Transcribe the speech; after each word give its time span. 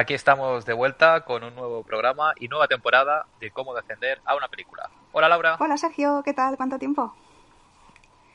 Aquí 0.00 0.14
estamos 0.14 0.64
de 0.64 0.72
vuelta 0.72 1.26
con 1.26 1.44
un 1.44 1.54
nuevo 1.54 1.82
programa 1.82 2.32
y 2.38 2.48
nueva 2.48 2.66
temporada 2.68 3.26
de 3.38 3.50
cómo 3.50 3.74
defender 3.74 4.18
a 4.24 4.34
una 4.34 4.48
película. 4.48 4.88
Hola 5.12 5.28
Laura. 5.28 5.58
Hola 5.60 5.76
Sergio, 5.76 6.22
¿qué 6.24 6.32
tal? 6.32 6.56
¿Cuánto 6.56 6.78
tiempo? 6.78 7.14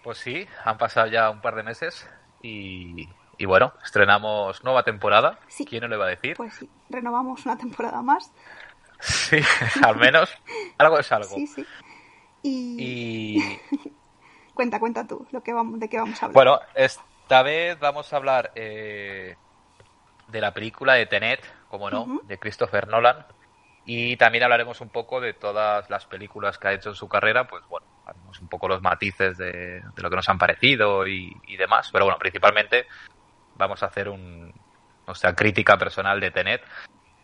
Pues 0.04 0.20
sí, 0.20 0.48
han 0.64 0.78
pasado 0.78 1.08
ya 1.08 1.32
un 1.32 1.42
par 1.42 1.56
de 1.56 1.64
meses 1.64 2.08
y, 2.44 3.10
y 3.40 3.46
bueno, 3.46 3.74
estrenamos 3.84 4.64
nueva 4.64 4.84
temporada. 4.84 5.40
Sí. 5.48 5.66
¿Quién 5.66 5.82
no 5.82 5.88
le 5.88 5.98
va 5.98 6.06
a 6.06 6.10
decir? 6.10 6.38
Pues 6.38 6.54
sí, 6.54 6.70
renovamos 6.92 7.44
una 7.48 7.58
temporada 7.58 8.00
más. 8.04 8.32
Sí, 9.00 9.40
al 9.84 9.96
menos 9.96 10.30
algo 10.78 11.00
es 11.00 11.12
algo. 11.12 11.34
Sí, 11.34 11.48
sí. 11.48 11.66
Y, 12.44 12.76
Y 12.78 13.60
cuenta, 14.54 14.80
cuenta 14.80 15.08
tú 15.08 15.26
lo 15.32 15.42
que 15.42 15.52
vamos, 15.52 15.80
de 15.80 15.90
qué 15.90 15.98
vamos 15.98 16.22
a 16.22 16.28
hablar. 16.28 16.34
bueno, 16.36 16.60
esta 16.76 17.42
vez 17.42 17.80
vamos 17.80 18.14
a 18.14 18.18
hablar 18.18 18.52
eh, 18.54 19.36
de 20.28 20.42
la 20.42 20.54
película 20.54 20.94
de 20.94 21.06
Tenet, 21.06 21.42
como 21.70 21.90
no, 21.90 22.22
de 22.24 22.38
Christopher 22.38 22.88
Nolan. 22.88 23.26
Y 23.86 24.18
también 24.18 24.44
hablaremos 24.44 24.82
un 24.82 24.90
poco 24.90 25.22
de 25.22 25.34
todas 25.34 25.90
las 25.90 26.06
películas 26.08 26.58
que 26.58 26.68
ha 26.68 26.74
hecho 26.74 26.90
en 26.90 26.96
su 26.96 27.08
carrera, 27.08 27.48
pues 27.48 27.64
bueno, 27.70 27.86
haremos 28.06 28.40
un 28.40 28.48
poco 28.48 28.68
los 28.68 28.82
matices 28.82 29.38
de, 29.38 29.82
de 29.82 30.02
lo 30.02 30.10
que 30.10 30.16
nos 30.16 30.28
han 30.28 30.40
parecido 30.40 31.06
y, 31.06 31.32
y 31.48 31.56
demás. 31.56 31.90
Pero 31.92 32.06
bueno, 32.06 32.18
principalmente 32.18 32.88
vamos 33.56 33.84
a 33.84 33.86
hacer 33.86 34.10
un, 34.10 34.52
nuestra 35.06 35.36
crítica 35.36 35.78
personal 35.78 36.20
de 36.20 36.32
Tenet, 36.32 36.64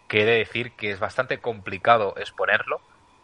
que 0.07 0.21
he 0.21 0.25
de 0.25 0.37
decir 0.37 0.73
que 0.73 0.91
es 0.91 0.99
bastante 0.99 1.39
complicado 1.39 2.13
exponerlo, 2.17 2.81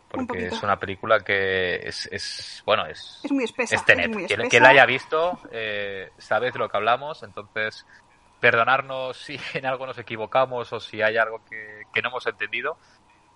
porque 0.10 0.48
es 0.48 0.64
una 0.64 0.78
película 0.80 1.20
que 1.20 1.76
es, 1.88 2.08
es 2.12 2.64
bueno, 2.66 2.86
es, 2.86 3.20
es 3.24 3.32
muy 3.32 3.44
espesa. 3.44 3.76
es 3.76 3.86
Tenet. 3.86 4.08
muy 4.08 4.26
Quien, 4.26 4.40
espesa. 4.40 4.50
quien 4.50 4.64
la 4.64 4.70
haya 4.70 4.86
visto 4.86 5.40
eh, 5.52 6.12
sabe 6.18 6.52
de 6.52 6.60
lo 6.60 6.70
que 6.70 6.78
hablamos, 6.78 7.24
entonces 7.24 7.86
perdonarnos 8.40 9.18
si 9.18 9.38
en 9.54 9.66
algo 9.66 9.86
nos 9.86 9.98
equivocamos 9.98 10.72
o 10.74 10.80
si 10.80 11.02
hay 11.02 11.18
algo 11.18 11.42
que, 11.50 11.84
que 11.94 12.02
no 12.02 12.10
hemos 12.10 12.26
entendido, 12.28 12.78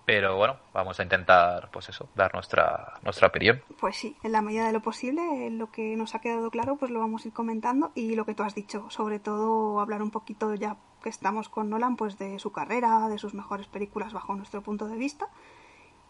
pero 0.04 0.36
bueno, 0.36 0.56
vamos 0.72 0.98
a 0.98 1.04
intentar, 1.04 1.70
pues 1.70 1.88
eso, 1.88 2.08
dar 2.14 2.34
nuestra, 2.34 2.94
nuestra 3.02 3.28
opinión. 3.28 3.62
Pues 3.78 3.96
sí, 3.96 4.16
en 4.22 4.32
la 4.32 4.42
medida 4.42 4.66
de 4.66 4.72
lo 4.72 4.80
posible, 4.80 5.22
lo 5.50 5.70
que 5.70 5.96
nos 5.96 6.14
ha 6.14 6.20
quedado 6.20 6.50
claro, 6.50 6.76
pues 6.76 6.90
lo 6.90 6.98
vamos 6.98 7.24
a 7.24 7.28
ir 7.28 7.34
comentando 7.34 7.92
y 7.94 8.16
lo 8.16 8.24
que 8.24 8.34
tú 8.34 8.42
has 8.42 8.54
dicho, 8.54 8.90
sobre 8.90 9.20
todo 9.20 9.80
hablar 9.80 10.02
un 10.02 10.10
poquito 10.10 10.54
ya 10.54 10.76
que 11.02 11.08
estamos 11.08 11.48
con 11.48 11.70
Nolan, 11.70 11.96
pues 11.96 12.18
de 12.18 12.38
su 12.38 12.52
carrera, 12.52 13.08
de 13.08 13.18
sus 13.18 13.34
mejores 13.34 13.66
películas 13.68 14.12
bajo 14.12 14.34
nuestro 14.34 14.60
punto 14.62 14.88
de 14.88 14.96
vista. 14.96 15.28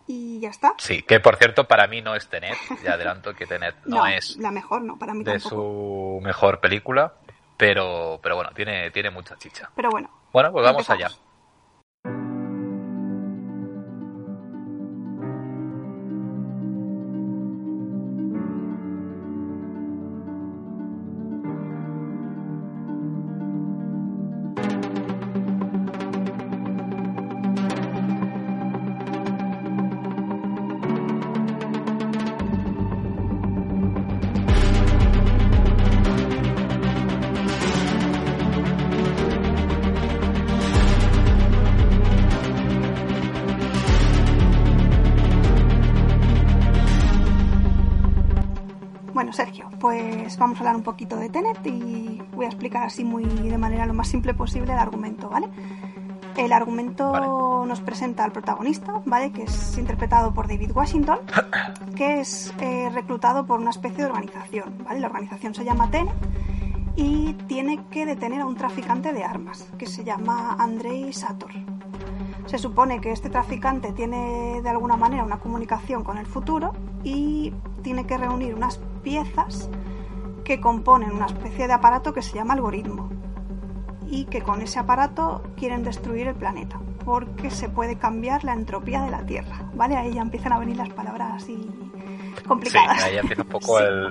Y 0.07 0.41
ya 0.41 0.49
está. 0.49 0.75
Sí, 0.79 1.03
que 1.03 1.21
por 1.21 1.37
cierto 1.37 1.69
para 1.69 1.87
mí 1.87 2.03
no 2.03 2.17
es 2.17 2.29
Tenet, 2.29 2.57
ya 2.83 2.95
adelanto 2.95 3.35
que 3.35 3.47
Tenet 3.47 3.77
no, 3.87 4.07
es 4.07 4.37
la 4.37 4.51
mejor 4.51 4.83
no, 4.83 4.99
para 4.99 5.15
mí 5.15 5.23
de 5.23 5.33
tampoco. 5.33 5.55
su 5.55 6.21
mejor 6.23 6.61
película, 6.61 7.15
pero, 7.57 8.19
pero 8.23 8.37
bueno, 8.37 8.51
tiene, 8.55 8.91
tiene 8.91 9.11
mucha 9.11 9.37
chicha. 9.39 9.71
Pero 9.75 9.91
bueno, 9.91 10.11
Bueno, 10.33 10.53
pues 10.53 10.65
vamos 10.65 10.89
allá. 10.91 11.11
Vamos 50.43 50.59
a 50.59 50.61
hablar 50.63 50.77
un 50.77 50.83
poquito 50.83 51.17
de 51.17 51.29
Tenet 51.29 51.65
y 51.65 52.21
voy 52.35 52.47
a 52.47 52.49
explicar 52.49 52.85
así 52.85 53.05
muy 53.05 53.25
de 53.25 53.59
manera 53.59 53.87
lo 53.87 53.95
más 53.95 54.09
simple 54.09 54.35
posible 54.35 54.73
el 54.73 54.79
argumento, 54.79 55.29
¿vale? 55.31 55.49
El 56.37 56.53
argumento 56.53 57.13
Vale. 57.13 57.27
nos 57.69 57.81
presenta 57.81 58.25
al 58.25 58.33
protagonista, 58.33 59.03
¿vale? 59.05 59.31
Que 59.31 59.45
es 59.45 59.79
interpretado 59.79 60.35
por 60.35 60.49
David 60.49 60.73
Washington, 60.75 61.21
que 61.97 62.21
es 62.21 62.53
eh, 62.59 62.91
reclutado 62.93 63.47
por 63.47 63.61
una 63.61 63.71
especie 63.71 63.99
de 63.99 64.07
organización, 64.07 64.79
¿vale? 64.85 64.99
La 64.99 65.07
organización 65.07 65.55
se 65.55 65.65
llama 65.65 65.91
Tenet 65.91 66.15
y 66.97 67.35
tiene 67.47 67.85
que 67.91 68.05
detener 68.05 68.41
a 68.41 68.47
un 68.47 68.57
traficante 68.57 69.13
de 69.13 69.23
armas 69.23 69.71
que 69.79 69.87
se 69.87 70.03
llama 70.03 70.57
Andrei 70.59 71.13
Sator. 71.13 71.53
Se 72.47 72.59
supone 72.59 73.01
que 73.01 73.13
este 73.13 73.31
traficante 73.31 73.93
tiene 73.93 74.61
de 74.61 74.69
alguna 74.69 74.97
manera 74.97 75.23
una 75.23 75.39
comunicación 75.39 76.03
con 76.03 76.19
el 76.19 76.27
futuro 76.27 76.73
y 77.05 77.53
tiene 77.83 78.07
que 78.07 78.19
reunir 78.19 78.57
unas 78.57 78.79
piezas 79.05 79.71
que 80.45 80.61
componen 80.61 81.13
una 81.13 81.27
especie 81.27 81.67
de 81.67 81.73
aparato 81.73 82.13
que 82.13 82.23
se 82.23 82.35
llama 82.35 82.55
algoritmo 82.55 83.11
y 84.09 84.25
que 84.27 84.43
con 84.43 84.61
ese 84.63 84.79
aparato 84.79 85.43
quieren 85.57 85.83
destruir 85.85 86.29
el 86.29 86.35
planeta 86.35 86.79
porque 87.05 87.51
se 87.51 87.69
puede 87.69 87.97
cambiar 87.99 88.45
la 88.45 88.53
entropía 88.53 89.03
de 89.03 89.11
la 89.11 89.25
Tierra, 89.27 89.65
¿vale? 89.75 89.97
Ahí 89.97 90.15
ya 90.15 90.23
empiezan 90.23 90.53
a 90.53 90.59
venir 90.59 90.77
las 90.77 90.91
palabras 90.91 91.43
así 91.43 91.57
Sí, 92.37 92.43
complicadas. 92.49 93.03
ahí 93.03 93.17
empieza 93.19 93.43
un 93.43 93.49
poco 93.49 93.79
Sí. 93.79 93.85
el, 93.85 94.11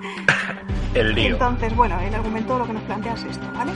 el 1.07 1.15
lío. 1.15 1.33
Entonces, 1.33 1.75
bueno, 1.75 1.99
el 1.99 2.13
argumento 2.13 2.57
lo 2.59 2.65
que 2.65 2.73
nos 2.73 2.83
plantea 2.83 3.13
es 3.13 3.23
esto, 3.23 3.45
¿vale? 3.53 3.71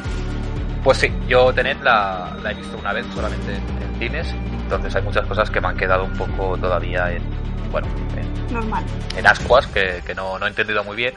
Pues 0.83 0.97
sí, 0.97 1.07
yo 1.27 1.51
Tenet 1.53 1.81
la, 1.81 2.37
la 2.43 2.51
he 2.51 2.55
visto 2.55 2.77
una 2.77 2.93
vez 2.93 3.05
solamente 3.13 3.55
en, 3.55 3.63
en 3.83 3.99
cines, 3.99 4.35
entonces 4.63 4.95
hay 4.95 5.01
muchas 5.01 5.25
cosas 5.25 5.49
que 5.49 5.59
me 5.61 5.67
han 5.69 5.77
quedado 5.77 6.03
un 6.05 6.13
poco 6.13 6.57
todavía 6.57 7.11
en, 7.11 7.23
bueno, 7.71 7.87
en, 8.17 8.53
Normal. 8.53 8.83
en 9.17 9.25
ascuas 9.27 9.65
que, 9.67 10.01
que 10.05 10.13
no, 10.13 10.37
no 10.37 10.45
he 10.45 10.49
entendido 10.49 10.83
muy 10.83 10.95
bien, 10.95 11.13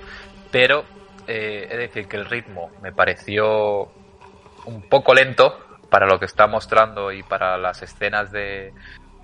pero 0.50 0.84
eh, 1.28 1.69
he 1.71 1.77
de 1.77 1.83
decir 1.89 2.09
que 2.09 2.16
el 2.16 2.25
ritmo 2.27 2.71
me 2.83 2.93
pareció 2.93 3.89
un 4.66 4.83
poco 4.89 5.15
lento 5.15 5.59
para 5.91 6.06
lo 6.06 6.19
que 6.19 6.25
está 6.27 6.47
mostrando 6.47 7.12
y 7.12 7.22
para 7.22 7.56
las 7.59 7.83
escenas 7.83 8.31
de, 8.33 8.72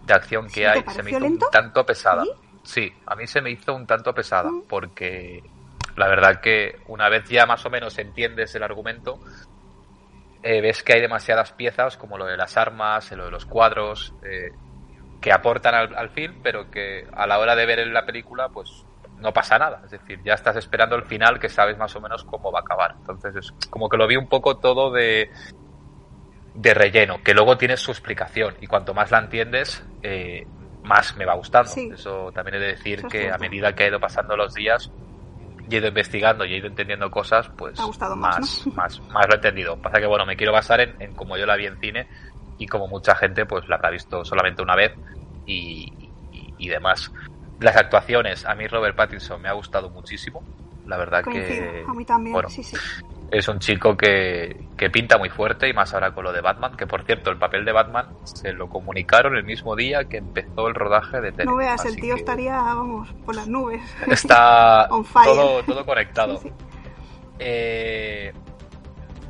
de 0.06 0.14
acción 0.14 0.48
¿Sí 0.48 0.60
que 0.60 0.68
hay, 0.68 0.82
se 0.88 1.02
me 1.02 1.10
hizo 1.10 1.20
lento? 1.20 1.46
un 1.46 1.50
tanto 1.50 1.84
pesada. 1.84 2.22
¿Sí? 2.24 2.30
Sí, 2.62 2.92
a 3.06 3.14
mí 3.16 3.26
se 3.26 3.40
me 3.42 3.50
hizo 3.50 3.74
un 3.74 3.86
tanto 3.86 4.14
pesada, 4.14 4.50
Mm. 4.50 4.62
porque 4.68 5.42
la 5.96 6.08
verdad 6.08 6.40
que 6.40 6.76
una 6.88 7.08
vez 7.10 7.28
ya 7.28 7.44
más 7.46 7.64
o 7.66 7.70
menos 7.70 7.98
entiendes 7.98 8.54
el 8.54 8.62
argumento, 8.62 9.18
eh, 10.42 10.60
ves 10.60 10.82
que 10.82 10.94
hay 10.94 11.00
demasiadas 11.00 11.52
piezas, 11.52 11.96
como 11.96 12.18
lo 12.18 12.26
de 12.26 12.36
las 12.36 12.56
armas, 12.56 13.10
lo 13.12 13.26
de 13.26 13.30
los 13.30 13.46
cuadros, 13.46 14.14
eh, 14.22 14.50
que 15.20 15.32
aportan 15.32 15.74
al, 15.74 15.94
al 15.96 16.10
film, 16.10 16.40
pero 16.42 16.70
que 16.70 17.06
a 17.14 17.26
la 17.26 17.38
hora 17.38 17.54
de 17.56 17.64
ver 17.66 17.86
la 17.86 18.04
película, 18.04 18.48
pues 18.48 18.84
no 19.18 19.32
pasa 19.32 19.58
nada. 19.58 19.82
Es 19.84 19.90
decir, 19.90 20.20
ya 20.24 20.34
estás 20.34 20.56
esperando 20.56 20.96
el 20.96 21.04
final 21.04 21.38
que 21.38 21.48
sabes 21.48 21.78
más 21.78 21.94
o 21.96 22.00
menos 22.00 22.24
cómo 22.24 22.52
va 22.52 22.60
a 22.60 22.62
acabar. 22.62 22.94
Entonces, 22.98 23.36
es 23.36 23.52
como 23.70 23.88
que 23.88 23.96
lo 23.96 24.06
vi 24.06 24.16
un 24.16 24.28
poco 24.28 24.56
todo 24.56 24.90
de, 24.90 25.30
de 26.54 26.74
relleno, 26.74 27.22
que 27.22 27.34
luego 27.34 27.56
tienes 27.56 27.80
su 27.80 27.90
explicación 27.90 28.56
y 28.60 28.66
cuanto 28.66 28.94
más 28.94 29.10
la 29.10 29.18
entiendes, 29.18 29.84
eh, 30.02 30.46
más 30.82 31.16
me 31.16 31.24
va 31.24 31.34
gustando. 31.34 31.70
Sí. 31.70 31.90
Eso 31.92 32.30
también 32.32 32.56
he 32.56 32.60
de 32.60 32.66
decir 32.68 33.00
Eso 33.00 33.08
que 33.08 33.30
a 33.30 33.38
medida 33.38 33.74
que 33.74 33.84
he 33.84 33.88
ido 33.88 34.00
pasando 34.00 34.36
los 34.36 34.54
días 34.54 34.90
y 35.68 35.74
he 35.74 35.78
ido 35.78 35.88
investigando 35.88 36.44
y 36.44 36.54
he 36.54 36.58
ido 36.58 36.68
entendiendo 36.68 37.10
cosas, 37.10 37.48
pues 37.56 37.78
ha 37.80 37.84
gustado 37.84 38.14
más, 38.14 38.38
más, 38.38 38.66
¿no? 38.66 38.72
más, 38.74 39.00
más 39.10 39.26
lo 39.26 39.32
he 39.32 39.36
entendido. 39.36 39.76
Pasa 39.80 39.98
que 39.98 40.06
bueno, 40.06 40.26
me 40.26 40.36
quiero 40.36 40.52
basar 40.52 40.80
en, 40.80 41.00
en 41.00 41.14
como 41.14 41.36
yo 41.36 41.46
la 41.46 41.56
vi 41.56 41.66
en 41.66 41.78
cine 41.80 42.06
y 42.58 42.66
como 42.66 42.86
mucha 42.86 43.14
gente 43.16 43.46
pues 43.46 43.68
la 43.68 43.76
habrá 43.76 43.90
visto 43.90 44.24
solamente 44.24 44.62
una 44.62 44.76
vez 44.76 44.92
y, 45.46 45.92
y, 46.32 46.54
y 46.58 46.68
demás. 46.68 47.10
Las 47.64 47.76
actuaciones, 47.76 48.44
a 48.44 48.54
mí 48.54 48.66
Robert 48.66 48.94
Pattinson 48.94 49.40
me 49.40 49.48
ha 49.48 49.52
gustado 49.52 49.88
muchísimo. 49.90 50.42
La 50.86 50.98
verdad 50.98 51.22
Coincido. 51.24 51.72
que 51.72 51.84
A 51.88 51.94
mí 51.94 52.04
también, 52.04 52.34
bueno, 52.34 52.50
sí, 52.50 52.62
sí. 52.62 52.76
es 53.30 53.48
un 53.48 53.58
chico 53.58 53.96
que, 53.96 54.66
que 54.76 54.90
pinta 54.90 55.16
muy 55.16 55.30
fuerte 55.30 55.66
y 55.66 55.72
más 55.72 55.94
ahora 55.94 56.12
con 56.12 56.24
lo 56.24 56.32
de 56.32 56.42
Batman, 56.42 56.76
que 56.76 56.86
por 56.86 57.04
cierto 57.06 57.30
el 57.30 57.38
papel 57.38 57.64
de 57.64 57.72
Batman 57.72 58.06
se 58.24 58.52
lo 58.52 58.68
comunicaron 58.68 59.34
el 59.34 59.44
mismo 59.44 59.74
día 59.76 60.04
que 60.04 60.18
empezó 60.18 60.68
el 60.68 60.74
rodaje 60.74 61.22
de 61.22 61.32
Tenet. 61.32 61.46
No 61.46 61.56
veas, 61.56 61.82
el 61.86 61.96
tío 61.96 62.16
estaría, 62.16 62.52
vamos, 62.58 63.08
por 63.24 63.34
las 63.34 63.48
nubes. 63.48 63.80
Está 64.08 64.86
todo, 65.24 65.62
todo 65.64 65.86
conectado. 65.86 66.38
Sí. 66.42 66.52
Eh, 67.38 68.32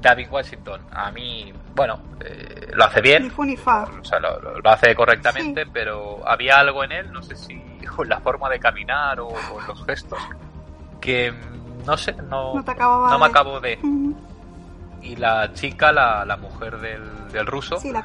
David 0.00 0.26
Washington, 0.30 0.82
a 0.90 1.10
mí, 1.12 1.52
bueno, 1.74 2.02
eh, 2.24 2.66
lo 2.74 2.84
hace 2.84 3.00
bien, 3.00 3.22
Ni 3.22 3.30
fu 3.30 3.44
ni 3.44 3.56
fa. 3.56 3.84
o 3.84 4.04
sea, 4.04 4.18
lo, 4.20 4.38
lo- 4.40 4.58
lo 4.60 4.70
hace 4.70 4.94
correctamente, 4.94 5.64
Sí. 5.64 5.70
pero 5.72 6.20
había 6.28 6.56
algo 6.58 6.84
en 6.84 6.92
él, 6.92 7.12
no 7.12 7.22
sé 7.22 7.34
si 7.36 7.54
con 7.86 8.08
la 8.08 8.20
forma 8.20 8.48
de 8.50 8.58
caminar 8.58 9.20
o, 9.20 9.28
o 9.28 9.60
los 9.66 9.84
gestos, 9.86 10.18
que 11.00 11.30
mm, 11.32 11.84
no 11.86 11.96
sé, 11.96 12.12
no, 12.14 12.54
No 12.54 12.64
te 12.64 12.74
no 12.74 13.18
me 13.18 13.24
de- 13.24 13.30
acabo 13.30 13.60
de... 13.60 13.78
Y 15.02 15.16
la 15.16 15.52
chica, 15.52 15.92
la, 15.92 16.24
la 16.24 16.36
mujer 16.38 16.78
del, 16.78 17.30
del 17.30 17.46
ruso, 17.46 17.76
Sí, 17.76 17.92
la 17.92 18.02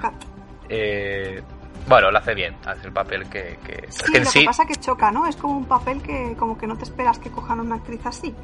eh, 0.68 1.42
bueno, 1.88 2.12
lo 2.12 2.18
hace 2.18 2.34
bien, 2.36 2.56
hace 2.66 2.88
el 2.88 2.92
papel 2.94 3.24
que... 3.30 3.58
que- 3.66 3.86
es 3.88 3.96
Sí, 3.96 4.12
que 4.12 4.18
en 4.18 4.24
lo 4.26 4.30
sí, 4.30 4.40
que 4.42 4.46
pasa 4.46 4.66
que 4.66 4.76
choca, 4.76 5.10
¿no? 5.10 5.26
Es 5.26 5.38
como 5.38 5.56
un 5.58 5.66
papel 5.66 6.02
que 6.02 6.36
como 6.38 6.58
que 6.58 6.68
no 6.68 6.76
te 6.78 6.84
esperas 6.84 7.18
que 7.18 7.32
cojan 7.32 7.60
a 7.60 7.62
una 7.62 7.76
actriz 7.76 8.06
así. 8.06 8.36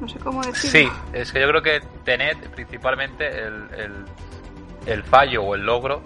No 0.00 0.08
sé 0.08 0.18
cómo 0.20 0.40
decirlo. 0.44 0.70
Sí, 0.92 0.96
es 1.12 1.32
que 1.32 1.40
yo 1.40 1.48
creo 1.48 1.62
que 1.62 1.80
Tenet, 2.04 2.38
principalmente, 2.50 3.26
el, 3.26 3.68
el- 3.76 4.04
el 4.86 5.02
fallo 5.02 5.42
o 5.42 5.54
el 5.56 5.62
logro 5.66 6.00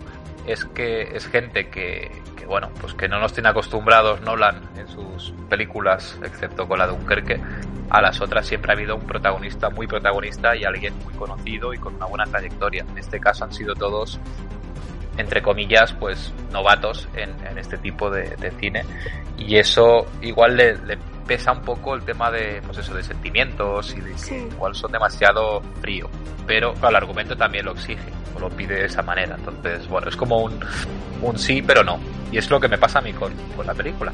es 0.47 0.65
que 0.65 1.03
es 1.15 1.27
gente 1.29 1.69
que, 1.69 2.11
que, 2.30 2.30
bueno, 2.51 2.69
pues 2.81 2.95
que 2.95 3.09
no 3.09 3.21
nos 3.21 3.33
tiene 3.33 3.49
acostumbrados 3.49 4.23
Nolan 4.23 4.61
en 4.77 4.89
sus 4.89 5.33
películas, 5.49 6.19
excepto 6.25 6.67
con 6.67 6.81
la 6.81 6.89
de 6.89 6.97
Dunkerque. 6.97 7.41
A 7.91 8.03
las 8.03 8.21
otras 8.21 8.45
siempre 8.45 8.73
ha 8.73 8.75
habido 8.75 8.97
un 8.97 9.07
protagonista 9.07 9.71
muy 9.71 9.87
protagonista 9.87 10.57
y 10.57 10.65
alguien 10.65 10.93
muy 11.05 11.15
conocido 11.15 11.73
y 11.73 11.79
con 11.79 11.95
una 11.95 12.07
buena 12.07 12.25
trayectoria. 12.25 12.85
En 12.91 12.99
este 12.99 13.21
caso 13.21 13.45
han 13.45 13.53
sido 13.53 13.77
todos, 13.77 14.19
entre 15.17 15.43
comillas, 15.43 15.93
pues 15.93 16.33
novatos 16.53 17.09
en, 17.15 17.31
en 17.47 17.59
este 17.59 17.79
tipo 17.79 18.11
de, 18.11 18.37
de, 18.37 18.51
cine. 18.53 18.85
Y 19.37 19.57
eso 19.57 20.07
igual 20.21 20.57
le, 20.57 20.77
le, 20.79 20.99
pesa 21.27 21.53
un 21.53 21.63
poco 21.63 21.95
el 21.95 22.03
tema 22.03 22.31
de, 22.31 22.61
pues 22.65 22.79
eso, 22.79 22.95
de 22.95 23.05
sentimientos 23.05 23.95
y 23.95 24.01
de 24.01 24.13
que 24.15 24.49
igual 24.49 24.75
son 24.75 24.91
demasiado 24.93 25.61
frío. 25.81 26.09
Pero 26.47 26.75
claro, 26.75 26.89
el 26.91 26.97
argumento 26.97 27.37
también 27.37 27.67
lo 27.67 27.73
exige 27.73 28.11
o 28.35 28.41
lo 28.41 28.49
pide 28.51 28.75
de 28.75 28.87
esa 28.87 29.03
manera. 29.03 29.37
Entonces, 29.37 29.87
bueno, 29.89 30.09
es 30.09 30.17
como 30.17 30.39
un, 30.39 30.59
un 31.23 31.39
sí, 31.39 31.63
pero 31.63 31.85
no. 31.85 32.01
Y 32.33 32.39
es 32.39 32.51
lo 32.51 32.59
que 32.59 32.69
me 32.69 32.79
pasa 32.79 32.99
a 32.99 33.03
mí 33.03 33.13
con, 33.13 33.33
con 33.57 33.67
la 33.67 33.75
película. 33.75 34.13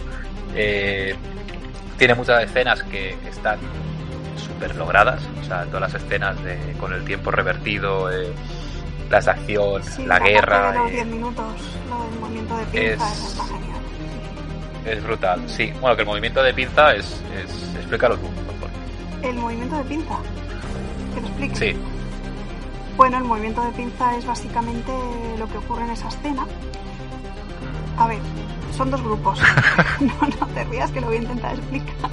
Eh, 0.54 1.14
tiene 1.96 2.14
muchas 2.14 2.42
escenas 2.44 2.82
que 2.84 3.16
están 3.28 3.58
súper 4.36 4.76
logradas. 4.76 5.22
O 5.40 5.44
sea, 5.44 5.64
todas 5.64 5.92
las 5.92 6.02
escenas 6.02 6.42
de, 6.44 6.58
con 6.78 6.92
el 6.92 7.04
tiempo 7.04 7.30
revertido, 7.30 8.10
eh, 8.10 8.32
las 9.10 9.28
acción, 9.28 9.82
Sí, 9.82 10.04
la 10.06 10.18
guerra. 10.18 10.72
de 10.72 10.78
los 10.78 10.88
eh, 10.90 10.94
10 10.94 11.06
minutos, 11.06 11.44
lo 11.88 12.02
del 12.10 12.20
movimiento 12.20 12.56
de 12.56 12.64
pinza, 12.66 13.12
es- 13.12 13.18
eso 13.18 13.26
está 13.28 13.44
genial. 13.44 13.80
es 14.84 15.02
brutal. 15.04 15.42
Sí, 15.48 15.72
bueno, 15.80 15.96
que 15.96 16.02
el 16.02 16.08
movimiento 16.08 16.42
de 16.42 16.54
pinza 16.54 16.94
es. 16.94 17.22
es 17.36 17.74
explícalo 17.76 18.16
tú, 18.16 18.26
por 18.26 18.54
favor. 18.54 18.70
El 19.22 19.36
movimiento 19.36 19.76
de 19.78 19.84
pinza, 19.84 20.14
que 21.14 21.20
lo 21.20 21.26
explique. 21.28 21.54
Sí, 21.56 21.76
Bueno, 22.96 23.18
el 23.18 23.24
movimiento 23.24 23.62
de 23.62 23.70
pinza 23.72 24.16
es 24.16 24.24
básicamente 24.24 24.90
lo 25.38 25.46
que 25.48 25.58
ocurre 25.58 25.84
en 25.84 25.90
esa 25.90 26.08
escena. 26.08 26.46
A 27.98 28.06
ver, 28.08 28.18
son 28.76 28.90
dos 28.90 29.02
grupos. 29.02 29.38
no, 30.00 30.28
no 30.40 30.46
te 30.54 30.64
rías 30.64 30.90
que 30.90 31.00
lo 31.00 31.08
voy 31.08 31.16
a 31.16 31.20
intentar 31.22 31.54
explicar. 31.54 32.10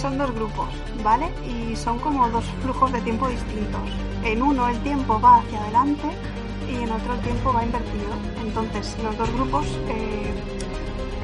Son 0.00 0.16
dos 0.16 0.32
grupos, 0.32 0.68
¿vale? 1.02 1.28
Y 1.44 1.74
son 1.74 1.98
como 1.98 2.28
dos 2.28 2.44
flujos 2.62 2.92
de 2.92 3.00
tiempo 3.00 3.26
distintos. 3.28 3.80
En 4.22 4.42
uno 4.42 4.68
el 4.68 4.78
tiempo 4.82 5.20
va 5.20 5.38
hacia 5.38 5.60
adelante 5.60 6.06
y 6.70 6.76
en 6.82 6.90
otro 6.92 7.14
el 7.14 7.20
tiempo 7.20 7.52
va 7.52 7.64
invertido. 7.64 8.12
Entonces 8.44 8.96
los 9.02 9.16
dos 9.18 9.28
grupos 9.32 9.66
eh, 9.88 10.32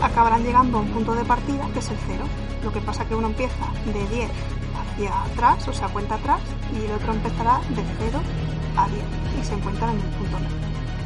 acabarán 0.03 0.43
llegando 0.43 0.79
a 0.79 0.81
un 0.81 0.89
punto 0.89 1.15
de 1.15 1.25
partida 1.25 1.69
que 1.73 1.79
es 1.79 1.89
el 1.91 1.97
cero. 2.09 2.25
Lo 2.65 2.73
que 2.73 2.81
pasa 2.81 3.05
que 3.07 3.15
uno 3.15 3.29
empieza 3.29 3.65
de 3.87 4.09
10 4.17 4.31
hacia 4.81 5.23
atrás, 5.23 5.69
o 5.69 5.73
sea, 5.73 5.89
cuenta 5.89 6.17
atrás, 6.17 6.41
y 6.73 6.85
el 6.87 6.93
otro 6.93 7.13
empezará 7.13 7.61
de 7.69 7.83
0 8.11 8.21
a 8.77 8.89
10 8.89 9.03
y 9.41 9.45
se 9.45 9.55
encuentran 9.55 9.91
en 9.91 10.01
el 10.01 10.11
punto 10.17 10.39
medio. 10.39 10.65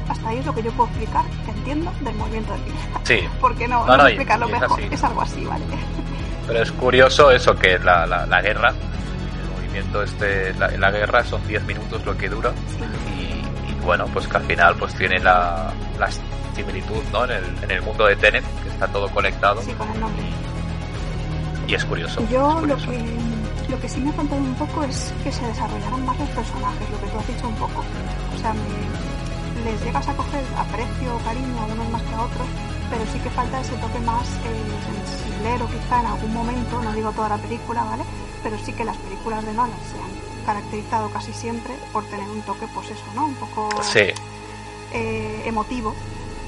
Hasta 0.08 0.28
ahí 0.30 0.38
es 0.38 0.46
lo 0.46 0.54
que 0.54 0.62
yo 0.62 0.72
puedo 0.72 0.88
explicar, 0.88 1.24
que 1.44 1.50
entiendo 1.50 1.92
del 2.00 2.14
movimiento 2.14 2.52
de 2.54 2.58
pinza. 2.60 3.00
sí. 3.04 3.18
Porque 3.42 3.68
no, 3.68 3.84
No, 3.84 3.96
no, 3.96 4.02
no, 4.04 4.08
explicarlo 4.08 4.48
y 4.48 4.52
es 4.52 4.60
mejor, 4.60 4.80
así. 4.80 4.88
es 4.94 5.04
algo 5.04 5.20
así, 5.20 5.44
¿vale? 5.44 5.64
Pero 6.48 6.62
es 6.62 6.72
curioso 6.72 7.30
eso, 7.30 7.54
que 7.54 7.78
la, 7.78 8.06
la, 8.06 8.26
la 8.26 8.40
guerra, 8.42 8.70
el 8.70 9.50
movimiento 9.54 10.02
este, 10.02 10.52
la, 10.54 10.68
la 10.70 10.90
guerra 10.90 11.22
son 11.24 11.46
10 11.46 11.62
minutos 11.64 12.04
lo 12.04 12.16
que 12.16 12.28
dura. 12.28 12.52
Y, 13.16 13.70
y 13.70 13.74
bueno, 13.84 14.06
pues 14.12 14.26
que 14.26 14.36
al 14.38 14.42
final 14.44 14.74
pues 14.76 14.94
tiene 14.94 15.18
la, 15.20 15.70
la 15.98 16.08
similitud 16.56 17.02
¿no? 17.12 17.24
en, 17.26 17.30
el, 17.32 17.44
en 17.64 17.70
el 17.70 17.82
mundo 17.82 18.06
de 18.06 18.16
Tenet, 18.16 18.42
que 18.62 18.68
está 18.70 18.86
todo 18.88 19.08
conectado. 19.10 19.60
Sí, 19.62 19.72
nombre. 20.00 20.24
Y 21.66 21.74
es 21.74 21.84
curioso. 21.84 22.20
Yo 22.30 22.48
es 22.48 22.54
lo 22.54 22.60
curioso. 22.76 22.90
que, 22.90 23.70
lo 23.70 23.78
que 23.80 23.88
sí 23.88 24.00
me 24.00 24.08
ha 24.10 24.12
faltado 24.14 24.40
un 24.40 24.54
poco 24.54 24.82
es 24.84 25.12
que 25.22 25.30
se 25.30 25.44
desarrollaran 25.46 26.04
más 26.06 26.18
los 26.18 26.28
personajes, 26.30 26.90
lo 26.90 27.00
que 27.00 27.06
tú 27.08 27.18
has 27.18 27.26
dicho 27.28 27.46
un 27.48 27.54
poco. 27.56 27.84
O 28.34 28.38
sea, 28.40 28.54
me- 28.54 29.68
les 29.70 29.84
llegas 29.84 30.08
a 30.08 30.14
coger 30.14 30.40
aprecio 30.56 31.14
o 31.14 31.18
cariño 31.18 31.60
a 31.60 31.64
unos 31.66 31.90
más 31.90 32.02
que 32.02 32.14
a 32.14 32.22
otros, 32.22 32.46
pero 32.90 33.04
sí 33.12 33.18
que 33.20 33.30
falta 33.30 33.60
ese 33.60 33.76
toque 33.76 33.98
más 34.00 34.26
eh, 34.28 34.64
sensiblero 34.86 35.66
quizá 35.66 36.00
en 36.00 36.06
algún 36.06 36.32
momento, 36.32 36.80
no 36.82 36.92
digo 36.92 37.12
toda 37.12 37.28
la 37.30 37.38
película, 37.38 37.84
¿vale? 37.84 38.04
Pero 38.42 38.56
sí 38.58 38.72
que 38.72 38.84
las 38.84 38.96
películas 38.96 39.44
de 39.44 39.52
Nolan 39.52 39.78
se 39.92 39.98
han 40.00 40.44
caracterizado 40.46 41.10
casi 41.10 41.32
siempre 41.32 41.74
por 41.92 42.04
tener 42.06 42.28
un 42.28 42.42
toque, 42.42 42.66
pues 42.74 42.90
eso, 42.90 43.04
¿no? 43.14 43.26
Un 43.26 43.34
poco 43.34 43.68
Sí, 43.82 44.10
eh, 44.92 45.42
emotivo. 45.44 45.94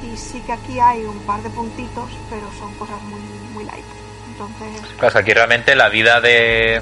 Y 0.03 0.17
sí 0.17 0.41
que 0.41 0.53
aquí 0.53 0.81
hay 0.81 1.05
un 1.05 1.19
par 1.21 1.43
de 1.43 1.51
puntitos, 1.51 2.09
pero 2.31 2.47
son 2.59 2.73
cosas 2.75 3.03
muy, 3.03 3.21
muy 3.53 3.65
light. 3.65 3.85
Entonces, 4.33 4.81
claro, 4.99 5.19
aquí 5.19 5.33
realmente 5.35 5.75
la 5.75 5.89
vida 5.89 6.21
de 6.21 6.81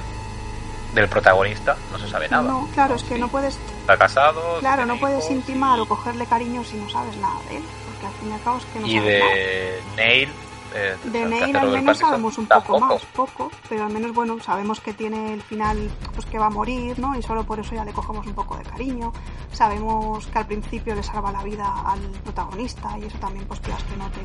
del 0.94 1.06
protagonista 1.08 1.76
no 1.92 1.98
se 1.98 2.08
sabe 2.08 2.28
nada. 2.30 2.44
no, 2.44 2.66
claro, 2.72 2.94
es 2.94 3.02
que 3.02 3.16
Sí. 3.16 3.20
no 3.20 3.28
puedes, 3.28 3.58
Está 3.82 3.98
casado. 3.98 4.58
claro, 4.60 4.86
no 4.86 4.96
puedes 4.98 5.18
hijos, 5.24 5.32
intimar 5.32 5.78
y- 5.78 5.82
o 5.82 5.86
cogerle 5.86 6.24
cariño 6.26 6.64
si 6.64 6.76
no 6.76 6.88
sabes 6.88 7.14
nada 7.18 7.38
de 7.50 7.58
él, 7.58 7.62
porque 8.00 8.06
al 8.06 8.12
fin 8.20 8.30
y 8.30 8.32
al 8.32 8.42
cabo 8.42 8.58
es 8.58 8.64
que 8.66 8.80
no 8.80 8.86
Y 8.86 8.94
sabes 8.96 9.20
nada. 9.20 9.34
de 9.34 9.80
Neil. 9.96 10.28
eh, 10.74 10.96
De 11.04 11.10
que 11.28 11.34
hace 11.44 11.58
al 11.58 11.70
menos 11.70 11.98
sabemos 11.98 12.38
un 12.38 12.46
poco 12.46 12.60
tampoco. 12.74 12.80
más, 12.94 13.04
poco, 13.14 13.50
pero 13.68 13.84
al 13.86 13.92
menos 13.92 14.12
bueno, 14.14 14.38
sabemos 14.40 14.80
que 14.80 14.92
tiene 14.92 15.32
el 15.34 15.42
final, 15.42 15.90
pues 16.14 16.26
que 16.26 16.38
va 16.38 16.46
a 16.46 16.50
morir, 16.50 16.98
¿no? 16.98 17.16
Y 17.16 17.22
solo 17.22 17.42
por 17.44 17.58
eso 17.58 17.74
ya 17.74 17.84
le 17.84 17.92
cogemos 17.92 18.26
un 18.26 18.34
poco 18.34 18.56
de 18.56 18.64
cariño. 18.64 19.12
Sabemos 19.52 20.26
que 20.26 20.38
al 20.38 20.46
principio 20.46 20.94
le 20.94 21.02
salva 21.02 21.32
la 21.32 21.42
vida 21.42 21.66
al 21.86 22.00
protagonista 22.22 22.96
y 23.00 23.04
eso 23.06 23.18
también 23.18 23.46
pues 23.46 23.60
que 23.60 23.70
no 23.96 24.08
te, 24.10 24.20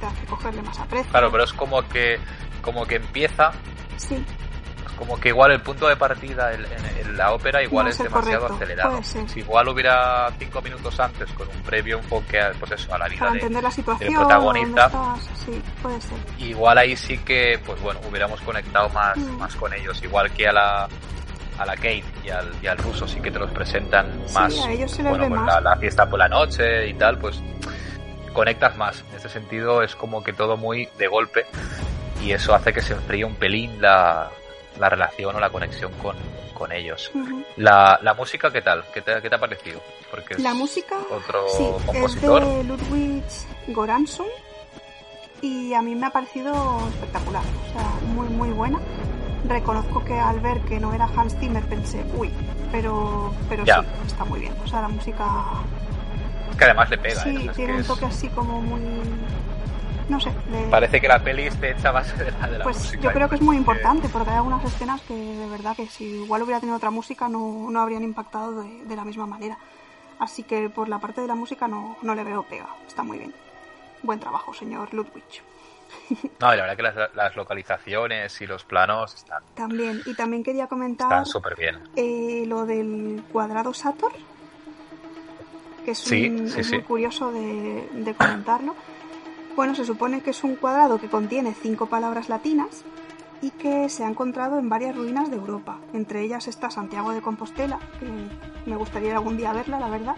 te 0.00 0.06
hace 0.06 0.24
cogerle 0.26 0.62
más 0.62 0.78
aprecio. 0.78 1.10
Claro, 1.10 1.30
pero 1.30 1.44
es 1.44 1.52
como 1.52 1.82
que 1.88 2.18
como 2.62 2.86
que 2.86 2.96
empieza 2.96 3.50
Sí, 3.96 4.24
como 5.02 5.18
que 5.18 5.30
igual 5.30 5.50
el 5.50 5.60
punto 5.60 5.88
de 5.88 5.96
partida 5.96 6.52
en, 6.52 6.64
en- 6.64 7.06
en 7.06 7.16
la 7.16 7.32
ópera 7.32 7.60
igual 7.62 7.86
No 7.86 7.90
es 7.90 7.98
demasiado 7.98 8.46
correcto, 8.46 8.54
acelerado. 8.64 9.02
Si 9.02 9.40
igual 9.40 9.68
hubiera 9.68 10.30
cinco 10.38 10.62
minutos 10.62 11.00
antes 11.00 11.28
con 11.32 11.48
un 11.48 11.60
previo 11.62 11.98
enfoque 11.98 12.40
a, 12.40 12.52
pues 12.52 12.70
eso, 12.72 12.94
a 12.94 12.98
la 12.98 13.08
vida 13.08 13.18
para 13.18 13.32
de 13.32 13.38
entender 13.38 13.62
la 13.64 13.70
situación, 13.72 14.14
protagonista. 14.14 14.86
estás, 14.86 15.30
sí, 15.44 15.62
puede 15.82 16.00
ser. 16.00 16.18
igual 16.38 16.78
ahí 16.78 16.96
sí 16.96 17.18
que 17.18 17.60
pues 17.66 17.80
bueno 17.82 17.98
hubiéramos 18.08 18.40
conectado 18.42 18.88
más, 18.90 19.16
Mm. 19.16 19.38
más 19.38 19.56
con 19.56 19.72
ellos 19.74 20.00
igual 20.04 20.30
que 20.32 20.46
a 20.46 20.52
la 20.52 20.88
a 21.58 21.66
la 21.66 21.74
Kate 21.74 22.04
y 22.24 22.30
al, 22.30 22.50
y 22.62 22.66
al 22.68 22.78
ruso 22.78 23.06
sí 23.08 23.20
que 23.20 23.30
te 23.30 23.38
los 23.40 23.50
presentan 23.50 24.06
Sí, 24.26 24.34
más 24.34 24.58
a 24.64 24.70
ellos 24.70 24.90
se 24.92 25.02
les 25.02 25.10
bueno 25.10 25.24
ve 25.24 25.30
pues 25.30 25.40
más. 25.42 25.54
la, 25.62 25.70
la 25.72 25.76
fiesta 25.76 26.08
por 26.08 26.18
la 26.20 26.28
noche 26.28 26.86
y 26.88 26.94
tal 26.94 27.18
pues 27.18 27.42
conectas 28.32 28.76
más 28.76 29.04
en 29.10 29.16
este 29.16 29.28
sentido 29.28 29.82
es 29.82 29.94
como 29.94 30.22
que 30.24 30.32
todo 30.32 30.56
muy 30.56 30.88
de 30.98 31.06
golpe 31.08 31.44
y 32.22 32.32
eso 32.32 32.54
hace 32.54 32.72
que 32.72 32.80
se 32.80 32.94
enfríe 32.94 33.24
un 33.24 33.34
pelín 33.34 33.82
la, 33.82 34.30
la 34.78 34.88
relación 34.88 35.34
o 35.36 35.40
la 35.40 35.50
conexión 35.50 35.92
con, 36.02 36.16
con 36.54 36.72
ellos 36.72 37.10
la, 37.56 37.98
la 38.02 38.14
música 38.14 38.50
qué 38.50 38.62
tal 38.62 38.84
¿Qué 38.92 39.02
te, 39.02 39.20
qué 39.20 39.28
te 39.28 39.34
ha 39.34 39.38
parecido 39.38 39.80
porque 40.10 40.34
es 40.34 40.40
La 40.40 40.54
música, 40.54 40.96
otro 41.10 41.46
sí, 41.56 41.64
es 41.64 41.82
compositor 41.84 42.44
de 42.44 42.64
Ludwig 42.64 43.22
Goransson 43.68 44.26
y 45.40 45.74
a 45.74 45.82
mí 45.82 45.94
me 45.96 46.06
ha 46.06 46.10
parecido 46.10 46.52
espectacular, 46.88 47.42
o 47.42 47.72
sea, 47.72 47.88
muy 48.14 48.28
muy 48.28 48.50
buena. 48.50 48.78
Reconozco 49.48 50.04
que 50.04 50.16
al 50.16 50.38
ver 50.38 50.60
que 50.60 50.78
no 50.78 50.94
era 50.94 51.06
Hans 51.16 51.36
Zimmer 51.40 51.64
pensé, 51.64 52.04
uy, 52.14 52.30
pero 52.70 53.34
pero 53.48 53.64
Ya. 53.64 53.80
sí, 53.80 53.86
está 54.06 54.24
muy 54.24 54.38
bien. 54.38 54.54
O 54.64 54.68
sea, 54.68 54.82
la 54.82 54.88
música 54.88 55.24
es 56.52 56.56
que 56.56 56.64
además 56.64 56.90
le 56.90 56.98
pega 56.98 57.20
¿eh? 57.22 57.24
sí 57.24 57.48
es 57.48 57.56
tiene 57.56 57.72
que 57.72 57.74
un 57.76 57.80
es- 57.80 57.86
toque 57.88 58.04
así 58.06 58.28
como 58.28 58.60
muy 58.60 58.80
no 60.08 60.20
sé, 60.20 60.32
le- 60.50 60.68
parece 60.68 61.00
que 61.00 61.08
la 61.08 61.22
peli 61.22 61.44
esté 61.44 61.70
hecha 61.72 61.88
a 61.88 61.92
base 61.92 62.22
de 62.24 62.30
la, 62.30 62.48
de 62.48 62.58
la 62.58 62.64
pues 62.64 62.76
música 62.78 63.02
yo 63.02 63.12
creo 63.12 63.28
que 63.28 63.36
es 63.36 63.42
muy 63.42 63.56
importante 63.56 64.08
porque 64.08 64.30
hay 64.30 64.36
algunas 64.36 64.64
escenas 64.64 65.00
que 65.02 65.14
de 65.14 65.46
verdad 65.48 65.74
que 65.76 65.86
si 65.88 66.04
igual 66.04 66.42
hubiera 66.42 66.60
tenido 66.60 66.76
otra 66.76 66.90
música 66.90 67.28
no, 67.28 67.68
no 67.70 67.80
habrían 67.80 68.02
impactado 68.02 68.62
de, 68.62 68.84
de 68.84 68.96
la 68.96 69.04
misma 69.04 69.26
manera. 69.26 69.56
Así 70.18 70.42
que 70.44 70.68
por 70.70 70.88
la 70.88 70.98
parte 70.98 71.20
de 71.20 71.26
la 71.26 71.34
música 71.34 71.66
no, 71.66 71.96
no 72.02 72.14
le 72.14 72.22
veo 72.24 72.42
pega, 72.44 72.68
está 72.86 73.02
muy 73.02 73.18
bien. 73.18 73.32
Buen 74.02 74.20
trabajo, 74.20 74.52
señor 74.54 74.92
Ludwig. 74.94 75.24
No, 76.40 76.52
y 76.52 76.56
la 76.56 76.62
verdad 76.62 76.76
que 76.76 76.82
las, 76.82 77.14
las 77.14 77.36
localizaciones 77.36 78.40
y 78.40 78.46
los 78.46 78.64
planos 78.64 79.14
están 79.14 79.42
También, 79.54 80.02
y 80.04 80.14
también 80.14 80.42
quería 80.42 80.66
comentar 80.66 81.06
están 81.12 81.26
súper 81.26 81.54
bien. 81.56 81.78
eh, 81.94 82.44
lo 82.46 82.66
del 82.66 83.22
cuadrado 83.30 83.72
Sator, 83.74 84.12
que 85.84 85.92
es, 85.92 85.98
Sí, 85.98 86.28
un- 86.28 86.48
sí, 86.48 86.60
es 86.60 86.66
sí. 86.66 86.74
muy 86.76 86.82
curioso 86.84 87.30
de, 87.30 87.88
de 87.92 88.14
comentarlo. 88.14 88.74
Bueno, 89.54 89.74
se 89.74 89.84
supone 89.84 90.22
que 90.22 90.30
es 90.30 90.44
un 90.44 90.56
cuadrado 90.56 90.98
que 90.98 91.08
contiene 91.08 91.54
cinco 91.54 91.86
palabras 91.86 92.30
latinas 92.30 92.84
y 93.42 93.50
que 93.50 93.88
se 93.90 94.02
ha 94.02 94.08
encontrado 94.08 94.58
en 94.58 94.68
varias 94.68 94.96
ruinas 94.96 95.30
de 95.30 95.36
Europa. 95.36 95.78
Entre 95.92 96.22
ellas 96.22 96.48
está 96.48 96.70
Santiago 96.70 97.12
de 97.12 97.20
Compostela, 97.20 97.78
que 98.00 98.06
me 98.70 98.76
gustaría 98.76 99.12
algún 99.12 99.36
día 99.36 99.52
verla, 99.52 99.78
la 99.78 99.90
verdad. 99.90 100.16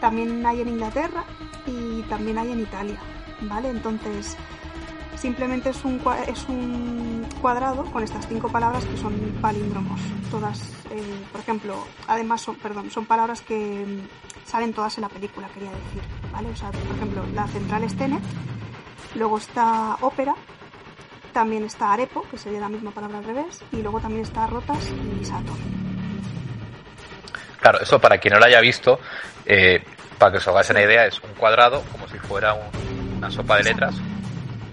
También 0.00 0.46
hay 0.46 0.60
en 0.60 0.68
Inglaterra 0.68 1.24
y 1.66 2.02
también 2.02 2.38
hay 2.38 2.52
en 2.52 2.60
Italia, 2.60 3.00
¿vale? 3.42 3.68
Entonces, 3.70 4.36
simplemente 5.16 5.70
es 5.70 5.84
un, 5.84 6.00
es 6.28 6.48
un 6.48 7.26
cuadrado 7.40 7.84
con 7.86 8.04
estas 8.04 8.28
cinco 8.28 8.48
palabras 8.48 8.84
que 8.84 8.96
son 8.96 9.14
palíndromos. 9.40 10.00
Todas, 10.30 10.60
eh, 10.90 11.24
por 11.32 11.40
ejemplo, 11.40 11.84
además 12.06 12.42
son, 12.42 12.54
perdón, 12.56 12.92
son 12.92 13.06
palabras 13.06 13.40
que 13.40 13.84
salen 14.44 14.72
todas 14.72 14.96
en 14.98 15.02
la 15.02 15.08
película, 15.08 15.48
quería 15.48 15.70
decir, 15.70 16.02
¿vale? 16.32 16.50
O 16.50 16.56
sea, 16.56 16.70
por 16.70 16.96
ejemplo, 16.96 17.24
la 17.34 17.48
central 17.48 17.82
es 17.82 17.96
Tenet, 17.96 18.22
luego 19.14 19.38
está 19.38 19.96
ópera, 20.00 20.34
también 21.32 21.64
está 21.64 21.92
arepo, 21.92 22.24
que 22.30 22.38
sería 22.38 22.60
la 22.60 22.68
misma 22.68 22.90
palabra 22.90 23.18
al 23.18 23.24
revés, 23.24 23.62
y 23.72 23.82
luego 23.82 24.00
también 24.00 24.22
está 24.22 24.46
rotas 24.46 24.92
y 25.20 25.24
Saturn. 25.24 25.78
Claro, 27.60 27.80
eso 27.80 28.00
para 28.00 28.18
quien 28.18 28.34
no 28.34 28.40
lo 28.40 28.46
haya 28.46 28.60
visto, 28.60 28.98
eh, 29.44 29.82
para 30.18 30.32
que 30.32 30.38
os 30.38 30.48
hagáis 30.48 30.70
una 30.70 30.82
idea, 30.82 31.06
es 31.06 31.20
un 31.20 31.34
cuadrado 31.34 31.82
como 31.92 32.08
si 32.08 32.18
fuera 32.18 32.54
una 33.16 33.30
sopa 33.30 33.56
de 33.56 33.64
letras 33.64 33.94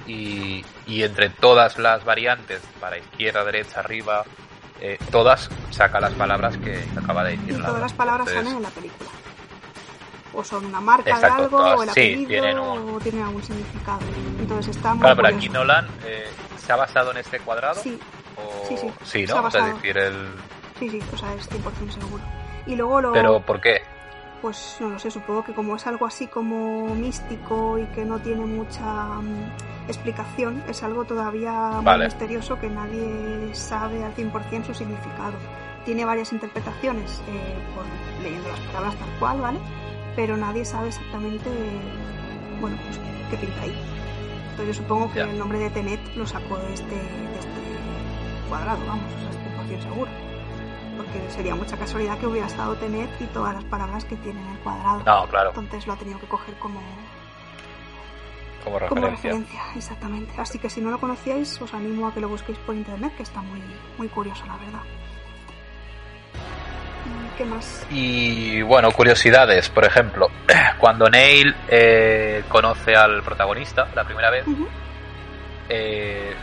y, 0.06 0.64
y, 0.86 1.04
entre 1.04 1.30
todas 1.30 1.78
las 1.78 2.06
variantes, 2.06 2.62
para 2.80 2.98
izquierda, 2.98 3.44
derecha, 3.44 3.80
arriba, 3.80 4.24
eh, 4.80 5.00
todas 5.12 5.50
saca 5.72 6.00
las 6.00 6.14
palabras 6.14 6.58
que 6.58 6.84
acaba 6.96 7.24
de 7.24 7.38
decir. 7.38 7.54
Y 7.54 7.62
todas 7.62 7.82
las 7.82 7.94
palabras 7.94 8.28
Entonces, 8.28 8.44
salen 8.44 8.58
en 8.58 8.64
la 8.64 8.70
película. 8.70 9.10
O 10.36 10.44
son 10.44 10.66
una 10.66 10.82
marca 10.82 11.10
Exacto, 11.10 11.38
de 11.38 11.44
algo, 11.44 11.58
todas, 11.58 11.80
o 11.80 11.84
el 11.84 11.90
apellido, 11.90 12.20
sí, 12.20 12.26
tienen 12.28 12.60
un... 12.60 12.96
o 12.96 13.00
tienen 13.00 13.24
algún 13.24 13.44
significado. 13.44 14.00
Entonces 14.40 14.76
está 14.76 14.94
muy 14.94 15.02
Claro, 15.02 15.16
pero 15.16 15.28
aquí 15.30 15.50
Nolan 15.50 15.88
eh, 16.06 16.28
se 16.58 16.74
ha 16.74 16.76
basado 16.76 17.12
en 17.12 17.18
este 17.18 17.40
cuadrado. 17.40 17.82
Sí, 17.82 17.98
o... 18.36 18.68
sí, 18.68 18.78
sí. 18.78 18.92
Sí, 19.04 19.26
¿no? 19.26 19.44
O 19.46 19.52
sea, 19.52 19.68
es 19.68 19.76
decir, 19.76 19.98
el... 19.98 20.28
Sí, 20.80 20.90
sí, 20.90 21.02
o 21.14 21.18
sea, 21.18 21.34
es 21.34 21.50
100% 21.50 21.92
seguro. 21.92 22.24
Y 22.66 22.76
luego 22.76 23.02
lo... 23.02 23.14
¿Pero 23.14 23.42
por 23.42 23.62
qué? 23.62 23.82
Pues 24.42 24.78
no 24.80 24.90
lo 24.90 25.00
sé, 25.00 25.10
supongo 25.10 25.44
que 25.44 25.54
como 25.54 25.76
es 25.76 25.88
algo 25.88 26.06
así 26.06 26.28
como 26.28 26.94
místico 26.94 27.80
y 27.80 27.86
que 27.88 28.06
no 28.06 28.20
tiene 28.20 28.46
mucha 28.46 29.18
um, 29.18 29.50
explicación, 29.88 30.64
es 30.68 30.84
algo 30.84 31.06
todavía 31.06 31.52
Vale. 31.82 31.98
muy 31.98 32.06
misterioso 32.08 32.60
que 32.60 32.70
nadie 32.70 33.56
sabe 33.56 34.04
al 34.04 34.14
100% 34.16 34.66
su 34.66 34.74
significado. 34.74 35.34
Tiene 35.86 36.04
varias 36.06 36.34
interpretaciones 36.34 37.22
eh, 37.28 37.56
por 37.74 37.86
leyendo 38.24 38.50
las 38.50 38.60
palabras 38.60 38.96
tal 38.96 39.10
cual, 39.20 39.42
¿vale? 39.42 39.60
Pero 40.16 40.38
nadie 40.38 40.64
sabe 40.64 40.88
exactamente, 40.88 41.50
bueno, 42.62 42.78
pues 42.86 43.00
qué 43.30 43.38
pinta 43.38 43.62
ahí. 43.62 43.76
Entonces 44.52 44.78
yo 44.78 44.84
supongo 44.84 45.12
que 45.12 45.20
el 45.22 45.38
nombre 45.38 45.60
de 45.60 45.70
Tenet 45.70 46.00
lo 46.16 46.26
sacó 46.26 46.58
de 46.58 46.74
este, 46.74 46.96
de 46.96 47.40
este 47.40 47.62
cuadrado, 48.48 48.80
vamos, 48.88 49.12
o 49.14 49.32
sea, 49.32 49.78
100% 49.78 49.84
seguro. 49.84 50.12
Porque 50.96 51.30
sería 51.30 51.56
mucha 51.56 51.76
casualidad 51.76 52.18
que 52.20 52.28
hubiera 52.28 52.48
estado 52.48 52.76
Tenet 52.78 53.10
y 53.20 53.26
todas 53.26 53.54
las 53.54 53.66
palabras 53.66 54.06
que 54.06 54.16
tiene 54.16 54.42
en 54.42 54.48
el 54.48 54.60
cuadrado. 54.60 55.00
No, 55.06 55.28
claro, 55.28 55.50
Entonces 55.50 55.86
lo 55.88 55.94
ha 55.94 55.98
tenido 55.98 56.20
que 56.20 56.28
coger 56.28 56.56
como, 56.56 56.80
como 58.64 58.80
como 58.88 59.02
referencia. 59.02 59.32
referencia, 59.32 59.62
exactamente. 59.76 60.34
Así 60.40 60.58
que 60.58 60.70
si 60.70 60.80
no 60.80 60.90
lo 60.92 61.00
conocíais, 61.00 61.62
os 61.62 61.74
animo 61.74 62.08
a 62.08 62.14
que 62.14 62.22
lo 62.22 62.30
busquéis 62.30 62.58
por 62.60 62.76
internet, 62.76 63.14
que 63.18 63.24
está 63.24 63.42
muy, 63.42 63.62
muy 63.98 64.08
curioso, 64.08 64.46
la 64.46 64.56
verdad. 64.56 64.82
¿Y 67.36 67.38
¿Qué 67.38 67.46
más? 67.46 67.86
Y 67.92 68.62
bueno, 68.62 68.92
curiosidades, 68.92 69.70
por 69.70 69.86
ejemplo, 69.86 70.28
cuando 70.80 71.10
Neil 71.10 71.54
eh, 71.68 72.44
conoce 72.48 72.96
al 72.96 73.22
protagonista 73.24 73.88
la 73.94 74.04
primera 74.06 74.30
vez, 74.32 74.46
eh, 75.70 76.34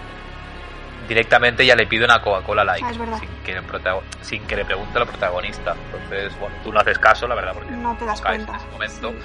directamente 1.09 1.65
ya 1.67 1.75
le 1.75 1.87
pide 1.87 2.05
una 2.05 2.21
Coca-Cola 2.23 2.65
Light, 2.65 2.85
Ah, 2.87 2.91
es 2.91 2.99
verdad. 2.99 3.19
sin, 3.19 3.29
que 3.45 3.53
el 3.53 3.65
protago- 3.67 4.03
sin 4.21 4.45
que 4.47 4.57
le 4.57 4.65
pregunte 4.65 4.99
al 4.99 5.07
protagonista. 5.07 5.75
Entonces, 5.87 6.39
bueno, 6.39 6.55
tú 6.63 6.73
no 6.73 6.81
haces 6.81 6.99
caso, 6.99 7.27
la 7.27 7.35
verdad, 7.35 7.53
porque 7.55 7.71
No 7.73 7.97
te 7.97 8.05
das 8.07 8.21
cuenta. 8.21 8.53
en 8.53 8.57
ese 8.59 8.67
momento. 8.71 9.11
Sí. 9.11 9.17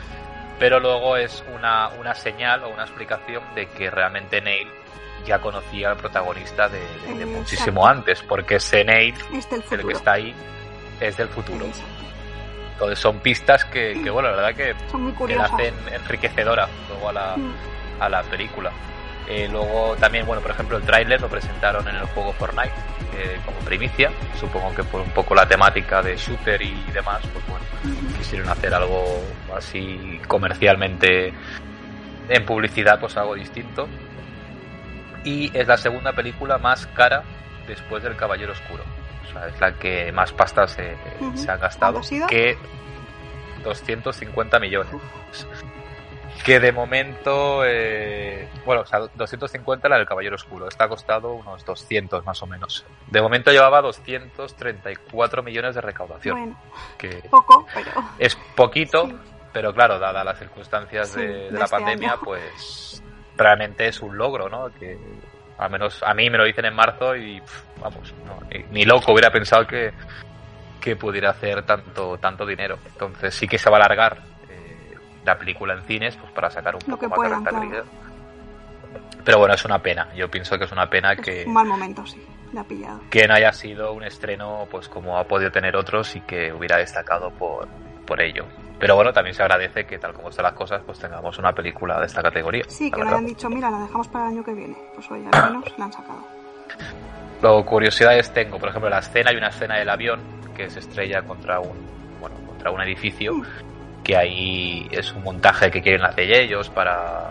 Pero 0.59 0.79
luego 0.79 1.17
es 1.17 1.43
una, 1.53 1.89
una 1.89 2.15
señal 2.15 2.63
o 2.63 2.69
una 2.69 2.83
explicación 2.83 3.43
de 3.53 3.67
que 3.67 3.91
realmente 3.91 4.41
Neil 4.41 4.67
ya 5.25 5.39
conocía 5.39 5.91
al 5.91 5.97
protagonista 5.97 6.67
de, 6.69 6.79
de- 7.07 7.13
de 7.19 7.25
muchísimo 7.25 7.85
antes, 7.85 8.23
porque 8.23 8.55
ese 8.55 8.83
Neil, 8.83 9.13
el 9.71 9.85
que 9.85 9.93
está 9.93 10.13
ahí, 10.13 10.33
es 10.99 11.17
del 11.17 11.27
futuro. 11.29 11.65
Entonces 12.73 12.99
son 12.99 13.19
pistas 13.19 13.65
que, 13.65 13.99
que, 14.03 14.09
bueno, 14.09 14.29
la 14.29 14.35
verdad 14.35 14.55
que, 14.55 14.75
Son 14.91 15.01
muy 15.03 15.13
que 15.27 15.35
la 15.35 15.45
hacen 15.45 15.73
enriquecedora 15.91 16.67
luego 16.89 17.09
a 17.09 17.13
la, 17.13 17.37
Mm. 17.37 17.53
a 17.99 18.09
la 18.09 18.23
película. 18.23 18.71
Eh, 19.27 19.47
luego 19.51 19.95
también, 19.99 20.25
bueno, 20.25 20.41
por 20.41 20.51
ejemplo, 20.51 20.77
el 20.77 20.83
tráiler 20.83 21.19
lo 21.19 21.27
presentaron 21.27 21.85
en 21.87 21.95
el 21.95 22.05
juego 22.05 22.31
Fortnite 22.33 22.71
eh, 23.17 23.39
como 23.45 23.57
primicia. 23.59 24.09
Supongo 24.39 24.73
que 24.73 24.83
por 24.83 25.01
un 25.01 25.09
poco 25.09 25.35
la 25.35 25.47
temática 25.47 26.01
de 26.01 26.15
shooter 26.15 26.61
y 26.61 26.73
demás, 26.93 27.21
pues 27.33 27.45
bueno, 27.47 27.65
quisieron 28.17 28.47
hacer 28.47 28.73
algo 28.73 29.21
así 29.55 30.21
comercialmente 30.27 31.33
en 32.29 32.45
publicidad, 32.45 32.99
pues 32.99 33.17
algo 33.17 33.35
distinto. 33.35 33.87
Y 35.23 35.51
es 35.57 35.67
la 35.67 35.77
segunda 35.77 36.13
película 36.13 36.57
más 36.57 36.87
cara 36.87 37.23
después 37.67 38.03
del 38.03 38.15
Caballero 38.15 38.53
Oscuro. 38.53 38.83
O 39.27 39.31
sea, 39.33 39.47
es 39.47 39.59
la 39.59 39.73
que 39.73 40.11
más 40.11 40.31
pasta 40.33 40.67
se, 40.67 40.95
ha 41.49 41.57
gastado. 41.57 41.93
¿Cuánto 41.93 41.99
ha 41.99 42.03
sido? 42.03 42.27
Que 42.27 42.57
250 43.63 44.59
millones. 44.59 44.91
Que 46.45 46.59
de 46.59 46.71
momento, 46.71 47.63
eh, 47.65 48.47
bueno, 48.65 48.83
o 48.83 48.85
sea, 48.85 48.99
250 49.15 49.89
la 49.89 49.97
del 49.97 50.05
Caballero 50.05 50.35
Oscuro. 50.35 50.67
Esta 50.67 50.85
ha 50.85 50.87
costado 50.89 51.33
unos 51.33 51.65
200 51.65 52.25
más 52.25 52.41
o 52.41 52.47
menos. 52.47 52.85
De 53.07 53.21
momento 53.21 53.51
llevaba 53.51 53.81
234 53.81 55.43
millones 55.43 55.75
de 55.75 55.81
recaudación. 55.81 56.37
Bueno, 56.37 56.61
Que 56.97 57.23
poco, 57.29 57.65
pero 57.73 57.91
es 58.19 58.35
poquito, 58.55 59.07
Sí. 59.07 59.17
pero 59.51 59.73
claro, 59.73 59.99
dadas 59.99 60.23
las 60.23 60.37
circunstancias 60.39 61.09
Sí, 61.09 61.21
de, 61.21 61.51
la 61.51 61.65
este 61.65 61.75
pandemia, 61.75 62.11
año. 62.13 62.21
pues 62.23 63.03
realmente 63.35 63.87
es 63.87 63.99
un 64.01 64.17
logro, 64.17 64.47
¿no? 64.47 64.69
Que 64.79 64.97
al 65.57 65.69
menos 65.71 66.01
a 66.03 66.13
mí 66.13 66.29
me 66.29 66.37
lo 66.37 66.45
dicen 66.45 66.65
en 66.65 66.75
marzo 66.75 67.15
y 67.15 67.41
vamos, 67.81 68.13
no, 68.25 68.39
ni, 68.49 68.63
ni 68.71 68.85
loco 68.85 69.11
hubiera 69.11 69.31
pensado 69.31 69.65
que, 69.65 69.93
que 70.79 70.95
pudiera 70.95 71.31
hacer 71.31 71.63
tanto 71.63 72.17
tanto 72.17 72.45
dinero. 72.45 72.77
Entonces 72.85 73.33
sí 73.33 73.47
que 73.47 73.57
se 73.57 73.69
va 73.69 73.77
a 73.77 73.79
alargar 73.81 74.19
eh, 74.49 74.95
la 75.25 75.37
película 75.37 75.73
en 75.73 75.83
cines 75.83 76.15
pues 76.15 76.31
para 76.31 76.49
sacar 76.49 76.75
un 76.75 76.81
Lo 76.87 76.95
poco 76.95 77.09
más 77.09 77.17
puedan, 77.17 77.43
de 77.43 77.49
rentabilidad. 77.51 77.83
Pero 79.23 79.39
bueno, 79.39 79.53
es 79.53 79.65
una 79.65 79.79
pena. 79.79 80.07
Yo 80.15 80.29
pienso 80.29 80.57
que 80.57 80.65
es 80.65 80.71
una 80.71 80.89
pena 80.89 81.15
que, 81.15 81.43
un 81.45 81.53
mal 81.53 81.67
momento, 81.67 82.05
sí. 82.05 82.23
La 82.53 82.63
pillado. 82.63 83.01
que 83.09 83.27
no 83.27 83.33
haya 83.33 83.51
sido 83.51 83.91
un 83.91 84.05
estreno 84.05 84.69
pues 84.71 84.87
como 84.87 85.17
ha 85.17 85.25
podido 85.25 85.51
tener 85.51 85.75
otros 85.75 86.15
y 86.15 86.21
que 86.21 86.53
hubiera 86.53 86.77
destacado 86.77 87.29
por, 87.31 87.67
por 88.07 88.19
ello. 88.21 88.45
Pero 88.79 88.95
bueno, 88.95 89.11
también 89.13 89.35
se 89.35 89.41
agradece 89.43 89.85
que 89.85 89.99
tal 89.99 90.13
como 90.13 90.29
están 90.29 90.43
las 90.43 90.53
cosas, 90.53 90.81
pues 90.85 90.97
tengamos 90.99 91.37
una 91.37 91.51
película 91.53 91.99
de 91.99 92.05
esta 92.07 92.21
categoría. 92.23 92.63
Sí, 92.67 92.89
que 92.89 92.97
verdad. 92.97 93.13
hayan 93.15 93.25
dicho, 93.27 93.49
mira, 93.49 93.69
la 93.69 93.79
dejamos 93.79 94.07
para 94.07 94.25
el 94.25 94.31
año 94.33 94.43
que 94.43 94.53
viene. 94.53 94.75
Pues 94.95 95.09
oye, 95.11 95.25
al 95.31 95.49
menos 95.53 95.77
la 95.77 95.85
han 95.85 95.93
sacado. 95.93 96.19
Luego, 97.41 97.65
curiosidades 97.65 98.31
tengo, 98.33 98.57
por 98.57 98.69
ejemplo, 98.69 98.89
la 98.89 98.99
escena, 98.99 99.29
hay 99.31 99.37
una 99.37 99.49
escena 99.49 99.75
del 99.77 99.89
avión 99.89 100.19
que 100.55 100.69
se 100.69 100.79
estrella 100.79 101.21
contra 101.23 101.59
un, 101.59 101.77
bueno, 102.19 102.35
contra 102.47 102.71
un 102.71 102.81
edificio, 102.81 103.33
Mm. 103.35 103.43
que 104.03 104.15
ahí 104.17 104.87
es 104.91 105.11
un 105.13 105.23
montaje 105.23 105.69
que 105.69 105.81
quieren 105.81 106.03
hacer 106.03 106.31
ellos 106.31 106.69
para, 106.69 107.29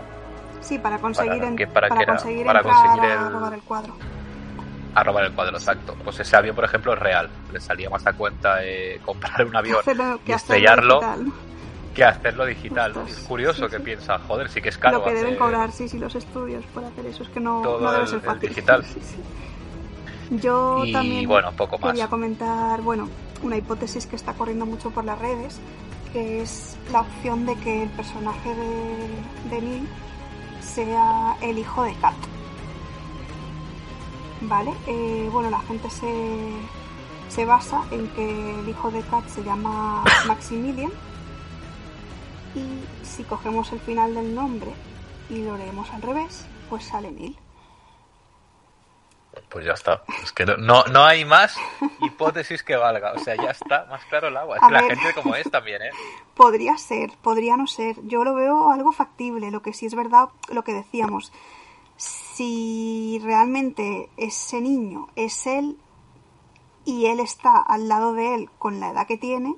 Sí, 0.61 0.79
para 0.79 0.99
conseguir, 0.99 1.35
Para- 1.39 1.49
en- 1.49 1.57
que 1.57 1.67
para 1.69 1.89
para 1.89 1.99
qué 1.99 2.03
era? 2.05 2.13
conseguir 2.15 2.47
Para 2.47 2.63
conseguir 2.63 3.05
el- 3.05 3.33
robar 3.33 3.55
el 3.55 3.63
cuadro. 3.63 3.95
A 4.97 5.03
robar 5.05 5.25
el 5.27 5.33
cuadro 5.33 5.57
exacto. 5.59 5.95
Pues 6.03 6.19
ese 6.21 6.37
avión, 6.37 6.57
por 6.57 6.65
ejemplo, 6.65 6.95
es 6.95 6.99
real. 6.99 7.29
Le 7.53 7.61
salía 7.61 7.91
más 7.91 8.07
a 8.07 8.13
cuenta 8.15 8.65
eh, 8.65 8.99
comprar 9.05 9.45
un 9.45 9.55
avión 9.55 9.81
Hacerlo- 9.81 10.19
y 10.27 10.33
estrellarlo 10.33 11.01
que 11.95 12.05
hacerlo 12.05 12.45
digital. 12.45 12.93
Es 13.09 13.19
curioso 13.21 13.65
sí, 13.67 13.71
que 13.71 13.77
sí. 13.79 13.83
piensa, 13.83 14.19
joder, 14.19 14.49
sí 14.51 14.61
que 14.61 14.69
es 14.71 14.77
caro. 14.79 14.99
Lo 14.99 15.05
que 15.05 15.11
deben 15.11 15.27
hacer- 15.29 15.39
cobrar, 15.39 15.73
sí, 15.73 15.89
sí, 15.89 15.99
los 15.99 16.15
estudios 16.15 16.65
por 16.67 16.85
hacer 16.85 17.07
eso. 17.07 17.23
Es 17.23 17.29
que 17.31 17.41
no, 17.41 17.63
Todo 17.63 17.81
no 17.81 17.93
debe 17.93 18.07
ser 18.07 18.17
el 18.17 18.21
fácil. 18.23 18.49
digital. 18.51 18.85
Sí, 18.85 19.01
sí. 19.03 19.17
Yo 20.43 20.85
Y 20.85 20.93
también 20.93 21.27
bueno, 21.29 21.53
poco 21.53 21.79
más. 21.79 21.91
quería 21.93 22.09
comentar, 22.09 22.81
bueno, 22.83 23.09
una 23.43 23.57
hipótesis 23.57 24.07
que 24.07 24.17
está 24.17 24.33
corriendo 24.35 24.67
mucho 24.67 24.91
por 24.91 25.05
las 25.05 25.19
redes, 25.19 25.59
que 26.13 26.43
es 26.43 26.77
la 26.91 27.01
opción 27.03 27.47
de 27.47 27.55
que 27.57 27.83
el 27.85 27.89
personaje 27.91 28.55
de, 28.55 29.51
de 29.51 29.61
Neil 29.63 29.89
sea 30.61 31.37
el 31.43 31.59
hijo 31.59 31.83
de 31.85 31.95
Kat. 31.95 32.15
¿Vale? 34.49 34.73
Eh, 34.87 35.29
bueno, 35.33 35.51
la 35.51 35.61
gente 35.61 35.91
se, 35.91 36.51
se 37.29 37.45
basa 37.45 37.83
en 37.91 38.09
que 38.11 38.61
el 38.61 38.69
hijo 38.69 38.91
de 38.91 39.03
Kat 39.03 39.27
se 39.29 39.43
llama 39.43 40.05
Maximilian 40.27 40.93
y 42.55 43.05
si 43.05 43.25
cogemos 43.25 43.73
el 43.73 43.81
final 43.81 44.15
del 44.15 44.35
nombre 44.35 44.73
y 45.29 45.43
lo 45.43 45.57
leemos 45.57 45.91
al 45.91 46.03
revés, 46.03 46.47
pues 46.71 46.85
sale 46.85 47.11
Neil. 47.11 47.37
Pues 49.51 49.67
ya 49.67 49.73
está. 49.73 50.03
Es 50.23 50.33
que 50.33 50.47
no, 50.47 50.85
no, 50.85 51.05
hay 51.05 51.25
más 51.25 51.57
hipótesis 52.01 52.63
que 52.63 52.77
valga. 52.77 53.13
O 53.13 53.19
sea, 53.19 53.37
ya 53.37 53.51
está 53.51 53.85
más 53.91 54.05
claro 54.07 54.29
el 54.29 54.37
agua. 54.37 54.57
Es 54.57 54.63
A 54.63 54.67
que 54.69 54.73
la 54.73 54.83
ver. 54.83 54.97
gente 54.99 55.15
como 55.15 55.35
es 55.35 55.51
también, 55.51 55.83
¿eh? 55.83 55.91
Podría 56.35 56.77
ser, 56.79 57.11
podría 57.23 57.57
no 57.57 57.67
ser. 57.67 57.97
Yo 58.05 58.25
lo 58.25 58.35
veo 58.35 58.71
algo 58.71 58.93
factible. 58.93 59.51
Lo 59.51 59.61
que 59.63 59.73
sí 59.73 59.87
es 59.87 59.95
verdad, 59.95 60.29
lo 60.49 60.65
que 60.65 60.73
decíamos. 60.73 61.33
Si 62.37 63.19
realmente 63.25 64.11
ese 64.19 64.61
niño 64.61 65.09
es 65.17 65.47
él 65.47 65.79
y 66.85 67.07
él 67.07 67.19
está 67.21 67.57
al 67.63 67.89
lado 67.89 68.13
de 68.13 68.35
él 68.35 68.51
con 68.59 68.79
la 68.79 68.91
edad 68.91 69.07
que 69.07 69.17
tiene, 69.17 69.57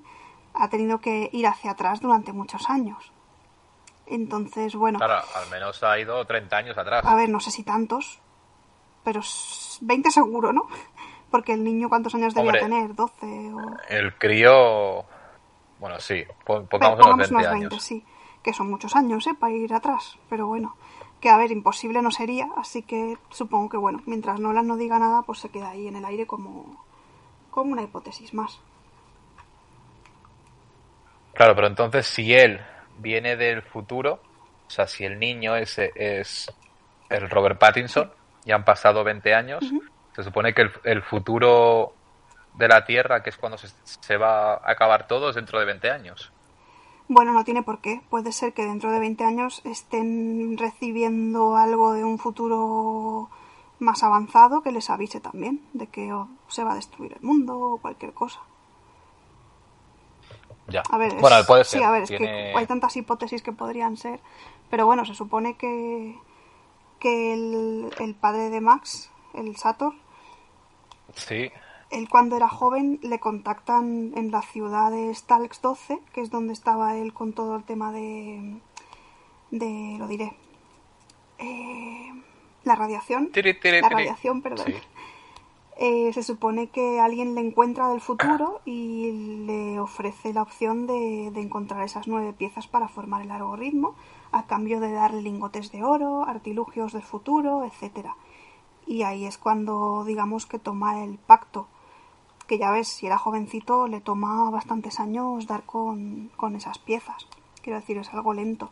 ha 0.55 0.69
tenido 0.69 1.01
que 1.01 1.29
ir 1.33 1.49
hacia 1.49 1.73
atrás 1.73 2.01
durante 2.01 2.33
muchos 2.33 2.71
años. 2.71 3.11
Entonces, 4.07 4.77
bueno, 4.77 4.99
Claro, 5.01 5.25
al 5.35 5.51
menos 5.51 5.83
ha 5.83 5.99
ido 5.99 6.25
30 6.25 6.57
años 6.57 6.79
atrás. 6.79 7.05
a 7.05 7.17
ver, 7.17 7.29
no 7.29 7.41
sé 7.41 7.51
si 7.51 7.65
tantos, 7.65 8.21
pero 9.03 9.21
s- 9.21 9.79
20 9.81 10.13
seguro, 10.13 10.53
¿no? 10.53 10.69
Porque 11.33 11.55
el 11.55 11.65
niño 11.65 11.89
cuántos 11.89 12.15
años 12.15 12.33
debía 12.33 12.51
Hombre. 12.53 12.61
tener, 12.63 12.95
12 12.95 13.53
o... 13.55 13.77
El 13.89 14.15
crío. 14.15 15.05
Bueno, 15.81 15.99
sí, 15.99 16.23
pongamos 16.45 16.71
unos 16.71 16.99
pongamos 16.99 17.19
20 17.19 17.35
unos 17.35 17.47
años. 17.49 17.61
20, 17.71 17.81
sí. 17.81 18.05
Que 18.41 18.53
son 18.53 18.71
muchos 18.71 18.95
años, 18.95 19.27
¿eh? 19.27 19.35
Para 19.35 19.53
ir 19.53 19.75
atrás. 19.75 20.17
Pero 20.31 20.47
bueno, 20.47 20.77
que 21.21 21.29
a 21.29 21.37
ver, 21.37 21.51
imposible 21.51 22.03
no 22.03 22.11
sería. 22.11 22.49
Así 22.57 22.83
que 22.83 23.17
supongo 23.31 23.69
que, 23.69 23.77
bueno, 23.77 24.03
mientras 24.07 24.41
Nolan 24.41 24.67
no 24.67 24.77
diga 24.77 24.99
nada, 24.99 25.23
pues 25.23 25.39
se 25.41 25.51
queda 25.51 25.71
ahí 25.71 25.89
en 25.89 25.97
el 25.97 26.05
aire 26.05 26.27
como, 26.27 26.85
como 27.51 27.73
una 27.73 27.83
hipótesis 27.83 28.35
más. 28.35 28.61
Claro, 31.35 31.55
pero 31.55 31.69
entonces 31.69 32.07
si 32.07 32.35
él 32.35 32.61
viene 32.99 33.37
del 33.37 33.63
futuro, 33.63 34.21
o 34.67 34.71
sea, 34.71 34.87
si 34.87 35.05
el 35.05 35.19
niño 35.19 35.55
ese 35.57 35.93
es 35.95 36.53
el 37.09 37.31
Robert 37.31 37.59
Pattinson, 37.59 38.11
y 38.45 38.53
han 38.53 38.65
pasado 38.65 39.05
20 39.05 39.35
años, 39.35 39.65
se 40.17 40.23
supone 40.23 40.55
que 40.55 40.71
el, 40.85 41.03
futuro 41.03 41.93
de 42.55 42.67
la 42.67 42.85
Tierra, 42.85 43.23
que 43.23 43.31
es 43.31 43.37
cuando 43.37 43.59
se, 43.59 43.69
se 43.85 44.17
va 44.17 44.55
a 44.55 44.71
acabar 44.71 45.07
todo, 45.07 45.29
es 45.29 45.37
dentro 45.37 45.61
de 45.61 45.67
20 45.67 45.91
años. 45.91 46.33
Bueno, 47.09 47.33
no 47.33 47.45
tiene 47.45 47.63
por 47.63 47.81
qué. 47.81 48.03
Puede 48.11 48.33
ser 48.33 48.53
que 48.53 48.65
dentro 48.65 48.93
de 48.93 49.01
20 49.01 49.25
años 49.25 49.63
estén 49.65 50.57
recibiendo 50.59 51.57
algo 51.57 51.93
de 51.93 52.05
un 52.05 52.19
futuro 52.19 53.31
más 53.79 54.03
avanzado 54.03 54.63
que 54.63 54.73
les 54.73 54.91
avise 54.91 55.21
también 55.21 55.63
de 55.73 55.87
que 55.87 56.13
se 56.49 56.65
va 56.65 56.73
a 56.73 56.77
destruir 56.77 57.15
el 57.15 57.23
mundo 57.23 57.59
o 57.59 57.79
cualquier 57.79 58.13
cosa. 58.13 58.41
Ya. 60.69 60.83
A 60.91 60.99
ver, 60.99 61.15
bueno, 61.15 61.37
puede 61.47 61.65
sí, 61.65 61.79
ser. 61.79 61.85
a 61.85 61.91
ver, 61.91 62.03
es 62.03 62.11
que 62.11 62.53
hay 62.55 62.67
tantas 62.67 62.95
hipótesis 62.97 63.43
que 63.43 63.53
podrían 63.53 63.97
ser. 63.97 64.21
Pero 64.69 64.85
bueno, 64.85 65.07
se 65.07 65.15
supone 65.15 65.57
que, 65.57 66.19
que 67.01 67.33
el, 67.33 67.91
el 68.01 68.15
padre 68.15 68.51
de 68.51 68.61
Max, 68.61 69.11
el 69.33 69.57
Sator, 69.57 69.95
Sí, 71.15 71.51
él 71.91 72.09
cuando 72.09 72.37
era 72.37 72.49
joven 72.49 72.99
le 73.03 73.19
contactan 73.19 74.13
en 74.17 74.31
la 74.31 74.43
ciudad 74.43 74.91
de 74.91 75.15
Stalks 75.15 75.61
12, 75.63 76.01
que 76.13 76.21
es 76.21 76.31
donde 76.31 76.53
estaba 76.53 76.97
él 76.97 77.13
con 77.13 77.33
todo 77.33 77.57
el 77.57 77.65
tema 77.65 77.93
de, 77.93 78.61
de 79.51 79.97
lo 79.99 80.07
diré, 80.07 80.35
eh, 81.39 82.13
la 82.65 82.75
radiación, 82.75 83.31
Tiri, 83.33 83.55
tiri, 83.59 83.81
la 83.81 83.89
tiri. 83.89 84.01
radiación, 84.03 84.43
perdón. 84.43 84.67
Sí. 84.67 84.75
Eh, 85.81 86.13
se 86.13 86.25
supone 86.25 86.71
que 86.71 86.99
alguien 86.99 87.37
le 87.37 87.41
encuentra 87.41 87.89
del 87.89 88.01
futuro 88.01 88.61
y 88.65 89.45
le 89.47 89.79
ofrece 89.79 90.33
la 90.33 90.43
opción 90.43 90.89
de, 90.89 91.31
de 91.33 91.41
encontrar 91.41 91.85
esas 91.85 92.09
nueve 92.09 92.33
piezas 92.33 92.67
para 92.67 92.89
formar 92.89 93.23
el 93.23 93.31
algoritmo 93.31 93.95
a 94.33 94.47
cambio 94.47 94.81
de 94.81 94.91
darle 94.91 95.23
lingotes 95.23 95.71
de 95.71 95.85
oro, 95.85 96.25
artilugios 96.25 96.93
del 96.93 97.05
futuro, 97.05 97.65
etcétera. 97.65 98.17
Y 98.89 99.03
ahí 99.05 99.25
es 99.25 99.39
cuando 99.39 100.05
digamos 100.05 100.47
que 100.47 100.59
toma 100.59 101.05
el 101.05 101.17
pacto. 101.17 101.69
Que 102.49 102.59
ya 102.59 102.71
ves, 102.73 102.89
si 102.89 103.07
era 103.07 103.19
jovencito 103.19 103.87
le 103.87 104.01
toma 104.01 104.51
bastantes 104.51 104.99
años 105.01 105.47
dar 105.47 105.63
con, 105.65 106.31
con 106.37 106.57
esas 106.57 106.79
piezas. 106.79 107.27
Quiero 107.63 107.79
decir, 107.79 107.99
es 107.99 108.13
algo 108.15 108.33
lento. 108.35 108.71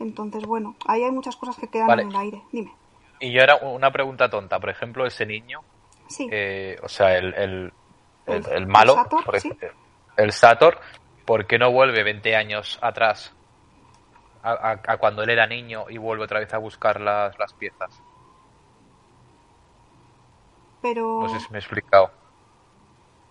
Entonces, 0.00 0.44
bueno, 0.46 0.74
ahí 0.88 1.04
hay 1.04 1.10
muchas 1.12 1.36
cosas 1.36 1.56
que 1.56 1.68
quedan 1.68 1.88
Vale. 1.88 2.02
en 2.02 2.08
el 2.08 2.16
aire. 2.16 2.42
Dime. 2.50 2.72
Y 3.20 3.30
yo 3.32 3.42
era 3.42 3.56
una 3.56 3.92
pregunta 3.92 4.28
tonta. 4.30 4.58
Por 4.58 4.70
ejemplo, 4.70 5.06
ese 5.06 5.26
niño, 5.26 5.60
Sí. 6.08 6.26
eh, 6.32 6.76
o 6.82 6.88
sea, 6.88 7.16
el, 7.16 7.34
el, 7.34 7.72
el, 8.26 8.66
malo, 8.66 8.94
el 8.94 8.98
Sator, 9.04 9.24
por 9.24 9.38
sí. 9.40 9.48
ejemplo, 9.48 9.68
el 10.16 10.32
Sator, 10.32 10.80
¿por 11.26 11.46
qué 11.46 11.58
no 11.58 11.70
vuelve 11.70 12.02
20 12.02 12.34
años 12.34 12.78
atrás 12.82 13.32
a, 14.42 14.52
a- 14.52 14.80
a 14.88 14.96
cuando 14.96 15.22
él 15.22 15.30
era 15.30 15.46
niño 15.46 15.84
y 15.88 15.98
vuelve 15.98 16.24
otra 16.24 16.40
vez 16.40 16.52
a 16.54 16.58
buscar 16.58 17.00
las, 17.00 17.38
las 17.38 17.52
piezas? 17.52 18.00
Pero, 20.80 21.20
No 21.20 21.28
sé 21.28 21.38
si 21.40 21.50
me 21.52 21.58
he 21.58 21.60
explicado. 21.60 22.10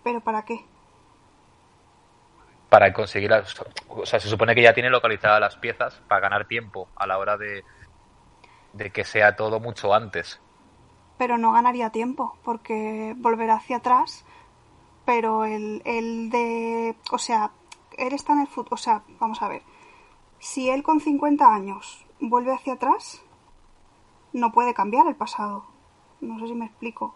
Pero 0.02 0.20
¿para 0.20 0.44
qué? 0.44 0.64
Para 2.68 2.92
conseguir 2.92 3.30
las... 3.30 3.54
O 3.88 4.06
sea, 4.06 4.18
se 4.18 4.28
supone 4.28 4.54
que 4.54 4.62
ya 4.62 4.72
tiene 4.72 4.90
localizadas 4.90 5.40
las 5.40 5.56
piezas 5.56 6.00
para 6.08 6.20
ganar 6.22 6.46
tiempo 6.46 6.88
a 6.96 7.06
la 7.06 7.18
hora 7.18 7.36
de, 7.36 7.64
de 8.72 8.90
que 8.90 9.04
sea 9.04 9.36
todo 9.36 9.60
mucho 9.60 9.92
antes. 9.94 10.40
pero 11.18 11.36
no 11.38 11.52
ganaría 11.52 11.90
tiempo 11.90 12.36
porque 12.42 13.14
volverá 13.16 13.54
hacia 13.56 13.76
atrás 13.78 14.24
pero 15.04 15.44
el, 15.44 15.82
el 15.84 16.30
de 16.30 16.96
o 17.10 17.18
sea 17.18 17.50
él 17.98 18.12
está 18.12 18.32
en 18.32 18.40
el 18.40 18.46
futuro 18.48 18.74
o 18.74 18.78
sea 18.78 19.02
vamos 19.20 19.42
a 19.42 19.48
ver 19.48 19.62
si 20.38 20.70
él 20.70 20.82
con 20.82 21.00
50 21.00 21.44
años 21.54 22.06
vuelve 22.20 22.52
hacia 22.52 22.74
atrás 22.74 23.22
no 24.32 24.50
puede 24.50 24.74
cambiar 24.74 25.06
el 25.06 25.14
pasado 25.14 25.64
no 26.20 26.38
sé 26.40 26.46
si 26.48 26.54
me 26.54 26.66
explico 26.66 27.14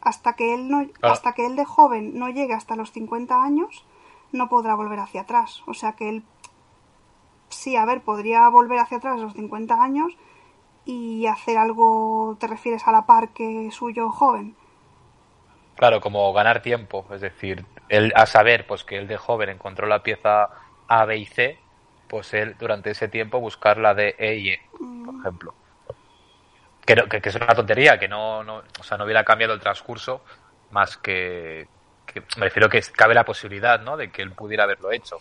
hasta 0.00 0.34
que 0.34 0.54
él 0.54 0.68
no 0.68 0.86
Claro. 0.86 1.14
hasta 1.14 1.32
que 1.32 1.46
él 1.46 1.56
de 1.56 1.64
joven 1.64 2.18
no 2.18 2.28
llegue 2.28 2.54
hasta 2.54 2.76
los 2.76 2.92
50 2.92 3.42
años 3.42 3.84
no 4.32 4.48
podrá 4.48 4.74
volver 4.74 5.00
hacia 5.00 5.22
atrás 5.22 5.62
o 5.66 5.74
sea 5.74 5.92
que 5.92 6.08
él 6.08 6.22
sí 7.48 7.76
a 7.76 7.84
ver 7.84 8.02
podría 8.02 8.48
volver 8.48 8.78
hacia 8.78 8.98
atrás 8.98 9.18
a 9.18 9.22
los 9.22 9.32
50 9.34 9.82
años 9.82 10.12
y 10.84 11.26
hacer 11.26 11.58
algo, 11.58 12.36
te 12.40 12.46
refieres 12.46 12.86
a 12.88 12.92
la 12.92 13.04
par 13.04 13.28
que 13.28 13.70
suyo 13.70 14.10
joven. 14.10 14.54
Claro, 15.76 16.00
como 16.00 16.32
ganar 16.32 16.62
tiempo, 16.62 17.04
es 17.12 17.20
decir, 17.20 17.64
él 17.90 18.10
a 18.16 18.24
saber 18.24 18.66
pues 18.66 18.84
que 18.84 18.96
él 18.96 19.06
de 19.06 19.18
joven 19.18 19.50
encontró 19.50 19.86
la 19.86 20.02
pieza 20.02 20.48
A, 20.88 21.04
B 21.04 21.18
y 21.18 21.26
C, 21.26 21.58
pues 22.08 22.32
él 22.32 22.56
durante 22.58 22.90
ese 22.90 23.06
tiempo 23.08 23.38
buscar 23.38 23.76
la 23.76 23.94
de 23.94 24.16
E 24.18 24.36
y 24.36 24.48
E, 24.48 24.60
por 25.04 25.14
ejemplo. 25.20 25.54
Que, 26.88 26.96
no- 26.96 27.06
que, 27.06 27.20
que 27.20 27.28
es 27.28 27.34
una 27.36 27.54
tontería, 27.54 27.98
que 27.98 28.08
no, 28.08 28.42
no, 28.42 28.62
o 28.80 28.82
sea, 28.82 28.96
no 28.96 29.04
hubiera 29.04 29.22
cambiado 29.22 29.52
el 29.52 29.60
transcurso 29.60 30.22
más 30.70 30.96
que, 30.96 31.68
que 32.06 32.22
me 32.38 32.46
refiero 32.46 32.68
que 32.70 32.80
cabe 32.96 33.14
la 33.14 33.24
posibilidad, 33.24 33.80
¿no? 33.82 33.96
De 33.98 34.10
que 34.10 34.22
él 34.22 34.32
pudiera 34.32 34.64
haberlo 34.64 34.90
hecho. 34.90 35.18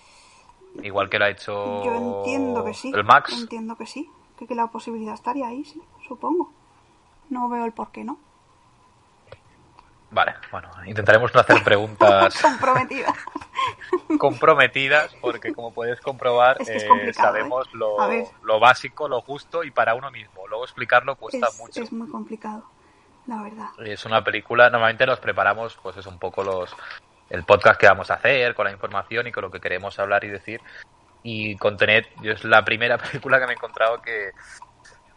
Igual 0.81 1.09
que 1.09 1.19
lo 1.19 1.25
ha 1.25 1.29
hecho 1.29 1.83
Yo 1.83 1.93
entiendo 1.93 2.63
que 2.63 2.73
sí. 2.73 2.91
el 2.95 3.03
Max. 3.03 3.33
Entiendo 3.33 3.75
que 3.75 3.85
sí. 3.85 4.09
Que, 4.39 4.47
que 4.47 4.55
la 4.55 4.67
posibilidad 4.67 5.13
estaría 5.13 5.47
ahí, 5.47 5.65
sí, 5.65 5.81
supongo. 6.07 6.53
No 7.29 7.49
veo 7.49 7.65
el 7.65 7.73
por 7.73 7.91
qué 7.91 8.03
no. 8.05 8.17
Vale, 10.09 10.35
bueno, 10.51 10.69
intentaremos 10.85 11.33
no 11.33 11.41
hacer 11.41 11.61
preguntas 11.63 12.37
Comprometida. 12.41 13.13
comprometidas 14.17 15.13
porque 15.19 15.53
como 15.53 15.73
puedes 15.73 15.99
comprobar 15.99 16.57
Es 16.61 16.67
que 16.67 16.75
es 16.77 16.83
eh, 16.83 17.13
sabemos 17.13 17.67
¿eh? 17.67 17.71
lo, 17.73 17.97
lo 18.43 18.59
básico, 18.59 19.09
lo 19.09 19.21
justo 19.21 19.63
y 19.63 19.71
para 19.71 19.95
uno 19.95 20.09
mismo. 20.09 20.47
Luego 20.47 20.63
explicarlo 20.63 21.15
cuesta 21.17 21.47
es, 21.47 21.59
mucho. 21.59 21.81
es 21.81 21.91
muy 21.91 22.09
complicado, 22.09 22.63
la 23.25 23.41
verdad. 23.41 23.67
Es 23.85 24.05
una 24.05 24.23
película, 24.23 24.69
normalmente 24.69 25.05
nos 25.05 25.19
preparamos 25.19 25.77
pues 25.83 25.97
es 25.97 26.05
un 26.05 26.17
poco 26.19 26.43
los 26.43 26.73
el 27.29 27.43
podcast 27.43 27.79
que 27.79 27.87
vamos 27.87 28.09
a 28.09 28.15
hacer 28.15 28.55
con 28.55 28.65
la 28.65 28.71
información 28.71 29.27
y 29.27 29.31
con 29.33 29.43
lo 29.43 29.51
que 29.51 29.59
queremos 29.59 29.99
hablar 29.99 30.23
y 30.23 30.29
decir. 30.29 30.61
Y 31.23 31.57
con 31.57 31.75
Tenet, 31.75 32.07
yo 32.21 32.31
es 32.31 32.45
la 32.45 32.63
primera 32.63 32.97
película 32.97 33.39
que 33.39 33.45
me 33.45 33.51
he 33.51 33.55
encontrado 33.55 34.01
que, 34.01 34.31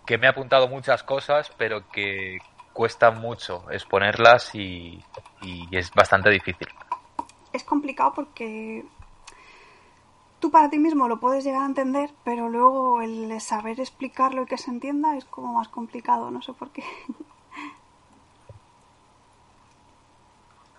que 0.04 0.18
me 0.18 0.26
ha 0.26 0.30
apuntado 0.30 0.66
muchas 0.66 1.04
cosas, 1.04 1.52
pero 1.56 1.88
que 1.90 2.38
cuesta 2.72 3.10
mucho 3.10 3.70
exponerlas 3.70 4.54
y, 4.54 5.02
y 5.42 5.76
es 5.76 5.92
bastante 5.92 6.30
difícil. 6.30 6.68
Es 7.52 7.64
complicado 7.64 8.12
porque 8.14 8.84
tú 10.40 10.50
para 10.50 10.70
ti 10.70 10.78
mismo 10.78 11.08
lo 11.08 11.20
puedes 11.20 11.44
llegar 11.44 11.62
a 11.62 11.66
entender, 11.66 12.10
pero 12.24 12.48
luego 12.48 13.02
el 13.02 13.40
saber 13.40 13.80
explicarlo 13.80 14.42
y 14.42 14.46
que 14.46 14.56
se 14.58 14.70
entienda 14.70 15.16
es 15.16 15.24
como 15.24 15.52
más 15.54 15.68
complicado, 15.68 16.30
no 16.30 16.42
sé 16.42 16.52
por 16.52 16.70
qué. 16.70 16.82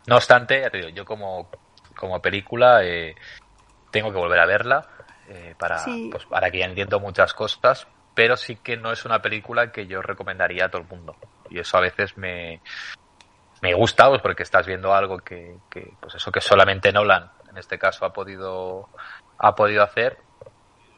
No 0.08 0.15
obstante, 0.15 0.60
ya 0.62 0.69
te 0.69 0.77
digo, 0.77 0.89
yo 0.89 1.06
como, 1.06 1.47
como 1.95 2.19
película 2.21 2.84
eh, 2.84 3.15
tengo 3.91 4.12
que 4.12 4.17
volver 4.17 4.39
a 4.39 4.45
verla 4.45 4.88
eh, 5.30 5.54
para, 5.58 5.77
Sí. 5.77 6.10
pues, 6.12 6.25
para 6.25 6.49
que 6.49 6.60
ya 6.60 6.65
entiendo 6.65 6.99
muchas 6.99 7.34
cosas, 7.34 7.88
pero 8.15 8.36
sí 8.36 8.56
que 8.56 8.77
no 8.77 8.91
es 8.91 9.06
una 9.06 9.21
película 9.21 9.71
que 9.71 9.86
yo 9.86 10.01
recomendaría 10.01 10.65
a 10.65 10.69
todo 10.69 10.82
el 10.82 10.88
mundo. 10.88 11.15
Y 11.52 11.60
eso 11.60 11.78
a 11.78 11.82
veces 11.82 12.18
me, 12.18 12.62
me 13.62 13.74
gusta, 13.74 14.08
pues 14.10 14.22
porque 14.22 14.44
estás 14.44 14.66
viendo 14.66 14.94
algo 14.94 15.20
que, 15.20 15.58
que, 15.70 15.94
pues 16.00 16.16
eso 16.16 16.32
que 16.32 16.42
solamente 16.42 16.92
Nolan, 16.92 17.30
en 17.50 17.58
este 17.58 17.78
caso, 17.78 18.06
ha 18.06 18.14
podido, 18.14 18.90
ha 19.38 19.54
podido 19.54 19.84
hacer, 19.84 20.18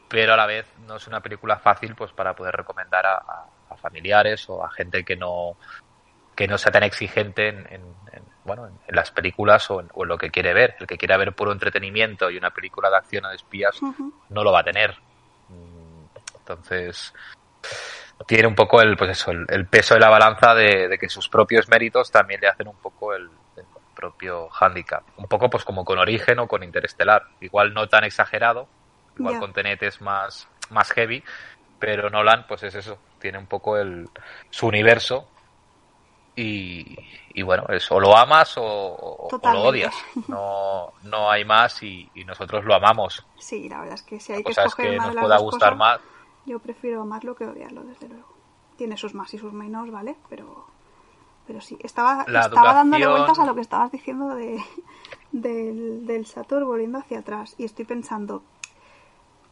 pero 0.08 0.34
a 0.34 0.36
la 0.36 0.46
vez 0.46 0.66
no 0.86 0.96
es 0.96 1.06
una 1.08 1.20
película 1.20 1.58
fácil 1.58 1.94
pues 1.94 2.12
para 2.12 2.34
poder 2.34 2.54
recomendar 2.54 3.04
a, 3.06 3.14
a- 3.16 3.48
a 3.70 3.76
familiares 3.76 4.48
o 4.48 4.64
a 4.64 4.70
gente 4.70 5.04
que 5.04 5.16
no, 5.16 5.56
que 6.36 6.46
no 6.46 6.56
sea 6.58 6.70
tan 6.70 6.84
exigente 6.84 7.48
en, 7.48 7.58
en- 7.72 7.94
en, 8.12 8.24
bueno 8.44 8.68
en, 8.68 8.78
en 8.86 8.94
las 8.94 9.10
películas 9.10 9.68
o 9.70 9.80
en, 9.80 9.88
o 9.92 10.04
en 10.04 10.08
lo 10.10 10.18
que 10.18 10.30
quiere 10.30 10.54
ver. 10.54 10.76
El 10.78 10.86
que 10.86 10.96
quiera 10.98 11.16
ver 11.16 11.34
puro 11.34 11.50
entretenimiento 11.50 12.30
y 12.30 12.36
una 12.36 12.50
película 12.50 12.88
de 12.90 12.96
acción 12.96 13.24
o 13.24 13.30
de 13.30 13.36
espías 13.36 13.76
no 14.28 14.44
lo 14.44 14.52
va 14.52 14.60
a 14.60 14.64
tener. 14.64 14.96
Mm, 15.48 16.04
entonces 16.38 17.12
tiene 18.26 18.46
un 18.48 18.54
poco 18.54 18.80
el 18.80 18.96
pues 18.96 19.10
eso 19.10 19.30
el, 19.32 19.44
el 19.48 19.66
peso 19.68 19.94
de 19.94 20.00
la 20.00 20.08
balanza 20.10 20.54
de, 20.54 20.88
de 20.88 20.98
que 20.98 21.08
sus 21.08 21.28
propios 21.28 21.68
méritos 21.68 22.10
también 22.10 22.40
le 22.40 22.48
hacen 22.48 22.68
un 22.68 22.76
poco 22.78 23.14
el, 23.14 23.28
el 23.56 23.64
propio 23.94 24.48
handicap 24.60 25.02
un 25.16 25.26
poco 25.26 25.50
pues 25.50 25.64
como 25.64 25.84
con 25.84 25.98
origen 25.98 26.38
o 26.38 26.48
con 26.48 26.62
interestelar 26.62 27.22
igual 27.40 27.74
no 27.74 27.88
tan 27.88 28.04
exagerado 28.04 28.68
igual 29.16 29.34
Ya. 29.34 29.40
con 29.40 29.52
Tenet 29.52 29.82
es 29.82 30.00
más 30.00 30.48
más 30.70 30.90
heavy 30.92 31.22
pero 31.78 32.08
Nolan 32.10 32.46
pues 32.48 32.62
es 32.62 32.74
eso 32.74 32.98
tiene 33.20 33.38
un 33.38 33.46
poco 33.46 33.76
el 33.78 34.08
su 34.50 34.66
universo 34.66 35.28
y, 36.36 36.96
y 37.32 37.42
bueno, 37.42 37.64
es 37.68 37.90
o 37.92 38.00
lo 38.00 38.16
amas 38.16 38.56
o, 38.58 38.62
o- 38.64 39.28
o 39.28 39.50
lo 39.52 39.62
odias. 39.62 39.94
No, 40.28 40.92
no 41.02 41.30
hay 41.30 41.44
más 41.44 41.80
y, 41.82 42.10
y 42.14 42.24
nosotros 42.24 42.64
lo 42.64 42.74
amamos. 42.74 43.24
Sí, 43.38 43.68
la 43.68 43.78
verdad 43.80 43.94
es 43.94 44.02
que 44.02 44.18
si 44.18 44.32
hay 44.32 44.38
La 44.38 44.44
que 44.44 44.48
cosa 44.50 44.62
es 44.62 44.66
escoger 44.68 44.90
que 44.90 44.96
una 44.96 45.04
nos 45.06 45.08
de 45.10 45.14
las 45.14 45.24
pueda 45.26 45.38
gustar 45.38 45.68
cosas, 45.70 45.78
más. 45.78 46.00
Yo 46.46 46.58
prefiero 46.58 47.02
amarlo 47.02 47.34
que 47.34 47.46
odiarlo, 47.46 47.82
desde 47.84 48.08
luego. 48.08 48.28
Tiene 48.76 48.96
sus 48.96 49.14
más 49.14 49.32
y 49.34 49.38
sus 49.38 49.52
menos, 49.52 49.90
¿vale? 49.90 50.16
Pero, 50.28 50.66
pero 51.46 51.60
sí, 51.60 51.78
estaba, 51.80 52.24
La 52.28 52.40
estaba 52.40 52.74
dándole 52.74 53.06
vueltas 53.06 53.38
a 53.38 53.46
lo 53.46 53.54
que 53.54 53.60
estabas 53.60 53.92
diciendo 53.92 54.34
de, 54.34 54.62
del, 55.32 56.06
del 56.06 56.26
Sator 56.26 56.64
volviendo 56.64 56.98
hacia 56.98 57.20
atrás. 57.20 57.54
Y 57.56 57.64
estoy 57.64 57.84
pensando, 57.84 58.42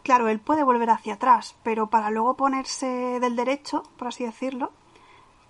claro, 0.02 0.28
él 0.28 0.40
puede 0.40 0.64
volver 0.64 0.90
hacia 0.90 1.14
atrás, 1.14 1.56
pero 1.62 1.88
para 1.88 2.10
luego 2.10 2.34
ponerse 2.34 3.20
del 3.20 3.36
derecho, 3.36 3.84
por 3.96 4.08
así 4.08 4.24
decirlo, 4.24 4.72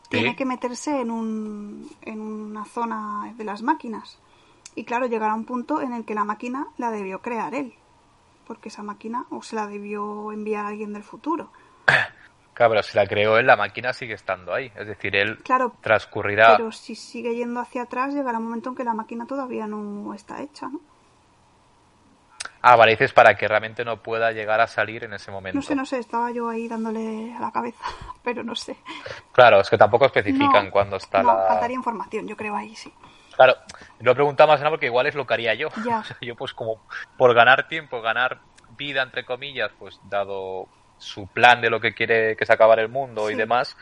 tiene 0.09 0.37
que 0.37 0.45
meterse 0.45 1.01
en, 1.01 1.11
un, 1.11 1.91
en 2.03 2.21
una 2.21 2.67
zona 2.67 3.33
de 3.37 3.45
las 3.45 3.63
máquinas. 3.63 4.19
Y 4.75 4.85
claro, 4.85 5.07
llegará 5.07 5.35
un 5.35 5.45
punto 5.45 5.81
en 5.81 5.93
el 5.93 6.05
que 6.05 6.15
la 6.15 6.25
máquina 6.25 6.69
la 6.77 6.91
debió 6.91 7.21
crear 7.23 7.55
él, 7.55 7.75
porque 8.47 8.69
esa 8.69 8.83
máquina 8.83 9.25
o 9.31 9.43
se 9.43 9.57
la 9.57 9.67
debió 9.67 10.33
enviar 10.33 10.65
a 10.65 10.69
alguien 10.69 10.93
del 10.93 11.03
futuro. 11.03 11.51
Claro, 12.55 12.73
pero 12.73 12.83
si 12.83 12.95
la 12.99 13.07
creó 13.07 13.39
él, 13.39 13.47
la 13.47 13.57
máquina 13.57 13.95
sigue 13.95 14.13
estando 14.13 14.53
ahí. 14.53 14.71
Es 14.77 14.87
decir, 14.87 15.17
él 15.17 15.39
claro, 15.39 15.73
transcurrirá. 15.81 16.59
Pero 16.59 16.71
si 16.71 16.95
sigue 16.95 17.35
yendo 17.35 17.61
hacia 17.61 17.85
atrás, 17.85 18.13
llegará 18.13 18.37
un 18.37 18.45
momento 18.45 18.69
en 18.69 18.77
que 18.77 18.85
la 18.85 18.93
máquina 18.93 19.27
todavía 19.27 19.67
no 19.67 20.13
está 20.13 20.43
hecha, 20.43 20.69
¿no? 20.69 20.79
Ah, 22.65 22.77
vale, 22.77 22.93
dices 22.93 23.13
para 23.13 23.35
que 23.37 23.49
realmente 23.49 23.85
no 23.85 24.03
pueda 24.03 24.31
llegar 24.31 24.61
a 24.61 24.69
salir 24.69 25.03
en 25.03 25.13
ese 25.15 25.33
momento. 25.33 25.57
No 25.57 25.63
sé, 25.63 25.75
no 25.75 25.85
sé, 25.85 25.99
estaba 25.99 26.31
yo 26.31 26.49
ahí 26.49 26.69
dándole 26.69 27.35
a 27.35 27.41
la 27.41 27.51
cabeza, 27.51 27.85
pero 28.23 28.45
no 28.45 28.55
sé. 28.55 28.77
Claro, 29.33 29.61
es 29.61 29.69
que 29.69 29.77
tampoco 29.77 30.07
especifican 30.07 30.71
cuándo 30.71 30.97
está 30.97 31.23
no, 31.23 31.35
la. 31.35 31.49
faltaría 31.49 31.75
información, 31.75 32.29
yo 32.29 32.37
creo 32.37 32.55
ahí, 32.55 32.77
sí. 32.77 32.93
Claro, 33.45 33.59
lo 34.01 34.13
he 34.13 34.15
preguntado 34.15 34.49
más 34.49 34.61
nada 34.61 34.71
porque 34.71 34.87
igual 34.87 35.07
es 35.07 35.15
lo 35.15 35.27
que 35.27 35.35
haría 35.35 35.55
yo. 35.55 35.69
O 36.01 36.05
sea, 36.05 36.17
yo 36.21 36.37
pues 36.37 36.53
como 36.55 36.79
por 37.17 37.35
ganar 37.35 37.69
tiempo, 37.69 38.01
ganar 38.01 38.41
vida 38.77 39.03
entre 39.03 39.25
comillas, 39.25 39.71
pues 39.79 39.99
dado 40.05 40.67
su 40.99 41.27
plan 41.27 41.61
de 41.61 41.71
lo 41.71 41.81
que 41.81 41.95
quiere 41.95 42.37
que 42.37 42.47
se 42.47 42.53
acabar 42.53 42.79
el 42.79 42.89
mundo 42.89 43.31
y 43.31 43.35
demás, 43.35 43.77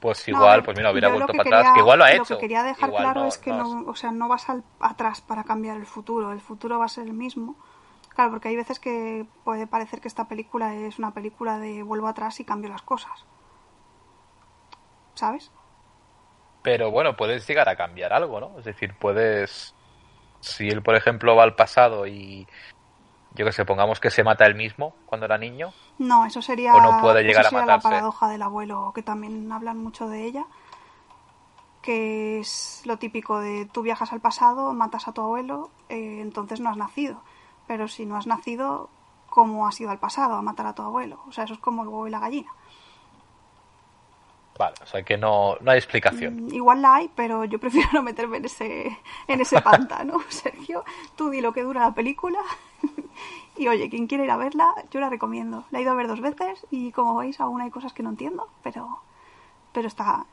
pues 0.00 0.26
No, 0.28 0.34
igual, 0.38 0.62
pues 0.64 0.76
mira, 0.76 0.90
hubiera 0.90 1.08
vuelto 1.08 1.32
para 1.32 1.42
atrás, 1.42 1.72
que 1.74 1.80
igual 1.80 1.98
lo 1.98 2.04
ha 2.04 2.12
hecho. 2.12 2.34
Lo 2.34 2.40
que 2.40 2.46
quería 2.46 2.62
dejar 2.64 2.88
Igual 2.88 3.04
claro 3.04 3.20
no- 3.20 3.26
es 3.28 3.38
que 3.38 3.52
no 3.52 3.74
no, 3.82 3.90
o 3.90 3.94
sea, 3.94 4.10
no 4.10 4.28
vas 4.28 4.48
al, 4.48 4.64
atrás 4.80 5.20
para 5.20 5.44
cambiar 5.44 5.76
el 5.76 5.86
futuro, 5.86 6.32
el 6.32 6.40
futuro 6.40 6.78
va 6.78 6.86
a 6.86 6.88
ser 6.88 7.06
el 7.06 7.12
mismo. 7.12 7.54
Claro, 8.14 8.30
porque 8.30 8.48
hay 8.48 8.56
veces 8.56 8.80
que 8.80 9.26
puede 9.44 9.66
parecer 9.66 10.00
que 10.00 10.08
esta 10.08 10.26
película 10.26 10.74
es 10.74 10.98
una 10.98 11.12
película 11.12 11.58
de 11.58 11.82
vuelvo 11.82 12.08
atrás 12.08 12.40
y 12.40 12.44
cambio 12.44 12.70
las 12.70 12.82
cosas. 12.82 13.24
¿Sabes? 15.14 15.50
Pero 16.66 16.90
bueno, 16.90 17.16
puedes 17.16 17.46
llegar 17.46 17.68
a 17.68 17.76
cambiar 17.76 18.12
algo, 18.12 18.40
¿no? 18.40 18.58
Es 18.58 18.64
decir, 18.64 18.92
puedes. 18.98 19.72
Si 20.40 20.68
él, 20.68 20.82
por 20.82 20.96
ejemplo, 20.96 21.36
va 21.36 21.44
al 21.44 21.54
pasado 21.54 22.08
y. 22.08 22.44
Yo 23.34 23.44
que 23.46 23.52
sé, 23.52 23.64
pongamos 23.64 24.00
que 24.00 24.10
se 24.10 24.24
mata 24.24 24.46
él 24.46 24.56
mismo 24.56 24.92
cuando 25.06 25.26
era 25.26 25.38
niño. 25.38 25.72
No, 25.98 26.26
eso 26.26 26.42
sería, 26.42 26.74
O 26.74 26.80
no 26.80 27.00
puede 27.00 27.22
llegar 27.22 27.42
eso 27.42 27.48
a 27.48 27.50
sería 27.50 27.60
la 27.66 27.66
matarse. 27.76 27.88
paradoja 27.88 28.28
del 28.28 28.42
abuelo, 28.42 28.90
que 28.96 29.02
también 29.04 29.52
hablan 29.52 29.78
mucho 29.78 30.08
de 30.08 30.24
ella, 30.24 30.44
que 31.82 32.40
es 32.40 32.82
lo 32.84 32.96
típico 32.96 33.38
de 33.38 33.66
tú 33.66 33.82
viajas 33.82 34.12
al 34.12 34.20
pasado, 34.20 34.72
matas 34.72 35.06
a 35.06 35.12
tu 35.12 35.20
abuelo, 35.20 35.70
eh, 35.88 36.18
entonces 36.20 36.58
no 36.60 36.70
has 36.70 36.76
nacido. 36.76 37.22
Pero 37.68 37.86
si 37.86 38.06
no 38.06 38.16
has 38.16 38.26
nacido, 38.26 38.88
¿cómo 39.28 39.68
has 39.68 39.80
ido 39.80 39.90
al 39.90 39.98
pasado 39.98 40.34
a 40.34 40.42
matar 40.42 40.66
a 40.66 40.74
tu 40.74 40.82
abuelo? 40.82 41.20
O 41.28 41.32
sea, 41.32 41.44
eso 41.44 41.54
es 41.54 41.60
como 41.60 41.82
el 41.82 41.88
huevo 41.88 42.08
y 42.08 42.10
la 42.10 42.18
gallina. 42.20 42.50
Vale, 44.58 44.74
o 44.82 44.86
sea 44.86 45.02
que 45.02 45.16
no, 45.18 45.56
no 45.60 45.70
hay 45.70 45.78
explicación. 45.78 46.46
Mm, 46.46 46.54
Igual 46.54 46.80
la 46.82 46.94
hay, 46.96 47.10
pero 47.14 47.44
yo 47.44 47.58
prefiero 47.58 47.88
no 47.92 48.02
meterme 48.02 48.38
en 48.38 48.46
ese, 48.46 48.98
en 49.28 49.40
ese 49.40 49.60
pantano. 49.60 50.20
Sergio, 50.28 50.84
tú 51.14 51.28
di 51.30 51.40
lo 51.40 51.52
que 51.52 51.62
dura 51.62 51.80
la 51.82 51.94
película. 51.94 52.38
y 53.56 53.68
oye, 53.68 53.88
quien 53.90 54.06
quiera 54.06 54.24
ir 54.24 54.30
a 54.30 54.36
verla, 54.36 54.72
yo 54.90 55.00
la 55.00 55.10
recomiendo. 55.10 55.64
La 55.70 55.78
he 55.78 55.82
ido 55.82 55.92
a 55.92 55.94
ver 55.94 56.08
dos 56.08 56.20
veces 56.20 56.66
y 56.70 56.92
como 56.92 57.16
veis 57.16 57.38
aún 57.40 57.60
hay 57.60 57.70
cosas 57.70 57.92
que 57.92 58.02
no 58.02 58.10
entiendo, 58.10 58.48
pero, 58.62 59.00
pero 59.72 59.88
está, 59.88 60.24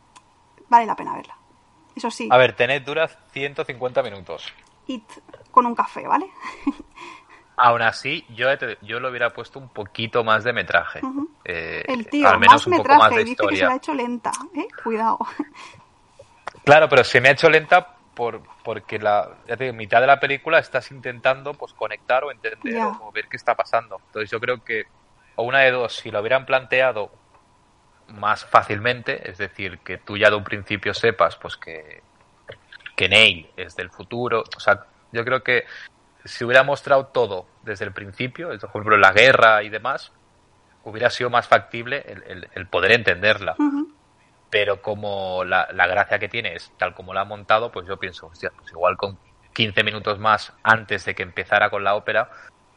vale 0.70 0.86
la 0.86 0.96
pena 0.96 1.14
verla. 1.14 1.38
Eso 1.96 2.10
sí, 2.10 2.28
A 2.32 2.38
ver, 2.38 2.56
Tenet 2.56 2.84
dura 2.84 3.08
150 3.08 4.02
minutos. 4.04 4.52
it 4.88 5.04
con 5.52 5.66
un 5.68 5.76
café, 5.76 6.08
¿vale? 6.08 6.28
Aún 7.56 7.82
así, 7.84 8.26
yo, 8.30 8.48
yo 8.82 9.00
le 9.00 9.10
hubiera 9.10 9.30
puesto 9.32 9.60
un 9.60 9.70
poquito 9.70 10.24
más 10.24 10.44
de 10.44 10.54
metraje. 10.54 11.02
Eh, 11.46 11.84
El 11.88 12.08
tío, 12.08 12.28
al 12.28 12.40
menos 12.40 12.56
más 12.56 12.68
un 12.68 12.72
poco 12.74 12.84
metraje, 12.90 13.00
más 13.02 13.16
de 13.16 13.24
dice 13.26 13.48
que 13.48 13.56
se 13.56 13.64
la 13.64 13.72
ha 13.72 13.76
historia. 13.76 13.78
hecho 13.78 13.94
lenta, 13.94 14.32
¿eh? 14.56 14.68
Cuidado. 14.84 15.20
Claro, 16.66 16.88
pero 16.88 17.04
se 17.04 17.20
me 17.20 17.28
ha 17.28 17.32
hecho 17.34 17.50
lenta 17.50 17.96
por, 18.16 18.42
porque 18.64 18.98
la 18.98 19.30
ya 19.48 19.58
te 19.58 19.66
digo, 19.66 19.76
mitad 19.76 20.00
de 20.00 20.08
la 20.08 20.20
película 20.20 20.60
estás 20.60 20.92
intentando 20.92 21.54
pues 21.54 21.74
conectar 21.74 22.24
o 22.24 22.32
entender 22.32 22.74
Ya. 22.74 22.88
o 22.88 23.12
ver 23.12 23.28
qué 23.28 23.36
está 23.36 23.54
pasando. 23.56 24.00
Entonces 24.08 24.32
yo 24.32 24.40
creo 24.40 24.64
que, 24.64 24.86
o 25.36 25.44
una 25.44 25.60
de 25.60 25.72
dos, 25.72 25.94
si 25.98 26.10
lo 26.10 26.22
hubieran 26.22 26.46
planteado 26.46 27.12
más 28.08 28.46
fácilmente, 28.46 29.30
es 29.30 29.38
decir, 29.40 29.80
que 29.80 29.98
tú 29.98 30.16
ya 30.18 30.30
de 30.30 30.38
un 30.38 30.44
principio 30.46 30.94
sepas 30.94 31.36
pues 31.36 31.58
que, 31.58 32.02
que 32.96 33.10
Neil 33.10 33.50
es 33.58 33.76
del 33.76 33.90
futuro, 33.90 34.44
o 34.56 34.60
sea, 34.60 34.86
yo 35.12 35.26
creo 35.26 35.44
que 35.44 35.66
si 36.26 36.44
hubiera 36.44 36.64
mostrado 36.64 37.08
todo 37.08 37.46
desde 37.64 37.86
el 37.86 37.94
principio, 37.94 38.48
por 38.48 38.70
ejemplo 38.70 38.98
la 38.98 39.12
guerra 39.12 39.64
y 39.64 39.70
demás, 39.70 40.12
hubiera 40.84 41.10
sido 41.10 41.30
más 41.30 41.48
factible 41.48 42.04
el, 42.08 42.24
el- 42.24 42.50
el 42.54 42.68
poder 42.68 42.92
entenderla 42.94 43.56
pero 44.50 44.82
como 44.82 45.44
la, 45.44 45.68
la 45.74 45.88
gracia 45.88 46.20
que 46.20 46.30
tiene 46.30 46.56
es 46.56 46.72
tal 46.78 46.94
como 46.94 47.14
la 47.14 47.22
ha 47.22 47.26
montado, 47.26 47.72
pues 47.72 47.88
yo 47.88 47.98
pienso, 47.98 48.28
hostia, 48.28 48.52
pues 48.56 48.70
igual 48.72 48.98
con 48.98 49.18
15 49.54 49.84
minutos 49.84 50.20
más 50.20 50.54
antes 50.64 51.06
de 51.06 51.16
que 51.16 51.24
empezara 51.24 51.70
con 51.70 51.84
la 51.84 51.96
ópera, 51.96 52.30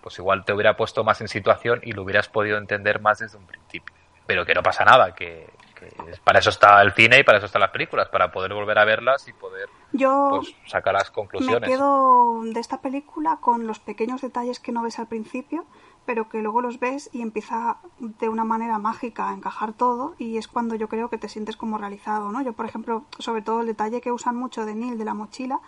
pues 0.02 0.18
igual 0.18 0.44
te 0.44 0.52
hubiera 0.52 0.76
puesto 0.76 1.04
más 1.04 1.20
en 1.20 1.28
situación 1.28 1.80
y 1.82 1.92
lo 1.92 2.02
hubieras 2.02 2.28
podido 2.28 2.58
entender 2.58 3.00
más 3.00 3.18
desde 3.18 3.36
un 3.38 3.46
principio. 3.46 3.94
Pero 4.26 4.44
que 4.46 4.54
no 4.54 4.62
pasa 4.62 4.84
nada, 4.84 5.14
que, 5.14 5.48
que 5.78 5.92
para 6.24 6.40
eso 6.40 6.50
está 6.50 6.82
el 6.82 6.92
cine 6.92 7.20
y 7.20 7.22
para 7.22 7.38
eso 7.38 7.46
están 7.46 7.60
las 7.60 7.70
películas, 7.70 8.08
para 8.08 8.32
poder 8.32 8.52
volver 8.54 8.78
a 8.78 8.84
verlas 8.84 9.28
y 9.28 9.32
poder 9.32 9.68
Yo 9.92 10.28
pues, 10.30 10.54
sacar 10.66 10.94
las 10.94 11.10
Me 11.10 11.14
conclusiones. 11.14 11.68
quedo 11.68 12.42
de 12.42 12.58
esta 12.60 12.80
película 12.80 13.38
con 13.40 13.66
los 13.66 13.78
pequeños 13.78 14.20
detalles 14.22 14.58
que 14.58 14.72
no 14.72 14.82
ves 14.82 14.98
al 14.98 15.06
principio, 15.06 15.64
pero 16.06 16.28
que 16.28 16.42
luego 16.42 16.62
los 16.62 16.80
ves 16.80 17.10
y 17.12 17.22
empieza 17.22 17.78
de 17.98 18.28
una 18.28 18.44
manera 18.44 18.78
mágica 18.78 19.30
a 19.30 19.34
encajar 19.34 19.72
todo 19.72 20.14
y 20.18 20.38
es 20.38 20.48
cuando 20.48 20.74
yo 20.74 20.88
creo 20.88 21.10
que 21.10 21.18
te 21.18 21.28
sientes 21.28 21.56
como 21.56 21.78
realizado, 21.78 22.30
¿no? 22.32 22.42
Yo, 22.42 22.52
por 22.52 22.66
ejemplo, 22.66 23.04
sobre 23.18 23.42
todo 23.42 23.60
el 23.60 23.66
detalle 23.66 24.00
que 24.00 24.12
usan 24.12 24.36
mucho 24.36 24.64
de 24.64 24.74
Neil 24.74 24.98
de 24.98 25.04
la 25.04 25.14
mochila, 25.14 25.60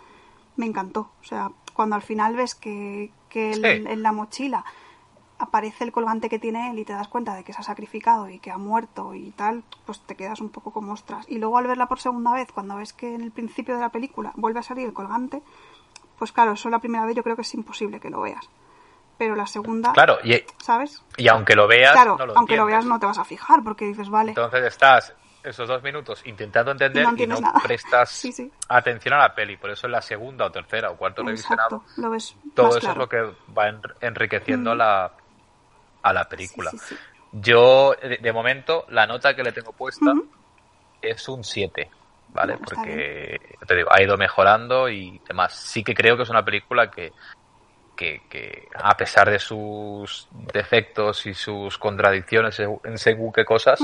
me 0.55 0.65
encantó. 0.65 1.11
O 1.21 1.23
sea, 1.23 1.51
cuando 1.73 1.95
al 1.95 2.01
final 2.01 2.35
ves 2.35 2.55
que, 2.55 3.11
en 3.31 4.03
la 4.03 4.11
mochila 4.11 4.65
aparece 5.39 5.83
el 5.85 5.91
colgante 5.91 6.27
que 6.29 6.37
tiene 6.37 6.69
él 6.71 6.79
y 6.79 6.85
te 6.85 6.93
das 6.93 7.07
cuenta 7.07 7.33
de 7.33 7.43
que 7.43 7.53
se 7.53 7.61
ha 7.61 7.63
sacrificado 7.63 8.29
y 8.29 8.39
que 8.39 8.51
ha 8.51 8.57
muerto 8.57 9.13
y 9.15 9.31
tal, 9.31 9.63
pues 9.85 10.01
te 10.01 10.15
quedas 10.15 10.41
un 10.41 10.49
poco 10.49 10.71
como 10.71 10.91
ostras. 10.93 11.25
Y 11.29 11.37
luego 11.37 11.57
al 11.57 11.65
verla 11.67 11.87
por 11.87 11.99
segunda 11.99 12.33
vez, 12.33 12.51
cuando 12.51 12.75
ves 12.75 12.93
que 12.93 13.15
en 13.15 13.21
el 13.21 13.31
principio 13.31 13.75
de 13.75 13.81
la 13.81 13.89
película 13.89 14.31
vuelve 14.35 14.59
a 14.59 14.63
salir 14.63 14.85
el 14.85 14.93
colgante, 14.93 15.41
pues 16.17 16.31
claro, 16.33 16.51
eso 16.51 16.69
la 16.69 16.79
primera 16.79 17.05
vez 17.05 17.15
yo 17.15 17.23
creo 17.23 17.35
que 17.35 17.43
es 17.43 17.53
imposible 17.53 17.99
que 17.99 18.09
lo 18.09 18.21
veas. 18.21 18.49
Pero 19.17 19.35
la 19.35 19.47
segunda, 19.47 19.91
Claro, 19.93 20.17
y, 20.23 20.41
¿sabes? 20.61 21.03
y 21.17 21.27
aunque 21.29 21.55
lo 21.55 21.67
veas, 21.67 21.93
Claro, 21.93 22.17
no 22.17 22.25
lo 22.25 22.37
aunque 22.37 22.55
lo 22.55 22.65
veas 22.65 22.85
no 22.85 22.99
te 22.99 23.05
vas 23.05 23.17
a 23.17 23.25
fijar 23.25 23.63
porque 23.63 23.85
dices, 23.85 24.09
vale, 24.09 24.31
Entonces 24.31 24.63
estás 24.65 25.13
esos 25.41 25.69
dos 25.69 25.81
minutos 25.81 26.21
intentando 26.25 26.71
entender 26.71 27.03
Y 27.03 27.25
no 27.27 27.37
y 27.37 27.41
no 27.41 27.53
prestas 27.63 28.09
Sí, 28.11 28.33
sí. 28.33 28.51
atención 28.67 29.13
a 29.13 29.19
la 29.19 29.33
peli. 29.35 29.55
Por 29.55 29.69
eso 29.71 29.87
en 29.87 29.93
la 29.93 30.01
segunda 30.01 30.45
o 30.45 30.51
tercera 30.51 30.91
o 30.91 30.97
cuarto 30.97 31.23
revisionado 31.23 31.77
exacto, 31.77 32.01
lo 32.01 32.09
ves 32.09 32.35
todo 32.53 32.69
eso 32.71 32.79
claro. 32.79 32.91
es 32.91 32.97
lo 32.97 33.09
que 33.09 33.53
va 33.57 33.69
en- 33.69 33.81
enriqueciendo 34.01 34.73
Mm. 34.75 34.77
la, 34.77 35.11
a 36.01 36.13
la 36.13 36.27
película. 36.27 36.71
Sí, 36.71 36.77
sí, 36.79 36.95
sí. 36.95 37.01
Yo, 37.31 37.93
de, 38.01 38.17
de 38.17 38.33
momento, 38.33 38.85
la 38.89 39.05
nota 39.05 39.35
que 39.35 39.43
le 39.43 39.51
tengo 39.51 39.71
puesta 39.73 40.13
es 41.01 41.29
un 41.29 41.43
7, 41.43 41.89
¿vale? 42.29 42.53
Bueno, 42.53 42.65
Porque, 42.65 43.39
te 43.67 43.75
digo, 43.75 43.89
ha 43.91 44.01
ido 44.01 44.17
mejorando 44.17 44.89
y 44.89 45.21
demás. 45.27 45.53
Sí 45.53 45.83
que 45.83 45.93
creo 45.93 46.17
que 46.17 46.23
es 46.23 46.29
una 46.29 46.43
película 46.43 46.89
que, 46.89 47.11
que, 47.95 48.21
que 48.29 48.67
a 48.73 48.95
pesar 48.97 49.29
de 49.29 49.39
sus 49.39 50.27
defectos 50.53 51.25
y 51.25 51.33
sus 51.33 51.77
contradicciones 51.77 52.59
en 52.59 52.97
según 52.97 53.31
qué 53.31 53.45
cosas, 53.45 53.79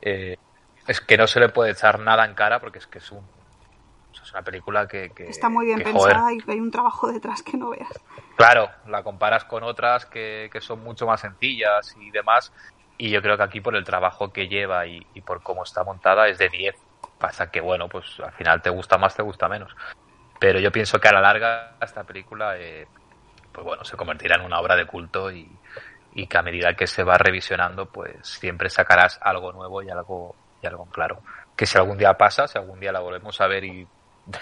eh, 0.00 0.36
es 0.86 1.00
que 1.00 1.16
no 1.18 1.26
se 1.26 1.40
le 1.40 1.50
puede 1.50 1.72
echar 1.72 1.98
nada 2.00 2.24
en 2.24 2.34
cara 2.34 2.60
porque 2.60 2.78
es 2.78 2.86
que 2.86 2.98
es 2.98 3.12
un 3.12 3.37
es 4.12 4.32
una 4.32 4.42
película 4.42 4.86
que, 4.86 5.10
que- 5.14 5.28
Está 5.28 5.48
muy 5.48 5.66
bien 5.66 5.78
que, 5.78 5.92
joder, 5.92 6.14
pensada 6.14 6.32
y 6.32 6.38
que 6.38 6.52
hay 6.52 6.60
un 6.60 6.70
trabajo 6.70 7.10
detrás 7.10 7.42
que 7.42 7.56
no 7.56 7.70
veas. 7.70 7.88
Claro, 8.36 8.70
la 8.86 9.02
comparas 9.02 9.44
con 9.44 9.62
otras 9.64 10.06
que, 10.06 10.48
que 10.52 10.60
son 10.60 10.80
mucho 10.80 11.06
más 11.06 11.20
sencillas 11.20 11.92
y 11.96 12.10
demás. 12.10 12.52
Y 12.96 13.10
yo 13.10 13.22
creo 13.22 13.36
que 13.36 13.42
aquí 13.44 13.60
por 13.60 13.76
el 13.76 13.84
trabajo 13.84 14.32
que 14.32 14.48
lleva 14.48 14.86
y, 14.86 15.00
y 15.12 15.20
por 15.22 15.42
cómo 15.42 15.62
está 15.62 15.84
montada 15.84 16.28
es 16.28 16.38
de 16.38 16.48
10. 16.48 16.76
Pasa 17.18 17.50
que, 17.50 17.60
bueno, 17.60 17.88
pues 17.88 18.18
al 18.20 18.32
final 18.32 18.62
te 18.62 18.70
gusta 18.70 18.96
más, 18.98 19.14
te 19.16 19.22
gusta 19.22 19.48
menos. 19.48 19.74
Pero 20.38 20.60
yo 20.60 20.70
pienso 20.72 21.00
que 21.00 21.08
a 21.08 21.12
la 21.12 21.20
larga 21.20 21.78
esta 21.80 22.04
película, 22.04 22.56
eh, 22.58 22.88
pues 23.52 23.64
bueno, 23.64 23.84
se 23.84 23.96
convertirá 23.96 24.36
en 24.36 24.42
una 24.42 24.60
obra 24.60 24.76
de 24.76 24.86
culto 24.86 25.30
y, 25.32 25.60
y 26.10 26.26
que 26.28 26.38
a 26.38 26.42
medida 26.42 26.74
que 26.74 26.86
se 26.86 27.02
va 27.02 27.18
revisionando, 27.18 27.90
pues 27.90 28.28
siempre 28.38 28.70
sacarás 28.70 29.18
algo 29.22 29.52
nuevo 29.52 29.82
y 29.82 29.90
algo, 29.90 30.36
y 30.60 30.66
algo 30.66 30.88
claro. 30.90 31.22
Que 31.56 31.66
si 31.66 31.76
algún 31.78 31.98
día 31.98 32.14
pasa, 32.14 32.46
si 32.46 32.58
algún 32.58 32.80
día 32.80 32.92
la 32.92 33.00
volvemos 33.00 33.40
a 33.40 33.46
ver 33.48 33.64
y 33.64 33.88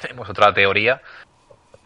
tenemos 0.00 0.28
otra 0.28 0.52
teoría, 0.52 1.00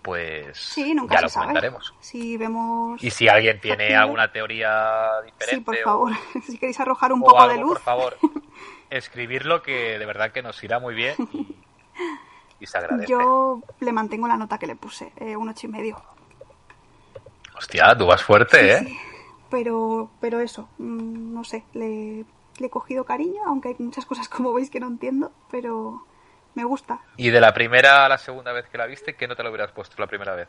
pues 0.02 0.56
Sí, 0.58 0.94
nunca 0.94 1.16
ya 1.16 1.20
lo 1.22 1.28
sabe. 1.28 1.46
comentaremos. 1.48 1.94
Si 2.00 2.36
vemos... 2.36 3.02
Y 3.02 3.10
si 3.10 3.28
alguien 3.28 3.60
tiene 3.60 3.76
Factible. 3.76 3.96
alguna 3.96 4.32
teoría 4.32 5.20
diferente 5.24 5.56
Sí, 5.56 5.60
por 5.60 5.76
o- 5.76 5.84
favor. 5.84 6.12
si 6.46 6.58
queréis 6.58 6.80
arrojar 6.80 7.12
un 7.12 7.22
o, 7.22 7.26
poco 7.26 7.40
algo, 7.40 7.54
de 7.54 7.60
luz. 7.60 7.72
por 7.74 7.80
favor, 7.82 8.16
escribirlo 8.90 9.62
que 9.62 9.98
de 9.98 10.06
verdad 10.06 10.32
que 10.32 10.42
nos 10.42 10.62
irá 10.64 10.78
muy 10.80 10.94
bien 10.94 11.14
y, 11.32 11.56
y 12.60 12.66
se 12.66 12.78
agradece. 12.78 13.10
Yo 13.10 13.62
le 13.80 13.92
mantengo 13.92 14.26
la 14.28 14.36
nota 14.36 14.58
que 14.58 14.66
le 14.66 14.76
puse, 14.76 15.12
eh, 15.16 15.36
un 15.36 15.48
ocho 15.48 15.66
y 15.66 15.70
medio. 15.70 16.02
Hostia, 17.56 17.96
tú 17.96 18.06
vas 18.06 18.22
fuerte, 18.22 18.72
¿eh? 18.74 18.78
Sí. 18.86 18.98
Pero, 19.50 20.10
pero 20.20 20.40
eso, 20.40 20.68
mm, 20.78 21.34
no 21.34 21.44
sé, 21.44 21.64
le, 21.74 22.24
le 22.58 22.66
he 22.66 22.70
cogido 22.70 23.04
cariño, 23.04 23.42
aunque 23.46 23.68
hay 23.68 23.76
muchas 23.78 24.06
cosas 24.06 24.28
como 24.28 24.52
veis 24.52 24.70
que 24.70 24.80
no 24.80 24.86
entiendo, 24.86 25.32
pero 25.50 26.06
me 26.54 26.64
gusta. 26.64 27.00
¿Y 27.16 27.30
de 27.30 27.40
la 27.40 27.52
primera 27.52 28.04
a 28.04 28.08
la 28.08 28.18
segunda 28.18 28.52
vez 28.52 28.68
que 28.68 28.78
la 28.78 28.86
viste, 28.86 29.16
qué 29.16 29.28
nota 29.28 29.42
le 29.42 29.50
hubieras 29.50 29.72
puesto 29.72 29.96
la 29.98 30.06
primera 30.06 30.34
vez? 30.34 30.48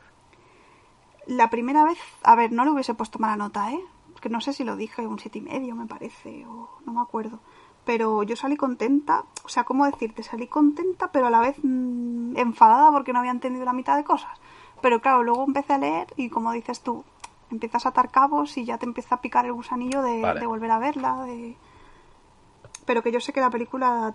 La 1.27 1.49
primera 1.49 1.85
vez, 1.85 1.99
a 2.23 2.35
ver, 2.35 2.51
no 2.51 2.65
le 2.65 2.71
hubiese 2.71 2.93
puesto 2.93 3.19
mala 3.19 3.35
nota, 3.35 3.71
¿eh? 3.71 3.81
Que 4.19 4.29
no 4.29 4.41
sé 4.41 4.53
si 4.53 4.63
lo 4.63 4.75
dije, 4.75 5.07
un 5.07 5.19
siete 5.19 5.39
y 5.39 5.41
medio 5.41 5.75
me 5.75 5.85
parece, 5.85 6.45
o 6.45 6.69
no 6.85 6.93
me 6.93 7.01
acuerdo. 7.01 7.39
Pero 7.85 8.21
yo 8.23 8.35
salí 8.35 8.55
contenta, 8.55 9.23
o 9.43 9.49
sea, 9.49 9.63
¿cómo 9.63 9.85
decirte? 9.85 10.21
Salí 10.21 10.47
contenta, 10.47 11.11
pero 11.11 11.27
a 11.27 11.31
la 11.31 11.39
vez 11.39 11.57
mmm, 11.61 12.37
enfadada 12.37 12.91
porque 12.91 13.13
no 13.13 13.19
había 13.19 13.31
entendido 13.31 13.65
la 13.65 13.73
mitad 13.73 13.97
de 13.97 14.03
cosas. 14.03 14.39
Pero 14.81 15.01
claro, 15.01 15.23
luego 15.23 15.43
empecé 15.45 15.73
a 15.73 15.77
leer 15.77 16.07
y 16.15 16.29
como 16.29 16.51
dices 16.51 16.81
tú, 16.81 17.03
empiezas 17.51 17.85
a 17.85 17.89
atar 17.89 18.11
cabos 18.11 18.57
y 18.57 18.65
ya 18.65 18.77
te 18.77 18.85
empieza 18.85 19.15
a 19.15 19.21
picar 19.21 19.45
el 19.45 19.53
gusanillo 19.53 20.01
de, 20.01 20.21
Vale. 20.21 20.39
de 20.39 20.45
volver 20.45 20.71
a 20.71 20.79
verla. 20.79 21.23
De... 21.23 21.57
Pero 22.85 23.01
que 23.01 23.11
yo 23.11 23.19
sé 23.19 23.33
que 23.33 23.41
la 23.41 23.49
película 23.49 24.13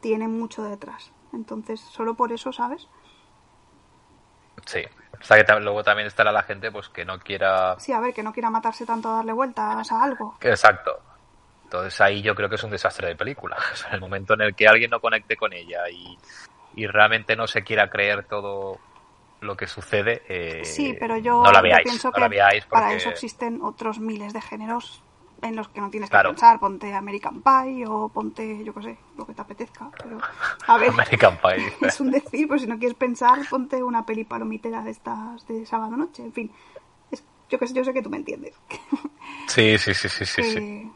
tiene 0.00 0.28
mucho 0.28 0.62
detrás. 0.62 1.12
Entonces, 1.34 1.80
solo 1.80 2.14
por 2.14 2.32
eso, 2.32 2.52
¿sabes? 2.52 2.88
Sí. 4.66 4.82
O 5.20 5.24
sea 5.24 5.42
que 5.42 5.60
luego 5.60 5.82
también 5.82 6.06
estará 6.06 6.32
la 6.32 6.42
gente 6.42 6.70
pues 6.70 6.88
que 6.88 7.04
no 7.04 7.18
quiera... 7.18 7.76
Sí, 7.78 7.92
a 7.92 8.00
ver, 8.00 8.12
que 8.12 8.22
no 8.22 8.32
quiera 8.32 8.50
matarse 8.50 8.84
tanto 8.84 9.10
a 9.10 9.16
darle 9.16 9.32
vueltas 9.32 9.90
a 9.90 10.02
algo. 10.02 10.36
Exacto. 10.40 11.00
Entonces 11.64 12.00
ahí 12.00 12.22
yo 12.22 12.34
creo 12.34 12.48
que 12.48 12.56
es 12.56 12.64
un 12.64 12.70
desastre 12.70 13.08
de 13.08 13.16
película. 13.16 13.56
O 13.72 13.76
sea, 13.76 13.90
el 13.92 14.00
momento 14.00 14.34
en 14.34 14.42
el 14.42 14.54
que 14.54 14.68
alguien 14.68 14.90
no 14.90 15.00
conecte 15.00 15.36
con 15.36 15.52
ella 15.52 15.88
y, 15.90 16.18
y 16.76 16.86
realmente 16.86 17.36
no 17.36 17.46
se 17.46 17.62
quiera 17.62 17.88
creer 17.88 18.26
todo 18.26 18.78
lo 19.40 19.56
que 19.56 19.66
sucede, 19.66 20.22
eh, 20.28 20.64
Sí, 20.64 20.96
pero 20.98 21.18
yo, 21.18 21.42
no 21.42 21.52
la 21.52 21.58
yo 21.58 21.62
veáis. 21.64 21.84
pienso 21.84 22.08
no 22.08 22.12
que 22.14 22.28
veáis 22.28 22.64
para 22.64 22.94
eso 22.94 23.10
existen 23.10 23.60
otros 23.60 23.98
miles 23.98 24.32
de 24.32 24.40
géneros 24.40 25.02
en 25.42 25.56
los 25.56 25.68
que 25.68 25.80
no 25.80 25.90
tienes 25.90 26.10
Claro. 26.10 26.30
que 26.30 26.34
pensar. 26.34 26.58
Ponte 26.60 26.92
American 26.94 27.42
Pie 27.42 27.84
o 27.86 28.08
ponte, 28.08 28.64
yo 28.64 28.72
qué 28.74 28.82
sé, 28.82 28.98
lo 29.16 29.26
que 29.26 29.34
te 29.34 29.42
apetezca. 29.42 29.90
Pero, 30.02 30.18
a 30.66 30.78
ver, 30.78 30.90
American 30.92 31.38
Pie. 31.38 31.72
es 31.88 32.00
un 32.00 32.10
decir, 32.10 32.48
pues 32.48 32.62
si 32.62 32.66
no 32.66 32.78
quieres 32.78 32.96
pensar, 32.96 33.38
ponte 33.48 33.82
una 33.82 34.04
peli 34.06 34.24
palomitera 34.24 34.82
de 34.82 34.90
estas 34.90 35.46
de 35.46 35.66
sábado 35.66 35.96
noche. 35.96 36.22
En 36.22 36.32
fin, 36.32 36.50
es, 37.10 37.22
yo, 37.50 37.58
que 37.58 37.66
sé, 37.66 37.74
yo 37.74 37.84
sé 37.84 37.92
que 37.92 38.02
tú 38.02 38.10
me 38.10 38.16
entiendes. 38.18 38.54
Sí, 39.46 39.76
sí, 39.78 39.92
sí, 39.94 40.08
sí, 40.08 40.24
sí, 40.24 40.42
que, 40.42 40.50
sí. 40.50 40.92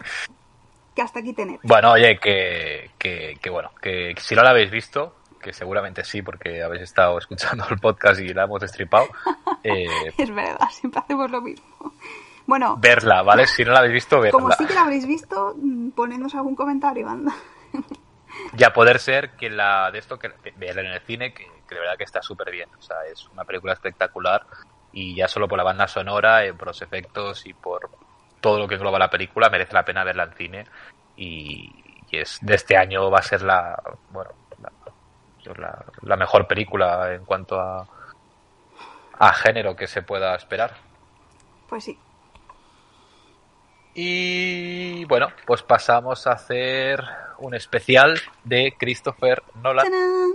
que 0.94 1.02
hasta 1.02 1.20
aquí 1.20 1.32
tener. 1.34 1.60
Bueno, 1.62 1.92
oye, 1.92 2.18
que, 2.18 2.90
que, 2.98 3.38
que 3.40 3.50
bueno, 3.50 3.70
que 3.80 4.14
si 4.18 4.34
no 4.34 4.42
la 4.42 4.50
habéis 4.50 4.70
visto, 4.70 5.16
que 5.40 5.52
seguramente 5.52 6.02
sí, 6.04 6.22
porque 6.22 6.62
habéis 6.62 6.82
estado 6.82 7.18
escuchando 7.18 7.66
el 7.70 7.78
podcast 7.78 8.20
y 8.20 8.28
la 8.28 8.44
hemos 8.44 8.60
destripado, 8.60 9.06
eh, 9.62 9.86
Es 10.16 10.34
verdad, 10.34 10.68
siempre 10.70 11.00
hacemos 11.00 11.30
lo 11.30 11.42
mismo. 11.42 11.92
Bueno, 12.48 12.76
verla, 12.78 13.20
¿vale? 13.22 13.46
Si 13.46 13.62
no 13.62 13.72
la 13.72 13.80
habéis 13.80 13.92
visto, 13.92 14.16
verla. 14.20 14.32
como 14.40 14.50
sí 14.52 14.64
que 14.64 14.72
la 14.72 14.80
habréis 14.80 15.06
visto, 15.06 15.54
mm, 15.54 15.90
ponednos 15.90 16.34
algún 16.34 16.56
comentario, 16.56 17.06
anda. 17.06 17.30
Y 18.56 18.64
a 18.64 18.72
poder 18.72 18.98
ser 19.00 19.36
que 19.36 19.50
la 19.50 19.90
de 19.90 19.98
esto 19.98 20.18
que 20.18 20.32
verla 20.56 20.80
en 20.80 20.86
el 20.92 21.00
cine, 21.02 21.34
que, 21.34 21.44
que 21.68 21.74
de 21.74 21.80
verdad 21.82 21.98
que 21.98 22.04
está 22.04 22.22
súper 22.22 22.50
bien. 22.50 22.68
O 22.78 22.80
sea, 22.80 22.96
es 23.12 23.28
una 23.28 23.44
película 23.44 23.74
espectacular 23.74 24.46
y 24.92 25.14
ya 25.14 25.28
solo 25.28 25.46
por 25.46 25.58
la 25.58 25.64
banda 25.64 25.86
sonora, 25.86 26.46
eh, 26.46 26.54
por 26.54 26.68
los 26.68 26.80
efectos 26.80 27.44
y 27.44 27.52
por 27.52 27.90
todo 28.40 28.58
lo 28.58 28.66
que 28.66 28.76
engloba 28.76 28.98
la 28.98 29.10
película, 29.10 29.50
merece 29.50 29.74
la 29.74 29.84
pena 29.84 30.02
verla 30.02 30.24
en 30.24 30.32
cine. 30.32 30.66
Y, 31.16 31.70
y 32.10 32.16
es 32.18 32.38
de 32.40 32.54
este 32.54 32.78
año 32.78 33.10
va 33.10 33.18
a 33.18 33.22
ser 33.22 33.42
la, 33.42 33.78
bueno, 34.10 34.30
la, 34.62 34.72
la- 35.58 35.84
la 36.00 36.16
mejor 36.16 36.46
película 36.46 37.12
en 37.12 37.26
cuanto 37.26 37.60
a, 37.60 37.86
a 39.18 39.32
género 39.34 39.76
que 39.76 39.86
se 39.86 40.00
pueda 40.00 40.34
esperar. 40.34 40.72
Pues 41.68 41.84
sí. 41.84 41.98
Y 44.00 45.04
bueno, 45.06 45.26
pues 45.44 45.62
pasamos 45.64 46.28
a 46.28 46.32
hacer 46.34 47.02
un 47.38 47.52
especial 47.56 48.20
de 48.44 48.76
Christopher 48.78 49.42
Nolan. 49.60 49.90
¡Tarán! 49.90 50.34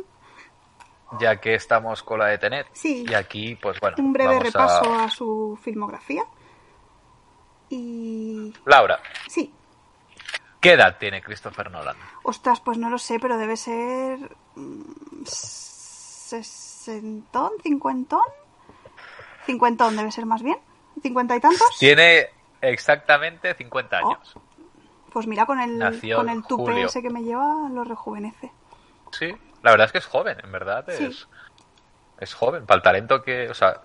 ya 1.18 1.40
que 1.40 1.56
estamos 1.56 2.04
con 2.04 2.20
la 2.20 2.26
de 2.26 2.40
Tenet. 2.40 2.68
Sí. 2.74 3.06
Y 3.08 3.14
aquí, 3.14 3.56
pues 3.56 3.80
bueno, 3.80 3.96
Un 4.00 4.12
breve 4.12 4.32
vamos 4.32 4.44
repaso 4.44 4.94
a... 4.94 5.06
a 5.06 5.10
su 5.10 5.58
filmografía. 5.62 6.26
Y 7.70 8.54
Laura, 8.66 9.00
sí, 9.30 9.54
¿qué 10.60 10.74
edad 10.74 10.98
tiene 11.00 11.22
Christopher 11.22 11.72
Nolan? 11.72 11.96
ostras, 12.24 12.60
pues 12.60 12.78
no 12.78 12.90
lo 12.90 12.98
sé, 12.98 13.18
pero 13.18 13.38
debe 13.38 13.56
ser 13.56 14.20
mm, 14.56 15.24
sesentón, 16.34 17.52
cincuentón, 17.62 18.26
cincuentón 19.46 19.96
debe 19.96 20.12
ser 20.12 20.26
más 20.26 20.44
bien, 20.44 20.58
cincuenta 21.02 21.38
y 21.38 21.40
tantos. 21.40 21.78
Tiene 21.80 22.28
exactamente 22.64 23.54
50 23.54 24.00
Oh. 24.02 24.08
años. 24.12 24.36
Pues 25.12 25.28
mira, 25.28 25.46
con 25.46 25.60
el 25.60 25.78
Nació 25.78 26.18
con 26.18 26.30
el 26.30 26.42
tupe 26.44 26.72
julio. 26.72 26.88
ese 26.88 27.02
que 27.04 27.10
me 27.12 27.22
lleva 27.22 27.70
lo 27.72 27.84
rejuvenece. 27.84 28.52
Sí, 29.12 29.32
la 29.62 29.70
verdad 29.72 29.86
es 29.86 29.92
que 29.92 29.98
es 30.00 30.08
joven, 30.08 30.38
en 30.44 30.52
verdad. 30.52 30.86
Sí. 30.88 31.06
Es, 31.06 31.28
es 32.20 32.34
joven. 32.34 32.66
Para 32.66 32.78
el 32.78 32.82
talento 32.82 33.22
que, 33.22 33.48
o 33.48 33.54
sea, 33.54 33.82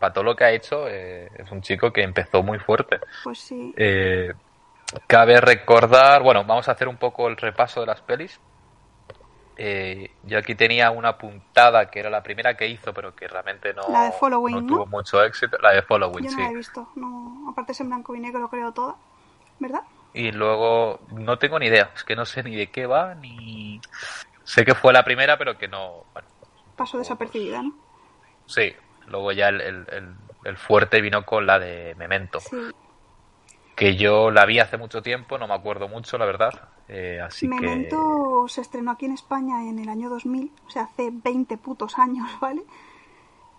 para 0.00 0.12
todo 0.12 0.24
lo 0.24 0.34
que 0.34 0.44
ha 0.44 0.50
hecho, 0.50 0.88
eh, 0.88 1.30
es 1.36 1.50
un 1.52 1.62
chico 1.62 1.92
que 1.92 2.02
empezó 2.02 2.42
muy 2.42 2.58
fuerte. 2.58 2.98
Pues 3.22 3.38
sí. 3.38 3.72
Eh, 3.76 4.32
cabe 5.06 5.40
recordar, 5.40 6.22
bueno, 6.22 6.44
vamos 6.44 6.68
a 6.68 6.72
hacer 6.72 6.88
un 6.88 6.96
poco 6.96 7.28
el 7.28 7.36
repaso 7.36 7.80
de 7.80 7.86
las 7.86 8.00
pelis. 8.02 8.40
Eh, 9.56 10.10
yo 10.22 10.38
aquí 10.38 10.54
tenía 10.54 10.90
una 10.90 11.16
puntada 11.18 11.90
que 11.90 12.00
era 12.00 12.10
la 12.10 12.22
primera 12.22 12.56
que 12.56 12.68
hizo, 12.68 12.92
pero 12.94 13.14
que 13.14 13.26
realmente 13.28 13.72
no, 13.74 13.82
La 13.92 14.04
de 14.04 14.12
Following, 14.12 14.54
no 14.54 14.62
¿no? 14.66 14.66
tuvo 14.66 14.86
mucho 14.86 15.22
éxito. 15.24 15.56
La 15.62 15.72
de 15.72 15.82
Following, 15.82 16.24
Yo 16.24 16.30
no 16.30 16.36
sí. 16.36 16.42
la 16.42 16.50
he 16.50 16.54
visto, 16.54 16.88
no, 16.94 17.48
aparte 17.50 17.72
es 17.72 17.80
en 17.80 17.88
blanco 17.88 18.14
y 18.14 18.20
negro 18.20 18.48
creo 18.48 18.72
toda, 18.72 18.96
¿verdad? 19.58 19.82
Y 20.12 20.32
luego 20.32 21.00
no 21.10 21.38
tengo 21.38 21.58
ni 21.58 21.66
idea, 21.66 21.92
es 21.94 22.02
que 22.04 22.16
no 22.16 22.24
sé 22.24 22.42
ni 22.42 22.56
de 22.56 22.70
qué 22.70 22.86
va, 22.86 23.14
ni. 23.14 23.80
Sé 24.44 24.64
que 24.64 24.74
fue 24.74 24.92
la 24.92 25.04
primera, 25.04 25.36
pero 25.36 25.58
que 25.58 25.68
no. 25.68 26.06
Bueno, 26.14 26.28
Paso 26.76 26.98
desapercibida, 26.98 27.62
¿no? 27.62 27.72
sí, 28.46 28.72
luego 29.06 29.32
ya 29.32 29.48
el, 29.48 29.60
el- 29.60 29.86
el- 29.90 30.16
el 30.44 30.56
fuerte 30.56 31.00
vino 31.00 31.24
con 31.24 31.46
la 31.46 31.58
de 31.58 31.94
Memento, 31.96 32.40
Sí. 32.50 32.56
que 33.74 33.96
yo 33.96 34.30
la 34.30 34.46
vi 34.46 34.58
hace 34.58 34.76
mucho 34.78 35.02
tiempo, 35.02 35.38
no 35.38 35.46
me 35.48 35.54
acuerdo 35.54 35.88
mucho, 35.88 36.18
la 36.18 36.24
verdad. 36.26 36.52
eh, 36.88 37.20
así 37.20 37.48
Memento 37.50 37.96
se 38.48 38.60
estrenó 38.60 38.90
aquí 38.90 39.06
en 39.06 39.12
España 39.12 39.64
en 39.64 39.78
el 39.78 39.88
año 39.88 40.10
2000, 40.10 40.50
o 40.66 40.70
sea, 40.70 40.84
hace 40.84 41.10
20 41.10 41.56
putos 41.58 41.98
años, 41.98 42.28
¿vale? 42.40 42.64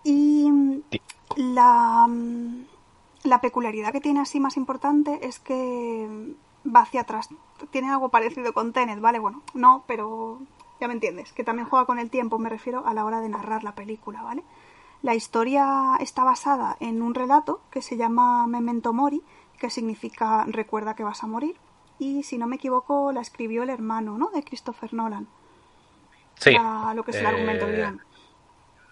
Y 0.04 0.50
la, 1.36 2.08
la 3.24 3.40
peculiaridad 3.40 3.92
que 3.92 4.00
tiene 4.00 4.20
así 4.20 4.40
más 4.40 4.56
importante 4.56 5.26
es 5.26 5.38
que 5.38 6.34
va 6.64 6.80
hacia 6.80 7.02
atrás. 7.02 7.28
Tiene 7.70 7.90
algo 7.90 8.08
parecido 8.08 8.52
con 8.52 8.72
Tenet, 8.72 9.00
¿vale? 9.00 9.18
Bueno, 9.18 9.42
no, 9.54 9.84
pero 9.86 10.38
ya 10.80 10.88
me 10.88 10.94
entiendes, 10.94 11.32
que 11.32 11.44
también 11.44 11.68
juega 11.68 11.86
con 11.86 11.98
el 11.98 12.10
tiempo, 12.10 12.38
me 12.38 12.48
refiero 12.48 12.86
a 12.86 12.94
la 12.94 13.04
hora 13.04 13.20
de 13.20 13.28
narrar 13.28 13.64
la 13.64 13.74
película, 13.74 14.22
¿vale? 14.22 14.44
La 15.02 15.14
historia 15.14 15.96
está 16.00 16.24
basada 16.24 16.76
en 16.80 17.02
un 17.02 17.14
relato 17.14 17.60
que 17.70 17.82
se 17.82 17.96
llama 17.96 18.46
Memento 18.46 18.92
Mori, 18.92 19.22
que 19.58 19.70
significa 19.70 20.44
recuerda 20.46 20.94
que 20.94 21.04
vas 21.04 21.22
a 21.22 21.26
morir. 21.26 21.56
Y 21.98 22.22
si 22.22 22.38
no 22.38 22.46
me 22.46 22.56
equivoco, 22.56 23.12
la 23.12 23.20
escribió 23.20 23.62
el 23.64 23.70
hermano, 23.70 24.18
¿no? 24.18 24.30
De 24.30 24.42
Christopher 24.44 24.94
Nolan. 24.94 25.26
Sí. 26.36 26.52
La- 26.52 26.92
lo 26.94 27.02
que 27.02 27.10
es 27.10 27.16
el 27.18 27.24
eh, 27.24 27.28
argumento 27.28 27.66
guion. 27.66 28.00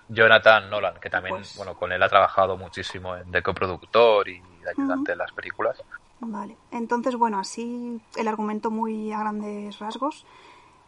Jonathan 0.09 0.71
Nolan, 0.71 0.95
que 1.01 1.11
también, 1.11 1.37
Pues- 1.37 1.57
bueno, 1.57 1.75
con 1.77 1.93
él 1.93 2.03
ha 2.03 2.09
trabajado 2.09 2.57
muchísimo 2.57 3.17
en 3.17 3.31
de 3.31 3.43
coproductor 3.43 4.29
y 4.29 4.39
de 4.41 4.71
ayudante 4.71 5.13
en 5.13 5.19
las 5.19 5.33
películas. 5.33 5.83
Vale. 6.21 6.57
Entonces, 6.71 7.17
bueno, 7.17 7.39
así 7.39 8.01
el 8.17 8.29
argumento 8.29 8.71
muy 8.71 9.13
a 9.13 9.19
grandes 9.21 9.79
rasgos 9.81 10.25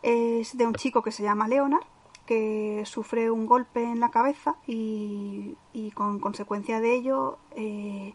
es 0.03 0.57
de 0.57 0.67
un 0.67 0.75
chico 0.75 1.03
que 1.03 1.11
se 1.13 1.23
llama 1.23 1.49
Leonard, 1.49 1.83
que 2.27 2.83
sufre 2.87 3.31
un 3.31 3.47
golpe 3.47 3.83
en 3.83 4.01
la 4.01 4.11
cabeza 4.11 4.57
y, 4.67 5.57
y 5.73 5.91
con 5.93 6.21
consecuencia 6.21 6.81
de 6.81 6.95
ello 6.95 7.39
eh, 7.57 8.15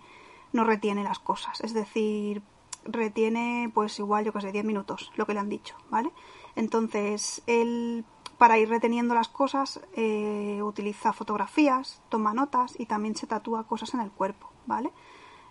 no 0.54 0.64
retiene 0.64 1.04
las 1.04 1.20
cosas. 1.20 1.60
Es 1.62 1.74
decir, 1.74 2.42
retiene 2.86 3.72
pues 3.74 3.98
igual, 4.00 4.26
yo 4.26 4.34
que 4.34 4.42
sé, 4.42 4.52
10 4.52 4.66
minutos, 4.66 5.12
lo 5.16 5.26
que 5.26 5.34
le 5.34 5.40
han 5.40 5.50
dicho, 5.50 5.76
¿vale? 5.90 6.12
Entonces, 6.56 7.42
él 7.48 8.06
para 8.38 8.58
ir 8.58 8.70
reteniendo 8.70 9.14
las 9.14 9.30
cosas 9.30 9.80
eh, 9.96 10.60
utiliza 10.62 11.14
fotografías, 11.14 12.02
toma 12.10 12.34
notas 12.34 12.78
y 12.78 12.86
también 12.86 13.16
se 13.16 13.28
tatúa 13.28 13.68
cosas 13.68 13.94
en 13.94 14.02
el 14.02 14.12
cuerpo, 14.12 14.50
¿vale? 14.66 14.92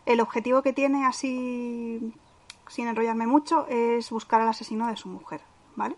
El 0.05 0.21
objetivo 0.21 0.63
que 0.63 0.73
tiene, 0.73 1.07
así 1.07 2.13
sin 2.69 2.89
enrollarme 2.89 3.27
mucho, 3.27 3.67
es 3.69 4.11
buscar 4.11 4.41
al 4.41 4.49
asesino 4.49 4.87
de 4.89 4.97
su 4.97 5.09
mujer, 5.09 5.43
¿vale? 5.77 5.97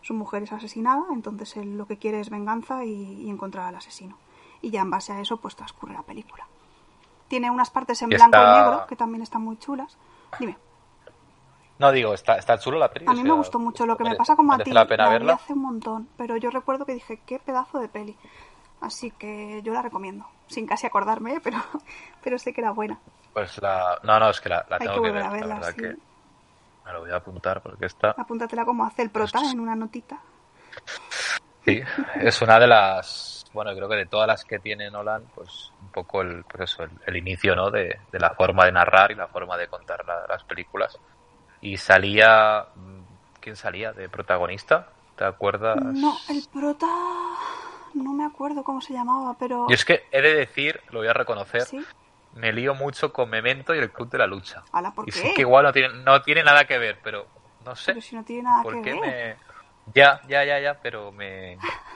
Su 0.00 0.14
mujer 0.14 0.42
es 0.42 0.52
asesinada, 0.52 1.04
entonces 1.12 1.56
él 1.56 1.76
lo 1.76 1.86
que 1.86 1.98
quiere 1.98 2.20
es 2.20 2.30
venganza 2.30 2.84
y, 2.84 3.22
y 3.22 3.30
encontrar 3.30 3.66
al 3.66 3.76
asesino. 3.76 4.16
Y 4.60 4.70
ya 4.70 4.80
en 4.80 4.90
base 4.90 5.12
a 5.12 5.20
eso, 5.20 5.38
pues 5.38 5.54
transcurre 5.56 5.92
la 5.92 6.02
película. 6.02 6.46
Tiene 7.28 7.50
unas 7.50 7.70
partes 7.70 8.00
en 8.02 8.08
blanco 8.08 8.38
y 8.38 8.58
negro 8.58 8.86
que 8.88 8.96
también 8.96 9.22
están 9.22 9.42
muy 9.42 9.58
chulas. 9.58 9.98
Dime. 10.38 10.56
No, 11.78 11.92
digo, 11.92 12.12
está, 12.12 12.36
está 12.36 12.58
chulo 12.58 12.78
la 12.78 12.90
peli. 12.90 13.06
A 13.08 13.12
mí 13.12 13.22
me 13.22 13.32
gustó 13.32 13.58
mucho. 13.58 13.86
Lo 13.86 13.96
que 13.96 14.04
me 14.04 14.16
pasa 14.16 14.34
como 14.34 14.52
a 14.52 14.58
ti, 14.58 14.72
la 14.72 14.86
pena 14.86 15.06
vi 15.06 15.12
verla. 15.12 15.34
hace 15.34 15.52
un 15.52 15.62
montón. 15.62 16.08
Pero 16.16 16.36
yo 16.36 16.50
recuerdo 16.50 16.84
que 16.84 16.94
dije, 16.94 17.20
qué 17.24 17.38
pedazo 17.38 17.78
de 17.78 17.88
peli. 17.88 18.16
Así 18.80 19.10
que 19.12 19.60
yo 19.62 19.72
la 19.72 19.82
recomiendo. 19.82 20.26
Sin 20.48 20.66
casi 20.66 20.86
acordarme, 20.86 21.40
pero, 21.44 21.58
pero 22.22 22.38
sé 22.38 22.52
que 22.52 22.60
era 22.60 22.72
buena. 22.72 22.98
Pues 23.32 23.60
la. 23.62 23.98
No, 24.02 24.18
no, 24.18 24.30
es 24.30 24.40
que 24.40 24.48
la, 24.48 24.66
la 24.68 24.78
tengo 24.78 25.02
que 25.02 25.02
que, 25.02 25.10
ver. 25.10 25.22
a 25.22 25.30
verla, 25.30 25.46
la 25.46 25.54
verdad 25.54 25.70
sí. 25.70 25.82
que 25.82 25.96
me 26.84 26.92
lo 26.92 27.00
voy 27.00 27.10
a 27.10 27.16
apuntar 27.16 27.62
porque 27.62 27.86
esta. 27.86 28.10
Apúntatela 28.10 28.64
como 28.64 28.84
hace 28.84 29.02
el 29.02 29.10
prota 29.10 29.40
en 29.50 29.60
una 29.60 29.76
notita. 29.76 30.18
Sí, 31.64 31.80
es 32.16 32.42
una 32.42 32.58
de 32.58 32.66
las. 32.66 33.27
Bueno, 33.52 33.74
creo 33.74 33.88
que 33.88 33.96
de 33.96 34.06
todas 34.06 34.26
las 34.26 34.44
que 34.44 34.58
tiene 34.58 34.90
Nolan, 34.90 35.24
pues 35.34 35.72
un 35.80 35.90
poco 35.90 36.22
el, 36.22 36.44
pues 36.44 36.70
eso, 36.72 36.84
el, 36.84 36.90
el 37.06 37.16
inicio, 37.16 37.54
¿no? 37.56 37.70
De, 37.70 37.96
de 38.10 38.18
la 38.18 38.30
forma 38.34 38.64
de 38.66 38.72
narrar 38.72 39.10
y 39.10 39.14
la 39.14 39.28
forma 39.28 39.56
de 39.56 39.68
contar 39.68 40.04
la- 40.06 40.26
las 40.28 40.44
películas. 40.44 40.98
Y 41.60 41.76
salía. 41.76 42.66
mm, 42.74 43.02
¿Quién 43.40 43.56
salía 43.56 43.92
de 43.92 44.08
protagonista? 44.08 44.92
¿Te 45.16 45.24
acuerdas? 45.24 45.82
No, 45.94 46.12
el 46.28 46.42
prota... 46.52 46.86
No 47.94 48.12
me 48.12 48.24
acuerdo 48.24 48.62
cómo 48.62 48.80
se 48.80 48.92
llamaba, 48.92 49.36
pero... 49.38 49.66
Yo 49.68 49.74
es 49.74 49.84
que 49.84 50.08
he 50.12 50.20
de 50.22 50.34
decir, 50.34 50.80
lo 50.90 51.00
voy 51.00 51.08
a 51.08 51.12
reconocer, 51.12 51.64
¿Sí? 51.64 51.84
me 52.32 52.52
lío 52.52 52.74
mucho 52.74 53.12
con 53.12 53.30
Memento 53.30 53.74
y 53.74 53.78
el 53.78 53.90
Club 53.90 54.10
de 54.10 54.18
la 54.18 54.26
Lucha. 54.26 54.62
Ala, 54.72 54.92
¿por 54.92 55.06
y 55.06 55.10
qué? 55.12 55.20
sé 55.20 55.34
que 55.34 55.42
igual 55.42 55.64
no 55.64 55.72
tiene, 55.72 55.88
no 56.04 56.22
tiene 56.22 56.44
nada 56.44 56.64
que 56.64 56.78
ver, 56.78 57.00
pero 57.02 57.26
no 57.64 57.74
sé 57.74 57.92
Pero 57.94 58.00
si 58.02 58.14
no 58.16 58.24
tiene 58.24 58.42
nada 58.44 58.62
por 58.62 58.74
que 58.74 58.82
qué 58.82 58.90
ver. 58.92 59.00
me... 59.00 59.36
Ya, 59.94 60.20
ya, 60.28 60.44
ya, 60.44 60.60
ya, 60.60 60.78
pero 60.82 61.10
me... 61.12 61.56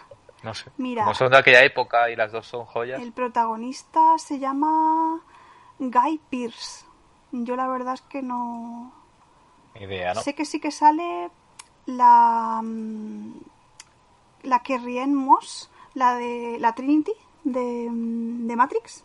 No 0.42 0.55
sé. 0.55 0.70
Mira. 0.76 1.05
Como 1.05 1.14
son 1.14 1.31
de 1.31 1.38
aquella 1.38 1.62
época 1.64 2.11
y 2.11 2.16
las 2.16 2.33
dos 2.33 2.46
son 2.46 2.64
joyas. 2.66 3.00
El 3.00 3.12
protagonista 3.12 4.18
se 4.18 4.38
llama 4.38 5.20
Guy 5.78 6.20
Pearce. 6.31 6.85
Yo 7.33 7.57
la 7.57 7.68
verdad 7.68 7.94
es 7.94 8.02
que 8.02 8.22
no... 8.22 8.92
Idea, 9.81 10.14
¿no? 10.14 10.20
Sé 10.20 10.35
que 10.35 10.44
sí 10.44 10.61
que 10.61 10.70
sale 10.70 11.31
la... 11.87 12.61
mm, 12.62 13.33
La 14.42 14.59
Kerrien 14.61 15.14
Moss, 15.14 15.70
la 15.94 16.14
de 16.16 16.57
la 16.59 16.74
Trinity 16.74 17.12
de, 17.44 17.88
mm, 17.90 18.46
de 18.48 18.57
Matrix, 18.57 19.05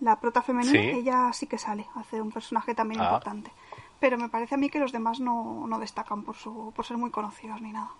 la 0.00 0.16
prota 0.20 0.42
femenina, 0.42 0.72
Sí. 0.72 0.78
ella 1.00 1.32
sí 1.32 1.46
que 1.46 1.58
sale, 1.58 1.86
hace 1.96 2.20
un 2.20 2.30
personaje 2.30 2.74
también 2.74 3.00
Ah. 3.00 3.04
importante. 3.06 3.50
Pero 3.98 4.16
me 4.18 4.28
parece 4.28 4.54
a 4.54 4.58
mí 4.58 4.68
que 4.70 4.78
los 4.78 4.92
demás 4.92 5.18
no, 5.18 5.66
no 5.66 5.78
destacan 5.80 6.22
por, 6.22 6.36
su, 6.36 6.72
por 6.76 6.84
ser 6.84 6.98
muy 6.98 7.10
conocidos 7.10 7.60
ni 7.60 7.72
nada. 7.72 7.90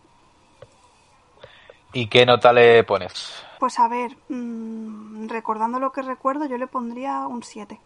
¿Y 1.92 2.06
qué 2.08 2.26
nota 2.26 2.52
le 2.52 2.84
pones? 2.84 3.44
Pues 3.58 3.78
a 3.78 3.88
ver, 3.88 4.16
mm, 4.28 5.28
recordando 5.28 5.78
lo 5.78 5.90
que 5.92 6.02
recuerdo, 6.02 6.46
yo 6.46 6.58
le 6.58 6.66
pondría 6.66 7.26
un 7.26 7.42
7. 7.42 7.80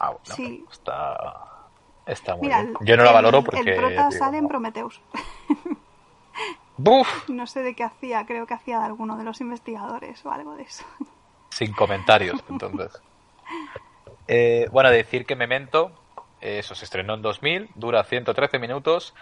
Ah, 0.00 0.10
bueno, 0.10 0.34
Sí. 0.34 0.64
está... 0.72 1.44
Está 2.06 2.34
muy 2.36 2.46
Mira, 2.46 2.62
bien. 2.62 2.74
Yo 2.80 2.96
no 2.96 3.02
la 3.02 3.10
el- 3.10 3.14
valoro 3.16 3.44
porque... 3.44 3.60
El 3.60 3.76
prota 3.76 4.08
digo, 4.08 4.10
sale 4.12 4.38
en 4.38 4.44
no. 4.44 4.48
Prometheus. 4.48 5.00
¡Buf! 6.78 7.28
No 7.28 7.46
sé 7.46 7.62
de 7.62 7.74
qué 7.74 7.84
hacía, 7.84 8.24
creo 8.24 8.46
que 8.46 8.54
hacía 8.54 8.78
de 8.78 8.86
alguno 8.86 9.16
de 9.18 9.24
los 9.24 9.40
investigadores 9.42 10.24
o 10.24 10.30
algo 10.30 10.54
de 10.54 10.62
eso. 10.62 10.84
Sin 11.50 11.72
comentarios, 11.72 12.42
entonces. 12.48 12.92
Eh, 14.30 14.68
bueno, 14.70 14.90
decir 14.90 15.24
que 15.24 15.34
Memento, 15.36 15.90
eso 16.40 16.74
se 16.74 16.84
estrenó 16.84 17.14
en 17.14 17.22
2000, 17.22 17.70
dura 17.74 18.04
113 18.04 18.58
minutos. 18.58 19.14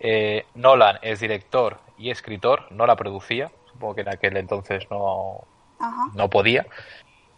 Eh, 0.00 0.46
Nolan 0.54 0.98
es 1.02 1.20
director 1.20 1.78
y 1.96 2.10
escritor, 2.10 2.66
no 2.70 2.86
la 2.86 2.96
producía, 2.96 3.50
supongo 3.72 3.94
que 3.96 4.00
en 4.02 4.08
aquel 4.08 4.36
entonces 4.36 4.86
no, 4.90 5.44
no 6.14 6.30
podía. 6.30 6.66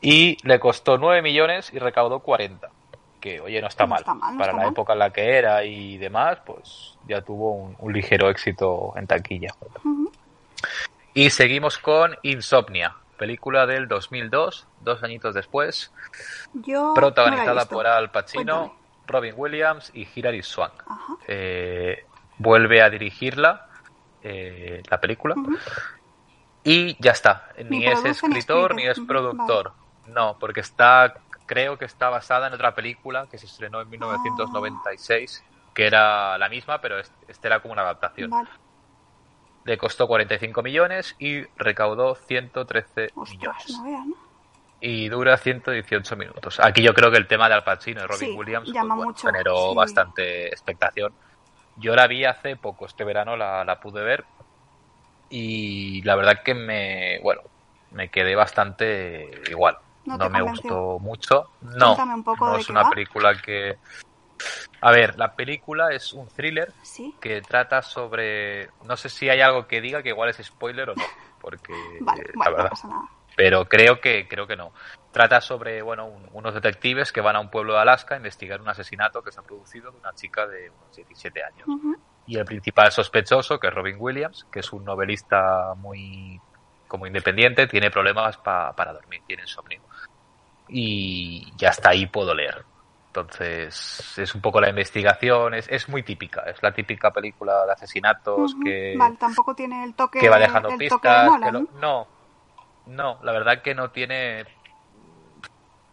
Y 0.00 0.38
le 0.46 0.58
costó 0.58 0.96
9 0.98 1.20
millones 1.22 1.70
y 1.72 1.78
recaudó 1.78 2.20
40. 2.20 2.70
Que, 3.20 3.38
oye, 3.40 3.60
no 3.60 3.68
está, 3.68 3.84
No 3.84 3.88
mal. 3.88 3.98
está 4.00 4.14
mal, 4.14 4.32
no 4.32 4.38
Para 4.38 4.50
está 4.52 4.56
la 4.56 4.62
mal. 4.64 4.72
época 4.72 4.92
en 4.94 4.98
la 4.98 5.10
que 5.12 5.36
era 5.36 5.62
y 5.64 5.98
demás, 5.98 6.38
pues 6.46 6.96
ya 7.06 7.20
tuvo 7.20 7.52
un, 7.52 7.76
un 7.78 7.92
ligero 7.92 8.30
éxito 8.30 8.94
en 8.96 9.06
taquilla. 9.06 9.54
Y 11.12 11.28
seguimos 11.30 11.76
con 11.78 12.16
Insomnia, 12.22 12.96
película 13.18 13.66
del 13.66 13.88
2002, 13.88 14.66
dos 14.80 15.02
añitos 15.02 15.34
después, 15.34 15.92
Yo 16.54 16.94
protagonizada 16.94 17.66
por 17.66 17.86
Al 17.86 18.10
Pacino, 18.10 18.58
Cuéntame. 18.58 18.79
Robin 19.10 19.34
Williams 19.36 19.90
y 19.94 20.08
Hilary 20.14 20.42
Swank. 20.42 20.72
Eh, 21.28 22.04
vuelve 22.38 22.82
a 22.82 22.90
dirigirla 22.90 23.66
eh, 24.22 24.82
la 24.90 25.00
película 25.00 25.34
y 26.64 26.96
ya 27.02 27.12
está. 27.12 27.48
Ni 27.68 27.78
Ni 27.80 27.86
es 27.86 28.04
escritor 28.04 28.74
ni 28.74 28.86
es 28.86 29.00
productor. 29.00 29.72
No, 30.06 30.36
porque 30.38 30.60
está, 30.60 31.14
creo 31.46 31.78
que 31.78 31.84
está 31.84 32.08
basada 32.10 32.48
en 32.48 32.54
otra 32.54 32.74
película 32.74 33.26
que 33.30 33.38
se 33.38 33.46
estrenó 33.46 33.80
en 33.80 33.88
1996, 33.90 35.44
que 35.74 35.86
era 35.86 36.36
la 36.38 36.48
misma, 36.48 36.80
pero 36.80 36.98
es- 36.98 37.12
este 37.28 37.46
era 37.48 37.60
como 37.60 37.72
una 37.72 37.82
adaptación. 37.82 38.30
Vale. 38.30 38.48
Le 39.64 39.76
costó 39.78 40.06
45 40.06 40.62
millones 40.62 41.14
y 41.18 41.42
recaudó 41.56 42.14
113 42.14 43.10
Ostras, 43.14 43.30
millones. 43.38 43.70
no 43.70 43.84
veas, 43.84 44.06
¿no? 44.06 44.14
Y 44.80 45.08
dura 45.10 45.36
118 45.36 46.16
minutos. 46.16 46.58
Aquí 46.62 46.82
yo 46.82 46.94
creo 46.94 47.10
que 47.10 47.18
el 47.18 47.26
tema 47.26 47.48
de 47.48 47.54
Al 47.54 47.64
Pacino 47.64 48.00
y 48.02 48.06
Robin 48.06 48.18
Sí, 48.30 48.34
Williams 48.36 48.64
pues, 48.64 48.74
llama 48.74 48.94
bueno, 48.94 49.10
mucho, 49.10 49.26
generó 49.26 49.70
sí. 49.70 49.76
bastante 49.76 50.46
expectación. 50.48 51.12
Yo 51.76 51.94
la 51.94 52.06
vi 52.06 52.24
hace 52.24 52.56
poco, 52.56 52.86
este 52.86 53.04
verano 53.04 53.36
la, 53.36 53.64
la 53.64 53.78
pude 53.80 54.02
ver 54.02 54.24
y 55.28 56.02
la 56.02 56.16
verdad 56.16 56.42
que 56.42 56.54
me, 56.54 57.20
bueno, 57.22 57.42
me 57.92 58.08
quedé 58.08 58.34
bastante 58.34 59.30
igual. 59.50 59.76
¿No 60.06 60.28
me 60.30 60.42
gustó 60.42 60.98
mucho. 60.98 61.50
No, 61.60 61.94
Cuéntame 61.94 62.14
un 62.14 62.24
poco 62.24 62.46
no 62.46 62.54
de 62.54 62.60
es 62.60 62.68
una 62.70 62.82
va. 62.84 62.90
película 62.90 63.34
que... 63.40 63.76
A 64.80 64.90
ver, 64.92 65.18
la 65.18 65.34
película 65.34 65.92
es 65.92 66.12
un 66.14 66.26
thriller 66.28 66.72
Sí. 66.82 67.14
que 67.20 67.42
trata 67.42 67.82
sobre... 67.82 68.70
No 68.84 68.96
sé 68.96 69.08
si 69.10 69.28
hay 69.28 69.40
algo 69.42 69.66
que 69.66 69.80
diga 69.82 70.02
que 70.02 70.08
igual 70.08 70.30
es 70.30 70.38
spoiler 70.42 70.88
o 70.90 70.94
no, 70.94 71.04
porque 71.40 71.74
Vale, 72.00 72.22
la 72.24 72.30
bueno, 72.34 72.50
no 72.50 72.56
verdad 72.56 72.70
pasa 72.70 72.88
nada. 72.88 73.04
Pero 73.40 73.64
creo 73.64 74.02
que 74.02 74.28
creo 74.28 74.46
que 74.46 74.54
no. 74.54 74.70
Trata 75.10 75.40
sobre 75.40 75.80
bueno 75.80 76.04
un- 76.06 76.28
unos 76.32 76.52
detectives 76.52 77.10
que 77.10 77.22
van 77.22 77.36
a 77.36 77.40
un 77.40 77.48
pueblo 77.50 77.72
de 77.72 77.78
Alaska 77.80 78.12
a 78.12 78.18
investigar 78.18 78.60
un 78.60 78.68
asesinato 78.68 79.22
que 79.22 79.32
se 79.32 79.40
ha 79.40 79.42
producido 79.42 79.90
de 79.90 79.96
una 79.96 80.12
chica 80.12 80.46
de 80.46 80.68
unos 80.68 80.94
17 80.94 81.42
años. 81.42 81.66
Y 82.26 82.36
el 82.36 82.44
principal 82.44 82.92
sospechoso, 82.92 83.58
que 83.58 83.68
es 83.68 83.74
Robin 83.74 83.96
Williams, 83.98 84.44
que 84.52 84.60
es 84.60 84.70
un 84.74 84.84
novelista 84.84 85.72
muy 85.78 86.38
como 86.86 87.06
independiente, 87.06 87.66
tiene 87.66 87.90
problemas 87.90 88.36
pa- 88.36 88.74
para 88.76 88.92
dormir, 88.92 89.22
tiene 89.26 89.44
insomnio. 89.44 89.80
Y 90.68 91.50
ya 91.56 91.70
hasta 91.70 91.90
ahí 91.90 92.04
puedo 92.04 92.34
leer. 92.34 92.66
Entonces, 93.06 94.18
es 94.18 94.34
un 94.34 94.42
poco 94.42 94.60
la 94.60 94.68
investigación, 94.68 95.54
es, 95.54 95.66
es 95.70 95.88
muy 95.88 96.02
típica, 96.02 96.42
es 96.42 96.62
la 96.62 96.72
típica 96.72 97.10
película 97.10 97.64
de 97.64 97.72
asesinatos 97.72 98.54
que, 98.62 98.94
Vale, 98.98 99.16
tampoco 99.16 99.54
tiene 99.54 99.82
el 99.82 99.94
toque, 99.94 100.18
que 100.20 100.28
va 100.28 100.38
dejando 100.38 100.68
pistas. 100.76 101.32
que 101.42 101.50
lo- 101.50 101.62
no, 101.80 102.06
no, 102.90 103.18
la 103.22 103.32
verdad 103.32 103.62
que 103.62 103.74
no 103.74 103.90
tiene. 103.90 104.44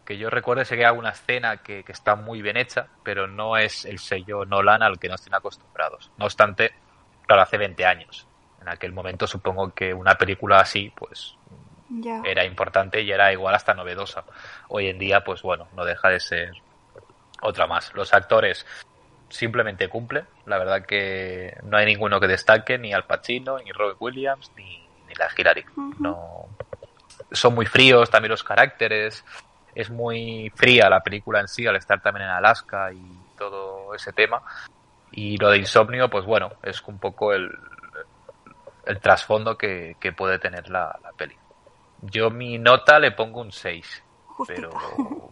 Que 0.06 0.18
yo 0.18 0.30
recuerde, 0.30 0.64
sé 0.64 0.76
que 0.76 0.82
hay 0.84 0.88
alguna 0.90 1.10
escena 1.10 1.58
que, 1.58 1.84
que 1.84 1.92
está 1.92 2.16
muy 2.16 2.42
bien 2.42 2.56
hecha, 2.56 2.88
pero 3.04 3.28
no 3.28 3.58
es 3.58 3.84
el 3.86 4.00
sello 4.00 4.46
Nolan 4.46 4.82
al 4.82 5.00
que 5.00 5.10
nos 5.10 5.22
tienen 5.22 5.38
acostumbrados. 5.38 6.12
No 6.18 6.26
obstante, 6.26 6.72
claro, 7.26 7.42
hace 7.42 7.58
20 7.58 7.86
años. 7.86 8.26
En 8.62 8.70
aquel 8.70 8.94
momento 8.94 9.28
supongo 9.28 9.74
que 9.74 9.94
una 9.94 10.16
película 10.16 10.60
así, 10.60 10.92
pues 10.96 11.36
Ya. 11.90 12.22
era 12.24 12.46
importante 12.46 13.02
y 13.02 13.12
era 13.12 13.34
igual 13.34 13.54
hasta 13.54 13.74
novedosa. 13.74 14.24
Hoy 14.70 14.88
en 14.88 14.98
día, 14.98 15.24
pues 15.26 15.42
bueno, 15.42 15.68
no 15.76 15.84
deja 15.84 16.08
de 16.10 16.22
ser 16.22 16.52
otra 17.42 17.68
más. 17.68 17.94
Los 17.94 18.14
actores 18.14 18.66
simplemente 19.28 19.90
cumplen. 19.90 20.26
La 20.46 20.58
verdad 20.58 20.86
que 20.86 21.54
no 21.64 21.76
hay 21.76 21.86
ninguno 21.86 22.22
que 22.22 22.28
destaque, 22.28 22.78
ni 22.78 22.94
Al 22.94 23.04
Pacino, 23.04 23.60
ni 23.60 23.74
Robert 23.74 23.98
Williams, 24.00 24.54
ni, 24.56 24.88
ni 25.06 25.16
la 25.16 25.28
Hillary. 25.38 25.66
No 26.00 26.48
son 27.32 27.56
muy 27.56 27.66
fríos 27.66 28.10
también 28.10 28.32
los 28.32 28.44
caracteres. 28.44 29.24
Es 29.74 29.90
muy 29.90 30.52
fría 30.56 30.90
la 30.90 31.02
película 31.02 31.40
en 31.40 31.48
sí 31.48 31.68
al 31.68 31.76
estar 31.76 32.02
también 32.02 32.26
en 32.26 32.32
Alaska 32.34 32.92
y 32.94 33.22
todo 33.38 33.94
ese 33.94 34.12
tema. 34.14 34.42
Y 35.12 35.38
lo 35.38 35.50
de 35.52 35.60
insomnio, 35.60 36.10
pues 36.10 36.26
bueno, 36.26 36.52
es 36.64 36.82
un 36.84 37.00
poco 37.00 37.32
el, 37.34 37.50
el 38.86 39.00
trasfondo 39.00 39.58
que, 39.58 39.96
que 40.00 40.12
puede 40.14 40.40
tener 40.40 40.70
la, 40.70 40.98
la 41.04 41.12
peli. 41.14 41.38
Yo 42.02 42.30
mi 42.30 42.58
nota 42.58 43.00
le 43.00 43.12
pongo 43.12 43.42
un 43.42 43.52
6, 43.52 44.04
Justita. 44.26 44.62
pero 44.62 45.32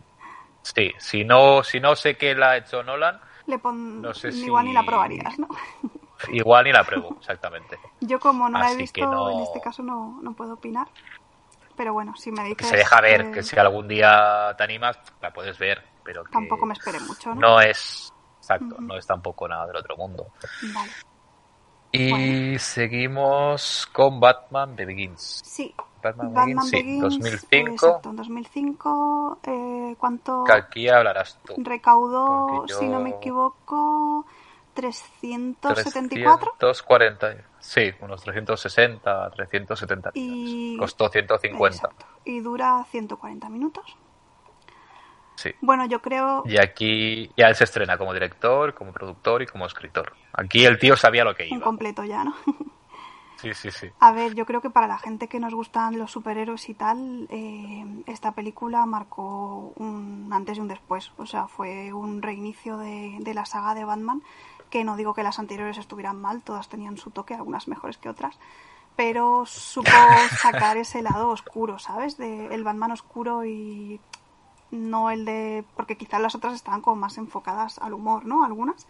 sí, 0.63 0.91
si 0.97 1.23
no, 1.23 1.63
si 1.63 1.79
no 1.79 1.95
sé 1.95 2.17
que 2.17 2.35
la 2.35 2.51
ha 2.51 2.57
hecho 2.57 2.83
Nolan, 2.83 3.19
Le 3.47 3.59
pon... 3.59 4.01
no 4.01 4.13
sé 4.13 4.29
Igual 4.31 4.63
si- 4.65 4.69
ni 4.69 4.73
la 4.73 4.83
probarías, 4.83 5.37
¿no? 5.39 5.47
igual 6.31 6.63
ni 6.65 6.71
la 6.71 6.83
pruebo, 6.83 7.15
exactamente. 7.19 7.77
Yo 8.01 8.19
como 8.19 8.49
no 8.49 8.59
la 8.59 8.71
he 8.71 8.75
visto, 8.75 9.05
no- 9.05 9.29
en 9.29 9.39
este 9.39 9.59
caso 9.59 9.83
no, 9.83 10.19
no 10.21 10.33
puedo 10.33 10.53
opinar. 10.53 10.87
Pero 11.77 11.93
bueno, 11.93 12.15
si 12.15 12.31
me 12.31 12.43
dices... 12.45 12.67
se 12.67 12.77
deja 12.77 13.01
ver, 13.01 13.21
eh, 13.21 13.31
que 13.33 13.43
si 13.43 13.57
algún 13.59 13.87
día 13.87 14.53
te 14.57 14.63
animas, 14.63 14.97
la 15.21 15.31
puedes 15.31 15.57
ver, 15.59 15.83
pero 16.03 16.23
que 16.23 16.31
Tampoco 16.31 16.65
me 16.65 16.73
espere 16.73 16.99
mucho, 17.01 17.33
¿no? 17.33 17.41
no 17.41 17.61
es, 17.61 18.11
exacto, 18.39 18.75
Ujú. 18.75 18.81
no 18.81 18.97
es 18.97 19.05
tampoco 19.05 19.47
nada 19.47 19.67
del 19.67 19.75
otro 19.77 19.97
mundo. 19.97 20.27
Vale. 20.61 20.91
Y 21.91 22.11
Bueno. 22.11 22.59
seguimos 22.59 23.87
con 23.93 24.19
Batman 24.19 24.75
Begins. 24.75 25.41
Sí. 25.45 25.73
Batman, 26.03 26.33
Batman 26.33 26.69
Begins, 26.69 26.69
sí, 26.69 26.77
Begins, 26.77 27.01
2005, 27.01 27.71
Exacto, 27.71 28.09
en 28.09 28.15
2005. 28.17 29.37
Eh, 29.43 29.95
¿Cuánto 29.97 30.43
que 30.45 30.51
aquí 30.51 30.89
hablarás 30.89 31.39
tú. 31.45 31.55
recaudó, 31.63 32.65
yo- 32.67 32.79
si 32.79 32.85
no 32.85 32.99
me 32.99 33.11
equivoco, 33.11 34.25
374? 34.73 36.51
340, 36.59 37.35
sí, 37.65 37.91
unos 38.01 38.21
360, 38.23 39.31
370 39.31 40.11
Y-. 40.13 40.77
Costó 40.77 41.09
150. 41.09 41.75
Exacto. 41.75 42.05
Y 42.25 42.39
dura 42.39 42.85
140 42.91 43.49
minutos. 43.49 43.97
Sí. 45.35 45.51
Bueno, 45.61 45.85
yo 45.85 46.01
creo. 46.01 46.43
Y 46.45 46.57
aquí 46.57 47.29
ya 47.35 47.47
él 47.47 47.55
se 47.55 47.65
estrena 47.65 47.97
como 47.97 48.13
director, 48.13 48.73
como 48.73 48.93
productor 48.93 49.41
y 49.41 49.47
como 49.47 49.65
escritor. 49.65 50.13
Aquí 50.33 50.63
el 50.65 50.79
tío 50.79 50.95
sabía 50.95 51.23
lo 51.25 51.35
que 51.35 51.43
Un 51.43 51.57
iba. 51.57 51.63
completo 51.63 52.03
ya, 52.03 52.23
¿no? 52.23 52.33
Sí, 53.37 53.53
sí, 53.53 53.69
sí. 53.69 53.89
A 53.99 54.13
ver, 54.13 54.33
yo 54.33 54.45
creo 54.45 54.61
que 54.61 54.69
para 54.69 54.87
la 54.87 54.97
gente 54.97 55.27
que 55.27 55.41
nos 55.41 55.53
gustan 55.53 55.99
los 55.99 56.09
superhéroes 56.09 56.69
y 56.69 56.73
tal, 56.73 57.27
eh, 57.29 57.85
esta 58.07 58.31
película 58.31 58.85
marcó 58.85 59.73
un 59.75 60.29
antes 60.31 60.57
y 60.57 60.61
un 60.61 60.69
después. 60.69 61.11
O 61.17 61.25
sea, 61.25 61.47
fue 61.47 61.91
un 61.91 62.21
reinicio 62.21 62.77
de, 62.77 63.17
de 63.19 63.33
la 63.33 63.45
saga 63.45 63.75
de 63.75 63.83
Batman, 63.83 64.23
que 64.75 64.83
no 64.83 64.97
digo 64.97 65.13
que 65.13 65.23
las 65.23 65.39
anteriores 65.39 65.77
estuvieran 65.77 66.19
mal, 66.19 66.41
todas 66.41 66.67
tenían 66.67 66.97
su 66.97 67.09
toque, 67.09 67.33
algunas 67.33 67.69
mejores 67.69 67.97
que 67.97 68.09
otras, 68.09 68.37
pero 68.97 69.45
supo 69.45 69.89
sacar 70.41 70.75
ese 70.75 71.01
lado 71.01 71.29
oscuro, 71.29 71.79
¿sabes? 71.79 72.17
De 72.17 72.53
el 72.53 72.65
Batman 72.65 72.91
oscuro 72.91 73.45
y 73.45 74.01
no 74.71 75.11
el 75.11 75.23
de... 75.23 75.63
porque 75.77 75.95
quizás 75.95 76.19
las 76.19 76.35
otras 76.35 76.55
estaban 76.55 76.81
como 76.81 76.97
más 76.97 77.17
enfocadas 77.17 77.79
al 77.79 77.93
humor, 77.93 78.25
¿no? 78.25 78.43
Algunas. 78.43 78.85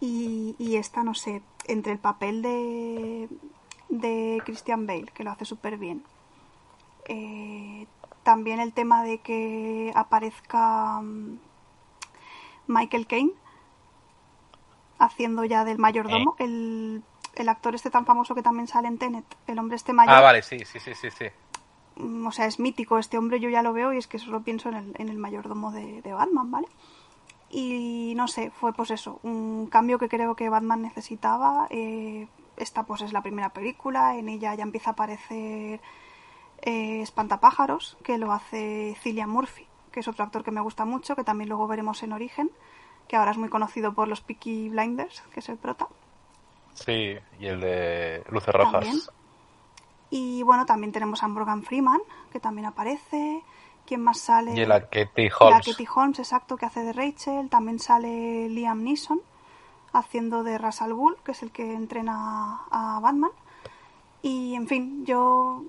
Y, 0.00 0.56
y 0.58 0.78
esta, 0.78 1.04
no 1.04 1.14
sé, 1.14 1.42
entre 1.66 1.92
el 1.92 2.00
papel 2.00 2.42
de, 2.42 3.28
de 3.90 4.42
Christian 4.44 4.84
Bale, 4.88 5.12
que 5.14 5.22
lo 5.22 5.30
hace 5.30 5.44
súper 5.44 5.78
bien. 5.78 6.02
Eh, 7.04 7.86
también 8.24 8.58
el 8.58 8.72
tema 8.72 9.04
de 9.04 9.18
que 9.18 9.92
aparezca 9.94 11.00
mm, 11.00 11.38
Michael 12.66 13.06
Caine 13.06 13.43
haciendo 14.98 15.44
ya 15.44 15.64
del 15.64 15.78
mayordomo, 15.78 16.36
el, 16.38 17.02
el 17.34 17.48
actor 17.48 17.74
este 17.74 17.90
tan 17.90 18.06
famoso 18.06 18.34
que 18.34 18.42
también 18.42 18.66
sale 18.66 18.88
en 18.88 18.98
Tenet, 18.98 19.24
el 19.46 19.58
hombre 19.58 19.76
este 19.76 19.92
mayor. 19.92 20.14
Ah, 20.14 20.20
vale, 20.20 20.42
sí, 20.42 20.58
sí, 20.64 20.78
sí, 20.80 20.94
sí, 20.94 21.10
sí. 21.10 21.26
Mm, 21.96 22.26
O 22.26 22.32
sea, 22.32 22.46
es 22.46 22.58
mítico 22.58 22.98
este 22.98 23.18
hombre, 23.18 23.40
yo 23.40 23.48
ya 23.48 23.62
lo 23.62 23.72
veo 23.72 23.92
y 23.92 23.98
es 23.98 24.06
que 24.06 24.18
solo 24.18 24.42
pienso 24.42 24.68
en 24.68 24.74
el, 24.76 24.94
en 24.98 25.08
el 25.08 25.18
mayordomo 25.18 25.72
de, 25.72 26.02
de 26.02 26.12
Batman, 26.12 26.50
¿vale? 26.50 26.68
Y 27.50 28.14
no 28.16 28.26
sé, 28.26 28.50
fue 28.50 28.72
pues 28.72 28.90
eso, 28.90 29.20
un 29.22 29.66
cambio 29.68 29.98
que 29.98 30.08
creo 30.08 30.34
que 30.34 30.48
Batman 30.48 30.82
necesitaba. 30.82 31.66
eh, 31.70 32.26
esta 32.56 32.84
pues 32.84 33.02
es 33.02 33.12
la 33.12 33.20
primera 33.20 33.48
película, 33.48 34.16
en 34.16 34.28
ella 34.28 34.54
ya 34.54 34.62
empieza 34.62 34.90
a 34.90 34.92
aparecer 34.92 35.80
eh, 36.62 37.00
Espantapájaros, 37.02 37.96
que 38.04 38.16
lo 38.16 38.32
hace 38.32 38.96
Cillian 39.02 39.28
Murphy, 39.28 39.66
que 39.90 40.00
es 40.00 40.08
otro 40.08 40.24
actor 40.24 40.44
que 40.44 40.52
me 40.52 40.60
gusta 40.60 40.84
mucho, 40.84 41.16
que 41.16 41.24
también 41.24 41.48
luego 41.48 41.66
veremos 41.66 42.02
en 42.04 42.12
Origen, 42.12 42.50
que 43.08 43.16
ahora 43.16 43.32
es 43.32 43.38
muy 43.38 43.48
conocido 43.48 43.92
por 43.92 44.08
los 44.08 44.20
Peaky 44.20 44.70
Blinders, 44.70 45.22
que 45.32 45.40
es 45.40 45.48
el 45.48 45.56
prota. 45.56 45.88
Sí, 46.74 47.16
y 47.38 47.46
el 47.46 47.60
de 47.60 48.24
Luces 48.30 48.54
Rojas. 48.54 48.72
También. 48.72 49.00
Y 50.10 50.42
bueno, 50.42 50.66
también 50.66 50.92
tenemos 50.92 51.22
a 51.22 51.28
Morgan 51.28 51.62
Freeman, 51.62 52.00
que 52.32 52.40
también 52.40 52.66
aparece. 52.66 53.42
¿Quién 53.86 54.00
más 54.00 54.18
sale? 54.18 54.54
Y 54.54 54.64
la 54.64 54.88
Katie 54.88 55.28
La 55.28 55.36
Holmes. 55.38 55.66
Katie 55.66 55.88
Holmes, 55.94 56.18
exacto, 56.18 56.56
que 56.56 56.66
hace 56.66 56.82
de 56.82 56.92
Rachel. 56.92 57.50
También 57.50 57.78
sale 57.78 58.48
Liam 58.48 58.82
Neeson 58.82 59.20
haciendo 59.92 60.42
de 60.42 60.58
Ras 60.58 60.82
al 60.82 60.94
Ghul, 60.94 61.16
que 61.24 61.32
es 61.32 61.42
el 61.42 61.52
que 61.52 61.74
entrena 61.74 62.62
a 62.70 62.98
Batman. 63.00 63.30
Y 64.22 64.54
en 64.54 64.66
fin, 64.66 65.04
yo 65.04 65.64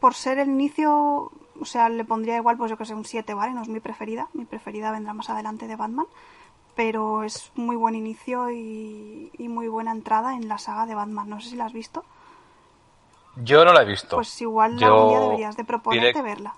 por 0.00 0.14
ser 0.14 0.38
el 0.38 0.50
inicio, 0.50 1.32
o 1.60 1.64
sea, 1.64 1.88
le 1.88 2.04
pondría 2.04 2.36
igual, 2.36 2.56
pues 2.56 2.70
yo 2.70 2.76
que 2.76 2.84
sé, 2.84 2.94
un 2.94 3.04
7, 3.04 3.34
¿vale? 3.34 3.52
No 3.52 3.62
es 3.62 3.68
mi 3.68 3.80
preferida. 3.80 4.28
Mi 4.32 4.44
preferida 4.44 4.90
vendrá 4.90 5.12
más 5.14 5.30
adelante 5.30 5.66
de 5.66 5.76
Batman. 5.76 6.06
Pero 6.74 7.22
es 7.22 7.52
muy 7.54 7.76
buen 7.76 7.94
inicio 7.94 8.50
y, 8.50 9.30
y 9.38 9.48
muy 9.48 9.68
buena 9.68 9.92
entrada 9.92 10.34
en 10.34 10.48
la 10.48 10.58
saga 10.58 10.86
de 10.86 10.94
Batman. 10.96 11.28
No 11.28 11.40
sé 11.40 11.50
si 11.50 11.56
la 11.56 11.66
has 11.66 11.72
visto. 11.72 12.04
Yo 13.36 13.64
no 13.64 13.72
la 13.72 13.82
he 13.82 13.84
visto. 13.84 14.16
Pues 14.16 14.40
igual 14.40 14.76
Yo 14.78 14.86
algún 14.86 15.08
día 15.10 15.20
deberías 15.20 15.56
de 15.56 15.64
proponerte 15.64 16.18
direct- 16.20 16.24
verla. 16.24 16.54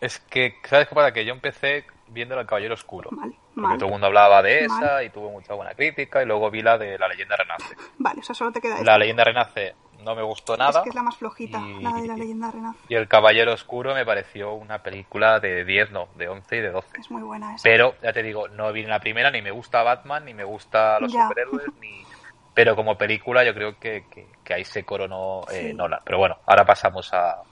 Es 0.00 0.18
que, 0.18 0.56
¿sabes 0.64 0.88
qué 0.88 0.94
pasa? 0.94 1.12
Que 1.12 1.24
yo 1.24 1.32
empecé 1.34 1.84
viendo 2.08 2.38
El 2.38 2.46
Caballero 2.46 2.74
Oscuro. 2.74 3.10
Vale, 3.12 3.34
Porque 3.54 3.76
todo 3.76 3.86
el 3.86 3.90
mundo 3.92 4.06
hablaba 4.06 4.42
de 4.42 4.64
esa 4.64 5.02
y 5.04 5.10
tuvo 5.10 5.30
mucha 5.30 5.54
buena 5.54 5.74
crítica. 5.74 6.22
Y 6.22 6.26
luego 6.26 6.50
vi 6.50 6.62
la 6.62 6.78
de 6.78 6.98
La 6.98 7.06
Leyenda 7.08 7.36
Renace. 7.36 7.76
Vale, 7.98 8.20
o 8.20 8.22
sea, 8.22 8.34
solo 8.34 8.50
te 8.52 8.60
queda 8.60 8.74
La 8.76 8.80
esta. 8.80 8.98
Leyenda 8.98 9.24
Renace 9.24 9.74
no 10.04 10.14
me 10.14 10.22
gustó 10.22 10.56
nada. 10.56 10.70
Es 10.78 10.84
que 10.84 10.88
es 10.90 10.94
la 10.94 11.02
más 11.02 11.16
flojita, 11.16 11.58
y- 11.58 11.82
la 11.82 11.92
de 11.92 12.06
la 12.06 12.16
leyenda 12.16 12.50
renace. 12.50 12.78
Y 12.88 12.94
El 12.94 13.08
Caballero 13.08 13.52
Oscuro 13.52 13.94
me 13.94 14.04
pareció 14.04 14.54
una 14.54 14.82
película 14.82 15.40
de 15.40 15.64
10, 15.64 15.90
no, 15.90 16.08
de 16.16 16.28
11 16.28 16.56
y 16.56 16.60
de 16.60 16.70
12. 16.70 16.88
Es 16.98 17.10
muy 17.10 17.22
buena 17.22 17.54
esa. 17.54 17.62
Pero, 17.62 17.94
ya 18.02 18.12
te 18.12 18.22
digo, 18.22 18.48
no 18.48 18.72
vi 18.72 18.82
en 18.82 18.88
la 18.90 19.00
primera, 19.00 19.30
ni 19.30 19.42
me 19.42 19.50
gusta 19.50 19.82
Batman, 19.82 20.24
ni 20.24 20.34
me 20.34 20.44
gusta 20.44 20.98
los 21.00 21.12
Ya. 21.12 21.28
superhéroes, 21.28 21.72
ni... 21.80 22.04
Pero 22.54 22.74
como 22.74 22.98
película 22.98 23.44
yo 23.44 23.54
creo 23.54 23.78
que, 23.78 24.06
que, 24.10 24.28
que 24.42 24.54
ahí 24.54 24.64
se 24.64 24.84
coronó 24.84 25.42
eh, 25.52 25.68
Sí. 25.70 25.74
Nolan. 25.74 26.00
Pero 26.04 26.18
bueno, 26.18 26.36
ahora 26.46 26.64
pasamos 26.64 27.08
a, 27.14 27.42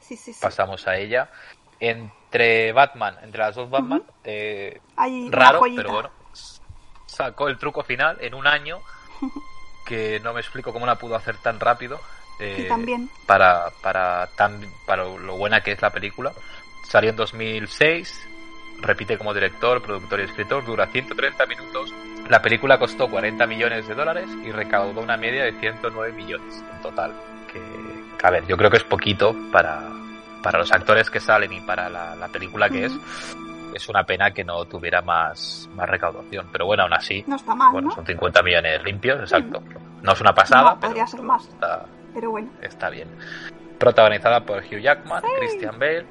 Sí, 0.00 0.16
sí, 0.16 0.32
sí. 0.32 0.40
pasamos 0.42 0.86
a 0.86 0.96
ella. 0.96 1.30
Entre 1.80 2.72
Batman, 2.72 3.16
entre 3.22 3.40
las 3.40 3.54
dos 3.54 3.68
Batman, 3.70 4.02
eh, 4.24 4.80
raro, 5.30 5.60
pero 5.74 5.90
bueno, 5.90 6.10
sacó 7.06 7.48
el 7.48 7.58
truco 7.58 7.82
final 7.82 8.18
en 8.20 8.34
un 8.34 8.46
año 8.46 8.78
que 9.84 10.20
no 10.20 10.32
me 10.32 10.40
explico 10.40 10.72
cómo 10.72 10.86
la 10.86 10.96
pudo 10.96 11.16
hacer 11.16 11.36
tan 11.38 11.58
rápido. 11.60 12.00
eh, 12.38 12.66
también. 12.68 13.08
para, 13.26 13.70
para, 13.82 14.26
tan, 14.28 14.60
para 14.86 15.04
lo 15.04 15.36
buena 15.36 15.60
que 15.60 15.72
es 15.72 15.82
la 15.82 15.90
película. 15.90 16.32
Salió 16.88 17.10
en 17.10 17.16
2006, 17.16 18.28
repite 18.80 19.16
como 19.18 19.32
director, 19.32 19.80
productor 19.82 20.20
y 20.20 20.24
escritor, 20.24 20.64
dura 20.64 20.86
130 20.86 21.46
minutos. 21.46 21.92
La 22.28 22.40
película 22.40 22.78
costó 22.78 23.08
40 23.08 23.46
millones 23.46 23.86
de 23.86 23.94
dólares 23.94 24.28
y 24.44 24.50
recaudó 24.50 25.00
una 25.00 25.16
media 25.16 25.44
de 25.44 25.52
109 25.60 26.12
millones 26.12 26.64
en 26.74 26.82
total. 26.82 27.12
Que, 27.52 27.60
a 28.26 28.30
ver, 28.30 28.46
yo 28.46 28.56
creo 28.56 28.70
que 28.70 28.78
es 28.78 28.84
poquito 28.84 29.34
para, 29.52 29.82
para 30.42 30.58
los 30.58 30.72
actores 30.72 31.10
que 31.10 31.20
salen 31.20 31.52
y 31.52 31.60
para 31.60 31.88
la, 31.88 32.16
la 32.16 32.28
película 32.28 32.68
que 32.68 32.86
es. 32.86 32.92
Es 33.74 33.88
una 33.88 34.04
pena 34.04 34.30
que 34.32 34.44
no 34.44 34.64
tuviera 34.66 35.02
más, 35.02 35.68
más 35.74 35.88
recaudación. 35.88 36.48
Pero 36.52 36.66
bueno, 36.66 36.82
aún 36.84 36.92
así, 36.94 37.24
No 37.26 37.36
está 37.36 37.54
mal, 37.54 37.72
bueno, 37.72 37.88
¿no? 37.88 37.94
son 37.94 38.04
50 38.06 38.42
millones 38.42 38.82
limpios, 38.84 39.20
exacto. 39.20 39.62
No 40.02 40.12
es 40.12 40.20
una 40.20 40.34
pasada, 40.34 40.62
No, 40.74 40.80
pero 40.80 40.88
podría 40.92 41.06
ser 41.06 41.22
más. 41.22 41.46
está, 41.48 41.86
Pero 42.14 42.30
bueno. 42.30 42.48
está 42.60 42.90
bien. 42.90 43.08
Protagonizada 43.78 44.40
por 44.44 44.58
Hugh 44.58 44.80
Jackman, 44.80 45.22
Christian 45.38 45.78
Bale 45.78 46.06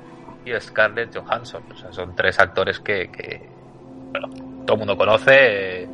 y 0.45 0.59
Scarlett 0.59 1.15
Johansson. 1.15 1.63
O 1.71 1.75
sea, 1.77 1.91
son 1.93 2.15
tres 2.15 2.39
actores 2.39 2.79
que, 2.79 3.09
que, 3.11 3.47
bueno, 4.11 4.27
todo 4.65 4.73
el 4.73 4.79
mundo 4.79 4.97
conoce 4.97 5.83
eh, 5.83 5.89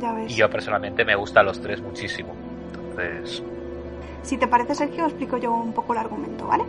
Ya 0.00 0.12
ves. 0.12 0.32
y 0.32 0.36
yo 0.36 0.48
personalmente 0.50 1.04
me 1.04 1.14
gustan 1.14 1.46
los 1.46 1.60
tres 1.60 1.80
muchísimo. 1.82 2.34
Entonces, 2.72 3.42
Si 4.22 4.36
te 4.38 4.46
parece, 4.48 4.74
Sergio, 4.74 5.04
explico 5.04 5.36
yo 5.36 5.52
un 5.52 5.72
poco 5.72 5.92
el 5.92 5.98
argumento, 6.00 6.46
¿vale? 6.46 6.64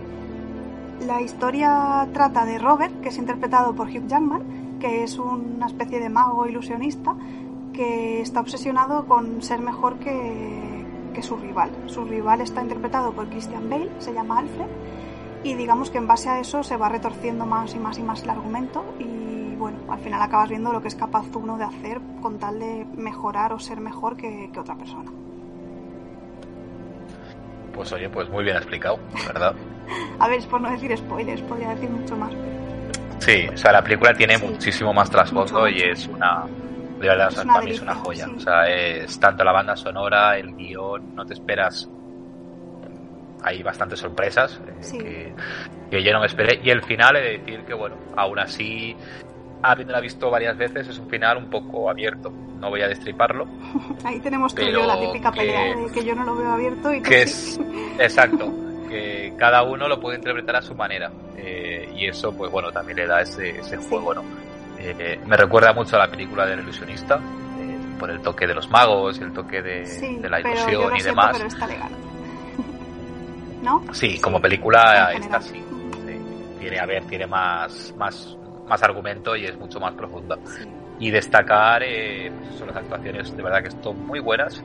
La 1.02 1.22
historia 1.22 2.08
trata 2.14 2.46
de 2.46 2.58
Robert, 2.58 3.02
que 3.02 3.10
es 3.10 3.18
interpretado 3.18 3.76
por 3.76 3.88
Hugh 3.88 4.08
Jackman, 4.08 4.78
que 4.80 5.04
es 5.04 5.20
una 5.20 5.68
especie 5.68 6.00
de 6.00 6.10
mago 6.10 6.48
ilusionista 6.48 7.16
que 7.74 8.22
está 8.22 8.40
obsesionado 8.40 9.06
con 9.06 9.42
ser 9.42 9.60
mejor 9.60 10.00
que, 10.00 10.86
que 11.14 11.22
su 11.22 11.36
rival. 11.36 11.72
Su 11.88 12.06
rival 12.06 12.42
está 12.42 12.62
interpretado 12.62 13.12
por 13.12 13.28
Christian 13.28 13.70
Bale, 13.70 13.92
se 14.00 14.14
llama 14.14 14.40
Alfred, 14.40 14.68
y 15.44 15.54
digamos 15.56 15.90
que 15.90 15.98
en 15.98 16.08
base 16.08 16.30
a 16.30 16.40
eso 16.40 16.64
se 16.64 16.78
va 16.78 16.90
retorciendo 16.90 17.46
más 17.46 17.76
y 17.76 17.80
más 17.80 18.00
y 18.00 18.04
más 18.04 18.24
el 18.24 18.30
argumento 18.30 18.84
y 19.00 19.56
bueno, 19.56 19.78
al 19.90 20.00
final 20.00 20.22
acabas 20.22 20.50
viendo 20.50 20.72
lo 20.72 20.82
que 20.82 20.88
es 20.88 20.96
capaz 20.96 21.26
uno 21.36 21.58
de 21.58 21.66
hacer 21.66 22.00
con 22.22 22.40
tal 22.40 22.60
de 22.60 22.86
mejorar 22.96 23.54
o 23.54 23.60
ser 23.60 23.80
mejor 23.80 24.16
que, 24.18 24.50
que 24.52 24.60
otra 24.60 24.76
persona. 24.76 25.12
pues 27.76 27.92
oye, 27.92 28.10
pues 28.10 28.30
muy 28.30 28.44
bien 28.44 28.56
explicado, 28.56 28.98
¿verdad? 29.28 29.54
A 30.20 30.28
ver, 30.28 30.40
es 30.40 30.46
por 30.46 30.62
no 30.62 30.70
decir 30.72 30.96
spoilers, 30.98 31.42
podría 31.42 31.70
decir 31.70 31.90
mucho 31.90 32.16
más. 32.18 32.32
Sí, 33.20 33.48
o 33.54 33.58
sea, 33.58 33.72
la 33.72 33.84
película 33.84 34.14
tiene 34.14 34.38
Sí. 34.38 34.46
muchísimo 34.46 34.94
más 34.94 35.10
trasfondo 35.10 35.68
y 35.68 35.82
es 35.82 36.08
una... 36.08 36.44
De 37.00 37.08
verdad, 37.10 37.30
Es 37.32 37.44
una 37.44 37.54
para 37.54 37.66
mí 37.66 37.72
es 37.72 37.82
una 37.82 37.96
joya. 37.96 38.26
sí. 38.26 38.32
O 38.38 38.40
sea, 38.40 38.68
es 38.70 39.20
tanto 39.20 39.44
la 39.44 39.52
banda 39.52 39.76
sonora, 39.76 40.38
el 40.38 40.56
guion, 40.56 41.16
no 41.16 41.26
te 41.26 41.34
esperas... 41.34 41.90
Hay 43.44 43.62
bastantes 43.62 44.00
sorpresas 44.00 44.60
eh, 44.68 44.74
Sí. 44.80 44.98
que, 44.98 45.34
que 45.92 46.04
yo 46.04 46.12
no 46.14 46.20
me 46.20 46.26
esperé. 46.26 46.60
Y 46.64 46.70
el 46.72 46.82
final, 46.82 47.16
he 47.18 47.22
de 47.22 47.38
decir 47.40 47.60
que, 47.62 47.74
bueno, 47.76 47.96
aún 48.16 48.40
así, 48.40 48.96
habiéndola 49.62 50.00
visto 50.00 50.32
varias 50.32 50.58
veces, 50.58 50.88
es 50.88 50.98
un 50.98 51.08
final 51.10 51.38
un 51.38 51.50
poco 51.50 51.90
abierto. 51.90 52.32
No 52.60 52.70
voy 52.70 52.82
a 52.82 52.88
destriparlo. 52.88 53.46
Ahí 54.04 54.20
tenemos 54.20 54.56
tú 54.56 54.64
y 54.64 54.72
yo 54.72 54.86
la 54.88 55.00
típica 55.00 55.32
que- 55.32 55.40
pelea 55.42 55.76
de 55.76 55.92
que 55.92 56.04
yo 56.04 56.16
no 56.16 56.24
lo 56.24 56.36
veo 56.38 56.50
abierto 56.50 56.92
y 56.94 57.02
que 57.02 57.28
sí. 57.28 57.60
es 57.98 58.00
exacto 58.00 58.52
que 58.88 59.34
cada 59.38 59.64
uno 59.64 59.88
lo 59.88 60.00
puede 60.00 60.18
interpretar 60.18 60.56
a 60.58 60.62
su 60.62 60.76
manera 60.76 61.12
Eh, 61.38 61.90
y 61.96 62.08
eso 62.08 62.32
pues 62.36 62.52
bueno 62.52 62.72
también 62.72 62.98
le 62.98 63.08
da 63.08 63.22
ese, 63.22 63.50
ese 63.60 63.78
Sí. 63.78 63.86
juego 63.90 64.14
no 64.14 64.24
Eh, 64.80 65.20
me 65.26 65.36
recuerda 65.38 65.74
mucho 65.74 65.96
a 65.96 66.00
la 66.00 66.08
película 66.08 66.46
del 66.46 66.60
ilusionista 66.60 67.16
eh, 67.60 67.78
por 68.00 68.10
el 68.10 68.22
toque 68.22 68.46
de 68.48 68.54
los 68.54 68.70
magos 68.70 69.20
el 69.20 69.32
toque 69.34 69.62
de, 69.62 69.86
Sí, 69.86 70.18
de 70.18 70.30
la 70.30 70.38
pero 70.38 70.50
yo 70.56 70.62
ilusión 70.62 70.90
lo 70.92 70.98
y 70.98 71.02
demás 71.02 71.32
pero 71.38 71.48
está 71.48 71.68
legal. 71.68 71.92
¿No? 73.64 73.84
sí 73.94 74.20
como 74.20 74.40
película 74.42 75.12
está 75.14 75.38
así 75.38 75.54
sí. 75.56 76.20
tiene 76.60 76.80
a 76.80 76.86
ver 76.86 77.04
tiene 77.06 77.26
más 77.28 77.94
más 77.98 78.38
más 78.68 78.82
argumento 78.84 79.36
y 79.36 79.46
es 79.46 79.58
mucho 79.58 79.80
más 79.80 79.94
profunda 79.94 80.38
Sí. 80.46 80.68
Y 81.00 81.12
destacar 81.12 81.84
eh, 81.84 82.32
pues 82.40 82.56
son 82.56 82.68
las 82.68 82.78
actuaciones 82.78 83.36
de 83.36 83.44
verdad 83.44 83.64
que 83.64 83.72
son 83.72 84.06
muy 84.06 84.20
buenas. 84.20 84.64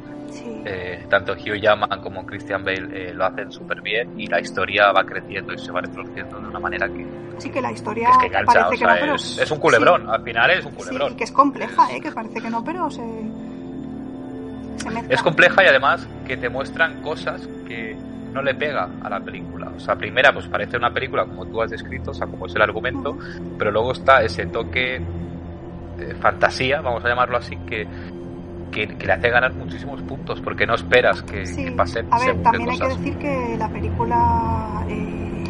Eh, 0.65 1.07
tanto 1.09 1.33
Hugh 1.33 1.61
Jackman 1.61 2.01
como 2.01 2.25
Christian 2.25 2.63
Bale 2.65 2.89
eh, 2.93 3.15
lo 3.15 3.25
hacen 3.25 3.51
súper 3.51 3.81
bien 3.81 4.19
y 4.19 4.27
la 4.27 4.41
historia 4.41 4.93
va 4.93 5.05
creciendo 5.05 5.53
y 5.53 5.59
se 5.59 5.73
va 5.73 5.81
retorciendo 5.81 6.41
de 6.41 6.49
una 6.49 6.61
manera 6.61 6.87
que... 6.89 7.07
Sí, 7.39 7.51
que 7.51 7.61
la 7.61 7.73
historia 7.73 8.11
es 8.11 8.19
que 8.19 8.31
parece 8.31 8.79
que 8.79 8.85
no, 8.85 8.95
pero... 9.01 9.15
Es, 9.17 9.51
un 9.51 9.59
culebrón, 9.59 10.09
al 10.09 10.23
final 10.23 10.51
es 10.51 10.65
un 10.65 10.73
culebrón. 10.73 11.11
Sí, 11.11 11.17
que 11.17 11.25
es 11.25 11.33
compleja, 11.33 11.93
¿eh? 11.93 12.01
que 12.01 12.13
parece 12.13 12.41
que 12.41 12.51
no, 12.51 12.63
pero 12.63 12.91
se... 12.91 13.03
es 15.09 15.23
compleja 15.23 15.65
y 15.65 15.67
además 15.67 16.07
que 16.27 16.37
te 16.37 16.49
muestran 16.49 17.03
cosas 17.03 17.49
que 17.67 17.97
no 18.33 18.43
le 18.43 18.55
pega 18.55 18.89
a 19.03 19.11
la 19.11 19.21
película. 19.21 19.73
O 19.77 19.81
sea, 19.81 19.97
primera, 19.97 20.33
pues 20.33 20.47
parece 20.47 20.77
una 20.77 20.93
película 20.93 21.25
como 21.25 21.47
tú 21.47 21.61
has 21.63 21.71
descrito, 21.71 22.13
o 22.13 22.15
sea, 22.15 22.27
como 22.27 22.47
es 22.47 22.55
el 22.55 22.63
argumento, 22.63 23.17
pero 23.59 23.71
luego 23.71 23.93
está 23.93 24.23
ese 24.23 24.47
toque 24.47 25.01
de 26.01 26.15
fantasía, 26.15 26.81
vamos 26.81 27.05
a 27.05 27.09
llamarlo 27.09 27.37
así, 27.37 27.57
que, 27.67 27.87
que, 28.71 28.87
le 28.87 29.13
hace 29.13 29.31
ganar 29.31 29.53
muchísimos 29.55 30.01
puntos 30.03 30.41
porque 30.41 30.67
no 30.67 30.75
esperas 30.75 31.23
que, 31.23 31.47
sí. 31.47 31.71
pase. 31.71 32.01
A 32.11 32.19
ver, 32.19 32.43
también 32.43 32.71
hay 32.71 32.79
que 32.79 32.89
decir 32.89 33.19
que 33.19 33.57
la 33.59 33.69
película. 33.69 34.85
Eh, 34.89 35.45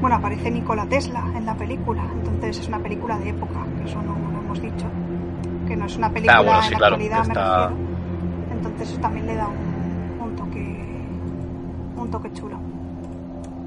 bueno, 0.00 0.16
aparece 0.16 0.50
Nikola 0.50 0.86
Tesla 0.86 1.24
en 1.34 1.46
la 1.46 1.54
película, 1.54 2.02
entonces 2.12 2.60
es 2.60 2.68
una 2.68 2.78
película 2.78 3.18
de 3.18 3.30
época, 3.30 3.64
que 3.78 3.84
eso 3.84 4.00
no 4.02 4.14
lo 4.32 4.40
hemos 4.40 4.60
dicho. 4.60 4.86
Que 5.66 5.76
no 5.76 5.86
es 5.86 5.96
una 5.96 6.10
película 6.10 6.38
ah, 6.38 6.66
en 6.66 6.70
la 6.70 6.86
actualidad, 6.86 7.26
me 7.26 7.34
refiero. 7.34 7.76
Entonces 8.52 8.90
eso 8.90 9.00
también 9.00 9.26
le 9.26 9.34
da 9.34 9.48
un, 9.48 10.20
un 10.20 10.36
toque. 10.36 10.96
un 11.96 12.10
toque 12.10 12.32
chulo. 12.32 12.58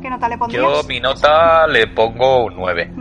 ¿Qué 0.01 0.09
nota 0.09 0.29
le 0.29 0.37
pondrías? 0.37 0.63
Yo 0.63 0.87
mi 0.87 0.99
nota 0.99 1.67
le 1.67 1.87
pongo 1.87 2.45
un 2.45 2.55
9. 2.55 2.91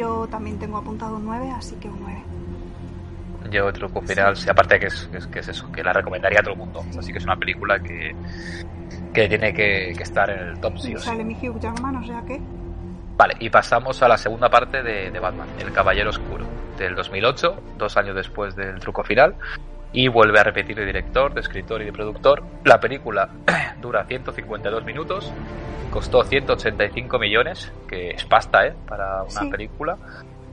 Yo 0.00 0.26
también 0.30 0.58
tengo 0.58 0.78
apuntado 0.78 1.16
un 1.16 1.26
9, 1.26 1.50
así 1.50 1.76
que 1.76 1.86
un 1.86 2.00
9. 2.00 2.22
Yo 3.50 3.70
truco 3.70 4.00
final, 4.00 4.34
sí. 4.34 4.48
aparte 4.48 4.78
que 4.78 4.86
es, 4.86 5.10
que 5.30 5.40
es 5.40 5.48
eso, 5.48 5.70
que 5.70 5.82
la 5.82 5.92
recomendaría 5.92 6.40
a 6.40 6.42
todo 6.42 6.54
el 6.54 6.58
mundo. 6.58 6.82
Así 6.98 7.12
que 7.12 7.18
es 7.18 7.24
una 7.24 7.36
película 7.36 7.78
que, 7.80 8.14
que 9.12 9.28
tiene 9.28 9.52
que, 9.52 9.92
que 9.94 10.02
estar 10.02 10.30
en 10.30 10.38
el 10.38 10.60
top 10.60 10.78
sí 10.78 10.94
o 10.94 10.98
Sale 10.98 11.22
mi 11.22 11.34
Hugh 11.34 11.60
Jackman, 11.60 11.96
o 11.96 12.06
sea 12.06 12.22
que... 12.22 12.40
Vale, 13.18 13.34
y 13.40 13.50
pasamos 13.50 14.02
a 14.02 14.08
la 14.08 14.16
segunda 14.16 14.48
parte 14.48 14.82
de, 14.82 15.10
de, 15.10 15.18
Batman, 15.18 15.48
El 15.58 15.70
Caballero 15.70 16.08
Oscuro, 16.08 16.46
del 16.78 16.94
2008, 16.94 17.62
dos 17.76 17.96
años 17.98 18.14
después 18.14 18.56
del 18.56 18.80
truco 18.80 19.04
final, 19.04 19.34
y 19.92 20.08
vuelve 20.08 20.38
a 20.40 20.44
repetir 20.44 20.76
de 20.76 20.86
director, 20.86 21.34
de 21.34 21.40
escritor 21.40 21.82
y 21.82 21.86
de 21.86 21.92
productor. 21.92 22.42
La 22.64 22.78
película 22.80 23.28
dura 23.80 24.04
152 24.04 24.84
minutos, 24.84 25.32
costó 25.90 26.22
185 26.22 27.18
millones, 27.18 27.72
que 27.88 28.10
es 28.10 28.24
pasta, 28.24 28.66
¿eh? 28.66 28.74
Para 28.86 29.22
una 29.22 29.40
Sí. 29.40 29.50
película, 29.50 29.96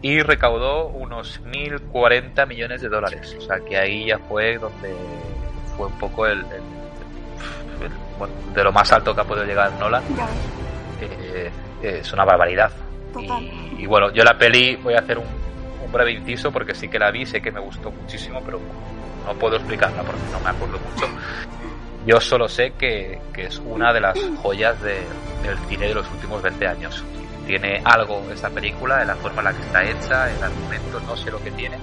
y 0.02 0.22
recaudó 0.22 0.88
unos 0.88 1.42
1.040 1.46 2.46
millones 2.48 2.82
de 2.82 2.90
dólares. 2.90 3.36
O 3.38 3.42
sea 3.42 3.58
que 3.60 3.78
ahí 3.78 4.08
ya 4.08 4.18
fue 4.20 4.58
donde 4.58 4.94
fue 5.76 5.88
un 5.88 5.98
poco 6.00 6.26
el, 6.26 6.40
el- 6.40 7.84
el- 7.86 7.92
bueno, 8.18 8.34
de 8.56 8.64
lo 8.64 8.72
más 8.72 8.92
alto 8.92 9.14
que 9.14 9.22
ha 9.22 9.24
podido 9.24 9.46
llegar 9.46 9.72
Nolan. 9.80 10.04
Ves, 10.16 10.30
Eh, 11.00 11.52
es 11.84 12.12
una 12.12 12.26
barbaridad. 12.26 12.72
Y, 13.20 13.84
y 13.84 13.86
bueno, 13.86 14.12
yo 14.12 14.24
la 14.24 14.36
peli 14.38 14.76
voy 14.78 14.96
a 14.96 15.00
hacer 15.00 15.20
un, 15.20 15.26
un 15.86 15.92
breve 15.92 16.12
inciso 16.14 16.52
porque 16.52 16.74
sí 16.74 16.88
que 16.90 16.98
la 16.98 17.12
vi, 17.12 17.26
sé 17.26 17.40
que 17.42 17.52
me 17.52 17.60
gustó 17.60 17.92
muchísimo, 17.92 18.42
pero 18.44 18.60
no 19.28 19.34
puedo 19.36 19.58
explicarla 19.58 20.02
porque 20.04 20.22
no 20.32 20.40
me 20.40 20.50
acuerdo 20.50 20.80
mucho. 20.80 21.06
Yo 22.06 22.22
solo 22.22 22.48
sé 22.48 22.72
que, 22.72 23.20
que 23.34 23.48
es 23.48 23.60
una 23.60 23.92
de 23.92 24.00
las 24.00 24.18
joyas 24.42 24.82
de- 24.82 25.06
del 25.44 25.58
cine 25.68 25.88
de 25.90 25.94
los 25.96 26.10
últimos 26.12 26.42
20 26.42 26.66
años. 26.68 27.04
Tiene 27.46 27.82
algo 27.84 28.22
esa 28.32 28.50
película, 28.50 29.02
en 29.02 29.08
la 29.08 29.16
forma 29.16 29.40
en 29.40 29.46
la 29.46 29.54
que 29.54 29.62
está 29.62 29.84
hecha, 29.84 30.32
el 30.32 30.42
argumento, 30.44 31.00
no 31.02 31.16
sé 31.18 31.32
lo 31.32 31.42
que 31.44 31.52
tiene, 31.52 31.78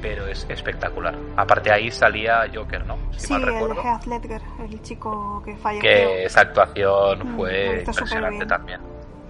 pero 0.00 0.26
es 0.26 0.46
espectacular. 0.48 1.14
Aparte 1.36 1.70
ahí 1.70 1.90
salía 1.90 2.44
Joker, 2.52 2.86
¿no? 2.86 2.96
Si 3.12 3.26
Sí, 3.26 3.32
mal 3.34 3.42
el 3.42 3.48
recuerdo. 3.54 3.82
Heath 3.82 4.06
Ledger, 4.06 4.42
el 4.60 4.82
chico 4.82 5.42
que 5.44 5.56
falleció. 5.56 5.82
Que 5.90 6.24
esa 6.24 6.40
actuación 6.42 7.32
Mm, 7.32 7.36
fue 7.36 7.84
impresionante 7.86 8.46
también. 8.46 8.80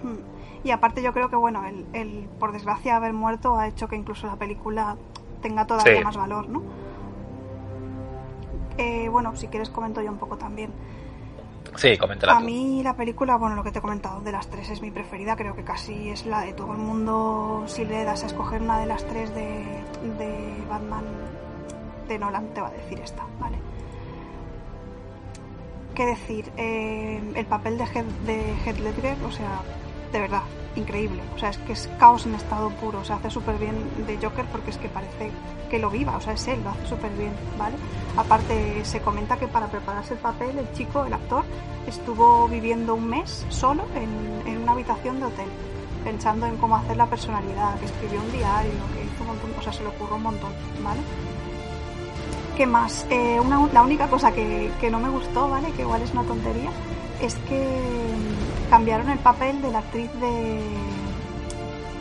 Mm. 0.02 0.18
Y 0.64 0.70
aparte 0.70 1.02
yo 1.02 1.12
creo 1.12 1.28
que, 1.28 1.36
bueno, 1.36 1.66
el, 1.66 1.84
el, 1.92 2.28
por 2.38 2.52
desgracia 2.52 2.96
haber 2.96 3.12
muerto 3.12 3.56
ha 3.58 3.66
hecho 3.66 3.88
que 3.88 3.96
incluso 3.96 4.28
la 4.28 4.36
película 4.36 4.96
tenga 5.42 5.66
todavía 5.66 5.98
Sí. 5.98 6.04
más 6.04 6.16
valor, 6.16 6.48
¿no? 6.48 6.62
Eh, 8.78 9.08
bueno, 9.08 9.34
si 9.36 9.48
quieres 9.48 9.70
comento 9.70 10.00
yo 10.00 10.10
un 10.10 10.18
poco 10.18 10.36
también. 10.36 10.70
Sí, 11.76 11.96
coméntala 11.96 12.34
A 12.36 12.38
tú. 12.40 12.44
mí 12.44 12.82
la 12.82 12.94
película, 12.94 13.36
bueno, 13.36 13.56
lo 13.56 13.62
que 13.64 13.70
te 13.72 13.78
he 13.78 13.82
comentado, 13.82 14.20
de 14.20 14.30
las 14.32 14.46
tres 14.48 14.68
es 14.68 14.82
mi 14.82 14.90
preferida, 14.90 15.36
creo 15.36 15.54
que 15.56 15.64
casi 15.64 16.10
es 16.10 16.26
la 16.26 16.40
de 16.42 16.52
todo 16.52 16.72
el 16.72 16.78
mundo. 16.78 17.64
Si 17.66 17.84
le 17.84 18.04
das 18.04 18.24
a 18.24 18.26
escoger 18.26 18.60
una 18.60 18.78
de 18.78 18.86
las 18.86 19.04
tres 19.06 19.34
de, 19.34 19.64
de 20.18 20.64
Batman 20.68 21.04
de 22.08 22.18
Nolan, 22.18 22.48
te 22.52 22.60
va 22.60 22.68
a 22.68 22.72
decir 22.72 23.00
esta, 23.00 23.24
¿vale? 23.40 23.56
¿Qué 25.94 26.06
decir? 26.06 26.50
Eh, 26.56 27.22
el 27.34 27.46
papel 27.46 27.78
de 27.78 27.84
Heath, 27.84 28.06
de 28.26 28.54
Heath 28.64 28.78
Ledger, 28.78 29.16
o 29.24 29.30
sea, 29.30 29.60
de 30.12 30.20
verdad, 30.20 30.42
increíble. 30.76 31.22
O 31.34 31.38
sea, 31.38 31.50
es 31.50 31.58
que 31.58 31.72
es 31.72 31.88
caos 31.98 32.26
en 32.26 32.34
estado 32.34 32.70
puro. 32.70 33.00
O 33.00 33.04
sea, 33.04 33.16
hace 33.16 33.30
súper 33.30 33.58
bien 33.58 33.74
de 34.06 34.16
Joker 34.16 34.46
porque 34.46 34.70
es 34.70 34.78
que 34.78 34.88
parece 34.88 35.30
que 35.70 35.78
lo 35.78 35.90
viva. 35.90 36.16
O 36.16 36.20
sea, 36.20 36.32
es 36.34 36.46
él, 36.48 36.62
lo 36.62 36.70
hace 36.70 36.86
súper 36.86 37.10
bien, 37.12 37.32
¿vale? 37.58 37.76
Aparte, 38.16 38.84
se 38.84 39.00
comenta 39.00 39.36
que 39.36 39.48
para 39.48 39.66
prepararse 39.68 40.14
el 40.14 40.20
papel, 40.20 40.58
el 40.58 40.70
chico, 40.72 41.04
el 41.04 41.12
actor, 41.12 41.44
estuvo 41.86 42.48
viviendo 42.48 42.94
un 42.94 43.08
mes 43.08 43.46
solo 43.48 43.84
en, 43.94 44.52
en 44.52 44.62
una 44.62 44.72
habitación 44.72 45.18
de 45.18 45.26
hotel, 45.26 45.48
pensando 46.04 46.46
en 46.46 46.56
cómo 46.56 46.76
hacer 46.76 46.96
la 46.96 47.06
personalidad, 47.06 47.78
que 47.78 47.86
escribió 47.86 48.20
un 48.20 48.32
diario, 48.32 48.72
que 48.94 49.04
hizo 49.04 49.22
un 49.22 49.28
montón, 49.28 49.50
o 49.58 49.62
sea, 49.62 49.72
se 49.72 49.82
le 49.82 49.88
ocurrió 49.88 50.16
un 50.16 50.22
montón, 50.22 50.52
¿vale? 50.84 51.00
¿Qué 52.56 52.66
más? 52.66 53.06
Eh, 53.08 53.40
una, 53.40 53.66
la 53.72 53.82
única 53.82 54.08
cosa 54.08 54.30
que, 54.32 54.70
que 54.78 54.90
no 54.90 55.00
me 55.00 55.08
gustó, 55.08 55.48
¿vale? 55.48 55.72
Que 55.72 55.82
igual 55.82 56.02
es 56.02 56.12
una 56.12 56.22
tontería, 56.22 56.70
es 57.22 57.34
que 57.48 57.64
cambiaron 58.70 59.08
el 59.10 59.18
papel 59.18 59.60
de 59.62 59.70
la 59.70 59.78
actriz 59.80 60.10
de 60.20 60.60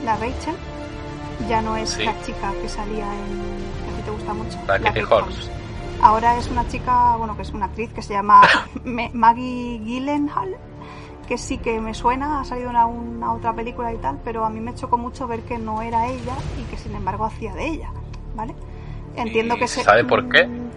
la 0.05 0.15
Rachel. 0.15 0.55
Ya 1.49 1.61
no 1.61 1.75
es 1.75 1.89
Sí. 1.91 2.03
la 2.03 2.19
chica 2.21 2.51
que 2.61 2.69
salía 2.69 3.05
en. 3.05 3.85
que 3.85 3.91
a 3.91 3.97
ti 3.97 4.01
te 4.05 4.11
gusta 4.11 4.33
mucho. 4.33 4.57
La 4.67 5.15
Holmes. 5.15 5.49
Ahora 6.03 6.37
es 6.37 6.49
una 6.49 6.67
chica, 6.67 7.15
bueno, 7.17 7.35
que 7.35 7.43
es 7.43 7.51
una 7.51 7.65
actriz 7.67 7.91
que 7.93 8.01
se 8.01 8.13
llama 8.13 8.41
Maggie 9.13 9.79
Gyllenhaal, 9.83 10.55
que 11.27 11.37
sí 11.37 11.57
que 11.59 11.79
me 11.79 11.93
suena, 11.93 12.41
ha 12.41 12.43
salido 12.43 12.69
en 12.71 12.75
una 12.75 13.33
otra 13.33 13.53
película 13.53 13.93
y 13.93 13.97
tal, 13.97 14.19
pero 14.23 14.43
a 14.43 14.49
mí 14.49 14.59
me 14.59 14.73
chocó 14.73 14.97
mucho 14.97 15.27
ver 15.27 15.41
que 15.41 15.57
no 15.59 15.81
era 15.83 16.07
ella 16.07 16.33
y 16.59 16.63
que 16.71 16.77
sin 16.77 16.95
embargo 16.95 17.25
hacía 17.25 17.53
de 17.53 17.67
ella, 17.67 17.89
¿vale? 18.35 18.55
Entiendo 19.15 19.55
¿Y 19.57 19.59
que 19.59 19.67
se... 19.67 19.83
sabe 19.83 20.03
por 20.03 20.27
qué? 20.29 20.47
Mm, 20.47 20.69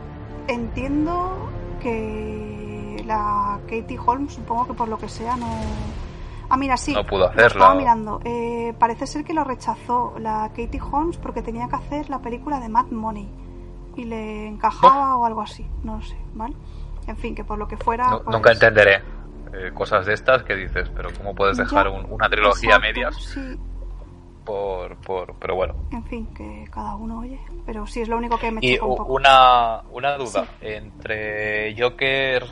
Entiendo 0.48 1.48
que 1.80 2.53
la 3.04 3.58
Katie 3.68 3.98
Holmes, 4.04 4.34
supongo 4.34 4.66
que 4.68 4.74
por 4.74 4.88
lo 4.88 4.98
que 4.98 5.08
sea, 5.08 5.36
no... 5.36 5.48
Ah, 6.48 6.56
mira, 6.58 6.76
sí. 6.76 6.92
No 6.92 7.04
pudo 7.04 7.20
lo 7.20 7.26
hacerla. 7.30 7.46
Estaba 7.46 7.74
mirando. 7.74 8.20
Eh, 8.24 8.74
parece 8.78 9.06
ser 9.06 9.24
que 9.24 9.32
lo 9.32 9.44
rechazó 9.44 10.14
la 10.18 10.50
Katie 10.50 10.80
Holmes 10.80 11.16
porque 11.16 11.40
tenía 11.42 11.68
que 11.68 11.76
hacer 11.76 12.10
la 12.10 12.20
película 12.20 12.60
de 12.60 12.68
Mad 12.68 12.86
Money 12.90 13.28
y 13.96 14.04
le 14.04 14.46
encajaba 14.48 15.16
o 15.16 15.24
algo 15.24 15.40
así, 15.40 15.66
no 15.82 15.96
lo 15.96 16.02
sé, 16.02 16.16
¿vale? 16.34 16.54
En 17.06 17.16
fin, 17.16 17.34
que 17.34 17.44
por 17.44 17.58
lo 17.58 17.66
que 17.66 17.76
fuera. 17.76 18.10
No- 18.10 18.22
pues- 18.22 18.34
Nunca 18.36 18.52
entenderé 18.52 18.96
eh, 19.54 19.72
cosas 19.72 20.04
de 20.06 20.14
estas 20.14 20.42
que 20.42 20.54
dices, 20.54 20.90
pero 20.94 21.08
¿cómo 21.16 21.34
puedes 21.34 21.56
dejar 21.56 21.88
un- 21.88 22.06
una 22.10 22.28
trilogía 22.28 22.74
a 22.74 22.78
exacto, 22.78 22.94
medias 23.00 23.16
Sí, 23.16 23.56
por, 24.44 24.96
por... 24.98 25.34
Pero 25.36 25.54
bueno. 25.54 25.74
en 25.92 26.04
fin, 26.04 26.26
que 26.34 26.66
cada 26.70 26.96
uno 26.96 27.20
oye. 27.20 27.40
Pero 27.64 27.86
sí 27.86 28.00
es 28.02 28.08
lo 28.08 28.16
único 28.18 28.36
que 28.38 28.50
me 28.50 28.60
Y 28.62 28.74
un 28.78 28.96
poco. 28.96 29.12
una, 29.14 29.82
una 29.92 30.16
duda. 30.18 30.44
Entre 30.60 31.74
Joker 31.80 32.44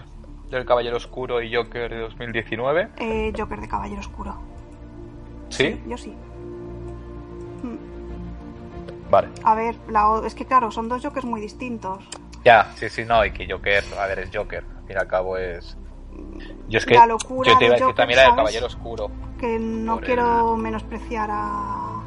del 0.56 0.66
Caballero 0.66 0.96
Oscuro 0.96 1.42
y 1.42 1.54
Joker 1.54 1.90
de 1.90 1.98
2019. 2.00 2.88
Eh, 2.98 3.32
Joker 3.36 3.60
de 3.60 3.68
Caballero 3.68 4.00
Oscuro. 4.00 4.34
¿Sí? 5.48 5.80
Yo 5.86 5.96
sí. 5.98 6.14
Mm, 7.62 9.10
Vale. 9.10 9.28
A 9.44 9.54
ver, 9.54 9.76
la 9.88 10.22
es 10.24 10.34
que 10.34 10.44
claro, 10.46 10.70
son 10.70 10.88
dos 10.88 11.02
Jokers 11.02 11.26
muy 11.26 11.40
distintos. 11.40 11.98
Ya, 12.44 12.70
sí, 12.74 12.88
sí, 12.88 13.04
no. 13.04 13.24
Y 13.24 13.30
que 13.32 13.46
Joker, 13.50 13.84
a 13.98 14.06
ver, 14.06 14.20
es 14.20 14.30
Joker. 14.32 14.64
Al 14.64 14.86
fin 14.86 14.96
y 14.96 15.00
al 15.00 15.06
cabo 15.06 15.36
es... 15.36 15.76
Yo 16.68 16.78
es 16.78 16.86
que 16.86 16.94
La 16.94 17.06
locura 17.06 17.50
yo 17.52 17.58
te 17.58 17.64
iba 17.66 17.74
a 17.74 17.76
de 17.76 17.80
decir 17.80 17.86
Joker, 17.86 17.94
también 17.96 18.16
la 18.16 18.22
del 18.22 18.30
¿sabes? 18.30 18.42
Caballero 18.42 18.66
Oscuro. 18.66 19.10
Que 19.38 19.58
no 19.58 19.94
Por 19.96 20.04
quiero 20.04 20.56
menospreciar 20.56 21.28
a, 21.32 22.02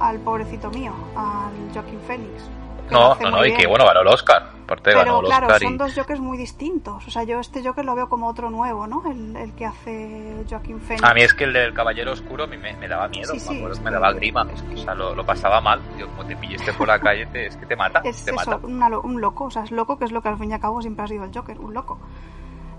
al 0.00 0.18
pobrecito 0.20 0.70
mío, 0.70 0.92
al 1.16 1.72
Joaquin 1.72 2.00
Phoenix. 2.00 2.42
No, 2.90 3.14
no, 3.16 3.30
no, 3.30 3.44
y 3.44 3.48
bien. 3.48 3.60
que 3.60 3.66
bueno, 3.66 3.84
ganó 3.86 4.00
el 4.00 4.08
Oscar. 4.08 4.50
Aparte 4.64 4.92
ganó 4.92 5.02
Pero 5.04 5.20
el 5.20 5.26
claro, 5.26 5.46
Oscar 5.46 5.62
son 5.62 5.74
y... 5.74 5.76
dos 5.78 5.94
Jokers 5.94 6.20
muy 6.20 6.38
distintos. 6.38 7.06
O 7.06 7.10
sea, 7.10 7.24
yo 7.24 7.40
este 7.40 7.62
Joker 7.64 7.84
lo 7.84 7.94
veo 7.94 8.08
como 8.08 8.28
otro 8.28 8.48
nuevo, 8.50 8.86
¿no? 8.86 9.02
El, 9.10 9.36
el 9.36 9.52
que 9.54 9.66
hace 9.66 10.44
Joaquin 10.48 10.80
Phoenix. 10.80 11.02
A 11.04 11.14
mí 11.14 11.22
es 11.22 11.34
que 11.34 11.44
el 11.44 11.52
del 11.52 11.74
Caballero 11.74 12.12
Oscuro 12.12 12.46
me, 12.46 12.56
me 12.58 12.88
daba 12.88 13.08
miedo, 13.08 13.32
Sí, 13.32 13.40
sí, 13.40 13.50
me 13.50 13.58
acuerdo, 13.66 13.90
daba 13.90 14.12
grima. 14.12 14.46
es 14.52 14.62
que- 14.62 14.74
O 14.74 14.76
sea, 14.78 14.94
lo, 14.94 15.14
lo 15.14 15.24
pasaba 15.26 15.60
mal. 15.60 15.80
Yo, 15.98 16.06
como 16.08 16.24
te 16.26 16.36
pilleste 16.36 16.72
por 16.74 16.86
la 16.88 16.98
calle, 17.00 17.26
te- 17.26 17.46
es 17.46 17.56
que 17.56 17.66
te 17.66 17.76
mata. 17.76 18.00
es 18.04 18.24
te 18.24 18.30
eso, 18.34 18.50
mata. 18.50 18.66
una 18.66 18.88
lo- 18.88 19.02
un 19.02 19.20
loco. 19.20 19.44
O 19.44 19.50
sea, 19.50 19.62
es 19.64 19.70
loco, 19.70 19.98
que 19.98 20.04
es 20.04 20.12
lo 20.12 20.22
que 20.22 20.28
al 20.28 20.38
fin 20.38 20.50
y 20.50 20.54
al 20.54 20.60
cabo 20.60 20.80
siempre 20.80 21.04
ha 21.04 21.08
sido 21.08 21.24
el 21.24 21.30
Joker, 21.34 21.58
un 21.60 21.74
loco. 21.74 21.98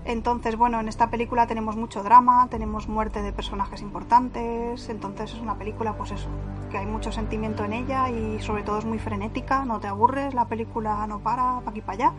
Entonces, 0.04 0.56
bueno, 0.56 0.80
en 0.80 0.88
esta 0.88 1.08
película 1.08 1.46
tenemos 1.46 1.76
mucho 1.76 2.02
drama, 2.02 2.46
tenemos 2.50 2.88
muerte 2.88 3.22
de 3.22 3.32
personajes 3.32 3.80
importantes, 3.80 4.88
entonces 4.90 5.32
es 5.32 5.40
una 5.40 5.54
película, 5.54 5.94
pues 5.94 6.10
eso, 6.10 6.28
que 6.70 6.76
hay 6.76 6.84
mucho 6.86 7.10
sentimiento 7.10 7.64
en 7.64 7.72
ella 7.72 8.10
y 8.10 8.38
sobre 8.40 8.62
todo 8.64 8.78
es 8.78 8.84
muy 8.84 8.98
frenética, 8.98 9.64
no 9.64 9.80
te 9.80 9.86
aburres, 9.86 10.34
la 10.34 10.44
película 10.44 11.06
no 11.06 11.20
para, 11.20 11.60
pa' 11.60 11.70
aquí 11.70 11.80
para 11.80 12.08
allá, 12.08 12.12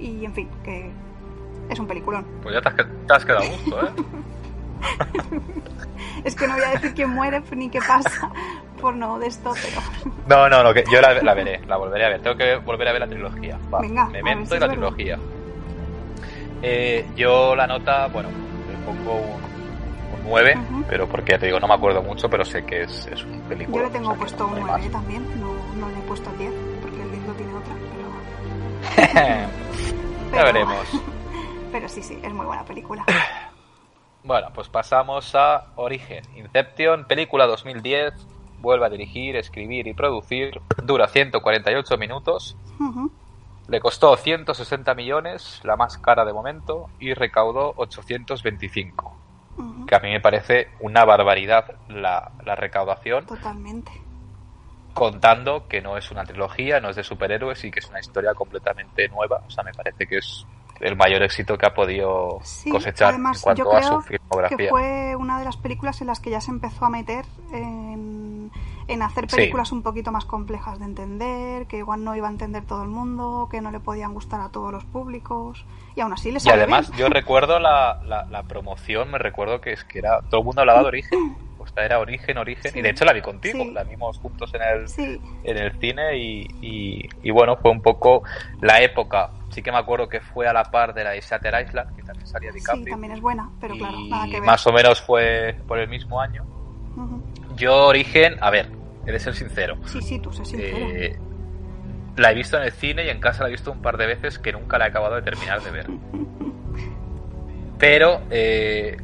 y 0.00 0.24
en 0.24 0.34
fin, 0.34 0.48
que 0.64 0.90
es 1.68 1.78
un 1.78 1.86
peliculón. 1.86 2.26
Pues 2.42 2.54
ya 2.56 2.60
te 2.60 2.68
has, 2.70 2.76
te 3.06 3.14
has 3.14 3.24
quedado 3.24 3.44
a 3.44 3.48
gusto, 3.48 3.86
¿eh? 3.86 3.90
Es 6.24 6.34
que 6.34 6.46
no 6.46 6.54
voy 6.54 6.62
a 6.64 6.70
decir 6.70 6.94
quién 6.94 7.10
muere 7.10 7.42
ni 7.54 7.68
qué 7.70 7.78
pasa 7.80 8.30
por 8.80 8.94
no 8.96 9.18
de 9.18 9.28
esto, 9.28 9.52
pero 9.54 10.12
No, 10.26 10.48
no, 10.48 10.62
no, 10.64 10.74
que 10.74 10.84
yo 10.90 11.00
la, 11.00 11.14
la 11.22 11.34
veré, 11.34 11.60
la 11.66 11.76
volveré 11.76 12.04
a 12.04 12.08
ver. 12.10 12.20
Tengo 12.22 12.36
que 12.36 12.56
volver 12.56 12.88
a 12.88 12.92
ver 12.92 13.00
la 13.00 13.06
trilogía. 13.08 13.58
Va, 13.72 13.80
Venga, 13.80 14.06
me 14.06 14.22
meto 14.22 14.46
si 14.46 14.56
y 14.56 14.58
la 14.58 14.66
verdad. 14.66 14.68
trilogía. 14.74 15.18
Eh, 16.62 17.06
yo 17.16 17.54
la 17.56 17.66
nota, 17.66 18.06
bueno, 18.06 18.28
le 18.30 18.76
pongo 18.86 19.14
un, 19.16 19.42
un 20.20 20.24
9, 20.24 20.54
Ujú. 20.56 20.84
pero 20.88 21.08
porque 21.08 21.32
ya 21.32 21.38
te 21.38 21.46
digo, 21.46 21.58
no 21.60 21.66
me 21.68 21.74
acuerdo 21.74 22.02
mucho, 22.02 22.28
pero 22.30 22.44
sé 22.44 22.64
que 22.64 22.82
es, 22.82 23.06
es 23.08 23.24
un 23.24 23.40
película. 23.42 23.78
yo 23.78 23.84
le 23.84 23.90
tengo 23.90 24.08
o 24.08 24.10
sea, 24.10 24.14
que 24.14 24.20
puesto 24.20 24.46
un 24.46 24.54
hay 24.54 24.60
9 24.62 24.82
más. 24.82 24.90
también, 24.92 25.40
no, 25.40 25.52
no 25.76 25.88
le 25.90 25.98
he 25.98 26.02
puesto 26.02 26.30
el 26.30 26.38
10, 26.38 26.52
porque 26.80 27.02
el 27.02 27.10
10 27.10 27.26
lo 27.26 27.32
tiene 27.34 27.54
otra, 27.54 27.74
pero, 28.94 29.12
ya 30.36 30.44
veremos. 30.44 30.86
Pero 31.72 31.88
sí, 31.88 32.02
sí, 32.02 32.18
es 32.22 32.32
muy 32.34 32.44
buena 32.46 32.64
película. 32.64 33.04
Bueno, 34.24 34.50
pues 34.54 34.68
pasamos 34.68 35.34
a 35.34 35.64
Origen. 35.74 36.22
Inception, 36.36 37.06
película 37.06 37.44
2010. 37.48 38.12
Vuelve 38.60 38.86
a 38.86 38.88
dirigir, 38.88 39.34
escribir 39.34 39.88
y 39.88 39.94
producir. 39.94 40.60
Dura 40.84 41.08
148 41.08 41.96
minutos. 41.98 42.56
Ujú. 42.78 43.10
Le 43.68 43.80
costó 43.80 44.16
160 44.16 44.94
millones, 44.94 45.60
la 45.64 45.76
más 45.76 45.96
cara 45.98 46.24
de 46.24 46.32
momento, 46.32 46.88
y 46.98 47.14
recaudó 47.14 47.72
825. 47.76 49.16
Ujú. 49.56 49.86
Que 49.86 49.94
a 49.94 50.00
mí 50.00 50.10
me 50.10 50.20
parece 50.20 50.68
una 50.80 51.04
barbaridad 51.04 51.66
la, 51.88 52.32
la 52.44 52.54
recaudación, 52.56 53.26
Totalmente. 53.26 53.92
contando 54.94 55.68
que 55.68 55.80
no 55.80 55.96
es 55.96 56.10
una 56.10 56.24
trilogía, 56.24 56.80
no 56.80 56.90
es 56.90 56.96
de 56.96 57.04
superhéroes 57.04 57.64
y 57.64 57.70
que 57.70 57.78
es 57.80 57.88
una 57.88 58.00
historia 58.00 58.34
completamente 58.34 59.08
nueva. 59.08 59.42
O 59.46 59.50
sea, 59.50 59.62
me 59.64 59.72
parece 59.72 60.06
que 60.06 60.18
es 60.18 60.46
el 60.80 60.96
mayor 60.96 61.22
éxito 61.22 61.56
que 61.56 61.66
ha 61.66 61.74
podido 61.74 62.40
Sí, 62.42 62.68
cosechar 62.70 63.10
además, 63.10 63.38
en 63.38 63.42
cuanto 63.42 63.64
yo 63.64 63.72
a 63.76 63.82
su 63.82 64.00
filmografía. 64.02 64.56
que 64.56 64.68
fue 64.68 65.14
una 65.16 65.38
de 65.38 65.44
las 65.44 65.56
películas 65.56 66.00
en 66.00 66.08
las 66.08 66.18
que 66.20 66.30
ya 66.30 66.40
se 66.40 66.50
empezó 66.50 66.84
a 66.84 66.90
meter 66.90 67.24
en, 67.52 68.50
en 68.92 69.02
hacer 69.02 69.28
Sí. 69.30 69.36
películas 69.36 69.72
un 69.72 69.82
poquito 69.82 70.12
más 70.12 70.24
complejas 70.24 70.78
de 70.78 70.84
entender, 70.84 71.66
que 71.66 71.78
igual 71.78 72.04
no 72.04 72.14
iba 72.16 72.28
a 72.28 72.30
entender 72.30 72.64
todo 72.64 72.82
el 72.82 72.88
mundo, 72.88 73.48
que 73.50 73.60
no 73.60 73.70
le 73.70 73.80
podían 73.80 74.14
gustar 74.14 74.40
a 74.40 74.48
todos 74.50 74.72
los 74.72 74.84
públicos, 74.84 75.64
y 75.96 76.00
aún 76.00 76.12
así 76.12 76.30
les 76.32 76.44
Y 76.46 76.50
además, 76.50 76.90
yo 76.96 77.08
recuerdo 77.08 77.58
la, 77.58 78.00
la, 78.04 78.24
la 78.26 78.42
promoción, 78.44 79.10
me 79.10 79.18
recuerdo 79.18 79.60
que 79.60 79.72
es 79.72 79.84
que 79.84 79.98
era 80.00 80.20
todo 80.30 80.40
el 80.40 80.46
mundo 80.46 80.60
hablaba 80.62 80.80
de 80.82 80.86
origen. 80.88 81.36
O 81.62 81.66
sea, 81.68 81.84
era 81.84 82.00
origen, 82.00 82.38
origen. 82.38 82.72
Sí. 82.72 82.80
Y 82.80 82.82
de 82.82 82.90
hecho 82.90 83.04
la 83.04 83.12
vi 83.12 83.20
contigo, 83.22 83.62
Sí. 83.62 83.70
la 83.70 83.84
vimos 83.84 84.18
juntos 84.18 84.52
en 84.52 84.62
el, 84.62 84.88
Sí, 84.88 85.20
en 85.44 85.56
el 85.56 85.70
cine 85.78 86.16
y, 86.18 86.40
y, 86.60 87.08
y 87.22 87.30
bueno, 87.30 87.54
fue 87.56 87.70
un 87.70 87.80
poco 87.80 88.24
la 88.60 88.82
época. 88.82 89.30
Sí 89.50 89.62
que 89.62 89.70
me 89.70 89.78
acuerdo 89.78 90.08
que 90.08 90.20
fue 90.20 90.48
a 90.48 90.52
la 90.52 90.64
par 90.64 90.92
de 90.92 91.04
la 91.04 91.10
de 91.10 91.20
Shutter 91.20 91.54
Island, 91.64 91.94
que 91.94 92.02
también 92.02 92.26
salía 92.26 92.50
sí, 92.50 92.58
DiCaprio. 92.58 92.86
también 92.90 93.12
es 93.12 93.20
buena, 93.20 93.48
pero 93.60 93.76
claro, 93.76 93.96
nada 94.08 94.24
que 94.24 94.40
ver. 94.40 94.42
más 94.42 94.66
o 94.66 94.72
menos 94.72 95.00
fue 95.02 95.54
por 95.68 95.78
el 95.78 95.88
mismo 95.88 96.20
año. 96.20 96.44
Yo, 97.54 97.86
Origen, 97.86 98.34
a 98.40 98.50
ver, 98.50 98.68
he 99.06 99.12
de 99.12 99.18
ser 99.18 99.34
sincero. 99.34 99.76
Sí, 99.86 100.00
sí, 100.02 100.18
tú 100.20 100.32
sé 100.32 100.44
sincero. 100.44 100.86
eh, 100.94 101.18
la 102.16 102.30
he 102.30 102.34
visto 102.34 102.56
en 102.58 102.64
el 102.64 102.72
cine 102.72 103.06
y 103.06 103.08
en 103.08 103.20
casa 103.20 103.42
la 103.42 103.48
he 103.48 103.52
visto 103.52 103.72
un 103.72 103.80
par 103.80 103.96
de 103.96 104.06
veces 104.06 104.38
que 104.38 104.52
nunca 104.52 104.78
la 104.78 104.84
he 104.86 104.88
acabado 104.88 105.14
de 105.16 105.22
terminar 105.22 105.62
de 105.62 105.70
ver. 105.70 105.86
Pero 107.78 108.20
eh, 108.30 108.96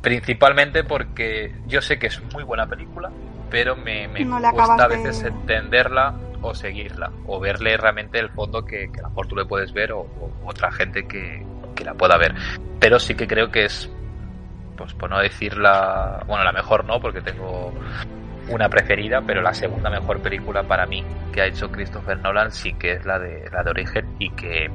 principalmente 0.00 0.84
porque 0.84 1.54
yo 1.66 1.82
sé 1.82 1.98
que 1.98 2.06
es 2.06 2.22
muy 2.32 2.42
buena 2.42 2.66
película, 2.66 3.10
pero 3.50 3.76
me, 3.76 4.08
me 4.08 4.24
No 4.24 4.40
cuesta 4.50 4.84
a 4.84 4.88
de- 4.88 4.96
veces 4.96 5.22
entenderla 5.24 6.14
o 6.40 6.54
seguirla, 6.54 7.10
o 7.26 7.40
verle 7.40 7.76
realmente 7.76 8.18
el 8.18 8.30
fondo 8.30 8.64
que, 8.64 8.90
que 8.92 9.00
a 9.00 9.02
lo 9.02 9.08
mejor 9.10 9.26
tú 9.26 9.36
le 9.36 9.44
puedes 9.44 9.72
ver 9.72 9.92
o, 9.92 10.00
o 10.00 10.30
otra 10.46 10.70
gente 10.70 11.06
que, 11.06 11.44
que 11.74 11.84
la 11.84 11.94
pueda 11.94 12.16
ver. 12.16 12.34
Pero 12.78 12.98
sí 13.00 13.14
que 13.14 13.26
creo 13.26 13.50
que 13.50 13.64
es, 13.64 13.90
pues 14.76 14.94
por 14.94 15.10
no 15.10 15.18
decir 15.18 15.58
la, 15.58 16.22
bueno, 16.28 16.44
la 16.44 16.52
mejor 16.52 16.84
no, 16.84 17.00
porque 17.00 17.20
tengo 17.20 17.72
una 18.48 18.68
preferida, 18.68 19.20
pero 19.26 19.42
la 19.42 19.52
segunda 19.54 19.90
mejor 19.90 20.20
película 20.20 20.62
para 20.62 20.86
mí 20.86 21.04
que 21.32 21.42
ha 21.42 21.46
hecho 21.46 21.70
Christopher 21.70 22.18
Nolan 22.18 22.50
sí 22.52 22.72
que 22.74 22.92
es 22.92 23.04
la 23.04 23.18
de 23.18 23.48
la 23.52 23.62
de 23.62 23.70
Origen 23.70 24.06
y 24.18 24.30
que 24.30 24.70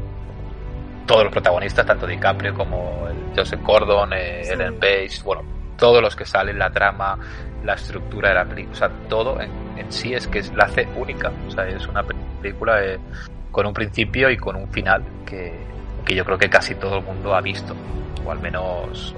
todos 1.06 1.24
los 1.26 1.34
protagonistas, 1.34 1.86
tanto 1.86 2.08
DiCaprio 2.08 2.54
como 2.54 3.08
el 3.10 3.36
Joseph 3.36 3.62
Gordon, 3.64 4.14
eh, 4.14 4.42
Sí. 4.44 4.54
Ellen 4.54 4.80
Page, 4.80 5.22
bueno, 5.26 5.42
todos 5.78 6.02
los 6.02 6.16
que 6.16 6.26
salen, 6.26 6.58
la 6.58 6.70
trama, 6.70 7.18
la 7.64 7.74
estructura 7.74 8.30
de 8.30 8.36
la 8.36 8.46
película, 8.46 8.74
o 8.74 8.78
sea, 8.78 8.90
todo 9.10 9.42
en, 9.42 9.52
en 9.78 9.92
sí 9.92 10.14
es 10.14 10.28
que 10.28 10.40
es- 10.40 10.54
la 10.54 10.66
hace 10.66 10.88
única, 10.96 11.32
o 11.48 11.52
sea, 11.52 11.68
es 11.68 11.86
una 11.88 12.04
película 12.42 12.84
eh, 12.86 13.00
con 13.52 13.66
un 13.66 13.74
principio 13.74 14.30
y 14.30 14.38
con 14.38 14.56
un 14.56 14.68
final 14.70 15.04
que, 15.26 15.54
que 16.06 16.16
yo 16.16 16.24
creo 16.24 16.38
que 16.38 16.50
casi 16.50 16.76
todo 16.76 17.00
el 17.00 17.04
mundo 17.04 17.36
ha 17.36 17.42
visto, 17.42 17.76
o 18.26 18.32
al 18.32 18.40
menos 18.40 19.14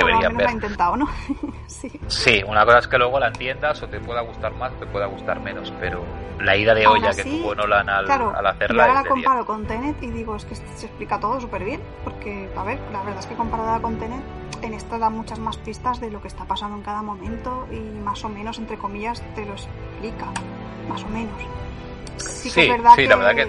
Por 0.00 0.10
lo 0.10 0.18
deberían 0.18 0.36
menos 0.36 0.38
ver. 0.38 0.46
lo 0.46 0.52
intentado, 0.66 0.96
¿no? 0.96 1.08
sí. 1.66 1.90
Sí, 2.08 2.42
una 2.46 2.64
cosa 2.64 2.78
es 2.78 2.88
que 2.88 2.98
luego 2.98 3.18
la 3.20 3.28
entiendas 3.28 3.82
o 3.82 3.88
te 3.88 4.00
pueda 4.00 4.20
gustar 4.22 4.52
más 4.54 4.72
o 4.72 4.76
te 4.76 4.86
pueda 4.86 5.06
gustar 5.06 5.40
menos, 5.40 5.72
pero 5.80 6.02
la 6.40 6.56
ida 6.56 6.74
de 6.74 6.86
olla 6.86 7.12
que 7.14 7.22
así, 7.22 7.40
tuvo 7.40 7.54
Nolan 7.54 7.88
al, 7.88 8.04
Claro, 8.04 8.32
al 8.36 8.44
yo 8.44 8.50
hacerla 8.50 8.82
ahora 8.84 8.92
es 8.92 8.94
la 8.94 9.02
de 9.02 9.14
10. 9.14 9.24
comparo 9.24 9.46
con 9.46 9.66
Tenet 9.66 10.02
y 10.02 10.10
digo, 10.10 10.36
es 10.36 10.44
que 10.44 10.54
se 10.54 10.86
explica 10.86 11.18
todo 11.20 11.40
súper 11.40 11.64
bien, 11.64 11.80
porque, 12.04 12.48
a 12.56 12.62
ver, 12.64 12.78
la 12.92 13.02
verdad 13.02 13.20
es 13.20 13.26
que 13.26 13.34
comparada 13.34 13.80
con 13.80 13.98
Tenet, 13.98 14.22
en 14.62 14.74
esta 14.74 14.98
da 14.98 15.10
muchas 15.10 15.38
más 15.38 15.56
pistas 15.58 16.00
de 16.00 16.10
lo 16.10 16.20
que 16.22 16.28
está 16.28 16.44
pasando 16.44 16.76
en 16.76 16.82
cada 16.82 17.02
momento 17.02 17.66
y 17.70 17.78
más 18.00 18.24
o 18.24 18.28
menos, 18.28 18.58
entre 18.58 18.76
comillas, 18.78 19.22
te 19.34 19.44
lo 19.44 19.52
explica, 19.52 20.26
más 20.88 21.02
o 21.04 21.08
menos. 21.08 21.34
Sí, 22.16 22.44
que 22.44 22.50
Sí, 22.50 22.60
es 22.62 22.68
verdad 22.70 22.90
sí, 22.96 23.02
que, 23.02 23.08
la 23.08 23.16
verdad 23.16 23.34
que 23.34 23.42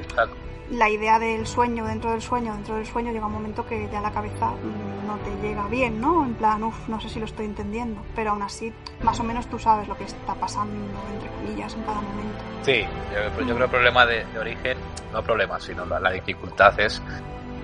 la 0.72 0.89
idea 0.89 1.18
del 1.20 1.47
sueño 1.47 1.86
dentro 1.86 2.11
del 2.11 2.22
sueño, 2.22 2.53
dentro 2.53 2.76
del 2.76 2.86
sueño, 2.86 3.11
llega 3.11 3.26
un 3.26 3.32
momento 3.34 3.65
que 3.65 3.88
ya 3.91 4.01
la 4.01 4.11
cabeza 4.11 4.47
mm, 4.51 5.07
no 5.07 5.18
te 5.18 5.32
llega 5.47 5.65
bien, 5.68 6.01
¿no? 6.01 6.26
En 6.26 6.34
plan, 6.34 6.61
uff, 6.63 6.88
no 6.89 6.99
sé 6.99 7.07
si 7.09 7.20
lo 7.20 7.26
estoy 7.26 7.45
entendiendo, 7.45 8.01
pero 8.15 8.32
aún 8.32 8.41
así, 8.41 8.74
más 9.01 9.20
o 9.20 9.24
menos 9.24 9.47
tú 9.47 9.57
sabes 9.59 9.88
lo 9.88 9.97
que 9.97 10.03
está 10.03 10.36
pasando, 10.36 10.76
entre 11.13 11.30
comillas, 11.30 11.74
en 11.74 11.82
cada 11.84 12.01
momento. 12.01 12.38
Sí, 12.63 12.86
yo, 13.13 13.24
yo 13.45 13.45
creo 13.45 13.57
que 13.57 13.63
el 13.63 13.70
problema 13.70 14.05
de, 14.05 14.26
de 14.26 14.39
origen, 14.39 14.78
no 15.13 15.22
problema, 15.24 15.59
sino 15.59 15.86
la, 15.86 15.99
la 16.01 16.11
dificultad 16.11 16.78
es 16.80 17.01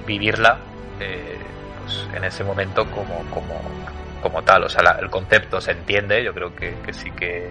vivirla 0.08 0.60
eh, 1.00 1.38
pues, 1.84 2.08
en 2.16 2.24
ese 2.24 2.44
momento 2.46 2.86
como, 2.92 3.18
como, 3.34 3.60
como 4.22 4.42
tal. 4.44 4.64
O 4.64 4.70
sea, 4.70 4.82
la- 4.82 5.00
el 5.00 5.10
concepto 5.10 5.60
se 5.60 5.72
entiende, 5.72 6.24
yo 6.24 6.34
creo 6.34 6.56
que, 6.56 6.76
que 6.86 6.94
sí 6.94 7.12
que 7.12 7.50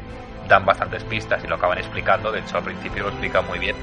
dan 0.48 0.64
bastantes 0.64 1.04
pistas 1.04 1.44
y 1.44 1.46
lo 1.46 1.56
acaban 1.56 1.76
explicando, 1.78 2.32
de 2.32 2.40
hecho 2.40 2.56
al 2.56 2.64
principio 2.64 3.02
lo 3.04 3.08
explican 3.10 3.46
muy 3.46 3.58
bien. 3.58 3.76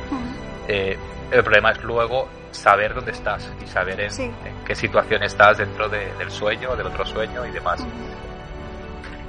Eh, 0.72 0.98
el 1.32 1.44
problema 1.44 1.72
es 1.72 1.84
luego 1.84 2.28
saber 2.52 2.94
dónde 2.94 3.12
estás 3.12 3.52
y 3.64 3.68
saber 3.68 4.00
en, 4.02 4.12
Sí. 4.12 4.24
en 4.24 4.64
qué 4.66 4.76
situación 4.76 5.24
estás 5.24 5.58
dentro 5.58 5.90
de- 5.90 6.14
del 6.16 6.30
sueño, 6.32 6.76
del 6.76 6.86
otro 6.88 7.06
sueño 7.06 7.44
y 7.46 7.52
demás. 7.52 7.84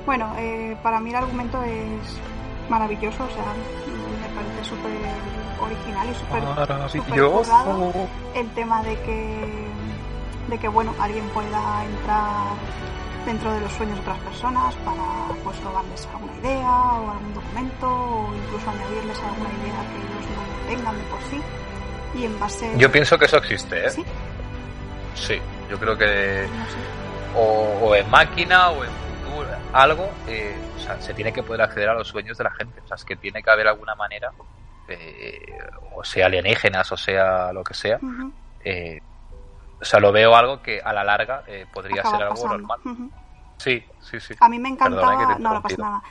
Bueno, 0.06 0.34
eh, 0.38 0.76
para 0.82 1.00
mí 1.00 1.10
el 1.10 1.16
argumento 1.16 1.62
es 1.62 2.18
maravilloso, 2.68 3.24
o 3.24 3.28
sea, 3.30 3.44
me 4.22 4.34
parece 4.34 4.64
súper 4.64 4.92
original 5.60 6.08
y 6.10 6.14
súper 6.14 6.42
súper 6.90 7.20
currado. 7.30 7.92
el 8.34 8.48
tema 8.50 8.82
de 8.82 8.98
que 9.00 9.68
de 10.48 10.58
que 10.58 10.68
bueno 10.68 10.92
alguien 10.98 11.24
pueda 11.28 11.84
entrar 11.84 12.54
dentro 13.26 13.52
de 13.52 13.60
los 13.60 13.72
sueños 13.74 13.96
de 13.96 14.00
otras 14.02 14.18
personas 14.20 14.74
para 14.76 15.04
pues 15.44 15.62
robarles 15.62 16.08
alguna 16.12 16.32
idea 16.38 16.70
o 16.70 17.10
algún 17.12 17.34
documento 17.34 17.86
o 17.88 18.34
incluso 18.34 18.70
añadirles 18.70 19.18
alguna 19.22 19.50
idea 19.50 19.80
que 19.92 19.98
ellos 19.98 20.26
no 20.34 20.59
tengan 20.76 20.96
de 20.96 21.04
por 21.04 21.20
sí 21.22 21.40
y 22.14 22.24
en 22.24 22.38
base 22.40 22.72
Yo 22.76 22.90
pienso 22.90 23.18
que 23.18 23.24
eso 23.26 23.36
existe, 23.38 23.86
¿eh? 23.86 23.90
sí 23.90 24.04
Sí, 25.14 25.38
yo 25.68 25.78
creo 25.78 25.96
que 25.98 26.46
no 26.48 26.64
sé. 26.66 26.76
o, 27.36 27.78
o 27.88 27.94
en 27.96 28.08
máquina 28.10 28.70
o 28.70 28.84
en 28.84 28.90
futuro, 28.90 29.48
algo, 29.72 30.08
eh, 30.28 30.56
o 30.76 30.80
sea, 30.80 31.00
se 31.00 31.12
tiene 31.14 31.32
que 31.32 31.42
poder 31.42 31.62
acceder 31.62 31.88
a 31.90 31.94
los 31.94 32.08
sueños 32.08 32.38
de 32.38 32.44
la 32.44 32.50
gente. 32.52 32.80
O 32.84 32.86
sea, 32.86 32.94
es 32.94 33.04
que 33.04 33.16
tiene 33.16 33.42
que 33.42 33.50
haber 33.50 33.68
alguna 33.68 33.94
manera, 33.96 34.30
eh, 34.88 35.58
o 35.94 36.02
sea 36.04 36.26
alienígenas, 36.26 36.90
o 36.92 36.96
sea 36.96 37.52
lo 37.52 37.62
que 37.64 37.74
sea. 37.74 37.98
Eh, 38.64 39.00
o 39.80 39.84
sea, 39.84 39.98
lo 40.00 40.12
veo 40.12 40.34
algo 40.34 40.62
que 40.62 40.80
a 40.80 40.92
la 40.92 41.04
larga 41.04 41.42
eh, 41.46 41.66
podría 41.72 42.00
Acaba 42.00 42.16
ser 42.16 42.22
algo 42.26 42.34
pasando. 42.42 42.58
normal. 42.58 43.10
Sí, 43.58 43.84
sí, 44.00 44.20
sí. 44.20 44.34
A 44.40 44.48
mí 44.48 44.58
me 44.58 44.70
encantaba. 44.70 45.36
no, 45.38 45.52
no 45.54 45.62
pasa 45.62 45.76
nada. 45.78 46.02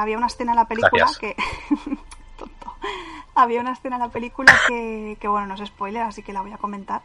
Había 0.00 0.16
una 0.16 0.26
escena 0.26 0.52
en 0.52 0.56
la 0.56 0.64
película 0.66 0.90
Gracias. 1.06 1.18
que. 1.18 1.36
Tonto. 2.40 2.74
Había 3.34 3.60
una 3.60 3.72
escena 3.72 3.96
en 3.96 4.02
la 4.02 4.08
película 4.08 4.52
que, 4.66 5.16
que, 5.20 5.28
bueno, 5.28 5.46
no 5.46 5.54
es 5.54 5.68
spoiler, 5.68 6.02
así 6.02 6.22
que 6.22 6.32
la 6.32 6.42
voy 6.42 6.52
a 6.52 6.58
comentar. 6.58 7.02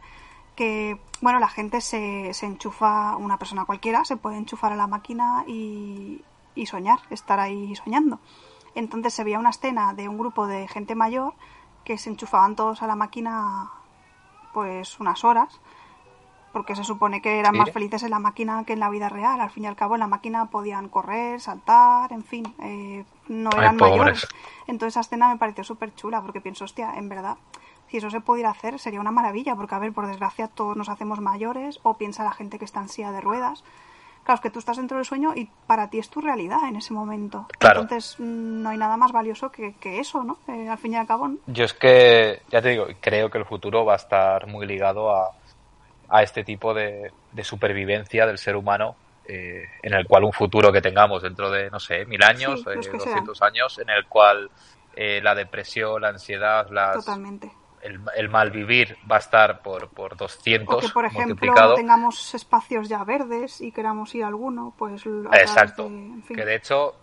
Que, 0.56 0.98
bueno, 1.20 1.38
la 1.38 1.48
gente 1.48 1.80
se, 1.80 2.32
se 2.32 2.46
enchufa, 2.46 3.16
una 3.16 3.38
persona 3.38 3.64
cualquiera 3.64 4.04
se 4.04 4.16
puede 4.16 4.38
enchufar 4.38 4.72
a 4.72 4.76
la 4.76 4.86
máquina 4.86 5.44
y, 5.46 6.22
y 6.54 6.66
soñar, 6.66 6.98
estar 7.10 7.38
ahí 7.38 7.76
soñando. 7.76 8.18
Entonces 8.74 9.14
se 9.14 9.24
veía 9.24 9.38
una 9.38 9.50
escena 9.50 9.94
de 9.94 10.08
un 10.08 10.18
grupo 10.18 10.46
de 10.46 10.66
gente 10.68 10.94
mayor 10.94 11.34
que 11.84 11.98
se 11.98 12.10
enchufaban 12.10 12.56
todos 12.56 12.82
a 12.82 12.86
la 12.86 12.96
máquina, 12.96 13.70
pues 14.52 14.98
unas 14.98 15.24
horas 15.24 15.60
porque 16.56 16.74
se 16.74 16.84
supone 16.84 17.20
que 17.20 17.38
eran 17.38 17.54
más 17.54 17.70
felices 17.70 18.02
en 18.02 18.08
la 18.08 18.18
máquina 18.18 18.64
que 18.64 18.72
en 18.72 18.80
la 18.80 18.88
vida 18.88 19.10
real. 19.10 19.42
Al 19.42 19.50
fin 19.50 19.64
y 19.64 19.66
al 19.66 19.76
cabo, 19.76 19.94
en 19.94 20.00
la 20.00 20.06
máquina 20.06 20.46
podían 20.46 20.88
correr, 20.88 21.38
saltar, 21.38 22.10
en 22.14 22.24
fin, 22.24 22.54
eh, 22.60 23.04
no 23.28 23.50
eran 23.56 23.76
pobres. 23.76 23.98
mayores. 23.98 24.28
Entonces, 24.66 24.94
esa 24.94 25.00
escena 25.00 25.28
me 25.28 25.38
pareció 25.38 25.64
súper 25.64 25.94
chula, 25.94 26.20
porque 26.22 26.40
pienso, 26.40 26.64
hostia, 26.64 26.94
en 26.96 27.08
verdad, 27.08 27.36
si 27.88 27.98
eso 27.98 28.10
se 28.10 28.20
pudiera 28.20 28.50
hacer, 28.50 28.78
sería 28.78 29.00
una 29.00 29.12
maravilla, 29.12 29.54
porque, 29.54 29.74
a 29.74 29.78
ver, 29.78 29.92
por 29.92 30.06
desgracia, 30.06 30.48
todos 30.48 30.76
nos 30.76 30.88
hacemos 30.88 31.20
mayores, 31.20 31.80
o 31.82 31.94
piensa 31.94 32.24
la 32.24 32.32
gente 32.32 32.58
que 32.58 32.64
está 32.64 32.80
en 32.80 32.88
silla 32.88 33.12
de 33.12 33.20
ruedas. 33.20 33.62
Claro, 34.24 34.36
es 34.36 34.40
que 34.40 34.50
tú 34.50 34.58
estás 34.58 34.76
dentro 34.76 34.96
del 34.96 35.06
sueño 35.06 35.34
y 35.36 35.48
para 35.68 35.88
ti 35.88 36.00
es 36.00 36.10
tu 36.10 36.20
realidad 36.20 36.58
en 36.68 36.74
ese 36.74 36.92
momento. 36.92 37.46
Claro. 37.60 37.82
Entonces, 37.82 38.16
mm, 38.18 38.62
no 38.62 38.70
hay 38.70 38.76
nada 38.76 38.96
más 38.96 39.12
valioso 39.12 39.52
que, 39.52 39.74
que 39.74 40.00
eso, 40.00 40.24
¿no? 40.24 40.38
Eh, 40.48 40.68
al 40.68 40.78
fin 40.78 40.94
y 40.94 40.96
al 40.96 41.06
cabo, 41.06 41.28
¿no? 41.28 41.36
Yo 41.46 41.64
es 41.64 41.74
que, 41.74 42.42
ya 42.50 42.60
te 42.60 42.70
digo, 42.70 42.86
creo 43.00 43.30
que 43.30 43.38
el 43.38 43.44
futuro 43.44 43.84
va 43.84 43.92
a 43.92 43.96
estar 43.96 44.48
muy 44.48 44.66
ligado 44.66 45.14
a, 45.14 45.30
a 46.08 46.22
este 46.24 46.42
tipo 46.42 46.74
de, 46.74 47.12
de 47.30 47.44
supervivencia 47.44 48.26
del 48.26 48.38
ser 48.38 48.56
humano, 48.56 48.96
eh, 49.28 49.64
en 49.82 49.94
el 49.94 50.06
cual 50.06 50.24
un 50.24 50.32
futuro 50.32 50.72
que 50.72 50.80
tengamos 50.80 51.22
dentro 51.22 51.50
de, 51.50 51.70
no 51.70 51.80
sé, 51.80 52.04
mil 52.06 52.22
años, 52.22 52.60
Sí, 52.60 52.70
los 52.74 52.86
eh, 52.86 52.90
que 52.90 52.96
200 52.98 53.42
años, 53.42 53.78
en 53.78 53.90
el 53.90 54.06
cual 54.06 54.50
eh, 54.94 55.20
la 55.22 55.34
depresión, 55.34 56.02
la 56.02 56.08
ansiedad, 56.08 56.68
las, 56.70 56.94
Totalmente. 57.04 57.50
el, 57.82 58.00
el 58.16 58.28
malvivir 58.28 58.96
va 59.10 59.16
a 59.16 59.20
estar 59.20 59.60
por, 59.62 59.88
por 59.88 60.16
200 60.16 60.76
O 60.76 60.80
que, 60.80 60.88
por 60.88 61.04
ejemplo, 61.04 61.74
tengamos 61.74 62.34
espacios 62.34 62.88
ya 62.88 63.04
verdes 63.04 63.60
y 63.60 63.72
queramos 63.72 64.14
ir 64.14 64.24
a 64.24 64.28
alguno, 64.28 64.72
pues... 64.78 65.04
a 65.30 65.36
Exacto. 65.36 65.84
de- 65.84 65.88
en 65.88 66.22
fin. 66.22 66.36
Que 66.36 66.44
de 66.44 66.54
hecho, 66.54 66.94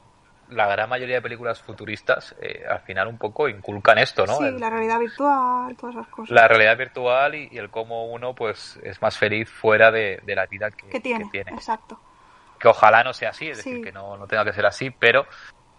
la 0.50 0.68
gran 0.68 0.90
mayoría 0.90 1.16
de 1.16 1.22
películas 1.22 1.62
futuristas 1.62 2.36
eh, 2.42 2.64
al 2.70 2.80
final 2.82 3.08
un 3.08 3.18
poco 3.18 3.48
inculcan 3.48 3.98
esto, 3.98 4.26
¿no? 4.26 4.38
Sí, 4.38 4.46
El- 4.46 4.60
la 4.60 4.70
realidad 4.70 5.00
virtual, 5.00 5.76
todas 5.78 5.96
esas 5.96 6.08
cosas. 6.08 6.32
la 6.32 6.48
realidad 6.48 6.78
virtual 6.78 7.36
y, 7.36 7.50
y 7.52 7.58
el 7.58 7.70
cómo 7.70 8.12
uno 8.12 8.34
pues 8.34 8.80
es 8.84 9.02
más 9.02 9.18
feliz 9.18 9.50
fuera 9.50 9.92
de, 9.92 10.20
de 10.24 10.36
la 10.36 10.46
vida 10.48 10.70
que, 10.72 10.90
que 10.90 11.00
tiene, 11.00 11.26
que 11.26 11.30
tiene. 11.30 11.52
exacto. 11.52 12.00
Que 12.64 12.70
ojalá 12.70 13.04
no 13.04 13.12
sea 13.12 13.32
así, 13.32 13.50
es 13.50 13.58
decir, 13.58 13.84
que 13.84 13.92
no, 13.92 14.16
no 14.16 14.26
tenga 14.26 14.46
que 14.46 14.54
ser 14.54 14.66
así, 14.66 14.90
pero 14.90 15.26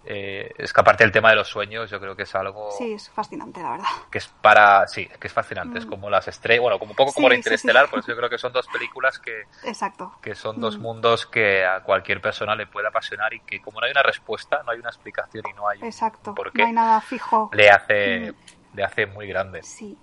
eh, 0.04 0.52
es 0.58 0.70
que 0.70 0.80
aparte 0.82 1.02
del 1.02 1.10
tema 1.12 1.30
de 1.30 1.36
los 1.36 1.48
sueños, 1.48 1.88
yo 1.90 1.98
creo 1.98 2.14
que 2.14 2.24
es 2.24 2.34
algo 2.34 2.70
Sí, 2.72 2.92
es 2.92 3.08
fascinante, 3.08 3.62
la 3.62 3.70
verdad. 3.70 3.86
que 4.10 4.18
es 4.18 4.28
para, 4.28 4.86
sí, 4.86 5.06
que 5.18 5.28
es 5.28 5.32
fascinante, 5.32 5.78
es 5.78 5.86
Mm. 5.86 5.88
como 5.88 6.10
las 6.10 6.28
estrellas, 6.28 6.60
bueno, 6.60 6.78
como 6.78 6.90
un 6.90 6.96
poco 6.96 7.10
Sí, 7.12 7.14
como 7.14 7.30
la 7.30 7.36
Interestelar, 7.36 7.86
sí. 7.86 7.90
por 7.90 8.00
eso 8.00 8.08
yo 8.08 8.16
creo 8.18 8.28
que 8.28 8.36
son 8.36 8.52
dos 8.52 8.66
películas 8.68 9.18
que, 9.18 9.44
Exacto. 9.66 10.12
que 10.20 10.34
son 10.34 10.60
dos 10.60 10.76
Mm. 10.76 10.82
mundos 10.82 11.24
que 11.24 11.64
a 11.64 11.80
cualquier 11.82 12.20
persona 12.20 12.54
le 12.54 12.66
puede 12.66 12.86
apasionar 12.86 13.32
y 13.32 13.40
que 13.40 13.62
como 13.62 13.80
no 13.80 13.86
hay 13.86 13.92
una 13.92 14.02
respuesta, 14.02 14.62
no 14.62 14.72
hay 14.72 14.78
una 14.78 14.90
explicación 14.90 15.42
y 15.50 15.54
no 15.54 15.66
hay 15.66 15.78
Exacto. 15.82 16.34
por 16.34 16.54
No 16.54 16.66
hay 16.66 16.72
nada 16.72 17.00
fijo. 17.00 17.48
le 17.54 17.70
hace, 17.70 18.32
Mm. 18.32 18.76
le 18.76 18.84
hace 18.84 19.06
muy 19.06 19.26
grande. 19.26 19.62
Sí. 19.62 19.96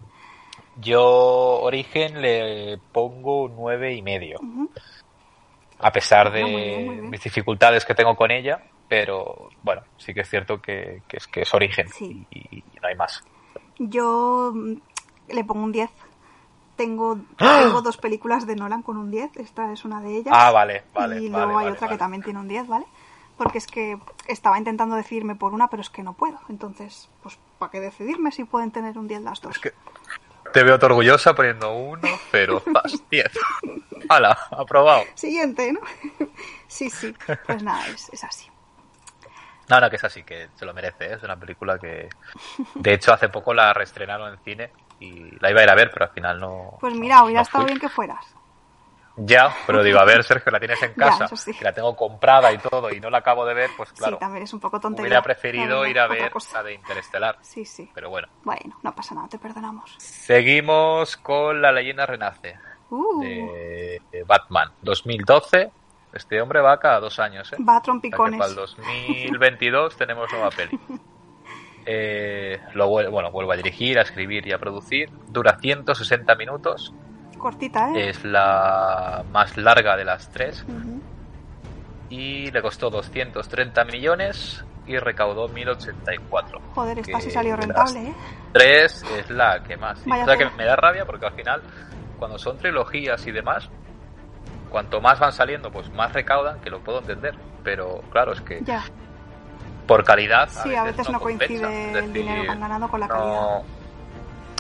Yo, 0.78 1.04
Origen, 1.62 2.22
le 2.24 2.80
pongo 2.92 3.48
nueve 3.50 3.94
y 3.94 4.02
medio. 4.02 4.40
Ujú. 4.40 4.72
A 5.82 5.92
pesar 5.92 6.32
de 6.32 6.42
Bueno, 6.42 6.58
muy 6.58 6.62
bien, 6.68 6.86
muy 6.86 6.96
bien. 6.96 7.10
mis 7.10 7.22
dificultades 7.24 7.86
que 7.86 7.96
tengo 7.96 8.16
con 8.16 8.32
ella, 8.32 8.62
pero 8.88 9.50
bueno, 9.64 9.82
sí 9.98 10.14
que 10.14 10.22
es 10.22 10.30
cierto 10.30 10.62
que, 10.62 11.02
que 11.08 11.18
es 11.18 11.28
que 11.28 11.42
es 11.42 11.54
origen 11.54 11.88
Sí. 11.90 12.26
y, 12.32 12.58
y 12.58 12.64
no 12.82 12.88
hay 12.88 12.96
más. 12.96 13.24
Yo 13.80 14.52
mm, 14.54 14.74
le 15.30 15.44
pongo 15.44 15.64
un 15.64 15.72
10. 15.72 15.90
Tengo, 16.76 17.18
¡Ah! 17.40 17.62
tengo 17.64 17.82
dos 17.82 17.98
películas 17.98 18.48
de 18.48 18.56
Nolan 18.56 18.82
con 18.82 18.98
un 18.98 19.12
10. 19.12 19.38
Esta 19.38 19.72
es 19.72 19.86
una 19.86 20.02
de 20.02 20.18
ellas. 20.18 20.34
Ah, 20.36 20.52
vale, 20.52 20.84
vale, 20.94 21.22
Y 21.22 21.30
vale, 21.30 21.46
luego 21.46 21.60
hay 21.60 21.66
vale, 21.66 21.76
otra 21.76 21.88
que 21.90 21.98
también 21.98 22.24
tiene 22.24 22.40
un 22.40 22.48
10, 22.48 22.68
¿vale? 22.68 22.86
Porque 23.38 23.58
es 23.58 23.68
que 23.68 23.98
estaba 24.28 24.58
intentando 24.58 24.96
decidirme 24.96 25.36
por 25.36 25.54
una, 25.54 25.68
pero 25.68 25.82
es 25.82 25.90
que 25.90 26.04
no 26.04 26.14
puedo. 26.14 26.40
Entonces, 26.50 27.10
pues, 27.24 27.40
¿para 27.60 27.72
qué 27.72 27.80
decidirme 27.80 28.32
si 28.32 28.44
pueden 28.46 28.72
tener 28.72 28.98
un 28.98 29.08
10 29.08 29.22
las 29.22 29.42
dos? 29.42 29.56
Es 29.56 29.62
que 29.62 29.72
te 30.52 30.64
veo 30.64 30.76
orgullosa 30.82 31.34
poniendo 31.34 31.74
uno, 31.74 32.02
pero 32.32 32.62
vas 32.68 33.04
10. 33.10 33.32
¡Hala! 34.10 34.38
Aprobado. 34.52 35.04
Siguiente, 35.16 35.72
¿no? 35.74 35.80
sí, 36.68 36.90
sí. 36.90 37.14
Pues 37.46 37.64
nada, 37.64 37.86
es, 37.88 38.10
es 38.14 38.24
así. 38.24 38.48
No, 39.70 39.80
no, 39.80 39.90
que 39.90 39.96
es 39.96 40.04
así, 40.04 40.24
que 40.24 40.50
se 40.56 40.66
lo 40.66 40.74
merece. 40.74 41.06
¿eh? 41.06 41.14
Es 41.14 41.24
una 41.24 41.38
película 41.38 41.80
que, 41.80 42.10
de 42.76 42.94
hecho, 42.94 43.14
hace 43.14 43.30
poco 43.30 43.54
la 43.54 43.74
reestrenaron 43.74 44.34
en 44.34 44.40
cine 44.44 44.72
y 45.00 45.40
la 45.40 45.50
iba 45.50 45.62
a 45.62 45.64
ir 45.64 45.70
a 45.70 45.76
ver, 45.76 45.90
pero 45.92 46.06
al 46.06 46.12
final 46.12 46.40
no. 46.40 46.78
Pues 46.82 46.94
no- 46.94 47.00
mira, 47.00 47.24
hubiera 47.24 47.40
no 47.42 47.44
estado 47.44 47.64
fui. 47.64 47.70
bien 47.74 47.80
que 47.80 47.90
fueras. 47.90 48.26
Ya, 49.18 49.54
pero 49.68 49.84
digo, 49.84 50.00
a 50.00 50.06
ver, 50.06 50.24
Sergio, 50.24 50.52
la 50.52 50.60
tienes 50.60 50.82
en 50.84 50.94
casa, 50.96 51.28
sí. 51.36 51.54
que 51.54 51.64
la 51.64 51.74
tengo 51.74 51.96
comprada 51.96 52.52
y 52.54 52.58
todo 52.58 52.92
y 52.92 53.00
no 53.00 53.10
la 53.10 53.18
acabo 53.20 53.46
de 53.46 53.54
ver, 53.54 53.70
pues 53.76 53.92
claro. 53.92 54.16
sí, 54.16 54.20
también 54.20 54.44
es 54.44 54.54
un 54.54 54.60
poco 54.60 54.80
tontería. 54.80 55.08
Hubiera 55.08 55.22
preferido 55.22 55.86
ir 55.86 56.00
a 56.00 56.08
ver 56.08 56.32
cosa. 56.32 56.58
la 56.60 56.64
de 56.64 56.74
Interestelar, 56.76 57.38
Sí, 57.42 57.66
sí. 57.66 57.90
pero 57.94 58.10
bueno. 58.10 58.28
Bueno, 58.44 58.78
no 58.84 58.96
pasa 58.96 59.14
nada, 59.16 59.28
te 59.28 59.38
perdonamos. 59.38 59.94
Seguimos 59.98 61.18
con 61.18 61.62
La 61.62 61.72
leyenda 61.72 62.06
renace 62.06 62.58
Uh, 62.90 63.22
de, 63.22 64.02
Batman 64.26 64.70
2012. 64.82 65.72
Este 66.14 66.42
hombre 66.42 66.60
va 66.60 66.78
cada 66.78 67.00
dos 67.00 67.20
años, 67.20 67.52
¿eh? 67.54 67.58
va 67.68 67.78
a 67.78 67.82
trompicones. 67.82 68.38
para 68.38 68.50
el 68.50 68.56
2022 68.56 69.96
tenemos 69.96 70.32
nueva 70.32 70.50
peli. 70.50 70.78
Eh, 71.84 72.60
lo 72.76 72.88
bueno, 72.90 73.32
vuelvo 73.32 73.54
a 73.54 73.56
dirigir, 73.56 73.98
a 73.98 74.04
escribir 74.04 74.46
y 74.48 74.52
a 74.52 74.60
producir. 74.60 75.10
Dura 75.30 75.58
160 75.60 76.36
minutos. 76.36 76.94
Cortita, 77.42 77.90
¿eh? 77.92 78.10
Es 78.10 78.24
la 78.24 79.24
más 79.32 79.58
larga 79.58 79.98
de 79.98 80.06
las 80.06 80.30
tres. 80.30 80.66
Y 82.10 82.52
le 82.52 82.62
costó 82.62 82.90
230 82.90 83.86
millones 83.86 84.64
y 84.86 84.98
recaudó 84.98 85.48
1084. 85.48 86.60
Joder, 86.76 87.00
esta 87.00 87.20
sí 87.22 87.32
salió 87.32 87.56
rentable, 87.56 88.00
¿eh? 88.10 88.14
tres 88.54 89.04
es 89.18 89.30
la 89.30 89.64
que 89.64 89.78
más. 89.78 90.04
Vaya 90.06 90.24
o 90.24 90.26
sea 90.28 90.38
que 90.38 90.50
me 90.58 90.66
da 90.66 90.76
rabia 90.76 91.06
porque 91.06 91.26
al 91.26 91.34
final, 91.34 91.62
cuando 92.20 92.38
son 92.38 92.58
trilogías 92.58 93.26
y 93.28 93.32
demás, 93.32 93.70
cuanto 94.70 95.00
más 95.00 95.20
van 95.20 95.32
saliendo, 95.32 95.72
pues 95.72 95.90
más 95.94 96.12
recaudan, 96.12 96.60
que 96.60 96.70
lo 96.70 96.80
puedo 96.82 97.00
entender. 97.00 97.34
Pero 97.64 98.02
claro, 98.12 98.34
es 98.34 98.42
que 98.42 98.60
Ya. 98.64 98.84
por 99.88 100.04
calidad. 100.04 100.50
Sí, 100.50 100.76
a 100.76 100.84
veces 100.84 101.10
no 101.10 101.20
coincide 101.20 101.98
el 102.00 102.12
dinero 102.12 102.44
que 102.44 102.50
han 102.50 102.60
ganado 102.60 102.88
con 102.90 103.00
la 103.00 103.08
calidad. 103.08 103.26
no- 103.28 103.81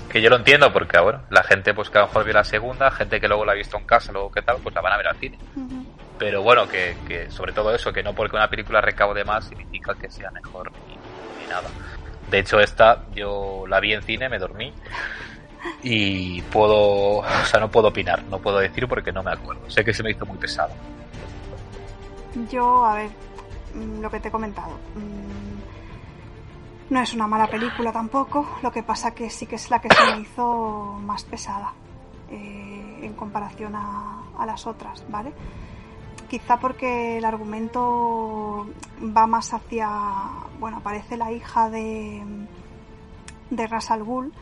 Que 0.09 0.21
yo 0.21 0.29
lo 0.29 0.35
entiendo 0.35 0.71
porque, 0.73 0.99
bueno, 0.99 1.21
la 1.29 1.43
gente 1.43 1.73
pues 1.73 1.89
que 1.89 1.97
a 1.97 2.01
lo 2.01 2.07
mejor 2.07 2.25
vio 2.25 2.33
la 2.33 2.43
segunda, 2.43 2.91
gente 2.91 3.19
que 3.21 3.27
luego 3.27 3.45
la 3.45 3.53
ha 3.53 3.55
visto 3.55 3.77
en 3.77 3.85
casa, 3.85 4.11
luego 4.11 4.31
qué 4.31 4.41
tal, 4.41 4.57
pues 4.61 4.75
la 4.75 4.81
van 4.81 4.93
a 4.93 4.97
ver 4.97 5.07
al 5.07 5.17
cine. 5.17 5.37
Pero 6.19 6.43
bueno, 6.43 6.67
que, 6.67 6.97
que 7.07 7.31
sobre 7.31 7.53
todo 7.53 7.73
eso, 7.73 7.91
que 7.91 8.03
no 8.03 8.13
porque 8.13 8.35
una 8.35 8.49
película 8.49 8.81
recaude 8.81 9.23
más 9.23 9.45
significa 9.45 9.93
que 9.95 10.09
sea 10.09 10.29
mejor 10.31 10.71
ni, 10.87 10.95
ni 11.41 11.49
nada. 11.49 11.69
De 12.29 12.39
hecho, 12.39 12.59
esta 12.59 13.05
yo 13.13 13.65
la 13.67 13.79
vi 13.79 13.93
en 13.93 14.03
cine, 14.03 14.29
me 14.29 14.37
dormí 14.37 14.73
y 15.83 16.41
puedo, 16.43 17.17
o 17.19 17.45
sea, 17.45 17.59
no 17.59 17.69
puedo 17.69 17.87
opinar, 17.87 18.23
no 18.23 18.39
puedo 18.39 18.59
decir 18.59 18.87
porque 18.87 19.11
no 19.11 19.23
me 19.23 19.31
acuerdo. 19.31 19.69
Sé 19.69 19.83
que 19.83 19.93
se 19.93 20.03
me 20.03 20.11
hizo 20.11 20.25
muy 20.25 20.37
pesado. 20.37 20.73
Yo, 22.49 22.85
a 22.85 22.95
ver, 22.95 23.09
mm, 23.73 24.01
lo 24.01 24.09
que 24.09 24.19
te 24.19 24.27
he 24.29 24.31
comentado. 24.31 24.77
No 26.91 26.99
es 26.99 27.13
una 27.13 27.25
mala 27.25 27.47
película 27.47 27.93
tampoco, 27.93 28.45
lo 28.61 28.69
que 28.69 28.83
pasa 28.83 29.11
que 29.11 29.29
sí 29.29 29.45
que 29.45 29.55
es 29.55 29.69
la 29.69 29.79
que 29.79 29.87
se 29.87 30.11
me 30.11 30.19
hizo 30.19 30.99
más 31.05 31.23
pesada 31.23 31.71
eh, 32.29 32.99
en 33.03 33.13
comparación 33.13 33.77
a, 33.77 34.45
las 34.45 34.67
otras, 34.67 35.05
¿vale? 35.07 35.31
Quizá 36.29 36.59
porque 36.59 37.17
el 37.17 37.23
argumento 37.23 38.67
va 39.01 39.25
más 39.25 39.53
hacia. 39.53 39.87
Bueno, 40.59 40.77
aparece 40.79 41.15
la 41.15 41.31
hija 41.31 41.69
de. 41.69 42.25
de 43.51 43.67
Ras 43.67 43.89
Al 43.89 44.03
Ghul, 44.03 44.33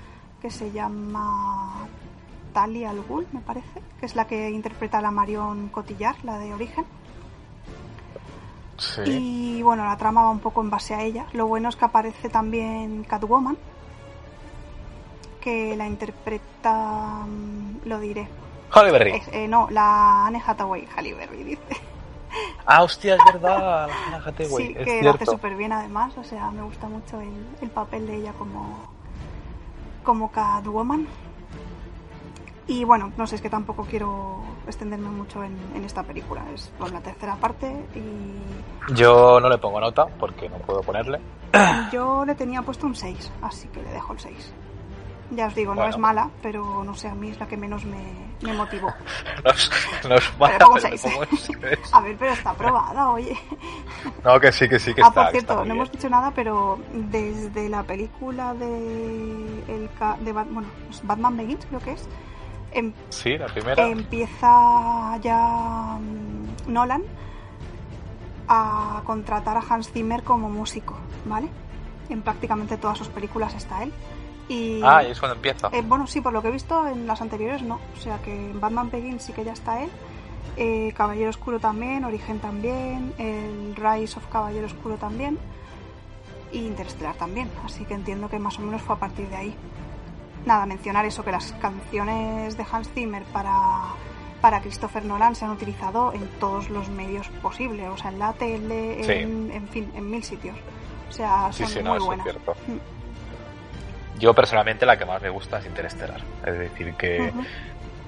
que 0.42 0.50
se 0.50 0.72
llama 0.72 1.88
Talia 2.52 2.90
Al 2.90 3.04
Ghul, 3.04 3.28
me 3.32 3.42
parece, 3.42 3.80
que 4.00 4.08
es 4.08 4.16
la 4.16 4.26
que 4.26 4.50
interpreta 4.50 4.98
a 4.98 5.02
la 5.02 5.12
Marion 5.12 5.70
Cotillard, 5.70 6.24
la 6.24 6.40
de 6.40 6.52
Origen. 6.56 6.86
Sí. 8.80 9.02
Y 9.58 9.62
bueno, 9.62 9.84
la 9.86 9.98
trama 9.98 10.24
va 10.24 10.30
un 10.32 10.40
poco 10.40 10.62
en 10.62 10.70
base 10.70 10.96
a 10.96 11.02
ella. 11.04 11.26
Lo 11.34 11.48
bueno 11.48 11.70
es 11.70 11.76
que 11.76 11.86
aparece 11.86 12.30
también 12.30 13.04
Catwoman, 13.04 13.58
que 15.42 15.76
la 15.76 15.88
interpreta. 15.88 17.24
mm, 17.28 17.88
Lo 17.88 18.00
diré. 18.00 18.28
Halle 18.72 18.92
Berry. 18.92 19.12
Es- 19.12 19.28
eh, 19.32 19.48
no, 19.48 19.68
la 19.70 20.26
Anne 20.28 20.42
Hathaway, 20.46 20.88
Halle 20.96 21.14
Berry, 21.14 21.44
dice. 21.44 21.62
Ah, 22.66 22.84
hostia, 22.84 23.16
es 23.16 23.22
verdad, 23.26 23.88
la 23.88 23.96
Anne 24.18 24.18
Hathaway, 24.26 24.68
sí, 24.68 24.76
es 24.78 24.86
que 24.86 25.02
lo 25.02 25.10
hace 25.12 25.26
súper 25.26 25.56
bien 25.56 25.72
además. 25.74 26.16
O 26.18 26.24
sea, 26.24 26.52
me 26.52 26.62
gusta 26.62 26.88
mucho 26.88 27.20
el, 27.22 27.48
el 27.62 27.70
papel 27.70 28.06
de 28.06 28.16
ella 28.18 28.34
como, 28.34 28.78
como 30.04 30.30
Catwoman. 30.32 31.08
Y 32.70 32.84
bueno, 32.84 33.12
no 33.18 33.26
sé, 33.26 33.36
es 33.36 33.42
que 33.42 33.50
tampoco 33.50 33.84
quiero 33.84 34.44
extenderme 34.68 35.10
mucho 35.10 35.44
en, 35.44 35.58
en 35.76 35.84
esta 35.84 36.04
película. 36.04 36.44
Es 36.54 36.72
por 36.78 36.92
la 36.92 37.02
tercera 37.02 37.36
parte 37.36 37.66
y 37.96 38.94
Yo 38.94 39.40
no 39.40 39.50
le 39.50 39.58
pongo 39.58 39.80
nota 39.80 40.06
porque 40.20 40.48
no 40.50 40.58
puedo 40.60 40.82
ponerle. 40.82 41.20
Yo 41.92 42.24
le 42.26 42.36
tenía 42.36 42.62
puesto 42.62 42.86
un 42.86 42.94
6, 42.96 43.32
así 43.42 43.68
que 43.70 43.82
le 43.82 43.90
dejo 43.90 44.14
el 44.14 44.20
6. 44.20 44.54
Ya 45.32 45.48
os 45.48 45.56
digo, 45.56 45.74
no 45.76 45.86
es 45.88 45.98
mala, 45.98 46.30
pero 46.42 46.84
no 46.84 46.94
sé, 46.96 47.08
a 47.08 47.14
mí 47.16 47.30
es 47.30 47.40
la 47.40 47.48
que 47.48 47.56
menos 47.58 47.86
me, 47.86 48.14
me 48.42 48.54
motivó. 48.54 48.94
No 49.44 49.52
es, 49.52 49.72
no 50.08 50.16
es 50.16 50.38
mala, 50.40 50.58
pero 50.58 50.70
pongo. 50.70 51.26
A 51.92 52.02
ver, 52.02 52.16
pero 52.20 52.32
está 52.34 52.52
aprobada, 52.52 53.10
oye. 53.10 53.36
No, 54.24 54.40
que 54.40 54.52
sí, 54.52 54.68
que 54.70 54.78
sí, 54.80 54.94
que 54.94 55.02
ah, 55.02 55.08
está. 55.08 55.24
por 55.24 55.32
que 55.32 55.38
está 55.40 55.54
cierto, 55.54 55.56
no 55.56 55.64
bien. 55.64 55.76
hemos 55.76 55.92
dicho 55.92 56.10
nada, 56.10 56.32
pero 56.36 56.78
desde 56.94 57.68
la 57.70 57.82
película 57.84 58.54
de, 58.54 59.64
el, 59.68 59.90
de 60.24 60.34
Bat- 60.34 60.48
bueno, 60.52 60.68
pues 60.88 61.06
Batman 61.06 61.38
Begins, 61.38 61.66
creo 61.66 61.80
que 61.80 61.92
es, 61.94 62.08
Em- 62.72 62.94
Sí, 63.10 63.38
la 63.38 63.48
primera. 63.48 63.88
empieza 63.88 65.18
ya 65.22 65.98
mm, 66.00 66.72
Nolan 66.72 67.04
a 68.48 69.02
contratar 69.06 69.58
a 69.58 69.62
Hans 69.68 69.92
Zimmer 69.92 70.24
como 70.24 70.50
músico, 70.50 70.96
¿vale? 71.26 71.50
En 72.10 72.22
prácticamente 72.22 72.78
todas 72.78 72.98
sus 72.98 73.08
películas 73.08 73.54
está 73.56 73.84
él. 73.84 73.94
Y, 74.48 74.82
Ah, 74.84 75.04
y 75.04 75.12
es 75.12 75.20
cuando 75.20 75.36
empieza. 75.36 75.70
eh, 75.72 75.84
bueno, 75.86 76.08
sí, 76.08 76.22
por 76.22 76.34
lo 76.34 76.42
que 76.42 76.48
he 76.48 76.52
visto 76.52 76.88
en 76.88 77.06
las 77.06 77.22
anteriores 77.22 77.62
no. 77.62 77.80
O 77.96 78.00
sea 78.00 78.18
que 78.20 78.34
en 78.52 78.60
Batman 78.60 78.90
Begins 78.90 79.24
sí 79.24 79.34
que 79.34 79.44
ya 79.44 79.54
está 79.54 79.84
él. 79.84 79.90
Eh, 80.58 80.92
Caballero 80.98 81.30
Oscuro 81.30 81.60
también, 81.60 82.04
Origen 82.04 82.40
también, 82.40 83.14
el 83.20 83.76
Rise 83.76 84.18
of 84.18 84.26
Caballero 84.32 84.66
Oscuro 84.66 84.96
también. 84.96 85.38
Y 86.52 86.66
Interestelar 86.66 87.14
también. 87.16 87.48
Así 87.64 87.86
que 87.86 87.94
entiendo 87.94 88.28
que 88.28 88.40
más 88.40 88.58
o 88.58 88.62
menos 88.64 88.82
fue 88.82 88.96
a 88.96 89.00
partir 89.00 89.30
de 89.30 89.36
ahí. 89.36 89.56
Nada, 90.50 90.66
mencionar 90.66 91.06
eso, 91.06 91.24
que 91.24 91.32
las 91.32 91.52
canciones 91.62 92.58
de 92.58 92.66
Hans 92.72 92.90
Zimmer 92.96 93.22
para, 93.26 93.54
para 94.42 94.60
Christopher 94.62 95.06
Nolan 95.06 95.36
se 95.36 95.46
han 95.46 95.52
utilizado 95.52 96.12
en 96.12 96.28
todos 96.40 96.72
los 96.72 96.90
medios 96.90 97.28
posibles. 97.44 97.88
O 97.90 97.98
sea, 97.98 98.10
en 98.10 98.18
la 98.18 98.34
tele, 98.34 99.04
Sí. 99.04 99.12
en, 99.12 99.52
en 99.54 99.68
fin, 99.68 99.92
en 99.96 100.10
mil 100.10 100.24
sitios. 100.24 100.58
O 101.08 101.12
sea, 101.12 101.50
Sí, 101.54 101.66
son 101.66 101.72
sí, 101.72 101.80
no, 101.84 101.92
muy 101.92 101.98
eso 101.98 102.04
es 102.04 102.08
buenas. 102.08 102.24
cierto. 102.24 102.54
Mm. 102.66 104.20
Yo 104.20 104.34
personalmente 104.34 104.88
la 104.88 104.98
que 104.98 105.06
más 105.06 105.22
me 105.22 105.30
gusta 105.30 105.60
es 105.60 105.68
Interestelar. 105.68 106.22
Es 106.44 106.58
decir, 106.58 106.96
que. 106.96 107.32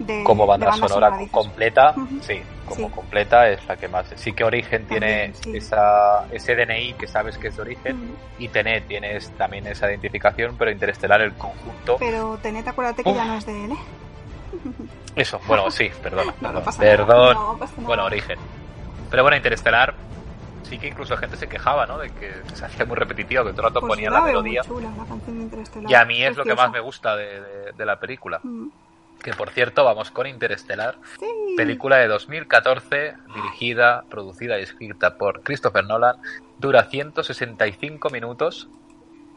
De- 0.05 0.23
como 0.23 0.45
banda, 0.47 0.67
de 0.71 0.77
sonora, 0.77 1.17
completa, 1.31 1.93
sí, 2.21 2.41
como 2.65 2.87
Sí. 2.87 2.93
completa 2.95 3.49
es 3.49 3.65
la 3.67 3.77
que 3.77 3.87
más. 3.87 4.07
Sí 4.15 4.33
que 4.33 4.43
Origen 4.43 4.87
tiene 4.87 5.33
sí. 5.33 5.55
esa, 5.57 6.25
ese 6.31 6.55
DNI 6.55 6.93
que 6.93 7.07
sabes 7.07 7.37
que 7.37 7.49
es 7.49 7.55
de 7.55 7.61
Origen 7.61 8.15
y 8.39 8.47
Tenet 8.47 8.87
tienes 8.87 9.29
también 9.31 9.67
esa 9.67 9.87
identificación, 9.89 10.55
pero 10.57 10.71
Interestelar 10.71 11.21
el 11.21 11.33
conjunto. 11.33 11.97
Pero 11.99 12.37
tened 12.41 12.67
acuérdate 12.67 13.03
que 13.03 13.09
Uf. 13.09 13.15
ya 13.15 13.25
no 13.25 13.35
es 13.35 13.45
de 13.45 13.65
él, 13.65 13.71
¿eh? 13.71 13.77
Eso, 15.15 15.39
bueno, 15.47 15.69
sí, 15.71 15.89
perdona, 16.01 16.33
No, 16.41 16.51
no 16.53 16.61
perdón, 16.63 17.07
perdón. 17.07 17.33
no 17.35 17.57
pasa 17.57 17.73
nada. 17.77 17.87
Bueno, 17.87 18.05
Origen. 18.05 18.37
Pero 19.09 19.23
bueno, 19.23 19.37
Interestelar 19.37 19.93
sí 20.63 20.77
que 20.77 20.87
incluso 20.87 21.17
gente 21.17 21.35
se 21.35 21.47
quejaba, 21.49 21.85
¿no? 21.85 21.97
De 21.97 22.09
que 22.11 22.31
se 22.53 22.63
hacía 22.63 22.85
muy 22.85 22.95
repetitivo, 22.95 23.43
que 23.43 23.51
todo 23.51 23.63
el 23.63 23.67
rato 23.73 23.81
Pues 23.81 23.89
ponían 23.91 24.13
la 24.13 24.21
melodía. 24.21 24.61
Chula, 24.61 24.89
la. 24.89 25.89
Y 25.89 25.93
a 25.93 26.05
mí 26.05 26.23
es 26.23 26.37
lo 26.37 26.45
que 26.45 26.55
más 26.55 26.71
me 26.71 26.79
gusta 26.79 27.15
de, 27.17 27.41
de- 27.41 27.71
de 27.73 27.85
la 27.85 27.99
película. 27.99 28.39
Que 29.23 29.33
por 29.33 29.51
cierto, 29.51 29.83
vamos 29.85 30.09
con 30.11 30.25
Interestelar, 30.27 30.97
Sí. 31.19 31.27
película 31.55 31.97
de 31.97 32.07
2014, 32.07 33.13
dirigida, 33.35 34.03
producida 34.09 34.59
y 34.59 34.63
escrita 34.63 35.15
por 35.17 35.43
Christopher 35.43 35.85
Nolan. 35.85 36.15
Dura 36.57 36.83
165 36.85 38.09
minutos, 38.09 38.67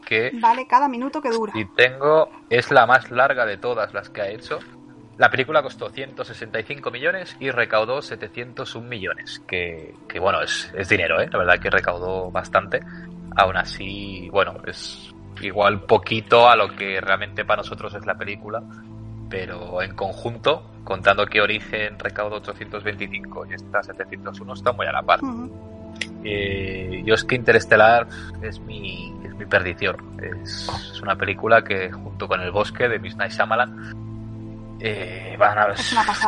que 0.05 0.31
Vale 0.41 0.65
cada 0.67 0.87
minuto 0.87 1.21
que 1.21 1.29
dura. 1.29 1.53
si 1.53 1.65
tengo 1.75 2.29
es 2.49 2.71
la 2.71 2.85
más 2.85 3.11
larga 3.11 3.45
de 3.45 3.57
todas 3.57 3.93
las 3.93 4.09
que 4.09 4.21
ha 4.21 4.29
hecho. 4.29 4.59
La 5.17 5.29
película 5.29 5.61
costó 5.63 5.89
165 5.89 6.91
millones 6.91 7.37
y 7.39 7.49
recaudó 7.49 8.01
701 8.01 8.87
millones, 8.87 9.41
que, 9.47 9.93
que 10.09 10.19
bueno, 10.19 10.41
es, 10.41 10.71
es 10.75 10.89
dinero, 10.89 11.21
¿eh? 11.21 11.29
La 11.31 11.39
verdad 11.39 11.59
que 11.59 11.69
recaudó 11.69 12.29
bastante. 12.31 12.81
Aún 13.37 13.55
así, 13.55 14.29
bueno, 14.29 14.55
es 14.67 15.13
igual 15.41 15.81
poquito 15.81 16.49
a 16.49 16.55
lo 16.55 16.75
que 16.75 16.99
realmente 17.01 17.45
para 17.45 17.57
nosotros 17.61 17.93
es 17.95 18.05
la 18.05 18.15
película, 18.15 18.61
pero 19.29 19.81
en 19.81 19.95
conjunto, 19.95 20.63
contando 20.83 21.25
que 21.25 21.41
Origen 21.41 21.97
recaudó 21.99 22.37
825 22.37 23.45
y 23.47 23.53
esta 23.53 23.81
701, 23.83 24.53
está 24.53 24.71
muy 24.71 24.85
a 24.85 24.91
la 24.91 25.01
par. 25.01 25.23
Ujú. 25.23 25.51
Eh, 26.23 27.01
yo 27.05 27.13
es 27.15 27.23
que 27.23 27.35
Interestelar 27.35 28.07
es 28.41 28.59
mi, 28.59 29.13
es 29.23 29.33
mi 29.35 29.45
perdición. 29.45 29.95
Es, 30.21 30.67
es 30.93 31.01
una 31.01 31.15
película 31.15 31.63
que 31.63 31.91
junto 31.91 32.27
con 32.27 32.41
El 32.41 32.51
Bosque 32.51 32.87
de 32.89 32.99
Miss 32.99 33.15
Night 33.15 33.31
Shyamalan 33.31 33.93
eh, 34.79 35.35
van 35.39 35.57
a, 35.57 35.67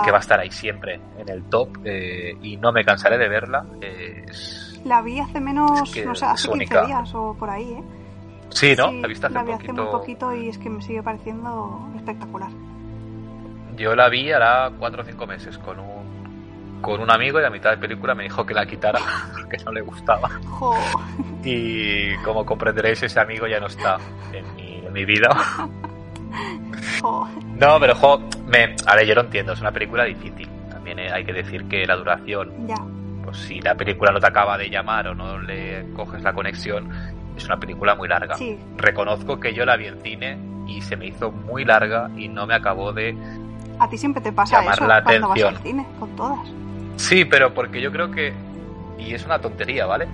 que 0.03 0.11
va 0.11 0.17
a 0.17 0.21
estar 0.21 0.39
ahí 0.39 0.49
siempre 0.51 0.99
en 1.17 1.27
el 1.29 1.43
top 1.43 1.69
eh, 1.83 2.35
y 2.41 2.57
no 2.57 2.71
me 2.71 2.83
cansaré 2.85 3.17
de 3.17 3.27
verla. 3.27 3.65
Es- 3.81 4.79
La 4.85 5.01
vi 5.01 5.19
hace 5.19 5.39
menos, 5.41 5.81
Es 5.89 5.93
que 5.93 6.05
no 6.05 6.15
sé, 6.15 6.25
hace 6.25 6.47
15 6.47 6.53
única. 6.55 6.85
días 6.85 7.13
o 7.13 7.35
por 7.37 7.49
ahí, 7.49 7.73
¿eh? 7.73 7.83
sí, 8.49 8.73
¿no? 8.77 8.89
Sí, 8.89 9.01
la 9.01 9.07
viste 9.07 9.25
hace 9.25 9.35
la 9.35 9.43
vi 9.43 9.51
hace 9.51 9.65
poquito. 9.65 9.83
muy 9.83 9.91
poquito 9.91 10.33
y 10.35 10.49
es 10.49 10.57
que 10.57 10.69
me 10.69 10.81
sigue 10.81 11.03
pareciendo 11.03 11.89
espectacular. 11.95 12.49
Yo 13.77 13.95
la 13.95 14.09
vi 14.09 14.31
hará 14.31 14.71
cuatro 14.77 15.01
o 15.03 15.05
cinco 15.05 15.25
meses 15.27 15.57
con 15.59 15.79
un, 15.79 16.79
con 16.81 16.99
un 16.99 17.09
amigo 17.11 17.39
y 17.39 17.43
a 17.45 17.49
mitad 17.49 17.69
de 17.71 17.77
película 17.77 18.13
me 18.15 18.23
dijo 18.23 18.45
que 18.45 18.53
la 18.53 18.65
quitara 18.65 18.99
porque 19.33 19.57
no 19.63 19.71
le 19.71 19.81
gustaba. 19.81 20.29
Jo, 20.45 20.75
Y 21.43 22.15
como 22.17 22.45
comprenderéis, 22.45 23.03
ese 23.03 23.19
amigo 23.19 23.47
ya 23.47 23.59
no 23.59 23.67
está 23.67 23.97
en 24.33 24.55
mi, 24.55 24.81
en 24.85 24.91
mi 24.93 25.05
vida. 25.05 25.29
jo. 27.01 27.27
No, 27.59 27.79
pero 27.79 27.95
jo, 27.95 28.19
me, 28.47 28.75
a 28.85 28.95
ver, 28.95 29.05
yo 29.05 29.15
lo 29.15 29.21
entiendo, 29.21 29.53
es 29.53 29.61
una 29.61 29.71
película 29.71 30.03
difícil. 30.05 30.47
También 30.69 30.99
eh, 30.99 31.11
hay 31.11 31.23
que 31.25 31.33
decir 31.33 31.65
que 31.67 31.85
la 31.85 31.95
duración, 31.95 32.67
Ya. 32.67 32.75
pues 33.23 33.37
si 33.37 33.59
la 33.61 33.75
película 33.75 34.11
no 34.11 34.19
te 34.19 34.27
acaba 34.27 34.57
de 34.57 34.69
llamar 34.69 35.07
o 35.07 35.15
no 35.15 35.39
le 35.39 35.85
coges 35.93 36.21
la 36.23 36.33
conexión, 36.33 36.89
es 37.35 37.45
una 37.45 37.57
película 37.57 37.95
muy 37.95 38.07
larga. 38.07 38.35
Sí, 38.35 38.57
Reconozco 38.77 39.39
que 39.39 39.53
yo 39.53 39.65
la 39.65 39.75
vi 39.77 39.87
en 39.87 40.01
cine 40.01 40.37
y 40.67 40.81
se 40.81 40.95
me 40.95 41.07
hizo 41.07 41.31
muy 41.31 41.63
larga 41.65 42.09
y 42.17 42.27
no 42.27 42.45
me 42.47 42.55
acabó 42.55 42.91
de... 42.93 43.15
a 43.79 43.89
ti 43.89 43.97
siempre 43.97 44.21
te 44.21 44.31
pasa 44.31 44.59
Llamar 44.59 44.73
eso 44.75 44.87
la 44.87 45.03
cuando 45.03 45.29
vas 45.29 45.43
al 45.43 45.57
cine, 45.57 45.85
con 45.99 46.15
todas. 46.15 46.39
Sí, 46.97 47.25
pero 47.25 47.53
porque 47.53 47.81
yo 47.81 47.91
creo 47.91 48.11
que... 48.11 48.33
Y 48.97 49.13
es 49.13 49.25
una 49.25 49.39
tontería, 49.39 49.85
¿vale? 49.85 50.07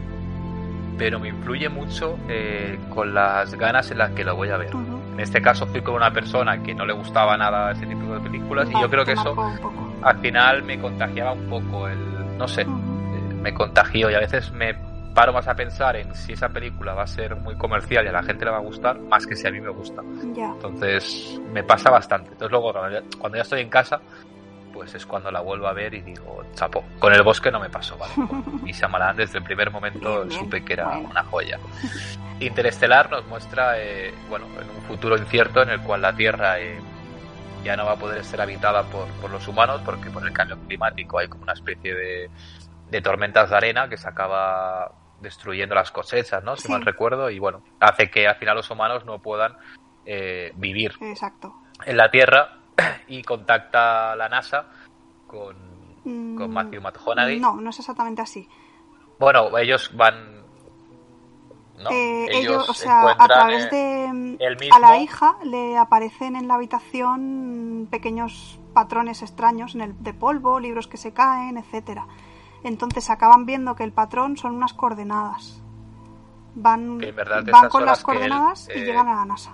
Pero 0.97 1.19
me 1.19 1.29
influye 1.29 1.69
mucho 1.69 2.17
eh, 2.27 2.77
con 2.89 3.13
las 3.13 3.55
ganas 3.55 3.89
en 3.91 3.97
las 3.97 4.11
que 4.11 4.23
lo 4.23 4.35
voy 4.35 4.49
a 4.49 4.57
ver. 4.57 4.71
En 4.73 5.19
este 5.19 5.41
caso 5.41 5.65
fui 5.67 5.81
con 5.81 5.95
una 5.95 6.11
persona 6.11 6.61
que 6.61 6.73
no 6.73 6.85
le 6.85 6.93
gustaba 6.93 7.37
nada 7.37 7.71
ese 7.71 7.85
tipo 7.85 8.13
de 8.13 8.19
películas 8.19 8.67
y 8.69 8.73
yo 8.73 8.89
creo 8.89 9.05
que 9.05 9.13
eso 9.13 9.35
al 10.01 10.19
final 10.19 10.63
me 10.63 10.79
contagiaba 10.79 11.31
un 11.31 11.49
poco 11.49 11.87
el, 11.87 12.37
no 12.37 12.47
sé, 12.47 12.61
eh, 12.61 12.65
me 13.41 13.53
contagió 13.53 14.09
y 14.11 14.15
a 14.15 14.19
veces 14.19 14.51
me 14.51 14.75
paro 15.13 15.33
más 15.33 15.47
a 15.47 15.55
pensar 15.55 15.95
en 15.95 16.13
si 16.15 16.33
esa 16.33 16.49
película 16.49 16.93
va 16.93 17.03
a 17.03 17.07
ser 17.07 17.35
muy 17.35 17.55
comercial 17.55 18.05
y 18.05 18.09
a 18.09 18.11
la 18.11 18.23
gente 18.23 18.45
le 18.45 18.51
va 18.51 18.57
a 18.57 18.61
gustar, 18.61 18.99
más 18.99 19.25
que 19.27 19.35
si 19.35 19.47
a 19.47 19.51
mí 19.51 19.61
me 19.61 19.69
gusta. 19.69 20.01
Entonces 20.01 21.39
me 21.51 21.63
pasa 21.63 21.89
bastante. 21.89 22.31
Entonces 22.31 22.51
luego 22.51 22.71
cuando 22.71 22.99
ya, 22.99 23.05
cuando 23.19 23.37
ya 23.37 23.43
estoy 23.43 23.61
en 23.61 23.69
casa, 23.69 24.01
pues 24.73 24.95
es 24.95 25.05
cuando 25.05 25.31
la 25.31 25.41
vuelvo 25.41 25.67
a 25.67 25.73
ver 25.73 25.93
y 25.93 26.01
digo, 26.01 26.43
chapo, 26.55 26.83
con 26.99 27.13
el 27.13 27.21
bosque 27.21 27.51
no 27.51 27.59
me 27.59 27.69
pasó, 27.69 27.97
¿vale? 27.97 28.13
Y 28.65 28.71
Shyamalan 28.71 29.15
desde 29.15 29.37
el 29.37 29.43
primer 29.43 29.69
momento 29.69 30.29
supe 30.31 30.65
que 30.65 30.73
era 30.73 30.97
una 30.97 31.23
joya. 31.25 31.59
Interestelar 32.39 33.11
nos 33.11 33.25
muestra, 33.27 33.79
eh, 33.79 34.13
bueno, 34.29 34.47
en 34.59 34.69
un 34.69 34.81
futuro 34.83 35.15
incierto 35.15 35.61
en 35.61 35.69
el 35.69 35.81
cual 35.81 36.01
la 36.01 36.15
Tierra 36.15 36.59
eh, 36.59 36.79
ya 37.63 37.77
no 37.77 37.85
va 37.85 37.93
a 37.93 37.97
poder 37.97 38.23
ser 38.25 38.41
habitada 38.41 38.83
por, 38.83 39.07
por 39.21 39.29
los 39.29 39.47
humanos 39.47 39.81
porque 39.85 40.09
por 40.09 40.25
el 40.25 40.33
cambio 40.33 40.57
climático 40.67 41.19
hay 41.19 41.27
como 41.27 41.43
una 41.43 41.53
especie 41.53 41.93
de, 41.93 42.29
de 42.89 43.01
tormentas 43.01 43.49
de 43.51 43.55
arena 43.55 43.87
que 43.87 43.97
se 43.97 44.07
acaba 44.07 44.91
destruyendo 45.23 45.73
las 45.73 45.91
cosechas, 45.91 46.43
¿no? 46.43 46.55
Si 46.55 46.67
Sí. 46.67 46.71
mal 46.71 46.81
recuerdo, 46.83 47.31
y 47.31 47.39
bueno, 47.39 47.63
hace 47.79 48.11
que 48.11 48.27
al 48.27 48.35
final 48.35 48.57
los 48.57 48.69
humanos 48.69 49.03
no 49.05 49.19
puedan 49.19 49.55
eh, 50.05 50.51
vivir 50.55 50.91
Exacto. 51.01 51.55
en 51.85 51.97
la 51.97 52.11
Tierra 52.11 52.59
y 53.07 53.23
contacta 53.23 54.15
la 54.15 54.29
NASA 54.29 54.67
con, 55.25 55.73
Mm, 56.05 56.35
con 56.37 56.51
Matthew 56.51 56.81
McConaughey. 56.81 57.39
No, 57.39 57.55
no 57.55 57.69
es 57.69 57.79
exactamente 57.79 58.21
así. 58.21 58.45
Bueno, 59.17 59.57
ellos 59.57 59.89
van... 59.95 60.43
¿no? 61.81 61.89
Eh, 61.91 62.27
ellos, 62.31 62.67
o 62.69 62.73
sea, 62.73 63.15
a 63.17 63.27
través 63.27 63.69
de 63.71 64.05
el 64.39 64.57
mismo- 64.57 64.75
a 64.75 64.79
la 64.79 64.97
hija 64.97 65.37
le 65.45 65.77
aparecen 65.77 66.35
en 66.35 66.47
la 66.49 66.55
habitación 66.55 67.87
pequeños 67.89 68.59
patrones 68.73 69.21
extraños 69.21 69.75
en 69.75 69.81
el 69.81 70.03
de 70.03 70.13
polvo, 70.13 70.59
libros 70.59 70.87
que 70.87 70.97
se 70.97 71.13
caen, 71.13 71.57
etcétera. 71.57 72.05
Entonces 72.63 73.09
acaban 73.09 73.45
viendo 73.45 73.75
que 73.75 73.83
el 73.83 73.91
patrón 73.91 74.37
son 74.37 74.55
unas 74.55 74.73
coordenadas. 74.73 75.61
Van, 76.55 76.99
verdad 76.99 77.43
van 77.51 77.69
con 77.69 77.85
las 77.85 77.99
él, 77.99 78.05
coordenadas 78.05 78.69
y 78.69 78.79
eh, 78.79 78.85
llegan 78.85 79.07
a 79.07 79.15
la 79.15 79.25
NASA. 79.25 79.53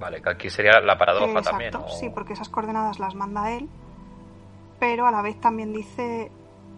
Vale, 0.00 0.20
que 0.20 0.30
aquí 0.30 0.50
sería 0.50 0.80
la 0.80 0.98
paradoja 0.98 1.26
Exacto, 1.26 1.50
también. 1.50 1.72
¿no? 1.72 1.88
sí, 1.88 2.10
porque 2.10 2.32
esas 2.32 2.48
coordenadas 2.48 2.98
las 2.98 3.14
manda 3.14 3.52
él, 3.52 3.68
pero 4.78 5.06
a 5.06 5.10
la 5.10 5.22
vez 5.22 5.40
también 5.40 5.72
dice 5.72 6.30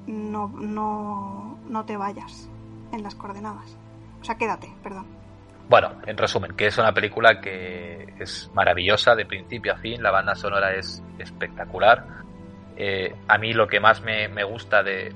no, 0.07 0.49
no, 0.49 1.59
no 1.69 1.85
te 1.85 1.97
vayas 1.97 2.49
en 2.93 3.03
las 3.03 3.15
coordenadas. 3.15 3.77
O 4.21 4.25
sea, 4.25 4.37
quédate, 4.37 4.73
perdón. 4.83 5.07
Bueno, 5.69 5.93
en 6.07 6.17
resumen, 6.17 6.57
que 6.57 6.67
es 6.67 6.79
una 6.79 6.93
película 6.93 7.41
que 7.41 8.15
es 8.19 8.51
maravillosa 8.55 9.15
de 9.15 9.27
principio 9.27 9.75
a 9.75 9.77
fin, 9.77 10.03
la 10.03 10.11
banda 10.11 10.35
sonora 10.35 10.75
es 10.75 11.03
espectacular. 11.19 12.07
Eh, 12.81 13.13
a 13.27 13.39
mí 13.39 13.53
lo 13.53 13.67
que 13.67 13.81
más 13.81 14.03
me, 14.03 14.29
me 14.29 14.45
gusta 14.45 14.83
de, 14.85 15.13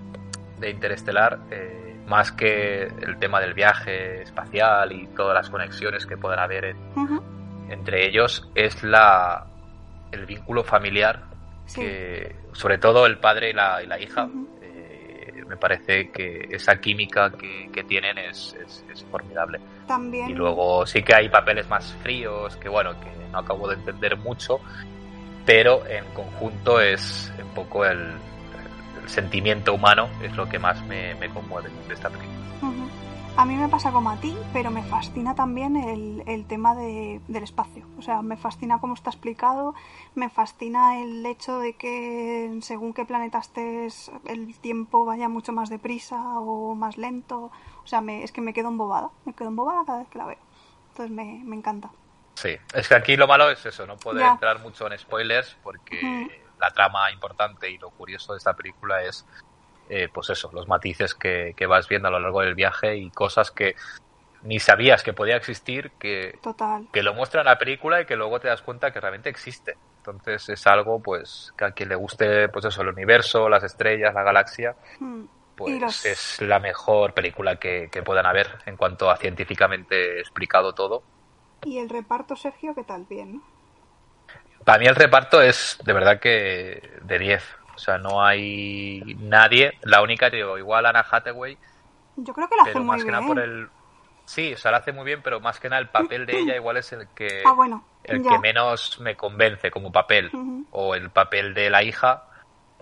de 0.58 0.70
Interestelar, 0.70 1.38
eh, 1.50 1.96
más 2.06 2.32
que 2.32 2.82
el 2.82 3.18
tema 3.20 3.40
del 3.40 3.54
viaje 3.54 4.22
espacial 4.22 4.90
y 4.90 5.06
todas 5.08 5.34
las 5.34 5.48
conexiones 5.48 6.04
que 6.04 6.16
puedan 6.16 6.40
haber 6.40 6.64
en- 6.64 6.76
entre 7.70 8.06
ellos, 8.06 8.50
es 8.56 8.82
la 8.82 9.46
el 10.10 10.26
vínculo 10.26 10.62
familiar, 10.64 11.22
Sí. 11.64 11.80
que 11.80 12.36
sobre 12.52 12.76
todo 12.78 13.06
el 13.06 13.18
padre 13.18 13.50
y 13.50 13.52
la, 13.54 13.82
y 13.82 13.86
la 13.86 13.98
hija. 14.00 14.28
Eh, 14.60 15.42
me 15.46 15.56
parece 15.56 16.10
que 16.10 16.48
esa 16.50 16.80
química 16.80 17.30
que, 17.30 17.70
que 17.72 17.84
tienen 17.84 18.18
es, 18.18 18.54
es- 18.62 18.84
es 18.92 19.04
formidable. 19.04 19.60
También 19.86 20.28
Y 20.30 20.34
luego 20.34 20.84
sí 20.84 21.02
que 21.02 21.14
hay 21.14 21.28
papeles 21.28 21.68
más 21.68 21.94
fríos 22.02 22.56
que, 22.56 22.68
bueno, 22.68 22.98
que 23.00 23.08
no 23.30 23.38
acabo 23.38 23.68
de 23.68 23.76
entender 23.76 24.16
mucho. 24.18 24.60
Pero 25.44 25.86
en 25.86 26.04
conjunto 26.14 26.80
es 26.80 27.32
un 27.42 27.48
poco 27.54 27.84
el, 27.84 28.14
sentimiento 29.06 29.74
humano, 29.74 30.08
es 30.22 30.34
lo 30.36 30.48
que 30.48 30.58
más 30.58 30.80
me, 30.86 31.14
conmueve 31.30 31.70
de 31.88 31.94
esta 31.94 32.08
película. 32.08 32.38
Ujú. 32.62 32.88
A 33.36 33.46
mí 33.46 33.54
me 33.54 33.68
pasa 33.68 33.90
como 33.90 34.10
a 34.10 34.16
ti, 34.16 34.36
pero 34.52 34.70
me 34.70 34.82
fascina 34.82 35.34
también 35.34 35.74
el, 35.76 36.22
el 36.26 36.44
tema 36.44 36.74
de- 36.74 37.20
del 37.28 37.42
espacio. 37.42 37.86
O 37.98 38.02
sea, 38.02 38.20
me 38.20 38.36
fascina 38.36 38.78
cómo 38.78 38.92
está 38.94 39.10
explicado, 39.10 39.74
me 40.14 40.28
fascina 40.28 41.00
el 41.00 41.24
hecho 41.24 41.58
de 41.58 41.72
que 41.74 42.58
según 42.60 42.92
qué 42.92 43.06
planeta 43.06 43.38
estés, 43.38 44.12
el 44.26 44.54
tiempo 44.58 45.04
vaya 45.06 45.28
mucho 45.28 45.52
más 45.52 45.70
deprisa 45.70 46.38
o 46.40 46.74
más 46.74 46.98
lento. 46.98 47.50
O 47.82 47.86
sea, 47.86 48.02
me- 48.02 48.22
es 48.22 48.32
que 48.32 48.42
me 48.42 48.52
quedo 48.52 48.68
embobada, 48.68 49.10
me 49.24 49.32
quedo 49.32 49.48
embobada 49.48 49.84
cada 49.86 50.00
vez 50.00 50.08
que 50.08 50.18
la 50.18 50.26
veo. 50.26 50.38
Entonces 50.90 51.10
me, 51.10 51.40
me 51.44 51.56
encanta. 51.56 51.90
Sí, 52.34 52.56
es 52.74 52.88
que 52.88 52.94
aquí 52.94 53.16
lo 53.16 53.26
malo 53.26 53.50
es 53.50 53.64
eso, 53.64 53.86
no 53.86 53.96
poder 53.96 54.24
Ya. 54.24 54.32
entrar 54.32 54.58
mucho 54.60 54.86
en 54.90 54.98
spoilers 54.98 55.56
porque 55.62 56.40
la 56.58 56.70
trama 56.70 57.10
importante 57.10 57.70
y 57.70 57.78
lo 57.78 57.90
curioso 57.90 58.32
de 58.32 58.38
esta 58.38 58.54
película 58.54 59.02
es, 59.02 59.26
eh, 59.88 60.08
pues 60.12 60.30
eso, 60.30 60.50
los 60.52 60.66
matices 60.68 61.14
que, 61.14 61.52
que 61.56 61.66
vas 61.66 61.88
viendo 61.88 62.08
a 62.08 62.10
lo 62.10 62.20
largo 62.20 62.40
del 62.40 62.54
viaje 62.54 62.96
y 62.96 63.10
cosas 63.10 63.50
que 63.50 63.74
ni 64.42 64.58
sabías 64.58 65.02
que 65.02 65.12
podía 65.12 65.36
existir, 65.36 65.92
que, 66.00 66.38
Total. 66.42 66.88
que 66.92 67.02
lo 67.02 67.14
muestra 67.14 67.42
en 67.42 67.46
la 67.46 67.58
película 67.58 68.00
y 68.00 68.06
que 68.06 68.16
luego 68.16 68.40
te 68.40 68.48
das 68.48 68.62
cuenta 68.62 68.92
que 68.92 69.00
realmente 69.00 69.28
existe. 69.28 69.76
Entonces 69.98 70.48
es 70.48 70.66
algo, 70.66 71.00
pues, 71.00 71.52
que 71.56 71.64
a 71.66 71.70
quien 71.72 71.90
le 71.90 71.94
guste, 71.94 72.48
pues 72.48 72.64
eso, 72.64 72.82
el 72.82 72.88
universo, 72.88 73.48
las 73.48 73.62
estrellas, 73.62 74.12
la 74.14 74.24
galaxia, 74.24 74.74
Mm. 74.98 75.24
pues 75.56 75.80
los- 75.80 76.04
es 76.06 76.40
la 76.40 76.58
mejor 76.58 77.12
película 77.14 77.56
que, 77.56 77.88
que 77.92 78.02
puedan 78.02 78.26
haber 78.26 78.48
en 78.66 78.76
cuanto 78.76 79.10
a 79.10 79.16
científicamente 79.16 80.18
explicado 80.18 80.72
todo. 80.74 81.04
Y 81.64 81.78
el 81.78 81.88
reparto, 81.88 82.36
Sergio, 82.36 82.74
¿qué 82.74 82.84
tal? 82.84 83.04
Bien, 83.08 83.36
¿no? 83.36 83.42
Para 84.64 84.78
mí 84.78 84.86
el 84.86 84.94
reparto 84.94 85.40
es 85.42 85.78
de 85.84 85.92
verdad 85.92 86.20
que 86.20 86.98
de 87.02 87.18
10. 87.18 87.44
O 87.74 87.78
sea, 87.78 87.98
no 87.98 88.24
hay 88.24 89.02
nadie. 89.20 89.78
La 89.82 90.02
única, 90.02 90.30
digo, 90.30 90.58
igual 90.58 90.86
Anna 90.86 91.04
Hathaway, 91.08 91.56
Yo 92.16 92.32
creo 92.34 92.48
que 92.48 92.56
lo 92.56 92.62
hace 92.62 92.74
muy 92.78 92.84
más 92.86 92.98
que 92.98 93.02
bien. 93.04 93.12
nada 93.14 93.26
por 93.26 93.38
el... 93.40 93.68
Sí, 94.24 94.54
o 94.54 94.56
sea, 94.56 94.70
la 94.70 94.76
hace 94.78 94.92
muy 94.92 95.04
bien, 95.04 95.20
pero 95.22 95.40
más 95.40 95.58
que 95.58 95.68
nada 95.68 95.80
el 95.82 95.88
papel 95.88 96.26
de 96.26 96.38
ella 96.38 96.54
igual 96.54 96.76
es 96.76 96.92
el 96.92 97.08
que, 97.08 97.42
Ah, 97.44 97.52
bueno, 97.52 97.84
el 98.04 98.22
ya. 98.22 98.30
que 98.30 98.38
menos 98.38 99.00
me 99.00 99.16
convence 99.16 99.70
como 99.70 99.90
papel. 99.90 100.30
O 100.70 100.94
el 100.94 101.10
papel 101.10 101.54
de 101.54 101.70
la 101.70 101.82
hija, 101.82 102.24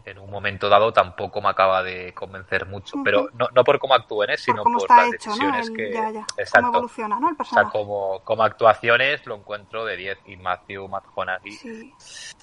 en 0.04 0.18
un 0.18 0.30
momento 0.30 0.68
dado 0.68 0.92
tampoco 0.92 1.40
me 1.40 1.48
acaba 1.48 1.82
de 1.82 2.12
convencer 2.14 2.66
mucho. 2.66 2.96
Ujú. 2.96 3.04
Pero 3.04 3.28
no, 3.34 3.48
no 3.54 3.64
por 3.64 3.78
cómo 3.78 3.94
actúen, 3.94 4.30
¿eh? 4.30 4.38
sino 4.38 4.62
por 4.62 4.72
por 4.78 4.90
las 4.90 5.12
hecho, 5.14 5.30
¿no? 5.30 5.34
decisiones 5.52 5.68
El- 5.68 5.76
que... 5.76 5.92
ya, 5.92 6.10
ya. 6.10 6.26
Exacto. 6.36 6.66
Cómo 6.66 6.78
evoluciona, 6.78 7.20
¿no? 7.20 7.28
El 7.28 7.34
O 7.34 7.36
sea, 7.36 7.64
personaje. 7.64 7.70
como, 7.72 8.20
como 8.24 8.42
actuaciones 8.42 9.26
lo 9.26 9.34
encuentro 9.36 9.84
de 9.84 9.96
10. 9.96 10.18
Y 10.26 10.36
Matthew 10.36 10.88
McConaughey 10.88 11.52
Sí. 11.52 11.94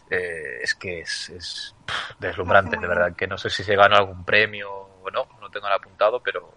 eh, 0.10 0.60
es 0.62 0.76
que 0.76 1.00
es, 1.02 1.30
es, 1.30 1.76
pff, 1.86 2.20
deslumbrante, 2.20 2.78
de 2.78 2.88
verdad. 2.88 3.16
Que 3.16 3.28
no 3.28 3.38
sé 3.38 3.50
si 3.50 3.64
se 3.64 3.76
ganó 3.76 3.96
algún 3.98 4.24
premio 4.24 4.72
o 4.72 5.10
no, 5.12 5.26
no 5.42 5.50
tengo 5.50 5.66
nada 5.66 5.78
apuntado, 5.78 6.22
pero 6.22 6.52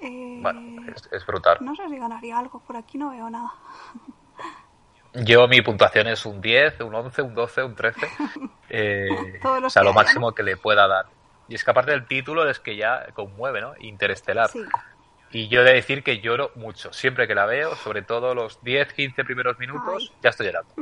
Eh, 0.00 0.38
bueno, 0.42 0.82
es, 0.94 1.08
es 1.12 1.24
brutal. 1.24 1.58
No 1.60 1.74
sé 1.76 1.88
si 1.88 1.96
ganaría 1.98 2.38
algo, 2.38 2.58
por 2.60 2.76
aquí 2.76 2.98
no 2.98 3.10
veo 3.10 3.30
nada. 3.30 3.52
Yo 5.14 5.46
mi 5.46 5.62
puntuación 5.62 6.08
es 6.08 6.26
un 6.26 6.40
10, 6.40 6.80
un 6.80 6.94
11, 6.94 7.22
un 7.22 7.34
12, 7.34 7.62
un 7.62 7.74
13. 7.74 8.00
Eh, 8.76 9.38
o 9.44 9.70
sea, 9.70 9.84
lo 9.84 9.92
máximo 9.92 10.32
que 10.32 10.42
le 10.42 10.56
pueda 10.56 10.88
dar. 10.88 11.06
Y 11.46 11.54
es 11.54 11.62
que 11.62 11.70
aparte 11.70 11.92
del 11.92 12.08
título 12.08 12.48
es 12.48 12.58
que 12.58 12.76
ya 12.76 13.06
conmueve, 13.14 13.60
¿no? 13.60 13.74
Interestelar. 13.78 14.48
Sí. 14.48 14.64
Y 15.30 15.46
yo 15.46 15.60
he 15.60 15.64
de 15.64 15.74
decir 15.74 16.02
que 16.02 16.18
lloro 16.18 16.50
mucho. 16.56 16.92
Siempre 16.92 17.28
que 17.28 17.36
la 17.36 17.46
veo, 17.46 17.76
sobre 17.76 18.02
todo 18.02 18.34
los 18.34 18.64
10, 18.64 18.92
15 18.94 19.22
primeros 19.24 19.58
minutos, 19.60 20.10
Ay. 20.10 20.18
ya 20.22 20.30
estoy 20.30 20.46
llorando. 20.46 20.74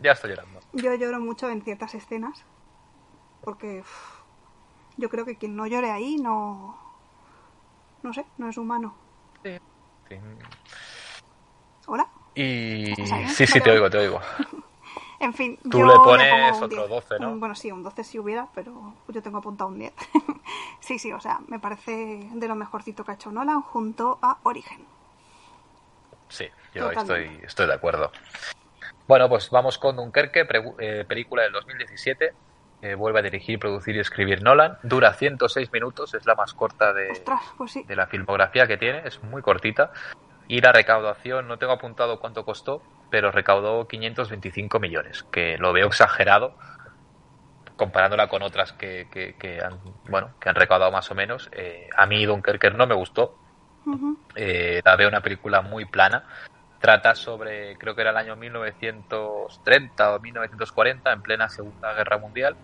Ya 0.00 0.12
estoy 0.12 0.30
llorando. 0.30 0.60
Yo 0.74 0.94
lloro 0.94 1.18
mucho 1.18 1.48
en 1.48 1.62
ciertas 1.62 1.94
escenas. 1.96 2.44
Porque 3.42 3.82
yo 4.96 5.08
creo 5.08 5.24
que 5.24 5.36
quien 5.36 5.56
no 5.56 5.66
llore 5.66 5.90
ahí 5.90 6.16
no. 6.16 6.78
No 8.02 8.12
sé, 8.12 8.24
no 8.38 8.48
es 8.48 8.56
humano. 8.58 8.94
Sí. 9.42 9.58
¿Hola? 11.86 12.06
Y 12.34 12.94
sí, 13.28 13.46
sí, 13.46 13.60
te 13.60 13.70
oigo, 13.70 13.88
te 13.90 13.98
oigo. 13.98 14.20
En 15.20 15.32
fin, 15.32 15.58
Tú 15.70 15.78
yo 15.78 15.86
le 15.86 15.94
pones 15.94 16.56
un 16.58 16.64
otro 16.64 16.86
10. 16.86 16.88
12, 16.90 17.18
¿no? 17.18 17.30
Mm, 17.30 17.40
Bueno, 17.40 17.54
sí, 17.54 17.72
un 17.72 17.82
12 17.82 18.04
si 18.04 18.18
hubiera, 18.18 18.46
pero 18.54 18.92
yo 19.08 19.22
tengo 19.22 19.38
apuntado 19.38 19.70
un 19.70 19.78
10. 19.78 19.92
sí, 20.80 20.98
sí, 20.98 21.12
o 21.12 21.20
sea, 21.20 21.38
me 21.48 21.58
parece 21.58 22.28
de 22.30 22.48
lo 22.48 22.54
mejorcito 22.54 23.04
que 23.04 23.12
ha 23.12 23.14
hecho 23.14 23.30
Nolan 23.30 23.62
junto 23.62 24.18
a 24.20 24.36
Origen. 24.42 24.84
Sí, 26.28 26.46
yo 26.74 26.88
Totalmente. 26.90 27.24
estoy, 27.24 27.46
estoy 27.46 27.66
de 27.68 27.74
acuerdo. 27.74 28.10
Bueno, 29.06 29.28
pues 29.30 29.48
vamos 29.48 29.78
con 29.78 29.96
Dunkerque, 29.96 30.46
eh, 30.78 31.04
película 31.08 31.44
del 31.44 31.52
2017. 31.52 32.34
eh, 32.82 32.94
vuelve 32.94 33.20
a 33.20 33.22
dirigir, 33.22 33.58
producir 33.58 33.96
y 33.96 34.00
escribir 34.00 34.42
Nolan. 34.42 34.76
Dura 34.82 35.14
106 35.14 35.72
minutos, 35.72 36.12
es 36.12 36.26
la 36.26 36.34
más 36.34 36.52
corta 36.52 36.92
de, 36.92 37.12
Ostras, 37.12 37.40
pues 37.56 37.72
sí. 37.72 37.82
de 37.84 37.96
la 37.96 38.06
filmografía 38.08 38.66
que 38.66 38.76
tiene, 38.76 39.00
es 39.06 39.22
muy 39.22 39.40
cortita. 39.40 39.90
Y 40.48 40.60
la 40.60 40.72
recaudación, 40.72 41.48
no 41.48 41.58
tengo 41.58 41.72
apuntado 41.72 42.20
cuánto 42.20 42.44
costó, 42.44 42.82
pero 43.10 43.30
recaudó 43.30 43.86
525 43.86 44.78
millones, 44.80 45.22
que 45.30 45.56
lo 45.58 45.72
veo 45.72 45.86
exagerado 45.86 46.56
comparándola 47.76 48.28
con 48.28 48.42
otras 48.42 48.72
que, 48.72 49.08
que, 49.10 49.34
que 49.34 49.60
han, 49.60 49.80
bueno, 50.08 50.30
que 50.40 50.48
han 50.48 50.54
recaudado 50.54 50.92
más 50.92 51.10
o 51.10 51.14
menos. 51.14 51.50
Eh, 51.52 51.88
a 51.96 52.06
mí 52.06 52.24
Dunkerque 52.24 52.70
no 52.70 52.86
me 52.86 52.94
gustó, 52.94 53.36
eh, 54.34 54.80
la 54.84 54.96
veo 54.96 55.08
una 55.08 55.20
película 55.20 55.62
muy 55.62 55.84
plana. 55.84 56.24
Trata 56.80 57.14
sobre, 57.14 57.76
creo 57.78 57.94
que 57.94 58.02
era 58.02 58.10
el 58.10 58.16
año 58.16 58.36
1930 58.36 60.14
o 60.14 60.20
1940, 60.20 61.12
en 61.12 61.22
plena 61.22 61.48
Segunda 61.48 61.94
Guerra 61.94 62.18
Mundial. 62.18 62.56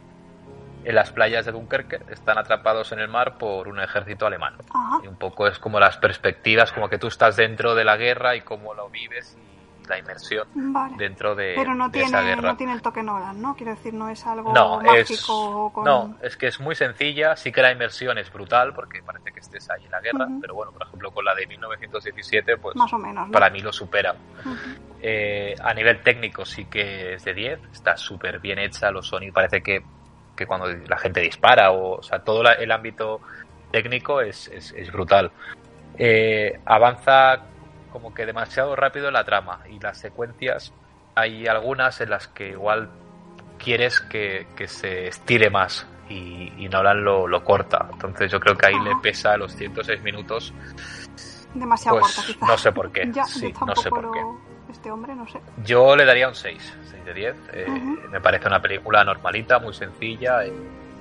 En 0.83 0.95
las 0.95 1.13
playas 1.13 1.45
de 1.45 1.53
Dunkerque 1.53 2.01
están 2.09 2.39
atrapados 2.39 2.91
en 2.93 3.01
el 3.01 3.09
mar 3.09 3.37
por 3.39 3.69
un 3.69 3.81
ejército 3.81 4.27
alemán. 4.27 4.55
Ajá. 4.73 5.01
Y 5.05 5.09
un 5.09 5.17
poco 5.17 5.47
es 5.47 5.59
como 5.59 5.79
las 5.79 5.99
perspectivas, 5.99 6.73
como 6.73 6.89
que 6.89 6.99
tú 6.99 7.09
estás 7.09 7.37
dentro 7.37 7.75
de 7.75 7.85
la 7.85 7.97
guerra 7.97 8.35
y 8.35 8.41
cómo 8.41 8.73
lo 8.75 8.89
vives 8.89 9.37
y 9.39 9.89
la 9.89 9.99
inmersión 9.99 10.47
Vale. 10.55 10.95
dentro 10.97 11.35
de, 11.35 11.53
Pero 11.57 11.75
no 11.75 11.89
de 11.89 12.01
esa 12.01 12.19
tiene, 12.21 12.35
guerra. 12.35 12.51
no 12.53 12.57
tiene 12.57 12.73
el 12.75 12.81
toque 12.83 13.03
Nolan, 13.03 13.43
¿no? 13.43 13.55
Quiero 13.57 13.73
decir, 13.75 13.93
no 13.93 14.09
es 14.09 14.25
algo 14.27 14.53
No, 14.55 14.81
es, 14.83 15.11
mágico 15.11 15.73
con... 15.73 15.85
no, 15.85 16.17
es 16.23 16.37
que 16.37 16.47
es 16.47 16.61
muy 16.61 16.75
sencilla, 16.75 17.35
sí 17.37 17.51
que 17.53 17.61
la 17.61 17.73
inmersión 17.73 18.17
es 18.19 18.33
brutal 18.33 18.73
porque 18.73 19.03
parece 19.03 19.33
que 19.33 19.41
estés 19.41 19.69
ahí 19.71 19.85
en 19.85 19.91
la 19.91 20.01
guerra, 20.01 20.27
Ujú. 20.27 20.41
pero 20.41 20.55
bueno, 20.55 20.73
por 20.73 20.83
ejemplo 20.83 21.11
con 21.11 21.25
la 21.25 21.35
de 21.35 21.47
1917, 21.47 22.57
pues 22.59 22.77
Más 22.77 22.93
o 22.93 22.99
menos, 22.99 23.27
¿no? 23.27 23.33
para 23.33 23.51
mí 23.51 23.61
lo 23.61 23.73
supera. 23.73 24.15
Ujú. 24.45 24.57
Eh, 25.03 25.55
a 25.63 25.75
nivel 25.75 26.03
técnico 26.03 26.45
sí 26.45 26.67
que 26.67 27.15
es 27.15 27.25
de 27.25 27.35
10, 27.35 27.61
está 27.73 27.97
súper 27.97 28.39
bien 28.39 28.59
hecha, 28.59 28.91
los 28.91 29.07
sonidos, 29.09 29.35
parece 29.35 29.63
que, 29.63 29.83
que 30.37 30.47
cuando 30.47 30.67
la 30.67 30.97
gente 30.99 31.21
dispara, 31.21 31.71
o, 31.73 31.99
o 31.99 32.03
sea, 32.03 32.21
todo 32.21 32.43
la- 32.43 32.55
el 32.55 32.71
ámbito 32.73 33.21
técnico 33.71 34.21
es, 34.21 34.49
es, 34.49 34.73
es 34.73 34.91
brutal. 34.93 35.31
Eh, 35.99 36.59
avanza 36.65 37.41
como 37.93 38.15
que 38.15 38.25
demasiado 38.27 38.75
rápido 38.77 39.09
en 39.09 39.15
la 39.15 39.25
trama 39.25 39.61
y 39.69 39.79
las 39.81 39.99
secuencias, 39.99 40.73
hay 41.15 41.47
algunas 41.47 42.01
en 42.01 42.11
las 42.11 42.29
que 42.29 42.51
igual 42.51 42.89
quieres 43.59 44.01
que, 44.01 44.47
que 44.57 44.67
se 44.69 45.09
estire 45.09 45.51
más 45.51 45.87
y, 46.09 46.53
y 46.57 46.69
Nolan 46.69 47.05
lo, 47.05 47.27
lo 47.27 47.45
corta. 47.45 47.89
Entonces 47.93 48.31
yo 48.33 48.41
creo 48.41 48.57
que 48.57 48.67
ahí 48.67 48.75
Ajá. 48.75 48.85
le 48.85 48.97
pesa 48.97 49.37
los 49.37 49.55
106 49.55 50.01
minutos, 50.03 50.55
Demasiado 51.53 51.99
pues 51.99 52.15
corta, 52.15 52.27
quizás. 52.33 52.49
no 52.49 52.57
sé 52.57 52.73
por 52.73 52.93
qué. 52.93 53.09
Ya, 53.13 53.25
Sí, 53.25 53.53
no 53.67 53.75
sé 53.77 53.91
por 53.91 54.11
qué. 54.13 54.21
Este 54.81 54.91
hombre, 54.91 55.15
no 55.15 55.29
sé. 55.29 55.39
Yo 55.63 55.95
le 55.95 56.07
daría 56.07 56.27
un 56.27 56.35
6, 56.35 56.79
6 56.91 57.05
de 57.05 57.13
10. 57.13 57.37
Eh. 57.53 57.67
Me 58.11 58.19
parece 58.23 58.47
una 58.49 58.63
película 58.63 59.05
normalita, 59.05 59.59
muy 59.59 59.75
sencilla, 59.75 60.43
eh, 60.43 60.53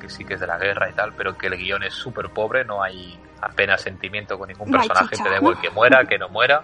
que 0.01 0.09
sí 0.09 0.25
que 0.25 0.33
es 0.33 0.41
de 0.41 0.47
la 0.47 0.57
guerra 0.57 0.89
y 0.89 0.93
tal, 0.93 1.13
pero 1.13 1.37
que 1.37 1.47
el 1.47 1.55
guion 1.55 1.83
es 1.83 1.93
súper 1.93 2.27
pobre, 2.29 2.65
no 2.65 2.83
hay 2.83 3.17
apenas 3.41 3.79
sentimiento 3.79 4.37
con 4.37 4.49
ningún 4.49 4.69
No 4.69 4.79
personaje, 4.79 5.15
te 5.15 5.29
da 5.29 5.37
igual 5.37 5.61
que 5.61 5.69
muera, 5.69 6.03
que 6.09 6.17
no 6.17 6.27
muera, 6.27 6.61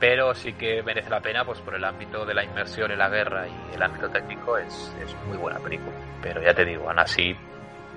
pero 0.00 0.34
sí 0.34 0.54
que 0.54 0.82
merece 0.82 1.10
la 1.10 1.20
pena 1.20 1.44
pues 1.44 1.58
por 1.60 1.74
el 1.74 1.84
ámbito 1.84 2.24
de 2.24 2.32
la 2.32 2.44
inmersión 2.44 2.90
en 2.90 2.98
la 2.98 3.10
guerra 3.10 3.46
y 3.46 3.74
el 3.74 3.82
ámbito 3.82 4.08
técnico 4.08 4.56
es, 4.56 4.90
es 5.04 5.14
muy 5.28 5.36
buena 5.36 5.58
película. 5.58 5.92
Pero 6.22 6.40
ya 6.42 6.54
te 6.54 6.64
digo, 6.64 6.88
aún 6.88 6.98
así 6.98 7.36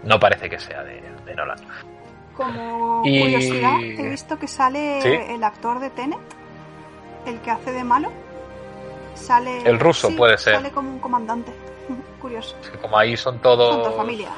no 0.04 0.20
parece 0.20 0.50
que 0.50 0.60
sea 0.60 0.84
de, 0.84 1.02
de 1.26 1.36
Nolan. 1.36 1.58
Como 2.36 3.02
Y- 3.06 3.22
curiosidad, 3.22 3.80
he 3.82 4.10
visto 4.10 4.38
que 4.38 4.48
sale 4.50 5.02
¿Sí? 5.02 5.08
el 5.34 5.42
actor 5.42 5.80
de 5.80 5.90
Tenet, 5.90 6.20
el 7.26 7.40
que 7.40 7.50
hace 7.50 7.72
de 7.72 7.84
malo. 7.86 8.12
Sale. 9.16 9.62
El 9.68 9.80
ruso, 9.80 10.10
sí, 10.10 10.16
puede 10.16 10.38
ser. 10.38 10.56
Sale 10.56 10.72
como 10.72 10.90
un 10.92 11.00
comandante. 11.00 11.52
Curioso. 12.22 12.56
Que 12.72 12.78
como 12.78 12.98
ahí 12.98 13.16
son 13.18 13.40
todos... 13.40 13.74
Son 13.74 13.84
toda 13.84 13.96
familia. 13.98 14.30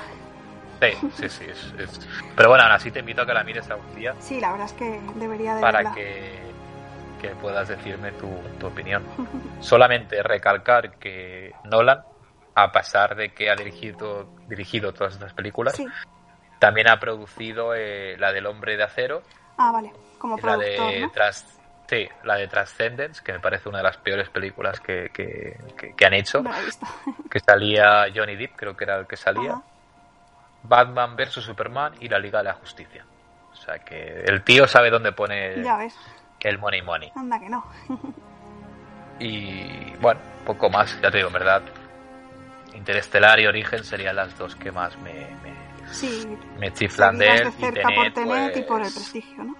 Sí, 0.81 1.09
sí, 1.15 1.29
sí. 1.29 1.45
es- 1.49 1.73
es- 1.79 2.07
Pero 2.35 2.49
bueno, 2.49 2.63
aún 2.63 2.73
así 2.73 2.91
te 2.91 2.99
invito 2.99 3.23
a 3.23 3.25
que 3.25 3.33
la 3.33 3.43
mires 3.43 3.69
algún 3.69 3.95
día. 3.95 4.13
Sí, 4.19 4.39
la 4.39 4.51
verdad 4.51 4.67
es 4.67 4.73
que 4.73 4.99
debería 5.15 5.55
de 5.55 5.61
para 5.61 5.79
verla. 5.79 5.93
que, 5.95 6.39
que 7.21 7.29
puedas 7.29 7.67
decirme 7.67 8.11
tu, 8.13 8.29
tu 8.59 8.67
opinión. 8.67 9.03
Solamente 9.59 10.21
recalcar 10.21 10.97
que 10.99 11.55
Nolan, 11.63 12.01
a 12.53 12.71
pesar 12.71 13.15
de 13.15 13.33
que 13.33 13.49
ha 13.49 13.55
dirigido, 13.55 14.27
dirigido 14.47 14.93
todas 14.93 15.13
estas 15.13 15.33
películas, 15.33 15.75
Sí. 15.75 15.87
también 16.59 16.89
ha 16.89 16.99
producido 16.99 17.73
eh, 17.73 18.15
la 18.19 18.31
del 18.31 18.45
Hombre 18.45 18.77
de 18.77 18.83
Acero, 18.83 19.23
Ah, 19.57 19.71
vale. 19.71 19.91
Como 20.19 20.35
y 20.37 20.41
la 20.41 20.53
productor, 20.57 20.91
de 20.91 20.99
¿no? 21.01 21.09
tras, 21.11 21.59
Sí, 21.89 22.07
la 22.23 22.35
de 22.35 22.47
Transcendence, 22.47 23.23
que 23.23 23.31
me 23.33 23.39
parece 23.39 23.69
una 23.69 23.77
de 23.77 23.83
las 23.85 23.97
peores 23.97 24.29
películas 24.29 24.79
que, 24.81 25.09
que, 25.13 25.57
que- 25.77 25.93
que 25.95 26.05
han 26.05 26.13
hecho. 26.13 26.41
No. 26.41 26.51
Que 27.31 27.39
salía 27.39 28.07
Johnny 28.13 28.35
Depp, 28.35 28.55
creo 28.55 28.75
que 28.75 28.83
era 28.83 28.97
el 28.97 29.07
que 29.07 29.15
salía. 29.17 29.51
Ajá. 29.51 29.61
Batman 30.63 31.15
vs 31.15 31.33
Superman 31.35 31.93
y 32.01 32.09
la 32.09 32.19
Liga 32.19 32.39
de 32.39 32.45
la 32.45 32.53
Justicia. 32.55 33.05
O 33.53 33.55
sea 33.55 33.79
que 33.79 34.21
el 34.25 34.43
tío 34.43 34.67
sabe 34.67 34.89
dónde 34.89 35.11
pone 35.13 35.63
Ya 35.63 35.77
ves, 35.77 35.95
el 36.41 36.57
money 36.59 36.81
money. 36.81 37.11
anda 37.15 37.39
que 37.39 37.49
no. 37.49 37.65
Y 39.19 39.93
bueno, 39.99 40.19
poco 40.45 40.69
más, 40.69 40.99
ya 41.01 41.09
te 41.09 41.17
digo, 41.17 41.27
en 41.29 41.33
verdad. 41.33 41.61
Interestelar 42.75 43.39
y 43.39 43.47
Origen 43.47 43.83
serían 43.83 44.15
las 44.15 44.37
dos 44.37 44.55
que 44.55 44.71
más 44.71 44.95
me, 44.99 45.13
me, 45.43 45.53
Sí, 45.91 46.27
me 46.59 46.71
chiflan 46.73 47.17
de 47.17 47.27
él. 47.27 47.43
de 47.43 47.49
y 47.49 47.51
cerca 47.53 47.89
por 47.95 48.11
Tenet 48.13 48.57
y 48.57 48.61
por 48.63 48.77
el 48.77 48.83
pues, 48.83 48.93
prestigio, 48.93 49.43
¿no? 49.43 49.55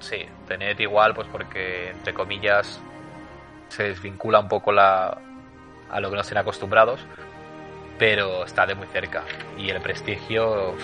Sí, 0.00 0.26
Tenet 0.48 0.80
igual, 0.80 1.14
pues 1.14 1.28
porque, 1.28 1.90
entre 1.90 2.12
comillas, 2.14 2.80
se 3.68 3.84
desvincula 3.84 4.40
un 4.40 4.48
poco 4.48 4.72
la, 4.72 5.18
a 5.90 6.00
lo 6.00 6.10
que 6.10 6.16
nos 6.16 6.26
tienen 6.26 6.42
acostumbrados, 6.42 7.00
pero 7.98 8.44
está 8.44 8.66
de 8.66 8.74
muy 8.74 8.86
cerca. 8.88 9.22
Y 9.58 9.68
el 9.70 9.80
prestigio, 9.80 10.74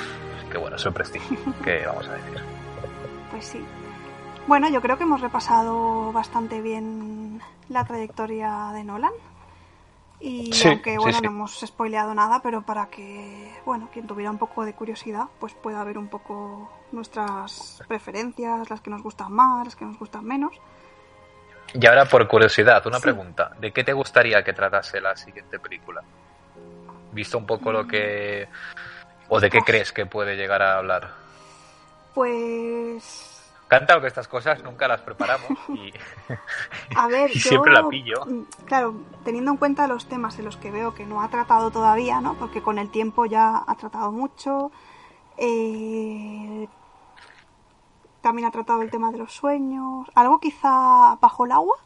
que 0.50 0.58
bueno, 0.58 0.76
es 0.76 0.84
el 0.86 0.92
prestigio, 0.92 1.38
que 1.64 1.84
vamos 1.86 2.06
a 2.08 2.12
decir. 2.14 2.40
Pues 3.30 3.44
sí. 3.46 3.64
Bueno, 4.46 4.68
yo 4.68 4.80
creo 4.80 4.96
que 4.96 5.02
hemos 5.04 5.20
repasado 5.20 6.12
bastante 6.12 6.60
bien 6.60 7.40
la 7.68 7.84
trayectoria 7.84 8.70
de 8.74 8.84
Nolan. 8.84 9.12
Y 10.20 10.52
Sí, 10.52 10.68
aunque 10.68 10.92
sí, 10.92 10.96
bueno, 10.98 11.18
sí. 11.18 11.24
no 11.24 11.30
hemos 11.30 11.60
spoileado 11.60 12.14
nada, 12.14 12.40
pero 12.42 12.62
para 12.62 12.86
que, 12.86 13.52
bueno, 13.66 13.88
quien 13.92 14.06
tuviera 14.06 14.30
un 14.30 14.38
poco 14.38 14.64
de 14.64 14.72
curiosidad, 14.72 15.24
pues 15.40 15.52
pueda 15.54 15.82
ver 15.84 15.98
un 15.98 16.08
poco 16.08 16.70
nuestras 16.93 17.82
preferencias, 17.89 18.68
las 18.70 18.80
que 18.80 18.91
nos 18.91 19.03
gustan 19.03 19.32
más, 19.32 19.64
las 19.66 19.76
que 19.76 19.84
nos 19.84 19.99
gustan 19.99 20.24
menos. 20.24 20.53
Y 21.74 21.84
ahora, 21.87 22.05
por 22.07 22.26
curiosidad, 22.28 22.87
una 22.87 22.99
Sí. 22.99 23.03
pregunta. 23.03 23.51
¿De 23.59 23.72
qué 23.72 23.84
te 23.84 23.93
gustaría 23.93 24.43
que 24.45 24.53
tratase 24.53 25.01
la 25.01 25.16
siguiente 25.16 25.59
película? 25.59 26.03
Visto 27.12 27.39
un 27.39 27.47
poco 27.47 27.72
lo 27.72 27.87
que... 27.87 28.49
¿O 29.28 29.41
de 29.41 29.51
qué 29.51 29.59
crees 29.61 29.93
que 29.93 30.07
puede 30.07 30.37
llegar 30.37 30.62
a 30.62 30.78
hablar? 30.78 31.11
Pues 32.14 33.32
Canta 33.68 34.01
que 34.01 34.07
estas 34.07 34.28
cosas 34.28 34.62
nunca 34.62 34.87
las 34.87 35.01
preparamos 35.01 35.51
y... 35.70 35.93
A 36.97 37.09
ver, 37.09 37.30
Y 37.34 37.39
yo, 37.41 37.49
siempre 37.49 37.72
la 37.72 37.89
pillo. 37.89 38.24
mm, 38.24 38.43
Claro, 38.66 38.95
teniendo 39.24 39.51
en 39.51 39.57
cuenta 39.57 39.89
los 39.89 40.07
temas 40.09 40.39
en 40.39 40.45
los 40.45 40.57
que 40.57 40.70
veo 40.70 40.95
que 40.95 41.05
no 41.05 41.20
ha 41.20 41.28
tratado 41.28 41.70
todavía, 41.72 42.20
¿no? 42.20 42.34
Porque 42.39 42.62
con 42.62 42.78
el 42.78 42.91
tiempo 42.91 43.26
ya 43.26 43.64
ha 43.66 43.74
tratado 43.76 44.12
mucho. 44.12 44.70
Eh, 45.37 46.68
también 48.20 48.49
ha 48.49 48.51
tratado 48.51 48.82
el 48.82 48.91
tema 48.91 49.11
de 49.12 49.18
los 49.18 49.32
sueños. 49.32 50.09
¿Algo 50.14 50.41
quizá 50.41 51.16
bajo 51.20 51.45
el 51.47 51.53
agua? 51.53 51.76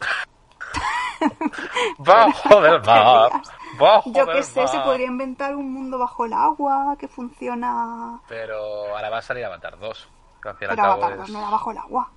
¡Bajo 1.98 2.60
del 2.60 2.82
mar! 2.82 3.30
rías. 3.32 3.52
¡Bajo 3.78 4.12
Yo 4.12 4.26
qué 4.26 4.42
sé, 4.42 4.66
se 4.66 4.78
podría 4.80 5.06
inventar 5.06 5.54
un 5.56 5.72
mundo 5.72 5.98
bajo 5.98 6.24
el 6.24 6.32
agua 6.32 6.96
que 6.98 7.08
funciona. 7.08 8.20
Pero 8.28 8.56
ahora 8.94 9.10
va 9.10 9.18
a 9.18 9.22
salir 9.22 9.44
Avatar 9.44 9.78
2. 9.78 10.08
Que 10.42 10.54
Pero 10.58 10.72
Avatar 10.82 11.18
es- 11.20 11.30
no 11.30 11.38
era 11.38 11.50
bajo 11.50 11.70
el 11.72 11.78
agua. 11.78 12.10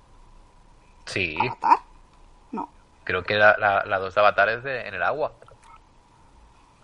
Sí, 1.06 1.36
¿Avatar? 1.40 1.78
No, 2.52 2.68
creo 3.04 3.22
que 3.24 3.34
la, 3.34 3.56
la, 3.58 3.84
la 3.84 3.98
2 3.98 4.14
de 4.14 4.20
Avatar 4.20 4.48
es 4.50 4.62
de, 4.62 4.86
en 4.88 4.94
el 4.94 5.02
agua. 5.02 5.32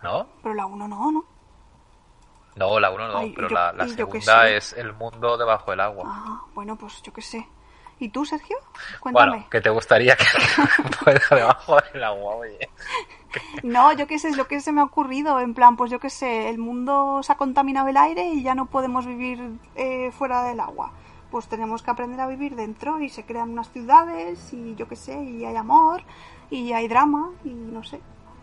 ¿No? 0.01 0.27
pero 0.41 0.55
la 0.55 0.65
1 0.65 0.87
no, 0.87 1.11
¿no? 1.11 1.23
No, 2.59 2.77
la 2.77 2.91
1 2.91 3.07
no, 3.07 3.17
Ay, 3.19 3.31
pero 3.33 3.47
yo- 3.47 3.55
la, 3.55 3.87
segunda 3.87 4.49
es 4.49 4.73
el 4.73 4.91
mundo 4.91 5.37
debajo 5.37 5.71
del 5.71 5.79
agua. 5.79 6.03
Ah, 6.05 6.41
bueno, 6.53 6.75
pues 6.75 7.01
yo 7.01 7.13
qué 7.13 7.21
sé. 7.21 7.47
¿Y 7.99 8.09
tú, 8.09 8.25
Sergio? 8.25 8.57
Cuéntame. 8.99 9.31
Bueno, 9.31 9.49
que 9.49 9.61
te 9.61 9.69
gustaría 9.69 10.17
que 10.17 10.23
fuera 10.99 11.21
debajo 11.31 11.77
del 11.93 12.03
agua, 12.03 12.35
oye. 12.35 12.69
No, 13.63 13.93
yo 13.93 14.07
qué 14.07 14.19
sé, 14.19 14.27
es 14.27 14.37
lo 14.37 14.47
que 14.47 14.59
se 14.59 14.73
me 14.73 14.81
ha 14.81 14.83
ocurrido. 14.83 15.39
En 15.39 15.53
plan, 15.53 15.77
pues 15.77 15.89
yo 15.89 15.99
qué 16.01 16.09
sé, 16.09 16.49
el 16.49 16.57
mundo 16.57 17.21
se 17.23 17.31
ha 17.31 17.37
contaminado 17.37 17.87
el 17.87 17.95
aire 17.95 18.25
y 18.25 18.43
ya 18.43 18.55
no 18.55 18.65
podemos 18.65 19.05
vivir 19.05 19.57
eh, 19.75 20.11
fuera 20.11 20.43
del 20.43 20.59
agua. 20.59 20.91
Pues 21.31 21.47
tenemos 21.47 21.81
que 21.81 21.91
aprender 21.91 22.19
a 22.19 22.27
vivir 22.27 22.55
dentro 22.57 22.99
y 22.99 23.07
se 23.07 23.23
crean 23.23 23.51
unas 23.51 23.69
ciudades 23.71 24.51
y 24.51 24.75
yo 24.75 24.87
qué 24.89 24.97
sé, 24.97 25.21
y 25.23 25.45
hay 25.45 25.55
amor 25.55 26.01
y 26.49 26.73
hay 26.73 26.89
drama 26.89 27.29
y 27.45 27.49
no 27.49 27.83
sé. 27.83 28.01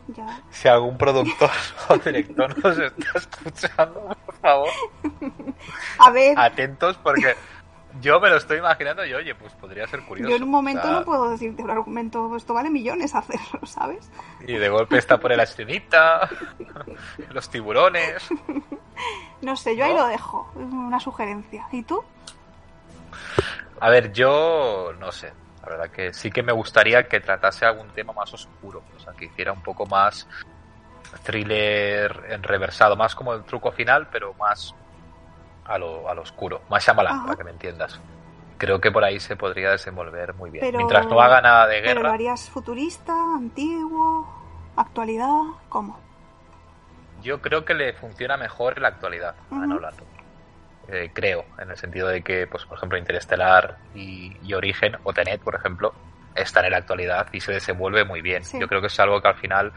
Ya. 0.09 0.41
Si 0.51 0.69
algún 0.69 0.97
productor 0.97 1.51
o 1.89 1.97
director 1.99 2.65
nos 2.65 2.79
está 2.79 3.19
escuchando, 3.19 4.17
por 4.25 4.35
favor, 4.37 4.69
A 5.99 6.11
ver, 6.11 6.39
atentos 6.39 6.97
porque 6.99 7.35
yo 8.01 8.21
me 8.21 8.29
lo 8.29 8.37
estoy 8.37 8.59
imaginando 8.59 9.05
y 9.05 9.15
oye, 9.15 9.35
pues 9.35 9.53
podría 9.55 9.87
ser 9.87 10.03
curioso. 10.03 10.31
yo 10.31 10.37
en 10.37 10.43
un 10.43 10.51
momento 10.51 10.83
O 10.83 10.85
sea, 10.85 10.93
no 11.01 11.05
puedo 11.05 11.31
decirte 11.31 11.63
un 11.63 11.71
argumento, 11.71 12.37
esto 12.37 12.55
vale 12.55 12.71
millones 12.71 13.15
hacerlo, 13.15 13.61
¿sabes? 13.67 14.11
Y 14.47 14.55
de 14.55 14.69
golpe 14.69 14.99
está 14.99 15.19
por 15.19 15.33
el 15.33 15.41
astronita, 15.41 16.29
los 17.31 17.49
tiburones. 17.51 18.29
No 19.43 19.57
sé, 19.57 19.77
yo 19.77 19.85
ahí 19.85 19.95
lo 19.95 20.07
dejo, 20.07 20.51
una 20.55 21.01
sugerencia. 21.01 21.67
¿Y 21.73 21.83
tú? 21.83 22.03
A 23.81 23.91
ver, 23.91 24.13
yo 24.13 24.93
no 24.99 25.13
sé. 25.13 25.33
La 25.67 25.73
verdad 25.73 25.91
que 25.91 26.13
sí 26.15 26.31
que 26.31 26.43
me 26.45 26.53
gustaría 26.53 27.09
que 27.09 27.19
tratase 27.21 27.67
algún 27.67 27.89
tema 27.89 28.13
más 28.13 28.33
oscuro. 28.33 28.83
O 28.97 29.01
sea, 29.01 29.13
que 29.15 29.25
hiciera 29.27 29.53
un 29.53 29.63
poco 29.63 29.85
más 29.87 30.27
thriller 31.25 32.27
enreversado. 32.31 32.97
Más 32.97 33.15
como 33.15 33.33
el 33.35 33.43
truco 33.45 33.73
final, 33.73 34.09
pero 34.11 34.33
más 34.35 34.75
a 35.65 35.77
lo, 35.79 36.09
a 36.09 36.15
lo 36.15 36.23
oscuro. 36.23 36.63
Más 36.71 36.85
Shyamalan, 36.85 37.15
Ajá. 37.17 37.25
para 37.27 37.37
que 37.37 37.45
me 37.45 37.51
entiendas. 37.51 38.01
Creo 38.59 38.81
que 38.81 38.91
por 38.93 39.05
ahí 39.05 39.19
se 39.21 39.37
podría 39.37 39.71
desenvolver 39.71 40.35
muy 40.35 40.51
bien. 40.51 40.65
Pero- 40.65 40.79
Mientras 40.79 41.07
no 41.09 41.21
haga 41.21 41.41
nada 41.41 41.67
de 41.67 41.81
¿Pero 41.83 41.95
lo 41.95 42.01
guerra. 42.03 42.15
harías 42.15 42.49
futurista, 42.49 43.13
antiguo, 43.37 44.27
actualidad? 44.77 45.41
¿Cómo? 45.69 45.99
Yo 47.23 47.43
creo 47.43 47.65
que 47.65 47.75
le 47.75 47.93
funciona 47.95 48.37
mejor 48.37 48.75
en 48.77 48.83
la 48.83 48.89
actualidad 48.89 49.35
a 49.51 49.55
Ujú. 49.55 49.67
Nolan. 49.67 49.95
Eh, 50.89 51.11
creo, 51.13 51.45
en 51.59 51.71
el 51.71 51.77
sentido 51.77 52.09
de 52.09 52.23
que, 52.23 52.47
pues, 52.47 52.65
por 52.65 52.79
ejemplo, 52.79 52.97
Interestelar 52.97 53.77
y, 53.95 54.37
y 54.45 54.55
Origen, 54.55 54.97
o 55.03 55.13
Tenet, 55.13 55.41
por 55.41 55.57
ejemplo, 55.57 55.93
están 56.35 56.65
en 56.65 56.73
la 56.73 56.79
actualidad 56.79 57.27
y 57.33 57.41
se 57.41 57.53
desenvuelve 57.53 58.05
muy 58.05 58.23
bien. 58.23 58.45
Sí. 58.45 58.61
Yo 58.61 58.69
creo 58.69 58.81
que 58.81 58.87
es 58.87 59.01
algo 59.01 59.21
que 59.21 59.29
al 59.29 59.37
final 59.37 59.73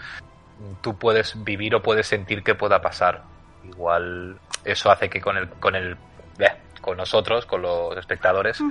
tú 0.82 0.98
puedes 0.98 1.44
vivir 1.44 1.74
o 1.74 1.82
puedes 1.82 2.06
sentir 2.06 2.44
que 2.44 2.54
pueda 2.54 2.80
pasar. 2.82 3.24
Igual 3.64 4.38
eso 4.64 4.92
hace 4.92 5.10
que 5.10 5.20
con 5.20 5.38
el, 5.38 5.50
con 5.50 5.76
el, 5.76 5.98
eh, 6.38 6.56
con 6.82 6.98
nosotros, 6.98 7.46
con 7.46 7.62
los 7.62 7.98
espectadores, 7.98 8.62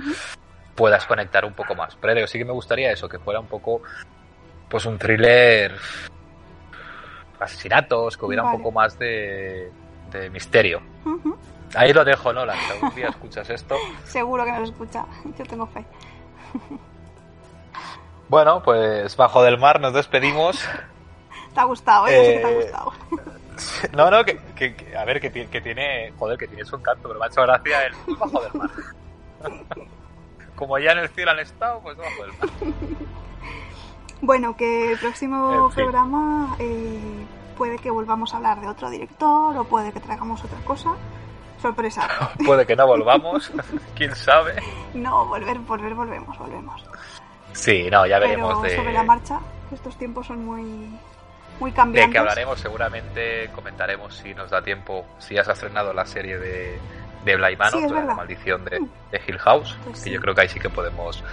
puedas 0.75 1.05
conectar 1.05 1.43
un 1.43 1.53
poco 1.53 1.75
más. 1.75 1.97
Pero 1.97 2.25
sí 2.25 2.37
que 2.37 2.45
me 2.45 2.53
gustaría 2.53 2.91
eso, 2.91 3.09
que 3.09 3.19
fuera 3.19 3.39
un 3.39 3.47
poco, 3.47 3.81
pues 4.69 4.85
un 4.85 4.97
thriller, 4.97 5.75
asesinatos, 7.39 8.15
que 8.17 8.25
hubiera 8.25 8.43
Vale. 8.43 8.55
un 8.55 8.63
poco 8.63 8.73
más 8.73 8.97
de, 8.97 9.71
de 10.11 10.29
misterio. 10.29 10.81
Ujú. 11.05 11.37
Ahí 11.75 11.93
lo 11.93 12.03
dejo, 12.03 12.33
Nolan. 12.33 12.57
Si 12.59 12.71
algún 12.73 12.95
día 12.95 13.07
escuchas 13.09 13.49
esto. 13.49 13.75
Seguro 14.05 14.43
que 14.45 14.51
no 14.51 14.59
lo 14.59 14.65
escucha. 14.65 15.05
Yo 15.37 15.45
tengo 15.45 15.65
fe. 15.67 15.85
Bueno, 18.27 18.61
pues 18.61 19.15
bajo 19.17 19.41
del 19.41 19.57
mar 19.57 19.81
nos 19.81 19.91
despedimos. 19.93 20.63
Te 21.55 21.59
ha 21.59 21.63
gustado, 21.63 22.05
¿eh? 22.07 22.15
Yo 22.15 22.23
sé 22.23 22.33
que 22.33 22.39
te 22.39 22.45
ha 22.45 22.49
Eh, 22.51 22.55
gustado. 22.61 22.93
No, 23.97 24.11
no, 24.11 24.23
que, 24.23 24.37
que- 24.55 24.75
que- 24.75 24.95
a 24.95 25.03
ver, 25.03 25.19
que, 25.19 25.31
que 25.31 25.61
tiene, 25.61 26.13
joder, 26.19 26.37
que 26.37 26.47
tiene 26.47 26.63
su 26.63 26.75
encanto, 26.75 27.07
pero 27.07 27.19
me 27.19 27.25
ha 27.25 27.27
hecho 27.29 27.41
gracia 27.41 27.85
el 27.87 27.93
bajo 28.15 28.39
del 28.41 28.53
mar. 28.53 28.69
Como 30.55 30.77
ya 30.77 30.91
en 30.91 30.99
el 30.99 31.09
cielo 31.09 31.31
han 31.31 31.39
estado, 31.39 31.79
pues 31.81 31.97
bajo 31.97 32.21
del 32.21 32.31
mar. 32.37 32.49
Bueno, 34.21 34.55
que 34.55 34.91
el 34.91 34.99
próximo 34.99 35.51
En 35.65 35.71
fin. 35.71 35.83
programa 35.85 36.55
eh, 36.59 37.25
puede 37.57 37.79
que 37.79 37.89
volvamos 37.89 38.33
a 38.33 38.37
hablar 38.37 38.61
de 38.61 38.67
otro 38.67 38.91
director 38.91 39.57
o 39.57 39.63
puede 39.63 39.91
que 39.91 39.99
traigamos 40.01 40.43
otra 40.43 40.59
cosa. 40.59 40.93
Sorpresa. 41.61 42.07
Puede 42.45 42.65
que 42.65 42.75
no 42.75 42.87
volvamos, 42.87 43.51
quién 43.95 44.15
sabe. 44.15 44.55
No, 44.93 45.25
volver, 45.25 45.59
volver, 45.59 45.93
volvemos, 45.93 46.37
volvemos. 46.37 46.83
Sí, 47.53 47.89
no, 47.91 48.05
ya 48.05 48.19
veremos 48.19 48.59
Pero 48.61 48.69
de, 48.69 48.75
sobre 48.77 48.93
la 48.93 49.03
marcha, 49.03 49.39
estos 49.71 49.97
tiempos 49.97 50.27
son 50.27 50.45
muy, 50.45 50.63
muy 51.59 51.71
de 51.71 51.75
cambiantes. 51.75 52.11
que 52.13 52.17
hablaremos. 52.19 52.59
Seguramente 52.59 53.49
comentaremos 53.53 54.15
si 54.15 54.33
nos 54.33 54.49
da 54.49 54.61
tiempo, 54.61 55.05
si 55.17 55.35
ya 55.35 55.43
se 55.43 55.49
ha 55.49 55.53
estrenado 55.53 55.91
la 55.93 56.05
serie 56.05 56.37
de, 56.37 56.79
de 57.25 57.35
Bly 57.35 57.57
Manor, 57.57 57.81
Sí, 57.81 57.87
de 57.93 58.03
la 58.05 58.15
maldición 58.15 58.63
de, 58.65 58.79
de 59.11 59.21
Hill 59.27 59.39
House, 59.39 59.77
Pues 59.83 59.97
que 59.97 60.01
sí. 60.05 60.11
yo 60.11 60.21
creo 60.21 60.33
que 60.35 60.41
ahí 60.41 60.49
sí 60.49 60.59
que 60.59 60.69
podemos 60.69 61.23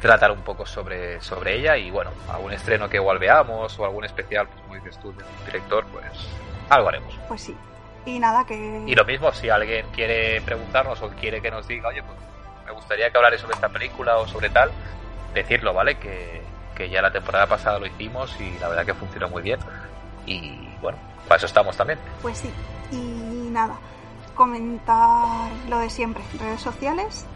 tratar 0.00 0.30
un 0.30 0.42
poco 0.42 0.64
sobre, 0.66 1.20
sobre 1.20 1.58
ella 1.58 1.76
y 1.76 1.90
bueno, 1.90 2.10
algún 2.30 2.52
estreno 2.52 2.88
que 2.88 2.96
igual 2.98 3.18
veamos 3.18 3.78
o 3.78 3.84
algún 3.84 4.04
especial, 4.04 4.46
pues 4.46 4.60
como 4.62 4.74
dices 4.76 4.98
tú, 5.00 5.12
de 5.12 5.24
un 5.24 5.46
director, 5.46 5.84
pues 5.92 6.04
algo 6.70 6.88
haremos. 6.88 7.18
Pues 7.28 7.40
sí. 7.42 7.56
Y 8.06 8.18
nada, 8.18 8.46
que... 8.46 8.84
Y 8.86 8.94
lo 8.94 9.04
mismo, 9.04 9.32
si 9.32 9.50
alguien 9.50 9.86
quiere 9.92 10.40
preguntarnos 10.40 11.02
o 11.02 11.10
quiere 11.10 11.42
que 11.42 11.50
nos 11.50 11.66
diga, 11.68 11.88
oye, 11.88 12.02
pues 12.02 12.18
me 12.64 12.72
gustaría 12.72 13.10
que 13.10 13.16
hablarais 13.18 13.40
sobre 13.40 13.54
esta 13.54 13.68
película 13.68 14.16
o 14.16 14.26
sobre 14.26 14.48
tal, 14.48 14.70
decirlo, 15.34 15.74
¿vale? 15.74 15.98
Que, 15.98 16.42
que 16.74 16.88
ya 16.88 17.02
la 17.02 17.10
temporada 17.10 17.46
pasada 17.46 17.78
lo 17.78 17.86
hicimos 17.86 18.34
y 18.40 18.58
la 18.60 18.68
verdad 18.68 18.86
que 18.86 18.94
funcionó 18.94 19.28
muy 19.28 19.42
bien. 19.42 19.58
Y 20.24 20.68
bueno, 20.80 20.98
para 21.26 21.38
eso 21.38 21.46
estamos 21.46 21.76
también. 21.76 21.98
Pues 22.22 22.38
sí. 22.38 22.50
Y 22.92 23.50
nada, 23.50 23.76
comentar 24.34 25.50
lo 25.68 25.78
de 25.78 25.90
siempre. 25.90 26.22
Redes 26.38 26.60
sociales, 26.60 27.26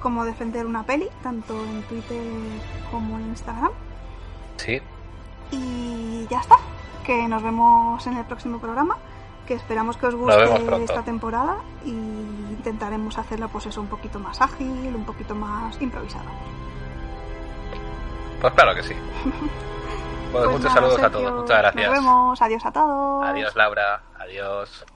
cómo 0.00 0.24
defender 0.24 0.66
una 0.66 0.84
peli, 0.84 1.08
tanto 1.22 1.54
en 1.64 1.82
Twitter 1.84 2.22
como 2.90 3.18
en 3.18 3.26
Instagram. 3.28 3.72
Sí. 4.56 4.80
Y 5.50 6.26
ya 6.30 6.40
está. 6.40 6.56
Que 7.04 7.26
nos 7.26 7.42
vemos 7.42 8.06
en 8.06 8.16
el 8.16 8.24
próximo 8.24 8.60
programa. 8.60 8.96
Que 9.50 9.56
esperamos 9.56 9.96
que 9.96 10.06
os 10.06 10.14
guste 10.14 10.84
esta 10.84 11.02
temporada. 11.02 11.56
Y 11.84 11.90
intentaremos 11.90 13.18
hacerla 13.18 13.48
pues 13.48 13.66
eso 13.66 13.80
un 13.80 13.88
poquito 13.88 14.20
más 14.20 14.40
ágil, 14.40 14.94
un 14.94 15.04
poquito 15.04 15.34
más 15.34 15.74
improvisada. 15.82 16.30
Pues 18.40 18.52
claro 18.54 18.76
que 18.76 18.84
sí. 18.84 18.94
Pues, 20.30 20.44
Pues 20.44 20.58
muchos 20.58 20.72
nada, 20.72 20.74
saludos 20.74 21.02
a 21.02 21.10
todos. 21.10 21.32
Muchas 21.40 21.58
gracias. 21.58 21.86
Nos 21.90 21.98
vemos. 21.98 22.40
Adiós 22.40 22.64
a 22.64 22.70
todos. 22.70 23.26
Adiós, 23.26 23.56
Laura. 23.56 24.00
Adiós. 24.20 24.86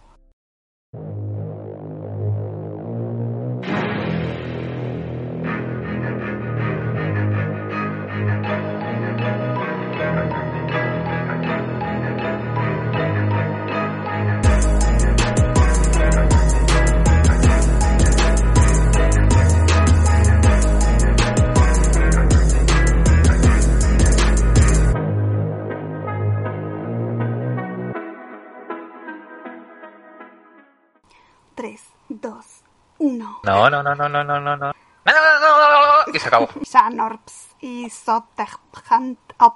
No, 33.45 33.69
no, 33.71 33.83
no, 33.83 33.95
no, 33.95 34.09
no, 34.09 34.25
no, 34.25 34.41
no, 34.41 34.57
no. 34.57 34.57
No, 34.57 35.13
no, 35.13 35.13
no, 35.41 35.59
no, 35.59 35.71
no, 35.71 36.05
no. 36.07 36.15
Y 36.15 36.19
se 36.19 36.29
acabó. 36.29 36.49
Sanorps 36.65 37.49
y 37.61 37.91
Soteghand 37.91 39.19
up 39.41 39.55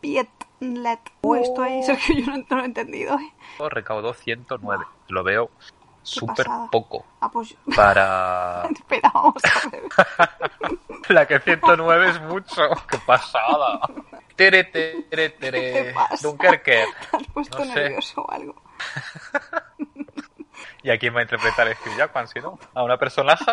Pietlet. 0.00 1.00
Uy, 1.22 1.40
esto 1.40 1.62
ahí, 1.62 1.82
Sergio, 1.82 2.14
yo 2.16 2.26
no, 2.26 2.36
no 2.48 2.56
lo 2.56 2.62
he 2.62 2.66
entendido. 2.66 3.18
¿eh? 3.18 3.32
Recaudó 3.70 4.12
109. 4.12 4.84
Lo 5.08 5.22
veo 5.24 5.50
súper 6.02 6.46
poco 6.70 7.04
Ah, 7.20 7.28
pues. 7.30 7.56
para 7.74 8.64
Espera, 8.70 9.10
vamos 9.12 9.42
a 9.44 9.68
ver. 9.70 9.82
la 11.08 11.26
que 11.26 11.40
109 11.40 12.08
es 12.10 12.20
mucho. 12.22 12.62
¡Qué 12.88 12.98
pasada! 12.98 13.80
Tere, 14.36 14.64
tere, 14.64 15.06
¿Qué 15.10 15.30
tere. 15.30 15.94
pasa? 15.94 16.28
Dunkerque. 16.28 16.84
Te 17.10 17.16
has 17.16 17.26
puesto 17.28 17.58
No 17.58 17.64
sé. 17.64 17.74
nervioso 17.74 18.20
o 18.22 18.30
algo. 18.30 18.54
¿Y 20.86 20.90
a 20.90 20.98
quién 20.98 21.12
va 21.16 21.18
a 21.18 21.22
interpretar 21.22 21.66
Steve 21.74 21.96
Jackman 21.96 22.28
si 22.28 22.38
no? 22.38 22.60
¿A 22.72 22.84
una 22.84 22.96
personaje? 22.96 23.44